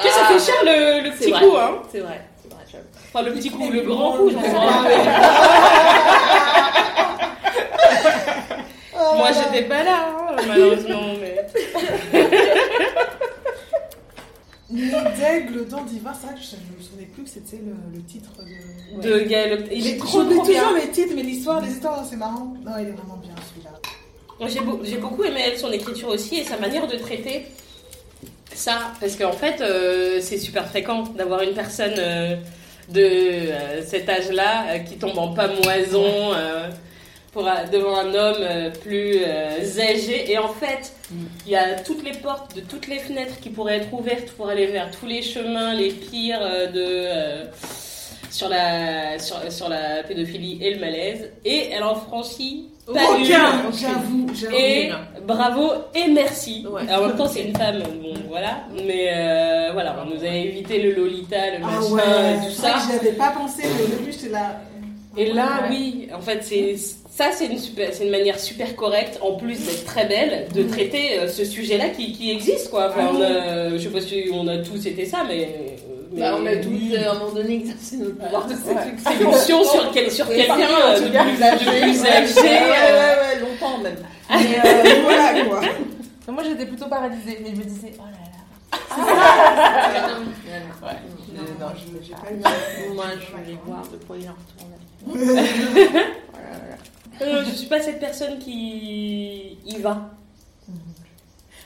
que 0.02 0.08
ça 0.10 0.26
fait 0.28 0.40
cher 0.40 0.56
le, 0.64 1.04
le 1.04 1.12
petit 1.12 1.30
vrai. 1.30 1.42
coup, 1.46 1.58
hein. 1.58 1.82
C'est 1.92 2.00
vrai, 2.00 2.22
c'est 2.42 2.54
vrai, 2.54 2.64
j'avoue. 2.72 2.86
Enfin, 3.14 3.22
le 3.24 3.34
petit 3.34 3.50
coup, 3.52 3.70
le 3.70 3.82
grand 3.82 4.14
coup, 4.14 4.30
je 4.30 4.36
sais 4.36 4.52
pas. 4.52 4.86
Moi, 9.18 9.30
j'étais 9.32 9.64
pas 9.68 9.84
là, 9.84 10.08
hein, 10.10 10.36
malheureusement, 10.48 11.02
mais. 11.20 11.46
Nid 14.72 14.92
d'aigle 15.18 15.68
dans 15.68 15.82
d'Ivoire, 15.84 16.16
c'est 16.20 16.28
vrai 16.28 16.36
que 16.36 16.42
je 16.42 16.56
ne 16.56 16.78
me 16.78 16.82
souvenais 16.84 17.06
plus 17.06 17.24
que 17.24 17.30
c'était 17.30 17.58
le, 17.58 17.76
le 17.94 18.04
titre 18.04 18.32
de. 18.40 19.02
De 19.02 19.20
Gaël 19.26 19.68
Il 19.72 19.86
est 19.86 19.92
J'ai- 19.92 19.98
trop, 19.98 20.24
trop 20.24 20.44
bien. 20.44 20.44
toujours 20.44 20.74
les 20.76 20.90
titres, 20.90 21.14
mais 21.16 21.22
l'histoire, 21.24 21.62
les 21.62 21.72
histoires, 21.72 22.04
c'est 22.10 22.16
marrant. 22.16 22.54
Non, 22.66 22.72
il 22.80 22.88
est 22.88 22.92
vraiment 22.92 23.18
bien 23.18 23.34
celui-là. 23.54 23.72
J'ai 24.48 24.60
beau- 24.60 24.82
j'ai 24.84 24.98
beaucoup 24.98 25.24
aimé 25.24 25.42
son 25.58 25.72
écriture 25.72 26.10
aussi 26.10 26.40
et 26.40 26.44
sa 26.44 26.58
manière 26.58 26.88
de 26.88 26.98
traiter 26.98 27.46
ça. 28.54 28.92
Parce 29.00 29.16
qu'en 29.16 29.32
fait, 29.32 29.62
euh, 29.62 30.20
c'est 30.22 30.38
super 30.38 30.68
fréquent 30.68 31.04
d'avoir 31.18 31.42
une 31.42 31.54
personne 31.54 31.94
euh, 31.98 32.36
de 32.90 33.02
euh, 33.02 33.82
cet 33.86 34.08
âge-là 34.10 34.80
qui 34.80 34.98
tombe 34.98 35.18
en 35.18 35.34
pamoison 35.34 36.06
devant 37.72 37.98
un 37.98 38.14
homme 38.14 38.72
plus 38.82 39.18
âgé. 39.80 40.32
Et 40.32 40.38
en 40.38 40.48
fait, 40.50 40.94
il 41.46 41.52
y 41.52 41.56
a 41.56 41.76
toutes 41.80 42.04
les 42.04 42.14
portes 42.18 42.56
de 42.56 42.62
toutes 42.62 42.88
les 42.88 43.00
fenêtres 43.00 43.40
qui 43.42 43.50
pourraient 43.50 43.78
être 43.78 43.94
ouvertes 43.94 44.30
pour 44.38 44.48
aller 44.50 44.68
vers 44.68 44.90
tous 44.92 45.06
les 45.06 45.22
chemins 45.22 45.74
les 45.74 45.90
pires 45.92 46.40
de. 46.74 47.08
sur 48.32 48.48
la, 48.50 49.18
sur, 49.20 49.38
sur 49.52 49.68
la 49.70 50.04
pédophilie 50.04 50.60
et 50.62 50.74
le 50.76 50.80
malaise, 50.80 51.30
et 51.44 51.70
elle 51.72 51.84
en 51.84 51.96
franchit. 51.96 52.70
Aucun, 52.88 53.72
j'avoue, 53.74 54.28
j'avoue. 54.34 54.56
Et 54.56 54.90
bravo 55.26 55.72
et 55.96 56.08
merci. 56.12 56.66
Ouais. 56.70 56.82
Alors, 56.88 57.06
en 57.06 57.08
même 57.08 57.18
temps, 57.18 57.28
c'est 57.28 57.42
une 57.44 57.56
femme, 57.56 57.80
bon 58.02 58.14
voilà. 58.30 58.64
Mais 58.86 59.10
euh, 59.14 59.70
voilà, 59.74 59.96
on 60.06 60.14
nous 60.16 60.24
a 60.24 60.28
évité 60.28 60.82
le 60.82 60.92
Lolita, 60.94 61.38
le 61.52 61.58
Ah 61.64 61.68
machin 61.68 61.94
ouais, 61.96 62.46
tout 62.48 62.52
ça. 62.54 62.76
je 62.88 62.94
l'avais 62.96 63.14
pas 63.18 63.30
pensé, 63.32 63.64
mais 63.64 63.84
au 63.84 63.88
début, 63.88 64.12
j'étais 64.12 64.30
là. 64.30 64.62
Et 65.18 65.32
là, 65.32 65.62
Ouais. 65.64 65.68
oui, 65.72 66.08
en 66.14 66.20
fait, 66.22 66.44
c'est 66.44 66.76
ça, 66.78 67.32
c'est 67.34 67.46
une, 67.48 67.58
super- 67.58 67.90
c'est 67.94 68.04
une 68.04 68.12
manière 68.12 68.38
super 68.38 68.76
correcte, 68.76 69.18
en 69.22 69.34
plus 69.36 69.58
d'être 69.66 69.86
très 69.86 70.06
belle, 70.06 70.48
de 70.54 70.64
traiter 70.64 71.20
euh, 71.20 71.28
ce 71.30 71.46
sujet-là 71.46 71.90
qui, 71.90 72.12
qui 72.12 72.32
existe, 72.32 72.70
quoi. 72.70 72.90
Enfin, 72.90 73.10
on 73.18 73.22
a, 73.22 73.70
je 73.70 73.78
sais 73.78 73.90
pas 73.90 74.02
si 74.02 74.26
on 74.34 74.46
a 74.48 74.58
tous 74.58 74.86
été 74.86 75.06
ça, 75.06 75.20
mais. 75.28 75.75
Mais 76.16 76.22
Bah, 76.22 76.36
on 76.40 76.46
a 76.46 76.56
tous, 76.56 76.70
oui. 76.70 76.96
à 76.98 77.12
un 77.12 77.14
moment 77.20 77.32
donné, 77.34 77.56
exercé 77.56 77.98
notre 77.98 78.18
pouvoir 78.18 78.48
de 78.48 78.56
séduction. 78.56 79.64
sur, 79.64 79.92
quel, 79.94 80.10
sur 80.12 80.28
quelqu'un 80.28 80.58
euh, 80.58 81.00
de 81.00 81.08
plus, 81.08 81.44
âgé. 81.44 81.66
ouais, 81.70 81.92
ouais, 82.42 83.16
ouais, 83.22 83.40
longtemps 83.42 83.78
même. 83.80 83.98
Mais 84.30 84.60
euh, 84.66 85.02
voilà 85.04 85.46
quoi. 85.46 85.62
Moi 86.34 86.44
j'étais 86.44 86.66
plutôt 86.66 86.88
paralysée, 86.88 87.40
mais 87.44 87.50
je 87.52 87.56
me 87.58 87.64
disais, 87.64 87.94
oh 88.00 88.04
là 88.06 88.12
là. 88.12 88.22
Ouais. 90.82 90.98
Non, 91.36 91.44
non, 91.60 91.72
je- 91.76 92.06
j'ai 92.06 92.14
pas 92.14 92.32
eu. 92.32 92.94
Moi, 92.94 93.06
je 93.20 93.52
vais 93.52 93.58
voir 93.66 93.84
de 93.92 93.98
quoi 94.06 94.16
il 94.18 94.28
en 94.30 94.34
retourne. 94.34 94.74
Voilà. 96.32 97.32
Euh, 97.40 97.44
je 97.46 97.52
suis 97.52 97.68
pas 97.68 97.80
cette 97.82 98.00
personne 98.00 98.40
qui 98.40 99.58
y 99.66 99.78
va. 99.82 100.10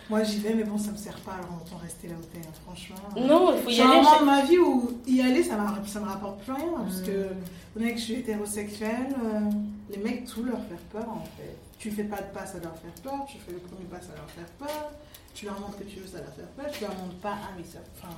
Moi 0.09 0.23
j'y 0.23 0.39
vais, 0.39 0.55
mais 0.55 0.63
bon, 0.63 0.77
ça 0.77 0.91
me 0.91 0.97
sert 0.97 1.19
pas 1.19 1.33
alors 1.33 1.61
autant 1.65 1.77
rester 1.77 2.07
là 2.07 2.15
où 2.19 2.23
t'es, 2.25 2.39
hein, 2.39 2.51
franchement. 2.65 2.95
Non, 3.15 3.53
il 3.55 3.61
faut 3.61 3.69
y 3.69 3.73
J'ai 3.73 3.83
un 3.83 3.91
aller. 3.91 4.01
moment 4.01 4.19
de 4.21 4.25
ma 4.25 4.41
vie 4.43 4.57
où 4.57 4.91
y 5.07 5.21
aller, 5.21 5.43
ça, 5.43 5.55
ça 5.85 5.99
me 5.99 6.05
rapporte 6.07 6.41
plus 6.41 6.53
rien. 6.53 6.65
Parce 6.77 7.01
Mm. 7.01 7.05
que, 7.05 7.27
le 7.75 7.81
mec, 7.85 7.97
je 7.97 8.03
suis 8.03 8.13
hétérosexuelle, 8.15 9.15
euh, 9.23 9.39
les 9.91 9.97
mecs, 9.97 10.25
tout 10.25 10.43
leur 10.43 10.57
fait 10.63 10.79
peur 10.91 11.07
en 11.09 11.23
fait. 11.37 11.55
Tu 11.77 11.91
fais 11.91 12.03
pas 12.03 12.17
de 12.17 12.33
pas, 12.33 12.45
ça 12.45 12.57
leur 12.59 12.75
fait 12.77 13.01
peur. 13.03 13.25
Tu 13.27 13.37
fais 13.37 13.51
le 13.51 13.59
premier 13.59 13.85
pas, 13.85 14.01
ça 14.01 14.13
leur 14.15 14.29
fait 14.31 14.51
peur. 14.57 14.91
Tu 15.35 15.45
leur 15.45 15.59
montres 15.59 15.77
que 15.77 15.83
tu 15.83 15.99
veux, 15.99 16.07
ça 16.07 16.17
leur 16.17 16.33
fait 16.33 16.47
peur. 16.57 16.65
Tu 16.71 16.81
leur 16.81 16.93
montres 16.95 17.15
pas, 17.21 17.35
ah, 17.41 17.49
mais 17.57 17.63
ça. 17.63 17.77
Enfin, 17.95 18.13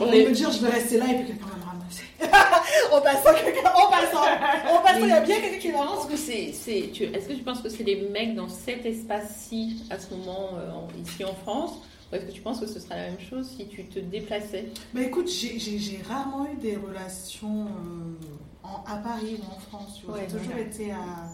On 0.00 0.12
est- 0.12 0.26
me 0.26 0.32
dire, 0.32 0.50
je 0.50 0.58
vais 0.58 0.70
rester 0.70 0.98
là 0.98 1.06
et 1.10 1.16
puis 1.16 1.26
quelqu'un 1.26 1.46
va 1.46 1.56
me 1.56 1.64
ramasser. 1.64 2.04
en 2.92 3.00
passant, 3.00 3.34
quelqu'un, 3.34 3.70
en 3.70 3.90
passant, 3.90 4.76
en 4.76 4.82
passant, 4.82 4.98
il 5.02 5.08
y 5.08 5.12
a 5.12 5.20
bien 5.20 5.40
quelqu'un 5.40 5.58
qui 5.58 5.68
me 5.68 5.74
Est-ce 5.74 5.82
ramasse. 5.82 6.06
que 6.06 6.16
c'est, 6.16 6.52
c'est, 6.52 6.90
tu, 6.92 7.04
est-ce 7.04 7.28
que 7.28 7.32
tu 7.34 7.42
penses 7.42 7.60
que 7.60 7.68
c'est 7.68 7.82
les 7.84 7.96
mecs 8.08 8.34
dans 8.34 8.48
cet 8.48 8.84
espace-ci, 8.86 9.84
à 9.90 9.98
ce 9.98 10.10
moment, 10.14 10.50
euh, 10.54 11.00
ici 11.02 11.24
en 11.24 11.34
France 11.34 11.72
Ou 12.12 12.16
est-ce 12.16 12.26
que 12.26 12.32
tu 12.32 12.40
penses 12.40 12.60
que 12.60 12.66
ce 12.66 12.80
serait 12.80 12.96
la 12.96 13.10
même 13.10 13.20
chose 13.20 13.48
si 13.56 13.66
tu 13.68 13.84
te 13.84 13.98
déplaçais? 14.00 14.66
Mais 14.94 15.04
écoute, 15.04 15.28
j'ai- 15.30 15.58
j'ai 15.58 15.78
j'ai 15.78 16.00
rarement 16.08 16.46
eu 16.52 16.56
des 16.60 16.76
relations 16.76 17.66
euh, 17.66 18.26
en- 18.64 18.82
à 18.90 18.96
Paris 18.96 19.38
ou 19.40 19.54
en 19.54 19.58
France. 19.60 20.00
Ouais, 20.08 20.26
j'ai 20.30 20.38
toujours 20.38 20.54
ouais. 20.56 20.62
été 20.62 20.90
à, 20.92 21.28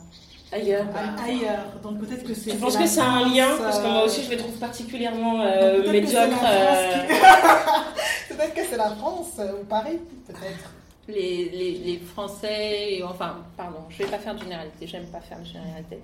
Ailleurs. 0.53 0.87
à- 0.95 1.23
ailleurs. 1.25 1.65
Donc 1.83 1.99
peut-être 2.01 2.25
que 2.25 2.35
c'est. 2.35 2.51
Je 2.51 2.57
pense 2.57 2.77
que 2.77 2.83
a 3.01 3.05
un 3.05 3.21
France, 3.21 3.35
lien, 3.37 3.49
parce 3.59 3.79
que 3.79 3.87
euh, 3.87 3.91
moi 3.91 4.05
aussi 4.05 4.23
je 4.25 4.31
les 4.31 4.37
trouve 4.37 4.59
particulièrement 4.59 5.43
euh, 5.43 5.77
donc 5.77 5.87
peut-être 5.87 6.03
que 6.05 6.09
c'est 6.09 6.15
la 6.15 6.27
médiocres. 6.27 6.41
France 6.43 6.79
euh, 6.83 7.07
qui- 7.07 8.35
Peut-être 8.37 8.55
que 8.55 8.61
c'est 8.71 8.77
la 8.77 8.91
France 8.91 9.33
euh, 9.39 9.53
ou 9.61 9.65
Paris, 9.67 9.99
peut-être. 10.27 10.71
les, 11.09 11.51
les, 11.51 11.73
les 11.85 11.99
Français, 11.99 12.95
et 12.95 13.03
enfin, 13.03 13.37
pardon, 13.57 13.79
je 13.91 13.99
vais 13.99 14.07
pas 14.11 14.19
faire 14.19 14.35
de 14.35 14.41
généralité, 14.41 14.87
j'aime 14.87 15.07
pas 15.07 15.21
faire 15.21 15.39
de 15.41 15.45
généralité, 15.45 15.99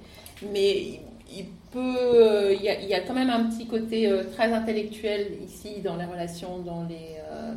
mais 0.53 0.70
il, 0.76 1.01
il 1.34 1.47
peut, 1.72 2.53
il 2.55 2.62
y, 2.62 2.68
a, 2.68 2.80
il 2.80 2.88
y 2.88 2.94
a 2.94 3.01
quand 3.01 3.14
même 3.14 3.30
un 3.30 3.44
petit 3.44 3.66
côté 3.66 4.07
euh, 4.09 4.24
très 4.34 4.53
intellectuel 4.53 5.28
ici 5.47 5.80
dans 5.82 5.97
les 5.97 6.05
relations, 6.05 6.59
dans 6.59 6.84
les, 6.88 7.16
euh, 7.32 7.55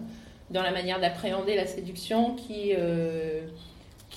dans 0.52 0.62
la 0.64 0.72
manière 0.72 1.00
d'appréhender 1.02 1.56
la 1.56 1.66
séduction, 1.68 2.36
qui 2.36 2.74
euh, 2.78 3.42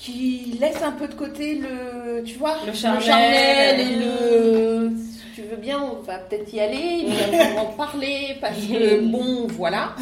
qui 0.02 0.56
laisse 0.60 0.82
un 0.82 0.90
peu 0.90 1.06
de 1.06 1.14
côté 1.14 1.54
le, 1.54 2.24
tu 2.24 2.36
vois, 2.36 2.56
Le 2.66 2.72
charnel. 2.72 3.78
et 3.78 3.96
le, 3.96 4.90
si 4.96 5.40
tu 5.40 5.42
veux 5.42 5.56
bien, 5.56 5.80
on 5.80 6.02
va 6.02 6.18
peut-être 6.18 6.52
y 6.52 6.58
aller, 6.58 7.06
on 7.06 7.54
va 7.56 7.62
en 7.62 7.66
parler 7.66 8.36
parce 8.40 8.58
que 8.58 9.00
bon, 9.12 9.46
voilà. 9.50 9.94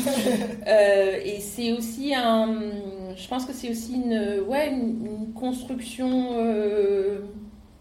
Euh, 0.66 1.18
et 1.22 1.40
c'est 1.40 1.72
aussi 1.72 2.14
un. 2.14 2.54
Je 3.14 3.28
pense 3.28 3.44
que 3.44 3.52
c'est 3.52 3.68
aussi 3.68 3.94
une, 3.96 4.40
ouais, 4.48 4.68
une, 4.70 5.04
une 5.04 5.32
construction 5.34 6.30
euh, 6.38 7.18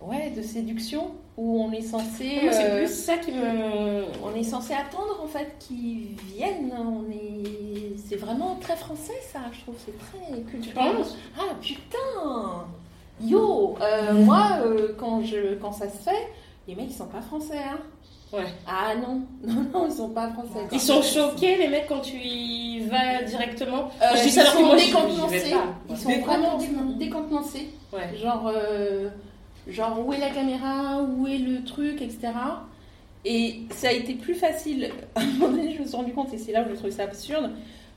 ouais, 0.02 0.34
de 0.36 0.42
séduction 0.42 1.12
où 1.40 1.62
on 1.62 1.72
est 1.72 1.82
censé. 1.82 2.40
moi, 2.44 2.52
c'est 2.52 2.70
euh, 2.70 2.78
plus 2.84 2.94
ça 2.94 3.16
qui 3.18 3.32
me. 3.32 4.04
on 4.26 4.36
est 4.36 4.44
censé 4.44 4.74
attendre 4.74 5.22
en 5.24 5.28
fait 5.28 5.56
qu'ils 5.60 6.18
viennent. 6.36 6.74
On 6.78 7.10
est, 7.10 7.96
c'est 8.08 8.18
vraiment 8.18 8.56
très 8.60 8.76
français 8.76 9.14
ça. 9.32 9.40
Je 9.54 9.62
trouve 9.62 9.76
c'est 9.86 9.98
très 9.98 10.42
culturel. 10.42 10.96
Ah 11.40 11.54
putain, 11.62 12.66
yo, 13.22 13.78
euh, 13.82 14.14
moi 14.26 14.58
euh, 14.66 14.90
quand 15.00 15.24
je 15.24 15.56
quand 15.56 15.72
ça 15.72 15.90
se 15.90 15.98
fait, 16.10 16.28
les 16.68 16.76
mecs 16.76 16.90
ils 16.90 16.94
sont 16.94 17.08
pas 17.08 17.22
français 17.22 17.58
hein. 17.58 17.80
Ouais. 18.32 18.46
Ah 18.68 18.94
non, 18.96 19.22
non 19.44 19.66
non 19.74 19.88
ils 19.90 19.96
sont 19.96 20.10
pas 20.10 20.30
français. 20.32 20.68
Ils 20.74 20.82
sont 20.82 21.02
choqués, 21.02 21.56
les 21.58 21.68
mecs, 21.70 21.88
quand 21.88 22.02
tu 22.02 22.18
y 22.18 22.82
vas 22.82 23.24
directement. 23.24 23.90
Euh, 24.02 24.06
je 24.18 24.22
dis 24.24 24.28
ils 24.28 24.32
ça 24.32 24.46
sont 24.46 24.62
moi, 24.66 24.76
vais 24.76 24.92
pas. 25.50 25.64
Ils 25.90 25.98
sont 25.98 26.10
vraiment 26.20 26.58
Décontenancés. 26.58 26.68
dé- 26.68 27.06
décontenancés. 27.06 27.70
Ouais. 27.94 28.16
Genre, 28.18 28.52
euh, 28.54 29.10
genre, 29.72 30.06
où 30.06 30.14
est 30.14 30.20
la 30.20 30.30
caméra, 30.30 31.02
où 31.02 31.28
est 31.28 31.38
le 31.38 31.64
truc, 31.64 32.02
etc. 32.02 32.30
Et 33.26 33.62
ça 33.72 33.90
a 33.90 33.92
été 33.92 34.14
plus 34.14 34.36
facile. 34.36 34.92
À 35.16 35.22
un 35.22 35.26
moment 35.26 35.50
donné, 35.50 35.74
je 35.76 35.82
me 35.82 35.88
suis 35.88 35.96
rendu 35.96 36.12
compte, 36.14 36.34
et 36.34 36.38
c'est 36.38 36.52
là 36.52 36.64
où 36.66 36.70
je 36.70 36.76
trouve 36.76 36.92
ça 36.92 37.04
absurde, 37.04 37.52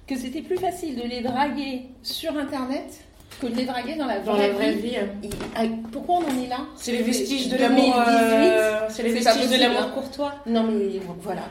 que 0.07 0.16
c'était 0.16 0.43
plus 0.43 0.57
facile 0.57 0.97
de 0.97 1.03
les 1.03 1.20
draguer 1.20 1.83
sur 2.03 2.37
Internet 2.37 3.05
que 3.41 3.47
de 3.47 3.55
les 3.57 3.64
draguer 3.64 3.95
dans 3.97 4.07
la 4.07 4.20
Dans 4.20 4.35
vraie, 4.35 4.49
la 4.49 4.55
vraie 4.55 4.73
vie. 4.73 4.91
vie. 4.91 4.97
Et, 5.25 5.31
ah, 5.57 5.62
pourquoi 5.91 6.16
on 6.16 6.18
en 6.25 6.45
est 6.45 6.49
là? 6.49 6.59
C'est 6.77 6.93
les 6.93 7.03
vestiges 7.03 7.49
de 7.49 7.57
2018. 7.57 7.61
l'amour. 7.61 8.05
euh, 8.09 8.81
C'est 8.91 9.03
les 9.05 9.12
vestiges 9.12 9.49
de 9.51 9.57
l'amour 9.57 9.83
hein. 9.85 9.91
courtois. 9.95 10.35
Non 10.47 10.64
mais 10.64 11.01
voilà, 11.20 11.43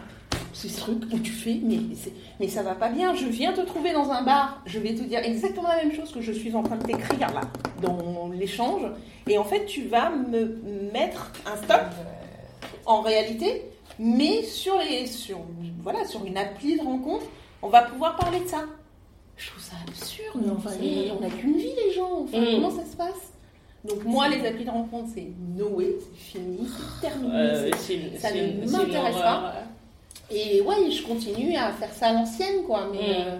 c'est 0.54 0.68
ce 0.70 0.80
truc 0.80 1.04
où 1.14 1.20
tu 1.20 1.32
fais, 1.32 1.60
mais, 1.64 1.80
mais 2.39 2.47
ça 2.47 2.64
va 2.64 2.76
pas 2.76 2.89
bien. 2.89 3.14
Je 3.16 3.26
viens 3.26 3.54
te 3.54 3.62
trouver 3.62 3.93
dans 3.93 4.10
un 4.12 4.24
bar, 4.24 4.62
je 4.66 4.80
vais 4.80 4.93
te 4.95 5.04
dire 5.04 5.20
exactement 5.24 5.68
la 5.70 5.78
même 5.84 5.93
chose 5.93 6.12
que 6.12 6.22
je 6.22 6.32
suis 6.32 6.54
en 6.56 6.64
train 6.64 6.78
de 6.78 6.84
t'écrire 6.84 7.32
là, 7.34 7.41
dans 7.82 8.30
l'échange. 8.34 8.82
Et 9.28 9.38
en 9.38 9.43
fait, 9.43 9.66
tu 9.66 9.84
vas 9.88 10.10
me 10.10 10.60
mettre 10.91 11.32
un 11.45 11.56
stop 11.58 11.82
en 12.86 13.02
réalité, 13.02 13.64
mais 13.99 14.43
sur, 14.43 14.78
les, 14.80 15.08
sur, 15.08 15.39
voilà, 15.82 16.06
sur 16.06 16.26
une 16.26 16.38
appli 16.38 16.78
de 16.78 16.84
rencontre, 16.84 17.26
on 17.62 17.70
va 17.70 17.84
pouvoir 17.84 18.16
parler 18.16 18.39
de 18.39 18.47
ça. 18.47 18.64
Je 19.38 19.49
trouve 19.49 19.64
ça 19.64 19.76
absurde, 19.88 20.39
mais 20.43 20.52
enfin, 20.52 20.72
on 21.18 21.22
n'a 21.22 21.30
qu'une 21.30 21.58
vie 21.58 21.74
les 21.86 21.93
gens, 21.93 22.24
enfin, 22.24 22.39
Mm. 22.39 22.45
comment 22.56 22.72
ça 22.72 22.86
se 22.86 22.95
passe? 22.95 23.32
Donc 23.84 24.04
moi, 24.04 24.28
les 24.30 24.45
applis 24.45 24.66
de 24.66 24.70
rencontre, 24.70 25.10
c'est 25.16 25.28
no 25.58 25.70
way, 25.70 25.95
c'est 25.99 26.20
fini, 26.39 26.68
c'est 26.68 27.08
terminé. 27.08 27.34
Euh, 27.34 27.72
ça 28.20 28.32
ne 28.32 28.70
m'intéresse 28.70 29.16
pas. 29.16 29.54
Et 30.32 30.62
ouais, 30.62 30.90
je 30.92 31.04
continue 31.04 31.56
à 31.58 31.72
faire 31.74 31.94
ça 31.94 32.08
à 32.08 32.14
l'ancienne, 32.14 32.64
quoi. 32.66 32.88
Mais 32.92 33.00
Mm. 33.00 33.12
euh, 33.28 33.40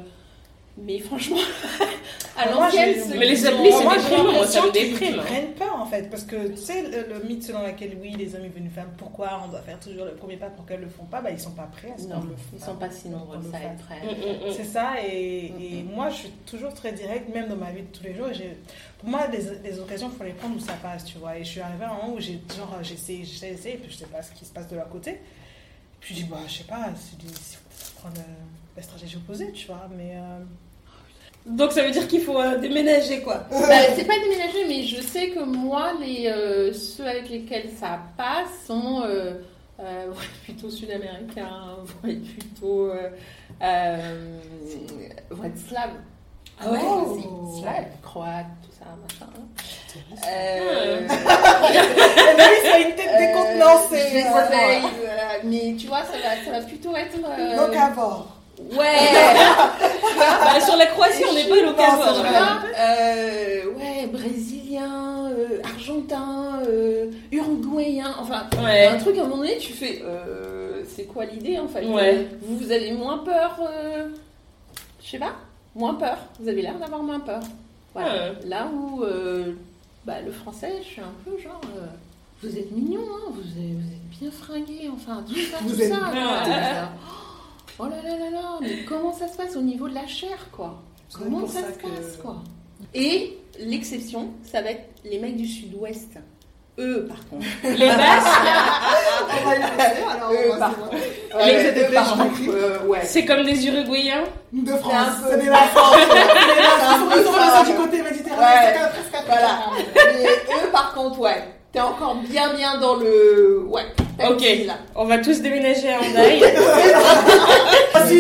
Mais 0.78 1.00
franchement, 1.00 1.36
à 2.38 2.50
l'ancienne, 2.50 2.96
j'ai- 3.12 3.18
Mais 3.18 3.26
les 3.26 3.46
applis, 3.46 3.72
sont- 3.72 3.89
c'est 3.89 3.98
des 4.10 4.16
j'ai 4.16 4.24
moi, 4.24 4.48
ça 4.48 4.62
me 4.66 4.72
déprime. 4.72 5.08
qu'ils 5.14 5.18
prennent 5.18 5.52
pas 5.54 5.74
en 5.78 5.86
fait, 5.86 6.10
parce 6.10 6.24
que 6.24 6.48
tu 6.48 6.58
sais, 6.58 6.84
le, 6.84 7.14
le 7.14 7.24
mythe 7.28 7.44
selon 7.44 7.62
lequel 7.68 7.98
oui, 8.02 8.16
les 8.18 8.34
hommes 8.36 8.44
ils 8.46 8.50
veulent 8.52 8.64
une 8.64 8.70
femme, 8.72 8.89
pourquoi 8.98 9.42
on 9.46 9.50
doit 9.50 9.60
faire 9.62 9.80
toujours 9.82 10.06
le 10.06 10.14
premier 10.14 10.38
pas 10.38 10.48
pour 10.50 10.66
qu'elles 10.66 10.80
le 10.80 10.88
font 10.88 11.04
pas, 11.04 11.20
bah 11.22 11.30
ils 11.30 11.39
sont 11.39 11.52
pas 11.52 11.70
prêts 11.72 11.92
à 11.94 11.98
ce 12.02 12.08
qu'on 12.08 12.22
le 12.22 12.36
ils 12.54 12.60
sont 12.64 12.76
pas 12.76 12.89
si 12.89 13.10
nombreux 13.10 13.38
ça 13.52 13.58
fasse. 13.58 13.62
être 13.74 13.86
prêts. 13.86 14.02
Mm, 14.02 14.46
mm, 14.46 14.48
mm. 14.50 14.54
C'est 14.56 14.64
ça, 14.64 14.94
et, 15.06 15.46
et 15.48 15.84
moi 15.94 16.10
je 16.10 16.16
suis 16.16 16.30
toujours 16.50 16.74
très 16.74 16.94
directe, 16.94 17.28
même 17.36 17.50
dans 17.50 17.58
ma 17.58 17.72
vie 17.72 17.82
de 17.82 17.88
tous 17.98 18.04
les 18.06 18.16
jours. 18.16 18.28
j'ai- 18.32 18.58
Pour 19.00 19.10
moi, 19.10 19.22
les 19.64 19.80
occasions, 19.80 20.10
il 20.14 20.18
faut 20.18 20.24
les 20.24 20.32
prendre 20.34 20.56
où 20.56 20.60
ça 20.60 20.74
passe, 20.82 21.04
tu 21.06 21.18
vois. 21.18 21.36
Et 21.38 21.44
je 21.44 21.50
suis 21.50 21.60
arrivée 21.62 21.86
à 21.86 21.89
un 21.92 21.96
moment 21.96 22.14
où 22.16 22.20
j'ai 22.20 22.39
genre, 22.56 22.78
j'essaie, 22.82 23.20
j'essaie, 23.24 23.52
j'essaie, 23.58 23.72
et 23.74 23.78
puis 23.78 23.92
je 23.92 23.98
sais 23.98 24.06
pas 24.06 24.22
ce 24.22 24.32
qui 24.32 24.46
se 24.46 24.54
passe 24.54 24.68
de 24.70 24.76
leur 24.78 24.88
côté. 24.89 25.20
Puis 26.02 26.16
je 26.16 26.24
dis, 26.24 26.28
bah, 26.30 26.38
je 26.47 26.58
sais 26.58 26.64
pas, 26.66 26.89
c'est 26.95 27.18
du- 27.18 27.34
c'est- 27.41 27.60
prendre 27.99 28.18
euh, 28.18 28.22
la 28.76 28.84
stratégie 28.84 29.16
opposée, 29.18 29.52
tu 29.54 29.68
vois. 29.68 29.88
Mais 29.95 30.14
euh, 30.16 30.39
Donc 31.45 31.72
ça 31.72 31.84
veut 31.84 31.91
dire 31.91 32.08
qu'il 32.08 32.22
faut 32.22 32.39
euh, 32.39 32.58
déménager 32.58 33.22
quoi. 33.22 33.45
Bah, 33.52 33.58
c'est 33.95 34.06
pas 34.06 34.20
déménager, 34.20 34.66
mais 34.68 34.84
je 34.84 35.02
sais 35.02 35.30
que 35.30 35.39
moi, 35.43 35.93
les, 35.99 36.28
euh, 36.28 36.74
ceux 36.74 37.08
avec 37.08 37.30
lesquels 37.30 37.70
ça 37.80 37.99
passe 38.18 38.49
sont 38.68 39.04
euh, 39.06 39.36
euh, 39.80 40.12
plutôt 40.43 40.70
sud-américains, 40.72 41.78
plutôt. 42.02 42.89
Euh, 42.91 43.10
euh, 43.62 44.39
vont 45.30 45.43
être 45.43 45.58
slaves. 45.68 45.91
Ah 46.60 46.72
ouais? 46.72 46.80
Aussi. 46.80 47.62
Slaves, 47.62 47.86
croates, 48.04 48.45
tout 48.64 48.76
ça, 48.78 48.86
machin. 49.02 49.32
Euh, 50.28 51.08
Anaïs 51.08 52.74
a 52.74 52.80
une 52.80 52.95
tête 52.95 53.10
euh, 53.10 53.18
décontenancée. 53.20 54.24
Mais 55.44 55.76
tu 55.78 55.88
vois, 55.88 56.04
ça 56.04 56.14
va, 56.14 56.44
ça 56.46 56.60
va 56.60 56.66
plutôt 56.66 56.96
être. 56.96 57.16
euh, 57.18 57.68
Locavore. 57.68 58.28
ouais! 58.74 58.96
Bah, 60.18 60.60
sur 60.60 60.76
la 60.76 60.86
Croatie, 60.88 61.24
on 61.30 61.34
n'est 61.34 61.46
pas 61.48 61.62
locavore. 61.62 62.14
vois, 62.14 62.62
euh, 62.80 63.62
ouais, 63.78 64.08
brésilien, 64.08 65.30
euh, 65.32 65.60
argentin, 65.64 66.60
euh, 66.68 67.10
uruguayen, 67.32 68.14
enfin, 68.20 68.44
Ouais. 68.64 68.88
un 68.88 68.98
truc 68.98 69.18
à 69.18 69.22
un 69.22 69.24
moment 69.24 69.38
donné, 69.38 69.58
tu 69.58 69.74
fais, 69.74 70.02
euh, 70.04 70.84
c'est 70.96 71.06
quoi 71.06 71.26
l'idée 71.26 71.58
en 71.58 71.68
fait? 71.68 71.86
Ouais. 71.86 72.28
vous, 72.42 72.58
vous 72.58 72.72
avez 72.72 72.92
moins 72.92 73.20
peur, 73.20 73.58
euh, 73.68 74.10
je 75.04 75.10
sais 75.12 75.18
pas, 75.20 75.34
moins 75.76 75.96
peur, 75.96 76.18
vous 76.39 76.48
avez 76.50 76.62
l'air 76.62 76.76
d'avoir 76.78 77.02
moins 77.02 77.20
peur. 77.20 77.39
Voilà. 77.94 78.10
Ouais. 78.14 78.32
Là 78.46 78.68
où 78.72 79.04
euh, 79.04 79.54
bah, 80.06 80.22
le 80.24 80.32
français, 80.32 80.74
je 80.84 80.88
suis 80.88 81.02
un 81.02 81.14
peu 81.26 81.42
genre, 81.42 81.62
euh, 81.78 81.86
vous 82.44 82.58
êtes 82.58 82.72
mignon, 82.72 83.02
hein, 83.14 83.32
vous, 83.32 83.42
êtes, 83.42 83.76
vous 83.76 83.94
êtes 83.94 84.10
bien 84.20 84.32
fringué, 84.32 84.89
enfin, 84.94 85.24
tout 85.28 85.36
ça, 85.36 85.58
Vous 85.62 85.76
tout 85.76 85.82
êtes 85.82 85.94
ça. 85.94 86.00
bien. 86.00 86.10
quoi. 86.12 86.42
T'es 86.44 86.50
là, 86.50 86.89
Oh 87.80 87.86
là 87.86 88.02
là 88.04 88.18
là 88.18 88.30
là, 88.32 88.58
mais 88.62 88.84
comment 88.88 89.14
ça 89.14 89.28
se 89.28 89.38
passe 89.38 89.56
au 89.56 89.62
niveau 89.62 89.88
de 89.89 89.96
la 89.96 90.08
chair, 90.08 90.38
quoi? 90.52 90.82
Comment 91.18 91.48
ça, 91.48 91.62
ça 91.62 91.68
se 91.74 91.78
que- 91.80 91.88
passe, 91.88 92.18
quoi? 92.22 92.38
Et 92.94 93.38
l'exception, 93.60 94.30
ça 94.44 94.62
va 94.62 94.72
être 94.72 94.89
les 95.04 95.20
mecs 95.20 95.38
du 95.38 95.48
sud-ouest. 95.48 96.18
Eux, 96.80 97.06
par 97.08 97.28
contre. 97.28 97.46
Les 97.64 97.88
Basques, 97.88 98.28
On 99.30 99.46
va 99.50 99.56
y 99.56 99.60
passer, 99.60 100.02
alors. 100.10 100.32
Eux, 100.32 100.58
par 100.58 100.76
contre. 100.76 100.94
Ouais, 100.94 102.98
euh, 102.98 103.02
c'est 103.04 103.26
comme 103.26 103.44
des 103.44 103.68
Uruguayens? 103.68 104.24
De 104.54 104.72
France. 104.78 105.18
C'est 105.30 105.44
de 105.46 105.50
la 105.50 105.58
France. 105.58 105.96
C'est 106.00 106.86
un 106.86 107.08
peu 107.08 107.20
Ils 107.20 107.26
sont 107.26 107.34
ça. 107.34 107.64
du 107.66 107.74
côté 107.76 108.02
méditerranéen, 108.02 108.89
Voilà. 109.28 109.60
Mais 110.14 110.26
eux, 110.26 110.72
par 110.72 110.94
contre, 110.94 111.20
ouais. 111.20 111.44
T'es 111.74 111.80
encore 111.80 112.15
bien, 112.15 112.53
bien 112.53 112.78
dans 112.80 112.95
le. 112.95 113.63
Ouais. 113.67 113.86
Ok. 114.30 114.41
là. 114.67 114.74
On 114.95 115.05
va 115.05 115.19
tous 115.19 115.41
déménager 115.41 115.89
à 115.89 115.99
Hendaye. 116.01 116.43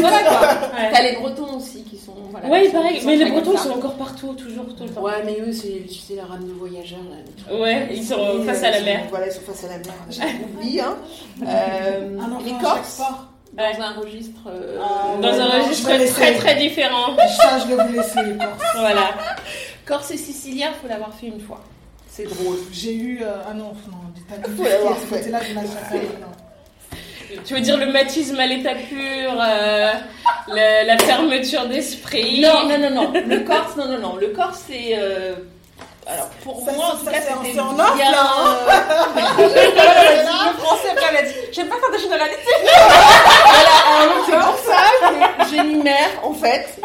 Voilà, 0.01 0.19
quoi. 0.23 0.39
Ouais. 0.41 0.89
T'as 0.93 1.01
les 1.03 1.13
Bretons 1.17 1.57
aussi 1.57 1.83
qui 1.83 1.97
sont. 1.97 2.13
Voilà, 2.29 2.47
Ouais, 2.47 2.65
qui 2.67 2.71
pareil. 2.71 3.01
sont 3.01 3.07
Mais 3.07 3.15
les 3.17 3.25
Bretons 3.29 3.51
ils 3.53 3.59
sont 3.59 3.71
encore 3.71 3.95
partout, 3.95 4.33
toujours, 4.33 4.65
tout 4.75 4.83
le 4.83 4.89
temps. 4.89 5.01
Ouais, 5.01 5.21
mais 5.25 5.37
eux, 5.41 5.51
c'est 5.51 5.85
tu 5.87 5.95
sais, 5.99 6.15
la 6.15 6.23
rame 6.25 6.45
de 6.47 6.53
voyageurs, 6.53 6.99
là. 7.09 7.53
Ouais, 7.57 7.87
ils 7.91 8.03
sont 8.03 8.41
face 8.45 8.63
euh, 8.63 8.67
à 8.67 8.71
la 8.71 8.79
ils 8.79 8.85
mer. 8.85 8.99
sont- 9.03 9.09
Voilà, 9.09 9.27
ils 9.27 9.31
sont 9.33 9.41
face 9.41 9.63
à 9.65 9.67
la 9.67 9.77
mer. 9.79 9.93
J'oublie, 10.09 10.79
hein. 10.79 10.95
Euh, 11.45 12.17
les 12.45 12.51
Corses, 12.63 12.97
port. 12.97 13.25
dans 13.53 13.63
Ouais. 13.63 13.77
un 13.81 13.99
registre. 13.99 14.39
euh, 14.47 14.77
Ah, 14.81 15.17
Dans 15.21 15.39
un 15.39 15.59
registre 15.61 15.89
très 15.89 15.97
laisser. 15.97 16.35
très 16.37 16.55
différent. 16.55 17.17
Ça, 17.17 17.59
je 17.59 17.75
vais 17.75 17.83
vous 17.83 17.93
laisser 17.93 18.21
les 18.23 18.37
Corses. 18.37 18.75
Voilà. 18.79 19.09
Corse 19.85 20.11
et 20.11 20.17
sicilien, 20.17 20.69
faut 20.81 20.87
l'avoir 20.87 21.13
fait 21.13 21.27
une 21.27 21.41
fois. 21.41 21.59
C'est 22.13 22.23
drôle. 22.25 22.57
J'ai 22.73 22.93
eu. 22.93 23.19
euh, 23.21 23.27
ah 23.49 23.53
non, 23.53 23.73
non, 23.89 23.97
Ce 24.99 25.09
côté-là, 25.09 25.39
je 25.41 25.53
fait. 25.89 26.03
non. 26.19 27.37
Tu 27.45 27.53
veux 27.53 27.61
dire 27.61 27.77
le 27.77 27.85
matisme 27.89 28.37
à 28.41 28.45
l'état 28.45 28.75
pur, 28.75 29.31
euh, 29.39 29.91
le- 30.49 30.85
la 30.87 30.97
fermeture 30.97 31.65
d'esprit? 31.67 32.41
Non, 32.41 32.67
non, 32.67 32.77
non, 32.77 32.89
non. 32.89 33.13
Le 33.13 33.39
Corse, 33.45 33.77
non, 33.77 33.87
non, 33.87 33.99
non. 33.99 34.15
Le 34.17 34.27
Corse, 34.27 34.65
c'est. 34.67 34.93
Alors, 36.07 36.27
pour 36.43 36.65
Ça, 36.65 36.71
moi, 36.73 36.85
en 36.85 36.91
ça, 36.91 36.97
tout 36.97 37.05
cas, 37.05 37.11
en- 37.11 37.43
c'était 37.43 37.53
c'est 37.53 37.59
en 37.59 37.73
bien, 37.73 37.85
off, 37.85 37.99
là, 37.99 38.23
hein. 38.37 38.57
Le 39.37 40.57
français, 40.57 40.89
après, 40.91 41.05
elle 41.11 41.17
a 41.17 41.21
dit 41.29 41.35
J'aime 41.51 41.67
pas 41.69 41.75
faire 41.75 41.91
des 41.91 41.99
généralités. 41.99 42.41
voilà, 43.45 44.01
alors, 44.01 44.25
c'est 44.25 44.31
pour 44.31 44.57
ça 44.73 44.81
que 45.39 45.49
j'énumère, 45.49 46.09
en 46.23 46.33
fait, 46.33 46.81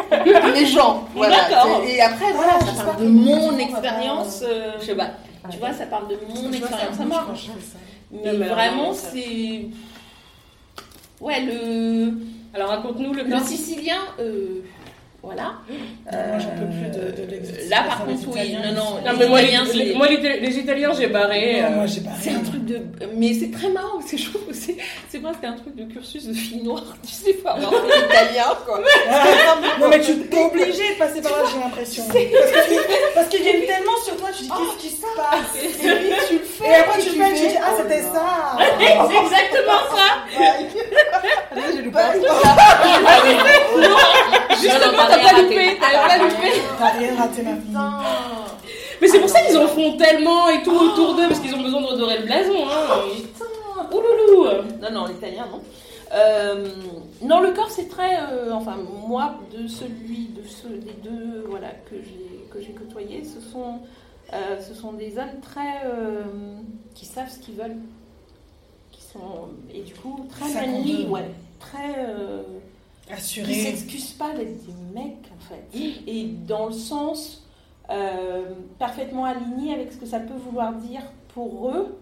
les 0.55 0.67
gens. 0.67 1.05
Voilà. 1.15 1.37
D'accord. 1.49 1.83
Et 1.87 2.01
après, 2.01 2.33
voilà, 2.33 2.61
ça 2.61 2.85
parle 2.85 3.01
de 3.03 3.09
mon 3.09 3.57
expérience. 3.59 4.43
euh, 4.43 4.73
je 4.81 4.85
sais 4.87 4.95
pas. 4.95 5.09
Tu 5.51 5.59
vois, 5.59 5.73
ça 5.73 5.87
parle 5.87 6.09
de 6.09 6.19
mon 6.29 6.53
expérience 6.53 7.01
à 7.01 7.05
moi. 7.05 7.27
Mais 8.13 8.33
vraiment, 8.33 8.93
c'est. 8.93 9.67
Ouais, 11.21 11.41
le. 11.41 12.13
Alors 12.55 12.69
raconte-nous 12.71 13.13
le 13.13 13.25
sicilien, 13.45 13.99
euh, 14.19 14.63
voilà. 15.27 15.55
Moi, 16.13 16.39
j'en 16.39 16.51
peux 16.51 16.67
plus 16.71 16.91
de, 17.01 17.11
de 17.23 17.31
l'exercice. 17.31 17.69
Là, 17.69 17.83
par 17.89 18.05
contre, 18.05 18.21
oui. 18.29 18.41
Italiens, 18.49 18.73
Non, 18.73 18.85
non. 18.85 18.91
Non 19.05 19.19
mais 19.19 19.27
moi, 19.29 19.41
les, 19.43 19.49
Italiens, 19.49 19.67
c'est- 19.67 19.77
les- 19.77 19.95
moi, 19.95 20.07
les, 20.09 20.41
les 20.41 20.59
Italiens 20.59 20.93
j'ai 20.97 21.09
barré. 21.09 21.61
Non, 21.63 21.67
euh, 21.69 21.71
moi, 21.77 21.87
j'ai 21.87 22.01
pas 22.01 22.11
C'est 22.21 22.31
un 22.31 22.41
truc 22.41 22.65
de. 22.65 22.81
Mais 23.17 23.35
c'est 23.35 23.51
très 23.51 23.69
marrant, 23.71 24.01
trouve 24.29 24.47
que 24.47 24.55
c'est, 24.55 24.77
c'est 25.09 25.19
presque 25.19 25.43
un 25.45 25.55
truc 25.57 25.75
de 25.75 25.85
cursus 25.93 26.27
de 26.27 26.33
fille 26.33 26.63
noire. 26.63 26.85
Tu 27.05 27.13
sais 27.13 27.33
pas 27.35 27.51
avoir 27.53 27.73
fait 27.73 28.01
l'italien, 28.01 28.55
quoi. 28.65 28.81
Non, 29.81 29.89
mais 29.89 30.01
tu 30.01 30.17
t'es 30.29 30.45
obligé 30.45 30.95
de 30.95 30.99
passer 30.99 31.21
par 31.21 31.33
là, 31.33 31.43
j'ai 31.53 31.59
l'impression. 31.61 32.05
Parce 33.15 33.29
qu'ils 33.29 33.43
viennent 33.43 33.67
tellement 33.67 33.97
sur 34.05 34.17
toi, 34.17 34.29
tu 34.37 34.45
dis 34.45 34.49
qu'est-ce 34.49 34.79
qui 34.89 34.95
se 34.95 35.01
passe? 35.03 35.63
Et 35.63 35.69
puis 35.69 36.13
tu 36.29 36.35
le 36.35 36.41
fais. 36.45 36.69
Et 36.71 36.75
après, 36.77 37.01
tu 37.01 37.11
tu 37.11 37.19
fais, 37.21 37.35
tu 37.35 37.49
dis 37.49 37.57
ah, 37.61 37.71
oh 37.73 37.83
c'était 37.83 38.03
là. 38.03 38.09
ça 38.13 38.59
C'est 38.79 39.17
exactement 39.25 39.83
ça. 39.91 40.07
Bah, 41.93 42.13
Justement, 42.13 42.31
Non, 43.81 43.97
non, 44.63 44.75
t'as 44.81 45.07
rien 45.07 45.23
pas 45.23 45.29
raté. 45.29 45.43
loupé. 45.43 45.79
T'as 45.81 46.09
pas 46.09 46.19
loupé. 46.19 46.53
T'as 46.79 46.89
rien 46.91 47.15
raté, 47.17 47.43
ma 47.43 47.51
fille. 47.57 47.61
Putain. 47.67 47.93
Mais 49.01 49.09
c'est 49.09 49.21
pour 49.21 49.29
ça 49.29 49.41
qu'ils 49.43 49.57
en 49.59 49.67
font 49.67 49.97
tellement 49.97 50.49
et 50.49 50.63
tout 50.63 50.75
autour 50.75 51.15
d'eux 51.17 51.29
parce 51.29 51.41
qu'ils 51.41 51.55
ont 51.55 51.63
besoin 51.63 51.83
de 51.83 51.87
redorer 51.87 52.19
le 52.19 52.25
blason. 52.25 52.55
Hein. 52.67 53.85
Ouloulou. 53.93 54.49
Non, 54.81 54.91
non, 54.93 55.07
l'italien, 55.07 55.47
non. 55.51 55.61
Euh, 56.15 56.67
non, 57.23 57.41
le 57.41 57.51
corps, 57.53 57.71
c'est 57.71 57.89
très. 57.89 58.17
euh, 58.31 58.53
enfin, 58.53 58.77
moi, 59.07 59.35
de 59.53 59.67
celui, 59.69 60.29
de 60.29 60.43
ceux, 60.49 60.77
des 60.79 60.93
deux 61.03 61.45
voilà, 61.49 61.69
que 61.91 61.97
j'ai 62.03 62.47
que 62.51 62.61
j'ai 62.61 62.73
côtoyés, 62.73 63.23
ce 63.25 63.41
sont, 63.41 63.81
euh, 64.33 64.61
ce 64.67 64.73
sont 64.75 64.93
des 64.93 65.19
hommes 65.19 65.41
très. 65.43 65.85
euh, 65.85 66.23
qui 66.95 67.05
savent 67.05 67.29
ce 67.31 67.39
qu'ils 67.39 67.57
veulent. 67.57 67.77
Qui 68.93 69.03
sont. 69.03 69.49
Et 69.75 69.81
du 69.83 69.95
coup, 69.95 70.27
très 70.31 70.51
compte. 70.65 71.11
ouais. 71.11 71.31
Très. 71.61 72.07
Qui 73.07 73.13
Assuré. 73.13 73.55
s'excusent 73.55 74.13
pas 74.13 74.33
d'être 74.35 74.65
des 74.67 74.73
mecs, 74.95 75.31
en 75.37 75.41
fait. 75.49 75.79
Et 76.07 76.25
dans 76.47 76.67
le 76.67 76.73
sens 76.73 77.47
euh, 77.91 78.47
parfaitement 78.79 79.25
aligné 79.25 79.73
avec 79.75 79.93
ce 79.93 79.99
que 79.99 80.07
ça 80.07 80.19
peut 80.21 80.35
vouloir 80.35 80.73
dire 80.75 81.03
pour 81.29 81.71
eux. 81.71 81.99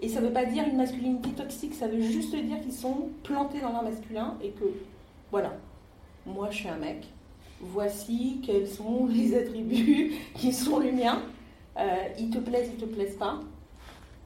Et 0.00 0.08
ça 0.08 0.20
veut 0.20 0.32
pas 0.32 0.44
dire 0.44 0.64
une 0.68 0.76
masculinité 0.76 1.30
toxique, 1.30 1.72
ça 1.74 1.86
veut 1.86 2.00
juste 2.02 2.34
dire 2.34 2.60
qu'ils 2.60 2.72
sont 2.72 3.08
plantés 3.22 3.60
dans 3.60 3.70
leur 3.72 3.82
masculin 3.84 4.36
et 4.42 4.50
que, 4.50 4.64
voilà, 5.30 5.52
moi 6.26 6.48
je 6.50 6.56
suis 6.56 6.68
un 6.68 6.76
mec, 6.76 7.04
voici 7.60 8.40
quels 8.44 8.68
sont 8.68 9.06
les 9.10 9.36
attributs 9.36 10.12
qui 10.34 10.52
sont 10.52 10.78
les 10.80 10.92
miens. 10.92 11.22
Euh, 11.78 11.84
ils 12.18 12.28
te 12.30 12.38
plaisent, 12.38 12.70
ils 12.74 12.80
te 12.80 12.84
plaisent 12.84 13.16
pas. 13.16 13.40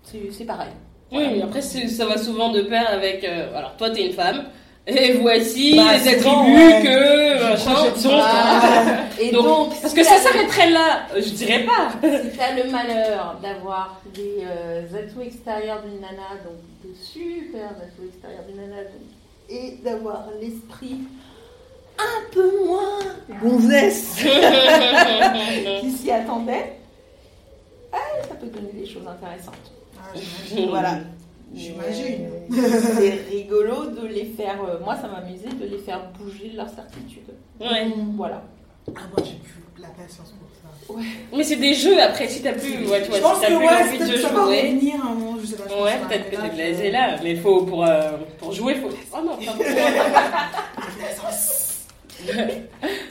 C'est 0.03 0.45
pareil. 0.47 0.73
Oui, 1.13 1.25
mais 1.33 1.43
après 1.43 1.63
ça 1.63 2.07
va 2.07 2.17
souvent 2.19 2.51
de 2.51 2.63
pair 2.63 2.89
avec. 2.91 3.23
euh, 3.25 3.55
alors 3.57 3.77
toi 3.77 3.91
t'es 3.91 4.07
une 4.07 4.13
femme 4.13 4.47
et 4.89 5.13
voici 5.19 5.77
Bah, 5.77 5.93
les 5.97 6.09
attributs 6.09 6.83
que. 6.83 7.43
Machin. 7.51 7.71
projette 7.75 8.03
Donc, 8.03 8.13
Ah. 8.15 8.97
Et 9.21 9.31
Donc, 9.33 9.45
donc, 9.45 9.69
parce 9.81 9.89
si 9.93 9.95
que 9.95 10.05
ça 10.05 10.11
t'as- 10.15 10.21
s'arrêterait 10.33 10.71
là, 10.71 11.01
je 11.15 11.29
dirais 11.31 11.65
pas. 11.67 11.91
Si 12.01 12.31
tu 12.33 12.41
as 12.41 12.55
le 12.65 12.71
malheur 12.71 13.37
d'avoir 13.43 14.01
des 14.15 14.39
euh, 14.45 14.83
atouts 14.95 15.23
extérieurs 15.23 15.83
d'une 15.83 16.01
nana, 16.01 16.39
donc 16.45 16.57
de 16.85 16.95
super 17.05 17.67
atouts 17.71 18.07
extérieurs 18.09 18.45
d'une 18.49 18.57
nana, 18.57 18.83
donc, 18.83 19.03
et 19.51 19.79
d'avoir 19.85 20.27
l'esprit 20.41 20.99
un 21.99 22.33
peu 22.33 22.65
moins 22.65 23.01
gonzesse 23.43 24.17
qui 25.81 25.91
s'y 25.91 26.11
attendait, 26.13 26.75
ah, 27.93 27.97
ça 28.29 28.35
peut 28.37 28.47
donner 28.47 28.73
des 28.73 28.87
choses 28.87 29.07
intéressantes. 29.09 29.55
Ah, 29.99 30.15
j'imagine. 30.15 30.71
Voilà. 30.71 30.99
J'imagine. 31.55 32.29
C'est 32.51 33.21
rigolo 33.31 33.87
de 33.87 34.07
les 34.07 34.25
faire. 34.27 34.59
euh, 34.69 34.79
moi, 34.85 34.97
ça 34.97 35.09
m'amusait 35.09 35.49
de 35.49 35.65
les 35.67 35.79
faire 35.79 36.01
bouger 36.19 36.51
de 36.51 36.57
leur 36.57 36.69
certitude. 36.69 37.25
Ouais. 37.61 37.87
Voilà. 38.17 38.43
Ah, 38.95 39.01
moi, 39.17 39.25
j'ai 39.25 39.37
plus 39.37 39.63
la 39.83 39.89
patience 39.89 40.33
pour 40.39 40.97
ça. 40.97 41.01
Mais 41.37 41.45
c'est 41.45 41.57
des 41.57 41.75
jeux 41.75 42.01
après, 42.03 42.29
si 42.29 42.43
t'as 42.43 42.53
plus, 42.53 42.87
ouais, 42.89 43.03
tu 43.03 43.09
vois, 43.09 43.19
je 43.19 43.23
pense 43.23 43.35
si 43.37 43.41
t'as 43.43 43.49
que 43.49 43.57
plus 43.57 43.67
ouais, 43.67 43.75
envie 43.75 43.99
de 43.99 44.05
peut-être 44.05 44.21
ça 44.23 44.29
va 44.29 44.45
jouer. 44.45 44.61
revenir 44.63 44.95
un 45.05 45.15
moment, 45.15 45.37
je 45.41 45.47
sais 45.47 45.57
pas. 45.57 45.65
je 45.69 45.75
Ouais, 45.83 45.99
va 45.99 46.07
peut-être 46.07 46.25
que 46.31 46.37
t'es 46.37 46.43
là, 46.43 46.49
blasé 46.49 46.91
là, 46.91 47.17
mais 47.23 47.37
faut 47.37 47.63
pour, 47.65 47.85
euh, 47.85 48.13
pour 48.39 48.53
jouer, 48.53 48.75
faut. 48.77 48.89
Oh 49.15 49.19
non, 49.25 49.37
pas 49.37 49.43
forcément, 49.53 51.29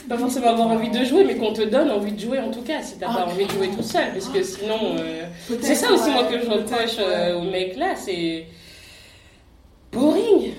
pas 0.10 0.18
forcément 0.18 0.48
avoir 0.50 0.68
envie 0.70 0.90
de 0.90 1.04
jouer, 1.06 1.24
mais 1.24 1.36
qu'on 1.36 1.54
te 1.54 1.62
donne 1.62 1.90
envie 1.92 2.12
de 2.12 2.20
jouer 2.20 2.40
en 2.40 2.52
tout 2.52 2.62
cas, 2.62 2.82
si 2.82 2.98
t'as 2.98 3.08
Ah, 3.10 3.16
pas 3.26 3.26
envie 3.32 3.46
de 3.46 3.52
jouer 3.52 3.70
tout 3.70 3.84
seul, 3.84 4.12
parce 4.14 4.28
que 4.30 4.44
sinon. 4.44 4.96
euh, 5.00 5.24
C'est 5.62 5.76
ça 5.76 5.92
aussi, 5.92 6.10
ouais, 6.10 6.14
moi, 6.14 6.24
que 6.26 6.40
je 6.40 6.50
reproche 6.50 6.98
ouais. 6.98 7.04
euh, 7.06 7.38
aux 7.40 7.44
mecs 7.44 7.78
là, 7.78 7.96
c'est. 7.96 8.46
boring. 9.92 10.54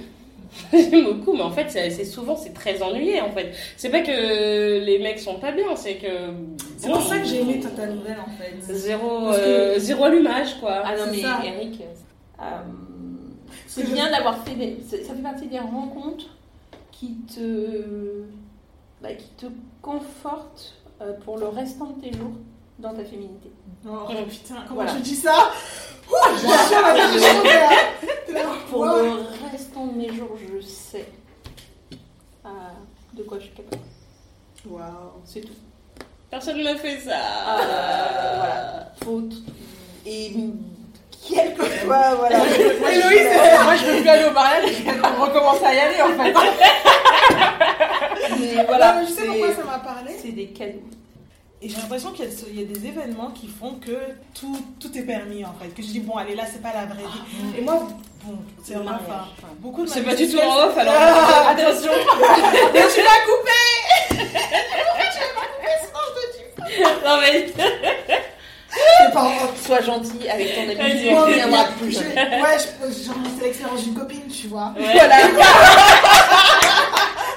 J'aime 0.72 1.05
beaucoup, 1.05 1.34
mais 1.34 1.42
en 1.42 1.51
fait, 1.51 1.66
c'est 1.68 2.05
souvent, 2.05 2.34
c'est 2.34 2.55
très 2.55 2.82
ennuyé 2.82 3.20
en 3.20 3.30
fait. 3.30 3.53
C'est 3.76 3.90
pas 3.90 4.01
que 4.01 4.78
les 4.84 4.99
mecs 4.99 5.18
sont 5.20 5.36
pas 5.38 5.53
bien, 5.53 5.76
c'est 5.76 5.94
que. 5.96 6.07
C'est 6.78 6.88
pour 6.90 7.03
ça 7.03 7.18
que 7.18 7.26
j'ai 7.26 7.42
aimé 7.42 7.61
ta, 7.61 7.86
nouvelle 7.86 8.16
en 8.18 8.30
fait. 8.30 8.72
Zéro, 8.72 9.30
que- 9.30 9.36
euh, 9.38 9.78
zéro 9.78 10.05
allumage, 10.05 10.59
quoi. 10.59 10.82
Ah 10.84 10.96
non, 10.96 11.03
C'est 11.05 11.11
mais 11.16 11.22
ça. 11.22 11.40
Eric, 11.44 11.80
euh, 12.40 12.44
c'est 13.66 13.92
bien 13.92 14.11
d'avoir 14.11 14.42
fait 14.44 14.55
des. 14.55 14.78
Ça 14.90 14.96
fait 15.14 15.22
partie 15.22 15.46
des 15.46 15.59
rencontres 15.61 16.26
qui 16.99 17.14
te. 17.34 18.24
bah, 19.03 19.12
qui 19.14 19.28
te 19.36 19.46
confortent 19.82 20.74
euh, 21.01 21.12
pour 21.24 21.38
le 21.38 21.46
restant 21.49 21.86
de 21.86 22.01
tes 22.01 22.12
jours 22.12 22.32
dans 22.78 22.92
ta 22.94 23.05
féminité. 23.05 23.51
Oh 23.88 24.07
putain, 24.28 24.57
comment 24.66 24.82
Voilà. 24.82 24.94
tu 24.94 25.01
dis 25.01 25.14
ça 25.14 25.51
Ouh, 26.11 26.14
là, 28.32 28.40
Pour 28.70 28.80
wow. 28.80 28.86
le 28.86 29.51
restant 29.53 29.86
de 29.86 29.92
mes 29.96 30.12
jours, 30.12 30.30
je 30.36 30.61
sais 30.61 31.09
euh, 32.44 32.49
de 33.14 33.22
quoi 33.22 33.38
je 33.38 33.44
suis 33.44 33.53
capable. 33.55 33.82
Waouh. 34.66 35.22
C'est 35.24 35.42
tout. 35.42 35.53
Personne 36.30 36.59
ne 36.59 36.74
fait 36.74 36.99
ça. 37.01 37.12
Euh, 37.18 38.36
voilà. 38.36 38.92
Faute. 39.05 39.34
Et 40.07 40.34
quel 41.26 41.54
que 41.54 41.64
soit, 41.64 42.14
voilà. 42.14 42.38
Héloïse, 42.46 43.28
moi 43.64 43.76
je 43.76 43.84
veux 43.86 44.00
plus 44.00 44.08
aller 44.08 44.24
au 44.24 44.32
mariage, 44.32 44.64
je 44.78 44.82
vais 44.84 45.00
recommencer 45.00 45.64
à 45.64 45.74
y 45.74 45.78
aller 45.78 46.02
en 46.02 46.08
fait. 46.22 46.34
Mais 48.38 48.64
Voilà, 48.68 48.94
mais 48.94 49.06
je 49.06 49.12
sais 49.12 49.26
pourquoi 49.26 49.54
ça 49.54 49.64
m'a 49.64 49.78
parlé. 49.78 50.12
c'est 50.20 50.32
des 50.32 50.48
cadeaux. 50.48 50.82
Et 51.60 51.68
j'ai 51.68 51.76
l'impression 51.76 52.12
qu'il 52.12 52.24
y, 52.24 52.60
a 52.60 52.62
y 52.62 52.64
des 52.66 52.86
événements 52.86 53.30
qui 53.30 53.48
font 53.48 53.74
que 53.84 53.98
tout, 54.32 54.64
tout 54.78 54.96
est 54.96 55.02
permis 55.02 55.44
en 55.44 55.52
fait. 55.60 55.74
Que 55.74 55.82
je 55.82 55.88
dis, 55.88 55.98
bon, 56.00 56.16
allez, 56.16 56.36
là, 56.36 56.44
c'est 56.50 56.62
pas 56.62 56.72
la 56.72 56.86
vraie 56.86 57.02
vie. 57.02 57.58
Et 57.58 57.62
moi, 57.62 57.88
bon, 58.24 58.38
c'est 58.62 58.76
mariage, 58.76 59.00
enfin, 59.08 59.48
beaucoup 59.58 59.84
de 59.84 59.88
C'est 59.88 60.02
pas 60.02 60.14
du 60.14 60.28
tout 60.28 60.38
en 60.38 60.66
off, 60.66 60.78
alors 60.78 60.94
Ah, 60.96 61.48
attention. 61.50 61.90
Mais 62.72 62.82
tu 62.94 63.00
l'as 63.02 63.24
coupé 63.26 63.58
non 67.04 67.20
mais. 67.20 67.46
C'est 68.99 69.12
pas. 69.12 69.31
Sois 69.64 69.81
gentil 69.83 70.29
avec 70.29 70.55
ton 70.55 70.62
ami, 70.62 71.01
tu 71.01 71.11
Non, 71.11 71.18
en 71.22 71.26
mais 71.26 71.33
reviendras 71.33 71.64
plus. 71.81 71.93
je- 71.93 71.99
Ouais, 71.99 72.59
c'est 72.59 73.43
l'expérience 73.45 73.83
d'une 73.85 73.95
copine, 73.95 74.26
tu 74.29 74.47
vois. 74.49 74.72
Ouais. 74.76 74.93
Voilà. 74.93 75.16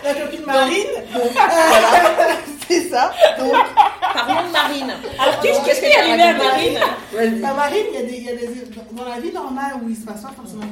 La 0.03 0.13
copine 0.15 0.45
Marine, 0.45 0.87
C'est 2.67 2.89
ça. 2.89 3.13
Donc, 3.37 3.53
parlons 4.13 4.47
de 4.47 4.51
Marine. 4.51 4.93
Alors 5.19 5.39
qu'est-ce 5.41 5.79
qui 5.79 5.85
est 5.85 5.95
arrivé 5.97 6.23
à 6.23 6.33
Marine. 6.33 6.79
La 7.41 7.53
marine, 7.53 7.85
il 7.93 7.99
y 7.99 8.03
a 8.03 8.05
des, 8.07 8.13
il 8.17 8.23
y 8.23 8.29
a 8.29 8.35
des, 8.35 8.47
dans 8.93 9.05
la 9.05 9.19
vie 9.19 9.31
normale 9.31 9.73
où 9.83 9.89
il 9.89 9.95
se 9.95 10.05
passe 10.05 10.21
pas 10.21 10.31
forcément 10.35 10.63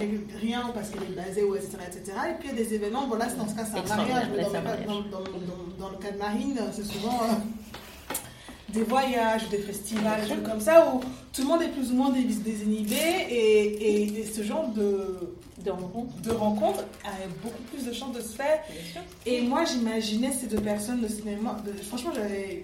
rien 0.42 0.62
parce 0.74 0.90
qu'elle 0.90 1.04
est 1.04 1.14
blasée 1.14 1.44
ou 1.44 1.56
etc., 1.56 1.78
etc. 1.88 2.18
Et 2.32 2.34
puis 2.40 2.50
il 2.52 2.58
y 2.58 2.62
a 2.62 2.66
des 2.66 2.74
événements, 2.74 3.06
bon 3.08 3.18
là 3.18 3.26
c'est 3.30 3.38
dans 3.38 3.48
ce 3.48 3.54
cas 3.56 3.64
c'est 3.66 3.80
un 3.92 3.96
mariage, 3.98 4.28
mais 4.36 4.44
dans, 4.44 4.50
dans, 4.50 4.60
dans, 4.62 5.02
dans, 5.04 5.86
dans 5.86 5.90
le 5.90 5.98
cas 5.98 6.12
de 6.12 6.18
Marine, 6.18 6.58
c'est 6.74 6.86
souvent 6.86 7.20
euh, 7.24 7.34
des 8.74 8.84
voyages, 8.84 9.48
des 9.50 9.58
festivals, 9.60 10.22
des 10.22 10.28
trucs 10.28 10.44
comme 10.44 10.60
ça 10.62 10.92
où 10.94 11.00
tout 11.34 11.42
le 11.42 11.48
monde 11.48 11.62
est 11.62 11.70
plus 11.70 11.92
ou 11.92 11.96
moins 11.96 12.10
dés- 12.12 12.24
désinhibé 12.24 12.96
et, 13.30 13.66
et, 14.04 14.20
et 14.20 14.26
ce 14.26 14.44
genre 14.44 14.68
de, 14.70 15.36
le 15.64 15.72
de 16.24 16.32
rencontres 16.32 16.84
a 17.06 17.10
beaucoup 17.44 17.62
plus 17.72 17.86
de 17.86 17.94
chances 17.94 18.16
de 18.16 18.22
se 18.22 18.36
faire. 18.36 18.60
Et 19.26 19.42
moi, 19.42 19.64
j'imaginais 19.66 20.32
ces 20.32 20.48
deux 20.48 20.62
personnes 20.62 21.02
de 21.02 21.08
cinéma. 21.08 21.58
de- 21.66 21.82
franchement, 21.84 22.12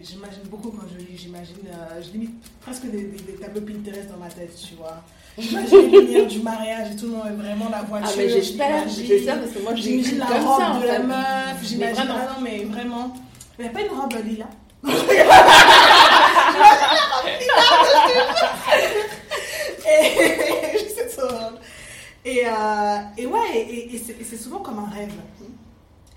j'imagine 0.03 0.43
beaucoup 0.49 0.69
quand 0.71 0.85
je 0.93 0.97
lis. 1.05 1.17
J'imagine, 1.17 1.55
euh, 1.69 2.01
je 2.05 2.11
limite 2.11 2.31
presque 2.61 2.83
des, 2.85 3.03
des- 3.03 3.23
des 3.23 3.33
tableaux 3.33 3.61
Pinterest 3.61 4.09
dans 4.09 4.17
ma 4.23 4.29
tête, 4.29 4.55
tu 4.67 4.75
vois. 4.75 5.03
J'imagine 5.37 5.91
lumières 5.91 6.27
du 6.27 6.39
mariage 6.39 6.91
et 6.93 6.95
tout 6.95 7.07
le 7.07 7.11
est 7.27 7.35
vraiment 7.35 7.67
la 7.69 7.81
voiture. 7.81 8.09
Ah, 8.09 8.15
mais 8.17 8.29
j'espère, 8.29 8.89
ça, 9.25 9.35
parce 9.35 9.51
que 9.51 9.59
moi 9.59 9.75
J'imagine 9.75 10.17
la 10.19 10.25
robe 10.27 10.61
ça 10.61 10.79
de 10.81 10.87
la 10.87 10.99
meuf. 10.99 11.57
J'imagine. 11.63 12.03
Ah 12.09 12.27
non, 12.37 12.41
mais 12.41 12.63
vraiment. 12.63 13.13
Il 13.59 13.63
n'y 13.63 13.67
a 13.69 13.71
pas 13.73 13.81
une 13.81 13.91
robe 13.99 14.13
lila? 14.25 14.45
et 20.75 21.09
ça. 21.09 21.51
Et, 22.25 22.41
euh, 22.45 22.97
et 23.17 23.25
ouais, 23.27 23.55
et, 23.55 23.95
et 23.95 23.97
c'est- 23.97 24.15
souvent 24.37 24.59
comme 24.59 24.79
un 24.79 24.89
rêve. 24.89 25.11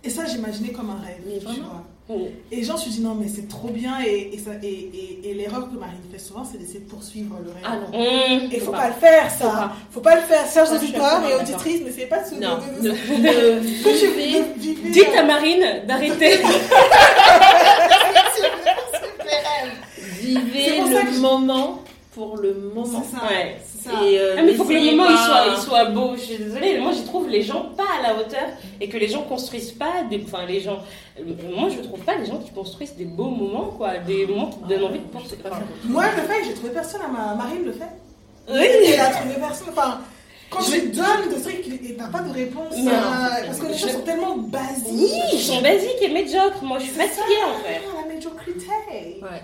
Et 0.05 0.11
ça, 0.11 0.25
j'imaginais 0.25 0.71
comme 0.71 0.91
un 0.91 1.01
rêve. 1.05 1.21
Tu 1.39 1.45
vraiment. 1.45 1.85
Mm. 2.09 2.15
Et 2.51 2.63
gens 2.63 2.79
se 2.79 2.89
dit 2.89 3.01
non, 3.03 3.15
mais 3.15 3.29
c'est 3.29 3.49
trop 3.49 3.69
bien. 3.69 4.01
Et, 4.07 4.31
et, 4.63 5.35
l'erreur 5.35 5.69
que 5.71 5.77
Marine 5.77 5.99
fait 6.11 6.19
souvent, 6.19 6.43
c'est 6.51 6.57
d'essayer 6.57 6.81
de 6.81 6.89
poursuivre 6.89 7.37
le 7.45 7.51
rêve. 7.51 7.63
Ah 7.65 7.77
non. 7.77 7.89
Mmh. 7.99 8.51
Et 8.51 8.59
faut 8.61 8.67
Faut 8.67 8.73
pas, 8.73 8.79
pas. 8.79 8.89
le 8.89 8.95
faire, 8.95 9.31
Faut 9.31 9.45
ça. 9.45 9.51
pas. 9.51 9.73
Faut 9.91 10.01
pas 10.01 10.15
le 10.15 10.23
faire. 10.23 10.47
Suis 10.47 10.61
auditeurs 10.77 11.23
et 11.29 11.35
auditrices, 11.35 11.83
n'essayez 11.83 12.07
pas 12.07 12.21
de 12.23 12.29
se 12.29 12.35
Non, 12.37 12.57
de- 12.81 12.81
de- 12.81 12.89
de- 12.89 13.61
Dites 14.91 15.09
euh, 15.15 15.19
à 15.19 15.23
Marine 15.25 15.83
d'arrêter. 15.87 16.39
vivez 20.23 20.79
le 20.81 21.21
moment 21.21 21.83
pour 22.19 22.37
le 22.37 22.53
moment. 22.75 22.85
C'est 22.87 23.17
ça. 23.17 23.23
Ouais. 23.27 23.57
C'est 23.65 23.89
ça. 23.89 24.05
Et, 24.05 24.19
euh, 24.19 24.35
Ah, 24.39 24.43
mais 24.43 24.51
il 24.53 24.57
faut 24.57 24.65
que 24.65 24.73
le 24.73 24.81
moment 24.91 25.07
il 25.09 25.15
pas- 25.15 25.25
soit, 25.27 25.45
il 25.55 25.63
soit 25.63 25.85
beau. 25.87 26.15
Je 26.17 26.21
suis 26.21 26.37
désolée, 26.39 26.79
moi 26.81 26.93
je 26.93 27.03
trouve 27.03 27.29
les 27.29 27.43
gens 27.43 27.67
pas 27.77 27.85
à 27.99 28.03
la 28.03 28.19
hauteur 28.19 28.49
et 28.81 28.89
que 28.89 28.97
les 28.99 29.09
gens 29.09 29.23
construisent 29.23 29.73
pas 29.73 30.03
des. 30.11 30.21
Enfin, 30.27 30.45
les 30.47 30.61
gens. 30.61 30.81
Moi 31.57 31.69
je 31.71 31.81
trouve 31.87 32.01
pas 32.01 32.17
les 32.17 32.27
gens 32.27 32.39
qui 32.39 32.51
construisent 32.51 32.97
des 32.97 33.05
beaux 33.05 33.31
moments, 33.31 33.73
quoi. 33.79 33.99
Des 33.99 34.27
moments 34.27 34.47
qui 34.51 34.59
te 34.59 34.69
donnent 34.69 34.85
envie 34.85 34.99
de 34.99 35.05
poursuivre. 35.05 35.43
Enfin, 35.47 35.61
Moi, 35.85 36.05
je 36.17 36.21
le 36.23 36.27
fais, 36.29 36.45
j'ai 36.45 36.55
trouvé 36.55 36.71
personne 36.73 37.01
à 37.03 37.09
ma 37.09 37.35
Marine 37.35 37.65
le 37.65 37.73
fait. 37.73 37.93
Oui. 38.51 38.67
Elle 38.95 39.01
a 39.01 39.11
trouvé 39.11 39.35
personne. 39.35 39.69
Enfin, 39.71 40.01
quand 40.51 40.63
Je- 40.63 40.71
tu 40.73 40.89
donnes 40.89 41.29
des 41.31 41.41
trucs 41.43 41.67
et 41.91 41.95
t'as 41.97 42.07
pas 42.09 42.21
de 42.21 42.33
réponse, 42.33 42.75
Non. 42.79 42.91
euh, 42.91 43.47
parce 43.47 43.59
que 43.59 43.67
les 43.67 43.75
Je- 43.75 43.79
choses 43.81 43.93
sont 43.93 44.01
tellement 44.01 44.37
basiques. 44.39 44.87
Oui, 44.93 45.11
ils 45.35 45.39
sont 45.41 45.61
basiques 45.61 46.01
et 46.03 46.09
médiocres. 46.09 46.63
Moi 46.63 46.79
je 46.79 46.85
suis 46.85 46.95
fatiguée 46.95 47.41
ça, 47.41 47.49
en 47.49 47.59
fait. 47.63 47.81
La 48.09 48.15
médiocrité. 48.15 48.67
Ouais. 49.23 49.43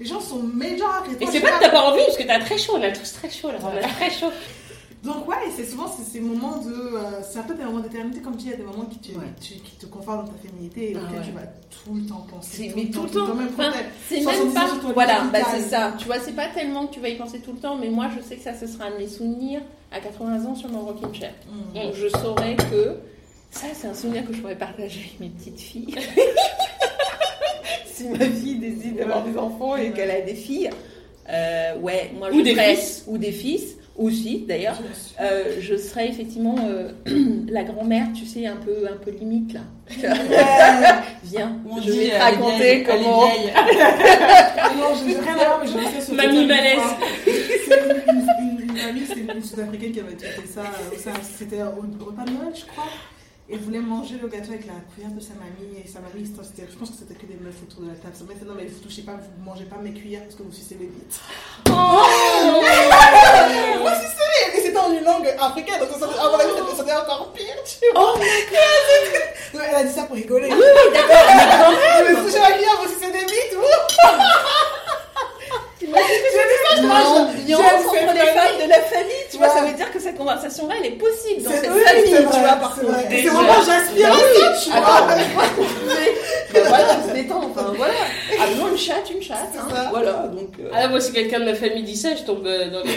Les 0.00 0.06
gens 0.06 0.20
sont 0.20 0.42
médiocres. 0.42 1.04
Et 1.12 1.16
toi, 1.24 1.28
c'est 1.30 1.40
pas 1.40 1.50
que 1.58 1.60
t'as 1.64 1.68
pas 1.70 1.82
envie, 1.82 2.02
parce 2.06 2.16
que 2.16 2.22
t'as 2.24 2.38
très 2.40 2.58
chaud, 2.58 2.72
on 2.76 2.82
a 2.82 2.90
tous 2.90 3.12
très 3.12 3.30
chaud 3.30 3.48
là, 3.52 3.58
on 3.62 3.68
a 3.68 3.80
très 3.88 4.10
chaud. 4.10 4.30
Donc 5.04 5.26
ouais, 5.28 5.36
c'est 5.56 5.64
souvent 5.64 5.86
ces 5.88 6.20
moments 6.20 6.58
de, 6.58 6.72
euh, 6.74 7.22
c'est 7.22 7.38
un 7.38 7.42
peu 7.42 7.54
des 7.54 7.64
moments 7.64 7.78
d'éternité 7.80 8.20
comme 8.20 8.32
tu 8.36 8.44
dis, 8.44 8.46
il 8.48 8.50
y 8.50 8.54
a 8.54 8.56
des 8.58 8.62
moments 8.64 8.84
qui 8.84 8.98
te, 8.98 9.18
Ouais. 9.18 9.24
tu- 9.40 9.54
qui 9.54 9.76
te 9.78 9.86
confortent 9.86 10.26
dans 10.26 10.32
ta 10.32 10.38
féminité 10.46 10.90
et 10.92 10.96
Ah 10.96 11.04
auxquels 11.04 11.20
ouais. 11.20 11.24
tu 11.26 11.32
vas 11.32 11.46
tout 11.84 11.94
le 11.94 12.02
temps 12.06 12.26
penser. 12.30 12.70
Mais 12.76 12.84
tout 12.90 13.04
le 13.04 13.08
temps. 13.10 13.34
même 13.34 13.48
Enfin. 13.56 13.72
C'est 14.10 14.20
même 14.20 14.52
pas. 14.52 14.66
Voilà, 14.92 15.22
bah 15.32 15.38
c'est 15.52 15.62
ça. 15.62 15.94
Tu 15.98 16.04
vois, 16.04 16.18
c'est 16.18 16.34
pas 16.36 16.48
tellement 16.48 16.86
que 16.86 16.92
tu 16.94 17.00
vas 17.00 17.08
y 17.08 17.16
penser 17.16 17.40
tout 17.40 17.52
le 17.52 17.58
temps, 17.58 17.76
mais 17.76 17.88
moi 17.88 18.08
je 18.14 18.22
sais 18.22 18.36
que 18.36 18.42
ça, 18.42 18.52
ce 18.54 18.66
sera 18.66 18.84
un 18.86 18.90
de 18.90 18.96
mes 18.98 19.08
souvenirs 19.08 19.62
à 19.90 20.00
80 20.00 20.44
ans 20.44 20.54
sur 20.54 20.68
mon 20.68 20.80
rocking 20.82 21.14
chair. 21.14 21.32
Donc 21.74 21.94
je 21.94 22.08
saurais 22.18 22.56
que 22.56 22.96
ça, 23.50 23.68
c'est 23.74 23.86
un 23.88 23.94
souvenir 23.94 24.26
que 24.26 24.34
je 24.34 24.40
pourrais 24.40 24.54
partager 24.58 25.00
avec 25.00 25.20
mes 25.20 25.28
petites 25.30 25.60
filles. 25.60 25.94
si 28.02 28.08
ma 28.08 28.24
fille 28.26 28.56
décide 28.56 28.96
d'avoir 28.96 29.24
des 29.24 29.36
enfants 29.38 29.76
et 29.76 29.90
qu'elle 29.92 30.10
a 30.10 30.20
des 30.20 30.34
filles, 30.34 30.70
euh, 31.28 31.78
ouais, 31.80 32.10
moi 32.18 32.28
je 32.30 32.36
Ou 32.36 32.42
des 32.42 32.54
serais- 32.54 32.74
fils. 32.76 33.04
Ou 33.06 33.18
des 33.18 33.32
fils, 33.32 33.76
aussi 33.96 34.44
d'ailleurs. 34.48 34.78
Euh, 35.20 35.56
je 35.60 35.76
serais 35.76 36.08
effectivement 36.08 36.56
euh, 36.66 36.90
la 37.48 37.64
grand-mère, 37.64 38.06
tu 38.14 38.24
sais, 38.26 38.46
un 38.46 38.56
peu, 38.56 38.86
un 38.90 38.96
peu 38.96 39.10
limite 39.10 39.52
là. 39.54 39.60
Viens, 41.24 41.56
On 41.70 41.76
je 41.80 41.90
dit, 41.90 41.98
vais 41.98 42.10
te 42.10 42.18
raconter 42.22 42.82
comment. 42.84 43.22
Non, 44.76 44.94
je 44.94 45.20
rien 45.20 45.32
à 45.32 45.44
voir, 45.44 45.60
mais 45.62 45.66
je 45.66 46.00
ce 46.04 46.12
Mamie 46.12 46.46
malaise. 46.46 46.74
une 46.74 46.80
fois. 46.80 46.98
C'est 47.24 47.76
une, 47.76 48.16
une, 48.16 48.60
une, 48.62 48.70
une 48.70 48.78
amie, 48.80 49.02
c'est 49.06 49.34
une 49.34 49.42
sud-africaine 49.42 49.92
qui 49.92 50.00
avait 50.00 50.12
tweeté 50.12 50.46
ça. 50.52 50.60
euh, 50.62 50.96
ça, 50.96 51.10
C'était 51.38 51.62
au 51.62 52.04
repas 52.04 52.24
de 52.24 52.30
Noël, 52.30 52.52
je 52.54 52.64
crois. 52.66 52.84
Elle 53.52 53.58
voulait 53.58 53.80
manger 53.80 54.14
le 54.22 54.28
gâteau 54.28 54.52
avec 54.52 54.66
la 54.66 54.74
cuillère 54.94 55.10
de 55.10 55.20
sa 55.20 55.34
mamie. 55.34 55.82
Et 55.82 55.88
sa 55.88 55.98
mamie, 56.00 56.24
c'était- 56.24 56.68
je 56.70 56.76
pense 56.78 56.90
que 56.90 56.96
c'était 56.98 57.14
que 57.14 57.26
des 57.26 57.34
meufs 57.34 57.54
autour 57.66 57.82
de 57.82 57.88
la 57.88 57.94
table. 57.96 58.14
Sa 58.14 58.22
mère 58.24 58.36
non, 58.46 58.54
mais 58.56 58.66
vous 58.66 58.78
touchez 58.78 59.02
pas, 59.02 59.12
vous 59.18 59.44
mangez 59.44 59.64
pas 59.64 59.76
mes 59.76 59.92
cuillères 59.92 60.22
parce 60.22 60.36
que 60.36 60.42
vous 60.44 60.52
sucez 60.52 60.76
les 60.78 60.86
bites. 60.86 61.18
Moi, 63.80 63.92
c'est 63.98 64.12
sérieux. 64.14 64.54
Et 64.54 64.60
c'était 64.62 64.78
en 64.78 64.92
une 64.92 65.02
langue 65.04 65.26
africaine, 65.40 65.80
donc 65.80 65.88
ça, 65.90 65.98
ça- 65.98 66.06
ça 66.06 66.82
devient 66.82 66.92
encore 67.02 67.32
pire, 67.32 67.56
tu 67.64 67.86
vois. 67.94 68.12
Donc, 68.14 68.22
elle 69.68 69.74
a 69.74 69.84
dit 69.84 69.92
ça 69.92 70.02
pour 70.04 70.14
rigoler. 70.16 70.48
Oui, 70.50 70.56
oui, 70.56 70.92
d'accord, 70.92 71.24
mais 71.34 71.46
quand 71.50 71.72
Je 72.06 72.12
me 72.14 72.22
touche 72.24 72.38
la 72.40 72.52
cuillère, 72.52 72.76
vous 72.82 72.88
sucez 72.92 73.10
des 73.12 73.24
bites, 73.26 73.54
vous 73.54 73.62
J'ai 73.70 73.76
dit 73.76 73.78
ça, 74.00 75.78
je 75.79 75.79
mange. 75.79 75.79
L'ambiance 76.82 77.60
entre 77.86 78.14
les 78.14 78.20
femme 78.20 78.56
de 78.62 78.68
la 78.68 78.80
famille, 78.80 79.24
tu 79.30 79.36
vois, 79.38 79.48
ça 79.48 79.62
veut 79.62 79.72
dire 79.74 79.90
que 79.92 79.98
cette 80.00 80.16
conversation-là, 80.16 80.74
elle 80.80 80.86
est 80.86 80.90
possible 80.92 81.42
dans 81.42 81.50
C'est 81.50 81.56
cette 81.60 81.70
famille, 81.72 82.10
c'est 82.10 82.16
tu 82.18 82.22
vrai, 82.22 82.40
vois, 82.40 82.56
par 82.56 82.74
c'est 82.74 82.86
contre. 82.86 82.98
C'est 83.10 83.28
vraiment, 83.28 83.62
j'aspire 83.66 84.08
Bah 84.10 84.14
à 84.14 84.16
oui. 84.16 84.22
ça, 84.40 84.48
tu 84.62 84.70
vois. 86.60 86.78
On 87.04 87.08
se 87.08 87.12
détend, 87.14 87.40
enfin 87.50 87.66
voilà. 87.76 87.92
Ah 88.40 88.44
non, 88.56 88.68
une 88.68 88.78
chatte, 88.78 89.10
une 89.14 89.22
chatte, 89.22 89.38
hein. 89.58 89.88
Voilà, 89.90 90.12
donc... 90.32 90.48
euh, 90.60 90.70
Ah, 90.74 90.88
moi, 90.88 91.00
si 91.00 91.12
quelqu'un 91.12 91.40
de 91.40 91.44
ma 91.46 91.54
famille 91.54 91.82
dit 91.82 91.96
ça, 91.96 92.08
je 92.16 92.22
tombe 92.22 92.46
euh, 92.46 92.70
dans 92.70 92.82
les. 92.84 92.96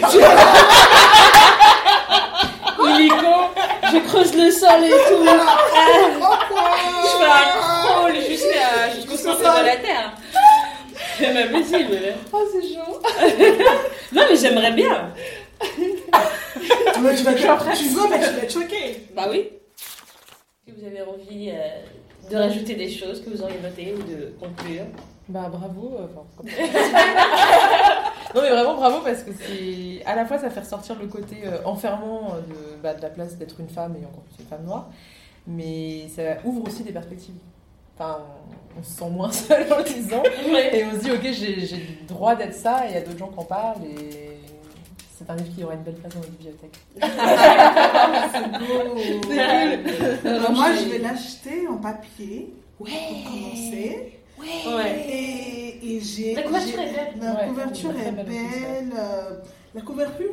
Illico, 2.86 3.16
je 3.92 3.98
creuse 4.08 4.34
le 4.34 4.50
sol 4.50 4.84
et 4.84 4.90
tout. 4.90 5.24
Je 7.04 7.10
fais 7.18 7.30
un 7.30 7.46
crawl 7.60 8.12
jusqu'au 8.96 9.16
centre 9.16 9.38
de 9.60 9.64
la 9.66 9.76
terre. 9.76 10.12
C'est 11.18 11.32
pas 11.32 11.58
possible. 11.58 11.98
Oh, 12.32 12.44
c'est 12.52 12.74
chaud. 12.74 13.00
Non, 14.12 14.22
mais 14.30 14.36
j'aimerais 14.36 14.72
bien. 14.72 15.12
Mais 17.02 17.14
tu 17.16 17.22
vas 17.24 17.32
te- 17.34 17.76
tu 17.76 17.84
veux, 17.88 18.08
mais 18.08 18.18
tu 18.20 18.30
vas 18.32 18.42
être 18.42 18.52
choqué. 18.52 19.06
Bah 19.14 19.26
oui. 19.30 19.48
Est-ce 20.66 20.72
que 20.74 20.80
vous 20.80 20.86
avez 20.86 21.02
envie 21.02 21.50
euh, 21.50 22.30
de 22.30 22.36
rajouter 22.36 22.74
des 22.74 22.90
choses 22.90 23.22
que 23.24 23.30
vous 23.30 23.42
auriez 23.42 23.58
notées 23.60 23.94
ou 23.96 24.02
de 24.02 24.34
conclure? 24.38 24.84
Bah 25.28 25.50
bravo. 25.50 25.96
euh, 25.98 26.06
enfin, 26.14 26.24
non 28.34 28.42
mais 28.42 28.50
vraiment 28.50 28.74
bravo 28.74 28.98
parce 29.02 29.22
que 29.22 29.30
c'est 29.32 30.04
à 30.04 30.14
la 30.14 30.26
fois 30.26 30.38
ça 30.38 30.50
fait 30.50 30.60
ressortir 30.60 30.96
le 31.00 31.06
côté 31.06 31.36
euh, 31.46 31.58
enfermant 31.64 32.34
de, 32.48 32.76
bah, 32.82 32.92
de 32.94 33.00
la 33.02 33.08
place 33.08 33.36
d'être 33.36 33.58
une 33.60 33.68
femme 33.70 33.94
et 34.00 34.04
encore 34.04 34.22
plus 34.24 34.42
une 34.42 34.48
femme 34.48 34.64
noire, 34.64 34.90
mais 35.46 36.08
ça 36.14 36.22
ouvre 36.44 36.66
aussi 36.66 36.82
des 36.82 36.92
perspectives. 36.92 37.34
Enfin, 37.96 38.18
on, 38.76 38.80
on 38.80 38.82
se 38.82 38.90
sent 38.98 39.10
moins 39.10 39.30
seul 39.46 39.72
en 39.72 39.78
le 39.78 39.84
disant 39.84 40.22
Ouais. 40.52 40.76
et 40.78 40.84
on 40.84 40.92
se 40.92 40.98
dit 41.04 41.10
ok 41.12 41.22
j'ai 41.22 41.60
j'ai 41.66 41.76
le 42.00 42.06
droit 42.08 42.34
d'être 42.34 42.54
ça 42.54 42.86
et 42.86 42.90
il 42.90 42.94
y 42.94 42.98
a 42.98 43.00
d'autres 43.02 43.18
gens 43.18 43.28
qui 43.28 43.38
en 43.38 43.44
parlent 43.44 43.84
et 43.84 44.38
c'est 45.16 45.30
un 45.30 45.36
livre 45.36 45.54
qui 45.56 45.62
aura 45.64 45.74
une 45.74 45.82
belle 45.82 45.94
place 45.94 46.12
dans 46.12 46.20
la 46.20 46.26
bibliothèque. 46.26 46.76
Euh, 50.26 50.50
moi, 50.52 50.68
je 50.74 50.88
vais 50.88 50.98
l'acheter 50.98 51.66
en 51.68 51.76
papier 51.76 52.52
pour 52.76 52.86
commencer. 52.86 54.12
Ouais. 54.38 55.06
Et, 55.08 55.96
et 55.96 56.00
j'ai. 56.00 56.34
La 56.34 56.42
couverture 56.42 56.80
est 56.80 56.92
belle. 56.92 57.14
La 57.20 57.32
Ouais, 57.34 57.46
couverture 57.48 57.90
est 57.90 58.12
belle 58.12 58.92
euh, 58.98 59.38
La 59.74 59.80
couverture 59.82 60.30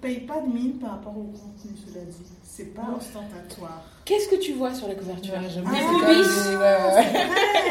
paye 0.00 0.20
pas 0.20 0.40
de 0.40 0.52
mine 0.52 0.74
par 0.80 0.90
rapport 0.92 1.16
au 1.16 1.24
contenu, 1.24 1.76
cela 1.86 2.04
dit. 2.04 2.24
C'est 2.42 2.72
pas 2.74 2.88
ostentatoire. 2.96 3.82
Qu'est-ce 4.04 4.28
que 4.28 4.36
tu 4.36 4.52
vois 4.54 4.72
sur 4.74 4.88
la 4.88 4.94
couverture 4.94 5.34
Ah. 5.36 5.40
Ouais, 5.40 5.46
ouais, 6.56 6.94
ouais. 6.94 7.04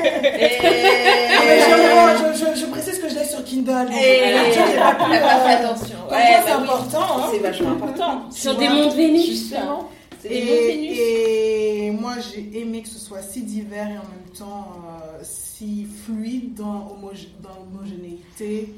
Ah, 0.03 1.41
mais 1.45 1.59
je, 1.59 2.37
je, 2.37 2.45
je, 2.55 2.59
je 2.61 2.65
précise 2.67 2.99
que 2.99 3.09
je 3.09 3.15
l'ai 3.15 3.25
sur 3.25 3.43
Kindle. 3.43 3.71
pas 3.71 4.93
pas 4.93 5.09
fait 5.09 5.21
euh, 5.21 5.65
attention. 5.65 5.95
Ouais, 6.09 6.11
bah 6.11 6.43
c'est 6.45 6.53
oui. 6.55 6.61
important. 6.63 7.01
Hein. 7.17 7.29
C'est 7.31 7.39
vachement 7.39 7.71
important. 7.71 8.31
Sur 8.31 8.55
des 8.57 8.69
mondes 8.69 8.93
Vénus. 8.93 9.25
Justement. 9.25 9.89
Et, 10.27 11.85
et 11.87 11.91
moi, 11.91 12.13
j'ai 12.19 12.59
aimé 12.61 12.81
que 12.81 12.89
ce 12.89 12.99
soit 12.99 13.21
si 13.21 13.43
divers 13.43 13.87
et 13.87 13.97
en 13.97 14.07
même 14.09 14.29
temps 14.37 14.67
euh, 14.87 15.19
si 15.23 15.85
fluide 15.85 16.53
dans 16.55 16.95
l'homogénéité. 17.01 18.73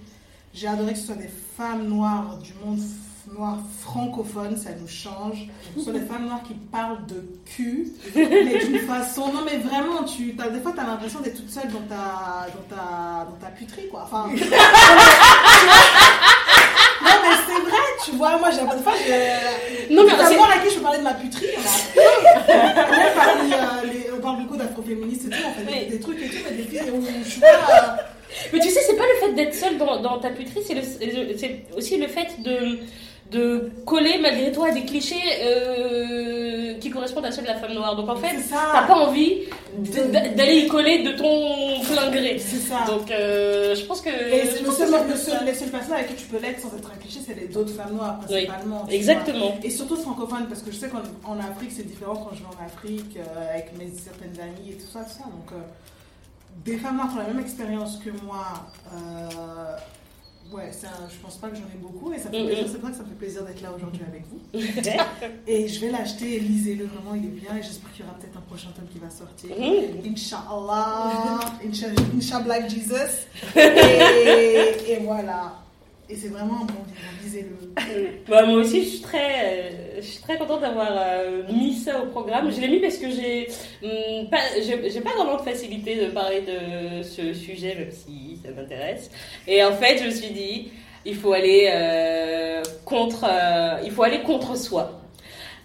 J'ai 0.54 0.68
adoré 0.68 0.94
que 0.94 1.00
ce 1.00 1.08
soit 1.08 1.16
des 1.16 1.30
femmes 1.58 1.88
noires 1.88 2.38
du 2.42 2.52
monde 2.66 2.80
f- 3.30 3.34
noir 3.38 3.58
francophone, 3.82 4.56
ça 4.58 4.70
nous 4.80 4.88
change. 4.88 5.48
Ce 5.78 5.84
sont 5.84 5.92
des 5.92 6.00
femmes 6.02 6.26
noires 6.26 6.44
qui 6.48 6.54
parlent 6.54 7.06
de 7.08 7.24
cul, 7.46 7.92
mais 8.16 8.66
d'une 8.66 8.80
façon. 8.80 9.28
Non, 9.34 9.42
mais 9.46 9.58
vraiment, 9.58 10.04
tu, 10.04 10.36
t'as- 10.36 10.50
des 10.50 10.60
fois, 10.60 10.72
tu 10.74 10.80
as 10.80 10.86
l'impression 10.88 11.20
d'être 11.22 11.36
toute 11.38 11.50
seule 11.50 11.68
dans 11.72 11.82
ta, 11.88 12.48
dans 12.54 12.76
ta, 12.76 13.26
dans 13.26 13.38
ta 13.46 13.52
puterie, 13.52 13.88
quoi. 13.90 14.04
Enfin. 14.06 14.28
Non, 14.30 14.36
mais 17.22 17.36
c'est 17.46 17.62
vrai, 17.70 17.84
tu 18.04 18.12
vois, 18.12 18.38
moi, 18.40 18.50
j'ai 18.52 18.62
des 18.62 18.84
fois, 18.84 18.94
j'ai. 19.06 19.94
Non, 19.94 20.04
mais 20.06 20.14
c'est- 20.28 20.38
moi 20.38 20.48
à 20.54 20.60
qui 20.60 20.74
je 20.74 20.80
parler 20.80 21.00
de 21.00 21.04
ma 21.04 21.14
puterie, 21.14 21.48
on 21.58 21.62
euh, 23.52 24.18
on 24.18 24.22
parle 24.22 24.42
beaucoup 24.42 24.58
d'afroféministes 24.58 25.26
et 25.26 25.30
tout, 25.30 25.38
on 25.48 25.52
fait 25.66 25.86
des, 25.90 26.00
trucs 26.00 26.22
et 26.22 26.28
tout, 26.28 26.38
mais 26.50 26.56
des 26.58 26.64
filles 26.64 26.90
où 26.92 27.02
je 27.26 27.40
vois. 27.40 27.48
euh, 27.48 28.02
Mais 28.52 28.60
tu 28.60 28.70
sais, 28.70 28.80
c'est 28.88 28.96
pas 28.96 29.04
le 29.04 29.28
fait 29.28 29.34
d'être 29.34 29.54
seule 29.54 29.78
dans, 29.78 30.02
dans 30.02 30.18
ta 30.20 30.30
puterie, 30.32 30.62
c'est 30.66 31.66
aussi 31.76 31.98
le 31.98 32.08
fait 32.08 32.42
de, 32.42 32.80
de 33.32 33.72
coller 33.86 34.20
malgré 34.22 34.52
toi 34.52 34.70
à 34.70 34.72
des 34.72 34.86
clichés 34.86 35.16
euh, 35.44 36.74
qui 36.80 36.90
correspondent 36.90 37.26
à 37.26 37.32
ceux 37.32 37.42
de 37.42 37.48
la 37.48 37.56
femme 37.56 37.74
noire. 37.74 37.96
Donc 37.96 38.08
en 38.10 38.16
fait, 38.16 38.36
t'as 38.50 38.88
pas 38.88 38.94
envie 38.96 39.40
d'aller 40.36 40.60
y 40.60 40.68
coller 40.68 41.04
de 41.04 41.12
ton 41.12 41.82
plein 41.94 42.10
gré. 42.10 42.40
C'est 42.40 42.58
ça. 42.58 42.86
Donc 42.88 43.12
euh, 43.12 43.76
je 43.76 43.84
pense 43.86 44.02
que. 44.02 44.10
Et 44.10 44.46
je 44.46 44.52
c'est 44.52 44.60
le 44.62 44.66
pense 44.68 44.78
seul, 44.78 44.88
que 44.88 44.94
ça- 44.94 45.04
le 45.08 45.16
seul- 45.16 45.46
les 45.46 45.54
seules 45.54 45.70
personnes 45.70 45.94
avec 45.94 46.08
qui 46.16 46.24
tu 46.24 46.26
peux 46.30 46.40
l'être 46.40 46.62
sans 46.62 46.76
être 46.78 46.90
un 46.92 46.98
cliché, 46.98 47.20
c'est 47.26 47.34
les 47.36 47.56
autres 47.58 47.74
femmes 47.74 47.96
noires, 47.96 48.20
principalement. 48.20 48.84
vois. 48.86 48.94
Exactement. 48.94 49.58
Et 49.64 49.70
surtout 49.70 49.98
francophones, 49.98 50.48
parce 50.48 50.62
que 50.62 50.72
je 50.72 50.78
sais 50.78 50.88
qu'en 50.90 51.02
en 51.30 51.40
Afrique, 51.40 51.72
c'est 51.76 51.86
différent 51.88 52.16
quand 52.16 52.34
je 52.36 52.40
vais 52.42 52.48
en 52.48 52.66
Afrique, 52.66 53.18
euh, 53.18 53.54
avec 53.54 53.78
mes 53.78 53.90
certaines 53.98 54.40
amies 54.42 54.72
et 54.72 54.76
tout 54.76 54.88
ça, 54.92 55.00
tout 55.02 55.12
ça. 55.18 55.26
Donc, 55.26 55.52
des 56.66 56.78
femmes 56.78 56.96
noires 56.96 57.10
qui 57.10 57.16
ont 57.16 57.22
la 57.22 57.28
même 57.28 57.40
expérience 57.40 57.98
que 58.04 58.10
moi, 58.26 58.46
ouais, 60.54 60.72
je 60.74 61.16
pense 61.22 61.38
pas 61.38 61.50
que 61.50 61.56
j'en 61.56 61.64
ai 61.64 61.78
beaucoup, 61.82 62.14
et 62.14 62.18
ça 62.18 62.30
fait 62.30 62.46
plaisir, 62.46 62.66
c'est 62.72 62.78
vrai 62.80 62.92
que 62.92 62.98
ça 62.98 63.04
me 63.04 63.10
fait 63.10 63.16
plaisir 63.16 63.44
d'être 63.44 63.62
là 63.62 63.72
aujourd'hui 63.76 64.02
avec 64.08 64.24
vous. 64.30 64.40
Et 65.48 65.68
je 65.68 65.80
vais 65.80 65.92
l'acheter, 65.92 66.40
lisez-le, 66.40 66.86
vraiment, 66.86 67.16
il 67.16 67.26
est 67.26 67.40
bien, 67.42 67.56
et 67.56 67.64
j'espère 67.64 67.92
qu'il 67.94 68.06
y 68.06 68.08
aura 68.08 68.18
peut-être 68.18 68.38
un 68.38 68.42
prochain 68.42 68.70
tome 68.76 68.88
qui 68.92 69.00
va 69.00 69.10
sortir. 69.10 69.50
Mhm. 69.58 70.12
Inch'Allah, 70.12 71.40
Inch'Allah, 71.66 72.02
Inch'Allah 72.16 72.60
like 72.60 72.70
Jesus. 72.70 73.28
Et, 73.56 74.92
et 74.92 74.98
voilà. 75.02 75.54
Et 76.10 76.16
c'est 76.16 76.30
vraiment 76.30 76.62
un 76.62 76.66
bon 76.66 76.86
livre, 76.88 77.22
lisez-le. 77.22 78.10
Bah, 78.30 78.46
moi 78.46 78.60
aussi, 78.60 78.84
je 78.84 78.90
suis 78.90 79.02
très, 79.02 79.44
euh, 79.44 79.96
je 79.98 80.06
suis 80.06 80.22
très 80.22 80.38
contente 80.38 80.62
d'avoir 80.62 80.90
euh, 80.92 81.44
mis 81.52 81.74
ça 81.74 82.02
au 82.02 82.06
programme. 82.08 82.50
Je 82.50 82.62
l'ai 82.62 82.70
mis 82.70 82.80
parce 82.80 82.98
que 82.98 83.10
j'ai 83.10 83.48
hum, 83.84 84.30
pas, 84.30 84.38
pas 84.38 85.16
vraiment 85.16 85.36
de 85.36 85.42
facilité 85.42 85.96
de 85.98 86.12
parler 86.12 86.42
de 86.42 87.04
ce 87.04 87.34
sujet, 87.34 87.76
même 87.76 87.92
si 87.92 88.40
ça 88.42 88.52
m'intéresse. 88.52 89.12
Et 89.48 89.62
en 89.64 89.74
fait, 89.74 89.98
je 89.98 90.06
me 90.06 90.12
suis 90.12 90.32
dit, 90.32 90.72
il 91.06 91.16
faut 91.16 91.34
aller 91.34 91.70
euh, 91.74 92.64
contre, 92.86 93.26
il 93.84 93.92
faut 93.92 94.04
aller 94.04 94.22
contre 94.22 94.56
soi. 94.56 95.02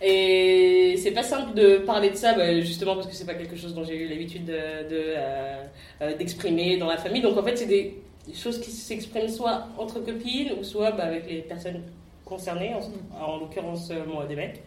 Et 0.05 0.97
c'est 1.01 1.12
pas 1.12 1.23
simple 1.23 1.55
de 1.55 1.77
parler 1.78 2.10
de 2.10 2.16
ça, 2.16 2.35
bah, 2.35 2.60
justement 2.60 2.97
parce 2.97 3.06
que 3.06 3.14
c'est 3.14 3.27
pas 3.27 3.35
quelque 3.35 3.55
chose 3.55 3.74
dont 3.74 3.85
j'ai 3.85 3.94
eu 3.94 4.09
l'habitude 4.09 4.44
de, 4.44 4.89
de, 4.90 6.16
d'exprimer 6.19 6.78
dans 6.78 6.89
la 6.89 6.97
famille. 6.97 7.23
Donc 7.23 7.39
en 7.39 7.44
fait, 7.44 7.56
c'est 7.56 7.66
des 7.66 8.02
des 8.27 8.35
choses 8.35 8.61
qui 8.61 8.70
s'expriment 8.70 9.28
soit 9.28 9.66
entre 9.78 10.01
copines 10.01 10.53
ou 10.61 10.65
soit 10.65 10.93
bah, 10.93 11.05
avec 11.05 11.28
les 11.28 11.43
personnes 11.43 11.82
concernées, 12.24 12.74
en, 12.74 13.24
en 13.24 13.39
l'occurrence 13.39 13.90
euh, 13.90 14.05
moi 14.07 14.27
des 14.27 14.36
mecs. 14.36 14.62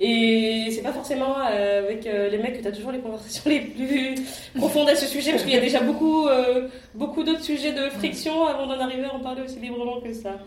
Et 0.00 0.68
c'est 0.72 0.82
pas 0.82 0.92
forcément 0.92 1.36
euh, 1.38 1.84
avec 1.84 2.06
euh, 2.06 2.28
les 2.28 2.38
mecs 2.38 2.56
que 2.56 2.62
tu 2.62 2.68
as 2.68 2.72
toujours 2.72 2.90
les 2.90 2.98
conversations 2.98 3.42
les 3.50 3.60
plus 3.60 4.16
profondes 4.56 4.88
à 4.88 4.96
ce 4.96 5.06
sujet, 5.06 5.30
parce 5.30 5.44
qu'il 5.44 5.52
y 5.52 5.56
a 5.56 5.60
déjà 5.60 5.80
beaucoup, 5.80 6.26
euh, 6.26 6.68
beaucoup 6.94 7.22
d'autres 7.22 7.42
sujets 7.44 7.72
de 7.72 7.88
friction 7.90 8.46
avant 8.46 8.66
d'en 8.66 8.80
arriver 8.80 9.04
à 9.04 9.14
en 9.14 9.20
parler 9.20 9.42
aussi 9.42 9.60
librement 9.60 10.00
que 10.00 10.12
ça. 10.12 10.38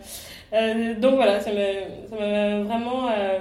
Euh, 0.52 0.94
donc 0.94 1.14
voilà, 1.14 1.40
ça 1.40 1.50
m'a 1.52 2.60
vraiment 2.62 3.08
euh, 3.10 3.38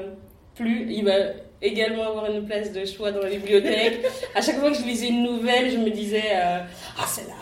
plu. 0.56 0.88
Il 0.90 1.04
va 1.04 1.14
également 1.62 2.04
avoir 2.04 2.32
une 2.32 2.46
place 2.46 2.72
de 2.72 2.86
choix 2.86 3.12
dans 3.12 3.22
la 3.22 3.30
bibliothèque. 3.30 4.00
À 4.34 4.42
chaque 4.42 4.60
fois 4.60 4.70
que 4.72 4.78
je 4.78 4.84
lisais 4.84 5.10
une 5.10 5.24
nouvelle, 5.24 5.72
je 5.72 5.78
me 5.78 5.90
disais 5.90 6.24
Ah, 6.34 7.06
celle-là, 7.06 7.34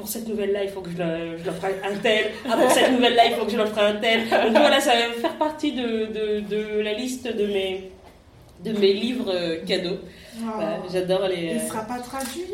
pour 0.00 0.08
cette 0.08 0.26
nouvelle-là, 0.26 0.64
il 0.64 0.70
faut 0.70 0.80
que 0.80 0.90
je 0.90 0.96
le- 0.96 1.38
je 1.38 1.44
l'offre 1.44 1.64
à 1.64 1.88
un 1.88 1.96
tel. 2.02 2.30
Ah, 2.50 2.56
pour 2.56 2.70
cette 2.70 2.90
nouvelle-là, 2.90 3.26
il 3.26 3.34
faut 3.34 3.44
que 3.44 3.52
je 3.52 3.56
l'offre 3.56 3.78
à 3.78 3.86
un 3.86 3.96
tel. 3.96 4.20
Donc 4.28 4.50
voilà, 4.52 4.80
ça 4.80 4.92
va 4.94 5.12
faire 5.20 5.36
partie 5.36 5.72
de, 5.72 6.06
de, 6.06 6.40
de 6.40 6.80
la 6.80 6.92
liste 6.94 7.26
de 7.36 7.46
mes, 7.46 7.90
de 8.64 8.72
mes 8.78 8.92
livres 8.94 9.30
euh, 9.32 9.56
cadeaux. 9.66 9.98
Voilà, 10.38 10.78
J'adore 10.92 11.28
les. 11.28 11.36
Il 11.36 11.50
euh, 11.50 11.62
ne 11.62 11.68
sera 11.68 11.82
pas 11.82 11.98
traduit? 11.98 12.44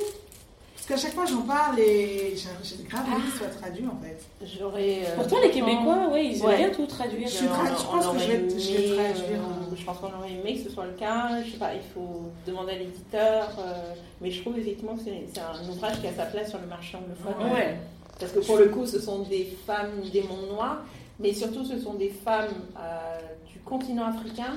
Parce 0.88 1.02
qu'à 1.02 1.08
chaque 1.08 1.16
fois 1.16 1.24
j'en 1.26 1.42
parle 1.42 1.80
et 1.80 2.34
j'ai 2.36 2.84
grave 2.84 3.02
envie 3.12 3.22
qu'il 3.22 3.32
soit 3.32 3.48
traduit 3.48 3.86
en 3.86 3.98
fait. 4.00 4.22
J'aurais. 4.58 5.00
euh, 5.06 5.16
Pourtant, 5.16 5.36
les 5.42 5.50
Québécois, 5.50 6.08
ouais, 6.12 6.26
ils 6.26 6.38
aiment 6.40 6.46
Ouais. 6.46 6.56
bien 6.58 6.70
tout 6.70 6.86
traduire. 6.86 7.26
Je 7.26 7.44
tra- 7.44 7.68
pense 7.70 7.82
que 8.04 8.06
aurait 8.08 8.18
je 8.20 8.26
vais- 8.30 8.60
je 8.60 8.72
vais 8.72 8.84
aimé, 8.84 8.94
traduire, 9.14 9.40
euh, 9.40 9.74
je 9.76 9.84
pense 9.84 9.98
qu'on 9.98 10.06
aurait 10.16 10.30
aimé 10.32 10.54
que 10.62 10.68
ce 10.68 10.70
soit 10.74 10.86
le 10.86 10.92
cas. 10.92 11.42
Je 11.44 11.50
sais 11.52 11.56
pas, 11.58 11.74
il 11.74 11.82
faut 11.92 12.30
demander 12.46 12.72
à 12.72 12.78
l'éditeur. 12.78 13.48
euh, 13.58 13.94
mais 14.20 14.30
je 14.30 14.40
trouve 14.42 14.58
effectivement 14.58 14.94
que 14.94 15.02
c'est 15.04 15.26
c'est 15.34 15.40
un 15.40 15.68
ouvrage 15.68 16.00
qui 16.00 16.06
a 16.06 16.12
sa 16.12 16.26
place 16.26 16.50
sur 16.50 16.60
le 16.60 16.66
marché 16.68 16.96
anglophone. 16.96 17.52
Ouais. 17.52 17.78
Parce 18.20 18.30
que 18.32 18.38
pour 18.40 18.56
le 18.56 18.66
coup, 18.66 18.86
ce 18.86 19.00
sont 19.00 19.22
des 19.22 19.56
femmes 19.66 20.02
des 20.12 20.22
mondes 20.22 20.48
noirs, 20.50 20.82
mais 21.18 21.32
surtout 21.34 21.64
ce 21.64 21.78
sont 21.80 21.94
des 21.94 22.10
femmes 22.10 22.54
euh, 22.78 23.18
du 23.52 23.58
continent 23.60 24.06
africain, 24.06 24.54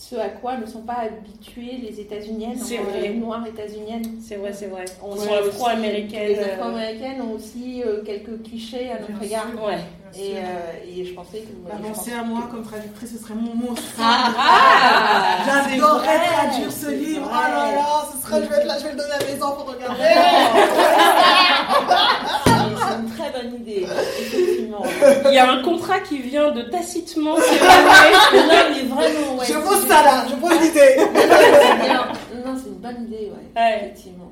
ce 0.00 0.14
à 0.14 0.28
quoi 0.28 0.56
ne 0.56 0.64
sont 0.64 0.82
pas 0.82 0.98
habituées 1.06 1.78
les 1.82 1.98
États-Uniennes, 2.00 2.56
les 3.02 3.14
noires 3.14 3.44
états-uniennes. 3.44 4.20
C'est 4.24 4.36
vrai, 4.36 4.52
c'est 4.52 4.66
vrai. 4.68 4.84
On 5.02 5.16
sont 5.16 5.32
afro-américaines. 5.34 6.28
Les 6.28 6.38
euh, 6.38 6.54
afro-américaines 6.54 7.20
ont 7.20 7.32
aussi 7.32 7.82
euh, 7.84 8.04
quelques 8.04 8.42
clichés 8.44 8.92
à 8.92 9.00
notre 9.00 9.12
Bien 9.14 9.22
égard. 9.22 9.46
sûr. 9.50 9.64
Ouais. 9.64 9.78
Et, 10.16 10.36
euh, 10.36 10.40
et 11.00 11.04
je 11.04 11.14
pensais 11.14 11.40
que. 11.40 11.48
Bah, 11.68 11.74
pensez 11.82 12.12
pense 12.12 12.20
à 12.20 12.22
moi 12.22 12.42
que- 12.46 12.52
comme 12.52 12.62
traductrice, 12.64 13.10
ce 13.12 13.18
serait 13.18 13.34
mon 13.34 13.54
monstre. 13.56 13.82
Ah 14.00 15.38
J'adorerais 15.44 16.06
c'est 16.06 16.16
vrai, 16.16 16.32
traduire 16.48 16.72
ce 16.72 16.90
livre. 16.90 17.28
Oh 17.28 17.34
là 17.34 17.72
là, 17.72 18.06
ce 18.14 18.18
serait, 18.22 18.42
je 18.44 18.48
vais 18.48 18.56
être 18.56 18.66
là, 18.66 18.78
je 18.78 18.84
vais 18.84 18.92
le 18.92 18.96
donner 18.98 19.12
à 19.12 19.18
mes 19.36 19.42
enfants 19.42 19.64
pour 19.64 19.74
regarder. 19.74 20.04
Très 23.18 23.30
bonne 23.42 23.54
idée, 23.60 23.84
effectivement. 23.84 24.84
il 25.26 25.32
y 25.34 25.38
a 25.38 25.50
un 25.50 25.62
contrat 25.62 26.00
qui 26.00 26.18
vient 26.18 26.50
de 26.52 26.62
tacitement 26.62 27.36
s'évaluer. 27.36 27.66
non, 28.34 28.62
mais 28.70 28.82
vraiment, 28.84 29.36
ouais. 29.38 29.46
Je 29.46 29.54
pose 29.58 29.86
ça 29.86 30.02
là, 30.02 30.24
je 30.30 30.34
pose 30.36 30.60
l'idée. 30.60 30.96
C'est 30.98 31.86
bien. 31.86 32.12
Non, 32.44 32.56
c'est 32.56 32.68
une 32.68 32.74
bonne 32.76 33.04
idée, 33.04 33.30
ouais. 33.32 33.60
Ouais. 33.60 33.76
Effectivement. 33.82 34.30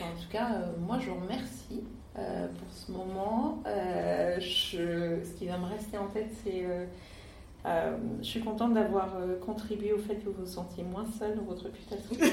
Enfin, 0.00 0.06
en 0.10 0.20
tout 0.20 0.28
cas, 0.32 0.48
euh, 0.54 0.72
moi, 0.86 0.96
je 1.00 1.10
vous 1.10 1.16
remercie 1.20 1.82
euh, 2.18 2.46
pour 2.48 2.68
ce 2.74 2.90
moment. 2.90 3.58
Euh, 3.66 4.36
je- 4.40 5.22
Ce 5.24 5.32
qui 5.38 5.46
va 5.46 5.58
me 5.58 5.66
rester 5.66 5.98
en 5.98 6.06
tête, 6.06 6.30
c'est. 6.44 6.64
euh, 6.64 6.86
euh, 7.66 7.96
je 8.20 8.26
suis 8.26 8.40
contente 8.40 8.74
d'avoir 8.74 9.08
euh, 9.20 9.38
contribué 9.44 9.92
au 9.92 9.98
fait 9.98 10.16
que 10.16 10.26
vous 10.26 10.34
vous 10.44 10.46
sentiez 10.52 10.82
moins 10.84 11.06
seul 11.18 11.34
dans 11.36 11.42
votre 11.44 11.64
réputation. 11.64 12.16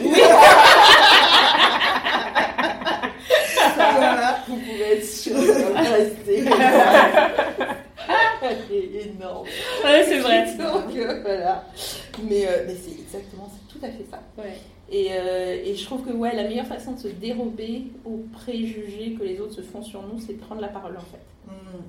Voilà. 3.93 4.43
Vous 4.47 4.57
pouvez 4.57 4.93
être 4.93 5.05
sûr. 5.05 5.35
Elle 8.43 8.76
est 8.76 9.05
énorme. 9.05 9.45
Ouais, 9.84 10.03
c'est 10.03 10.19
vrai. 10.19 10.45
Donc 10.57 10.95
euh, 10.95 11.22
voilà. 11.22 11.63
Mais, 12.23 12.47
euh, 12.47 12.63
mais 12.68 12.76
c'est 12.76 12.99
exactement, 12.99 13.49
c'est 13.51 13.68
tout 13.73 13.85
à 13.85 13.89
fait 13.89 14.05
ça. 14.09 14.19
Ouais. 14.38 14.57
Et, 14.91 15.09
euh, 15.11 15.61
et 15.63 15.76
je 15.76 15.85
trouve 15.85 16.03
que 16.03 16.11
ouais, 16.11 16.35
la 16.35 16.43
meilleure 16.43 16.65
façon 16.65 16.93
de 16.93 16.99
se 16.99 17.07
dérober 17.07 17.84
aux 18.03 18.23
préjugés 18.34 19.13
que 19.18 19.23
les 19.23 19.39
autres 19.39 19.53
se 19.53 19.61
font 19.61 19.81
sur 19.81 20.01
nous, 20.01 20.19
c'est 20.19 20.34
de 20.34 20.39
prendre 20.39 20.61
la 20.61 20.68
parole 20.68 20.97
en 20.97 21.01
fait. 21.01 21.22
Hmm. 21.47 21.81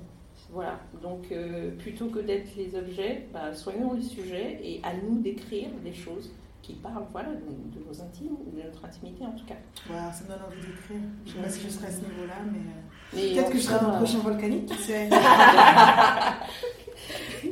Voilà. 0.53 0.79
Donc 1.01 1.25
euh, 1.31 1.71
plutôt 1.79 2.05
que 2.07 2.19
d'être 2.19 2.55
les 2.55 2.75
objets, 2.77 3.25
bah, 3.33 3.53
soyons 3.53 3.93
les 3.93 4.03
sujets 4.03 4.59
et 4.63 4.79
à 4.83 4.93
nous 4.93 5.19
d'écrire 5.19 5.69
des 5.83 5.93
choses 5.93 6.31
qui 6.63 6.73
parlent 6.73 7.05
voilà, 7.11 7.29
de, 7.29 7.35
de 7.77 7.83
nos 7.85 8.01
intimes, 8.01 8.37
de 8.51 8.63
notre 8.63 8.83
intimité 8.85 9.23
en 9.25 9.31
tout 9.37 9.45
cas. 9.45 9.55
Voilà, 9.87 10.11
ça 10.13 10.23
me 10.23 10.29
donne 10.29 10.41
envie 10.47 10.61
d'écrire. 10.61 11.01
Je 11.25 11.31
sais 11.33 11.37
pas 11.37 11.49
si 11.49 11.61
je 11.61 11.67
serai 11.69 11.87
à 11.87 11.91
ce 11.91 11.97
niveau-là, 11.97 12.35
mais. 12.51 12.59
euh, 12.59 12.81
Mais 13.13 13.33
Peut-être 13.35 13.49
que 13.51 13.57
je 13.57 13.63
serai 13.63 13.79
dans 13.83 13.91
le 13.91 13.97
prochain 13.97 14.19
volcanique, 14.19 14.65
tu 14.71 14.77
sais. 14.81 15.09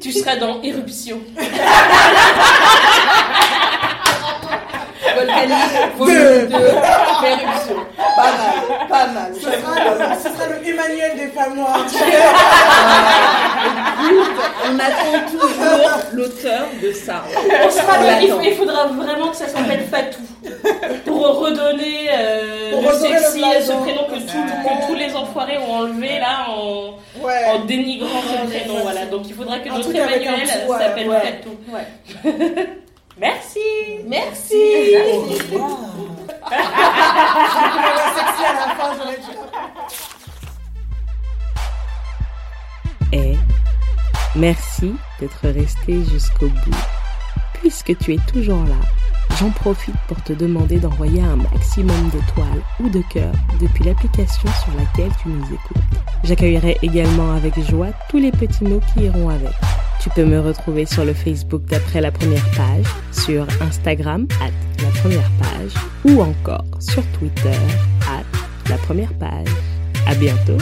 Tu 0.01 0.11
seras 0.13 0.37
dans 0.37 0.61
Éruption. 0.61 1.19
Volcanique, 5.15 5.95
volume 5.97 6.47
2, 6.47 6.55
éruption. 6.55 7.75
Pas 8.15 8.31
mal, 8.31 8.87
pas 8.87 9.07
mal. 9.07 9.33
Ce 9.35 9.41
sera, 9.41 9.75
le, 9.75 9.81
ce 10.15 10.29
sera 10.29 10.47
le 10.47 10.55
Emmanuel 10.67 11.17
des 11.17 11.27
femmes 11.27 11.55
noires. 11.55 11.85
On 14.65 14.79
attend 14.79 15.19
toujours 15.31 15.99
l'auteur 16.13 16.65
de 16.81 16.91
ça. 16.91 17.23
On 17.65 17.69
sera 17.69 17.93
On 17.99 18.03
le- 18.03 18.23
il, 18.47 18.53
faudra 18.55 18.87
vraiment 18.87 19.29
que 19.29 19.35
ça 19.37 19.47
s'appelle 19.47 19.85
Fatou. 19.89 20.19
Pour 21.05 21.39
redonner 21.39 22.09
euh, 22.11 22.71
Pour 22.71 22.81
le 22.81 22.93
sexy, 22.97 23.41
ce 23.61 23.71
prénom 23.73 24.05
que, 24.05 24.15
tout- 24.19 24.27
que 24.27 24.87
tous 24.87 24.95
les 24.95 25.15
enfoirés 25.15 25.57
ont 25.57 25.71
enlevé 25.73 26.19
là 26.19 26.47
en, 26.49 26.95
Ouais. 27.21 27.45
en 27.53 27.59
dénigrant 27.65 28.21
ce 28.21 28.47
prénom. 28.47 28.79
Voilà. 28.83 29.05
Donc 29.05 29.27
il 29.27 29.33
faudra 29.35 29.59
que 29.59 29.69
notre 29.69 29.93
Emmanuel 29.95 30.47
s'appelle 30.47 31.09
ouais. 31.09 31.19
Fatou. 31.19 31.57
Ouais. 31.71 31.87
Merci. 33.19 33.59
Merci. 34.07 34.95
Wow. 35.51 35.77
merci 44.35 44.93
d'être 45.19 45.47
resté 45.47 46.03
jusqu'au 46.05 46.47
bout. 46.47 46.77
Puisque 47.53 47.97
tu 47.99 48.13
es 48.15 48.19
toujours 48.31 48.63
là, 48.63 49.35
j'en 49.39 49.51
profite 49.51 49.95
pour 50.07 50.21
te 50.23 50.33
demander 50.33 50.79
d'envoyer 50.79 51.21
un 51.21 51.35
maximum 51.35 52.09
d'étoiles 52.09 52.61
ou 52.79 52.89
de 52.89 53.01
cœurs 53.11 53.35
depuis 53.59 53.83
l'application 53.83 54.49
sur 54.63 54.73
laquelle 54.77 55.11
tu 55.21 55.29
nous 55.29 55.45
écoutes. 55.45 55.83
J'accueillerai 56.23 56.77
également 56.81 57.33
avec 57.33 57.59
joie 57.69 57.89
tous 58.09 58.17
les 58.17 58.31
petits 58.31 58.63
mots 58.63 58.81
qui 58.93 59.05
iront 59.05 59.29
avec. 59.29 59.53
Tu 60.01 60.09
peux 60.09 60.25
me 60.25 60.39
retrouver 60.39 60.87
sur 60.87 61.05
le 61.05 61.13
Facebook 61.13 61.63
d'après 61.65 62.01
la 62.01 62.11
première 62.11 62.49
page, 62.51 62.85
sur 63.11 63.45
Instagram 63.61 64.27
at 64.41 64.49
la 64.83 64.89
première 65.01 65.29
page 65.39 65.73
ou 66.05 66.21
encore 66.21 66.65
sur 66.79 67.03
Twitter 67.11 67.57
at 68.09 68.23
la 68.69 68.77
première 68.77 69.13
page. 69.13 69.47
À 70.07 70.15
bientôt! 70.15 70.57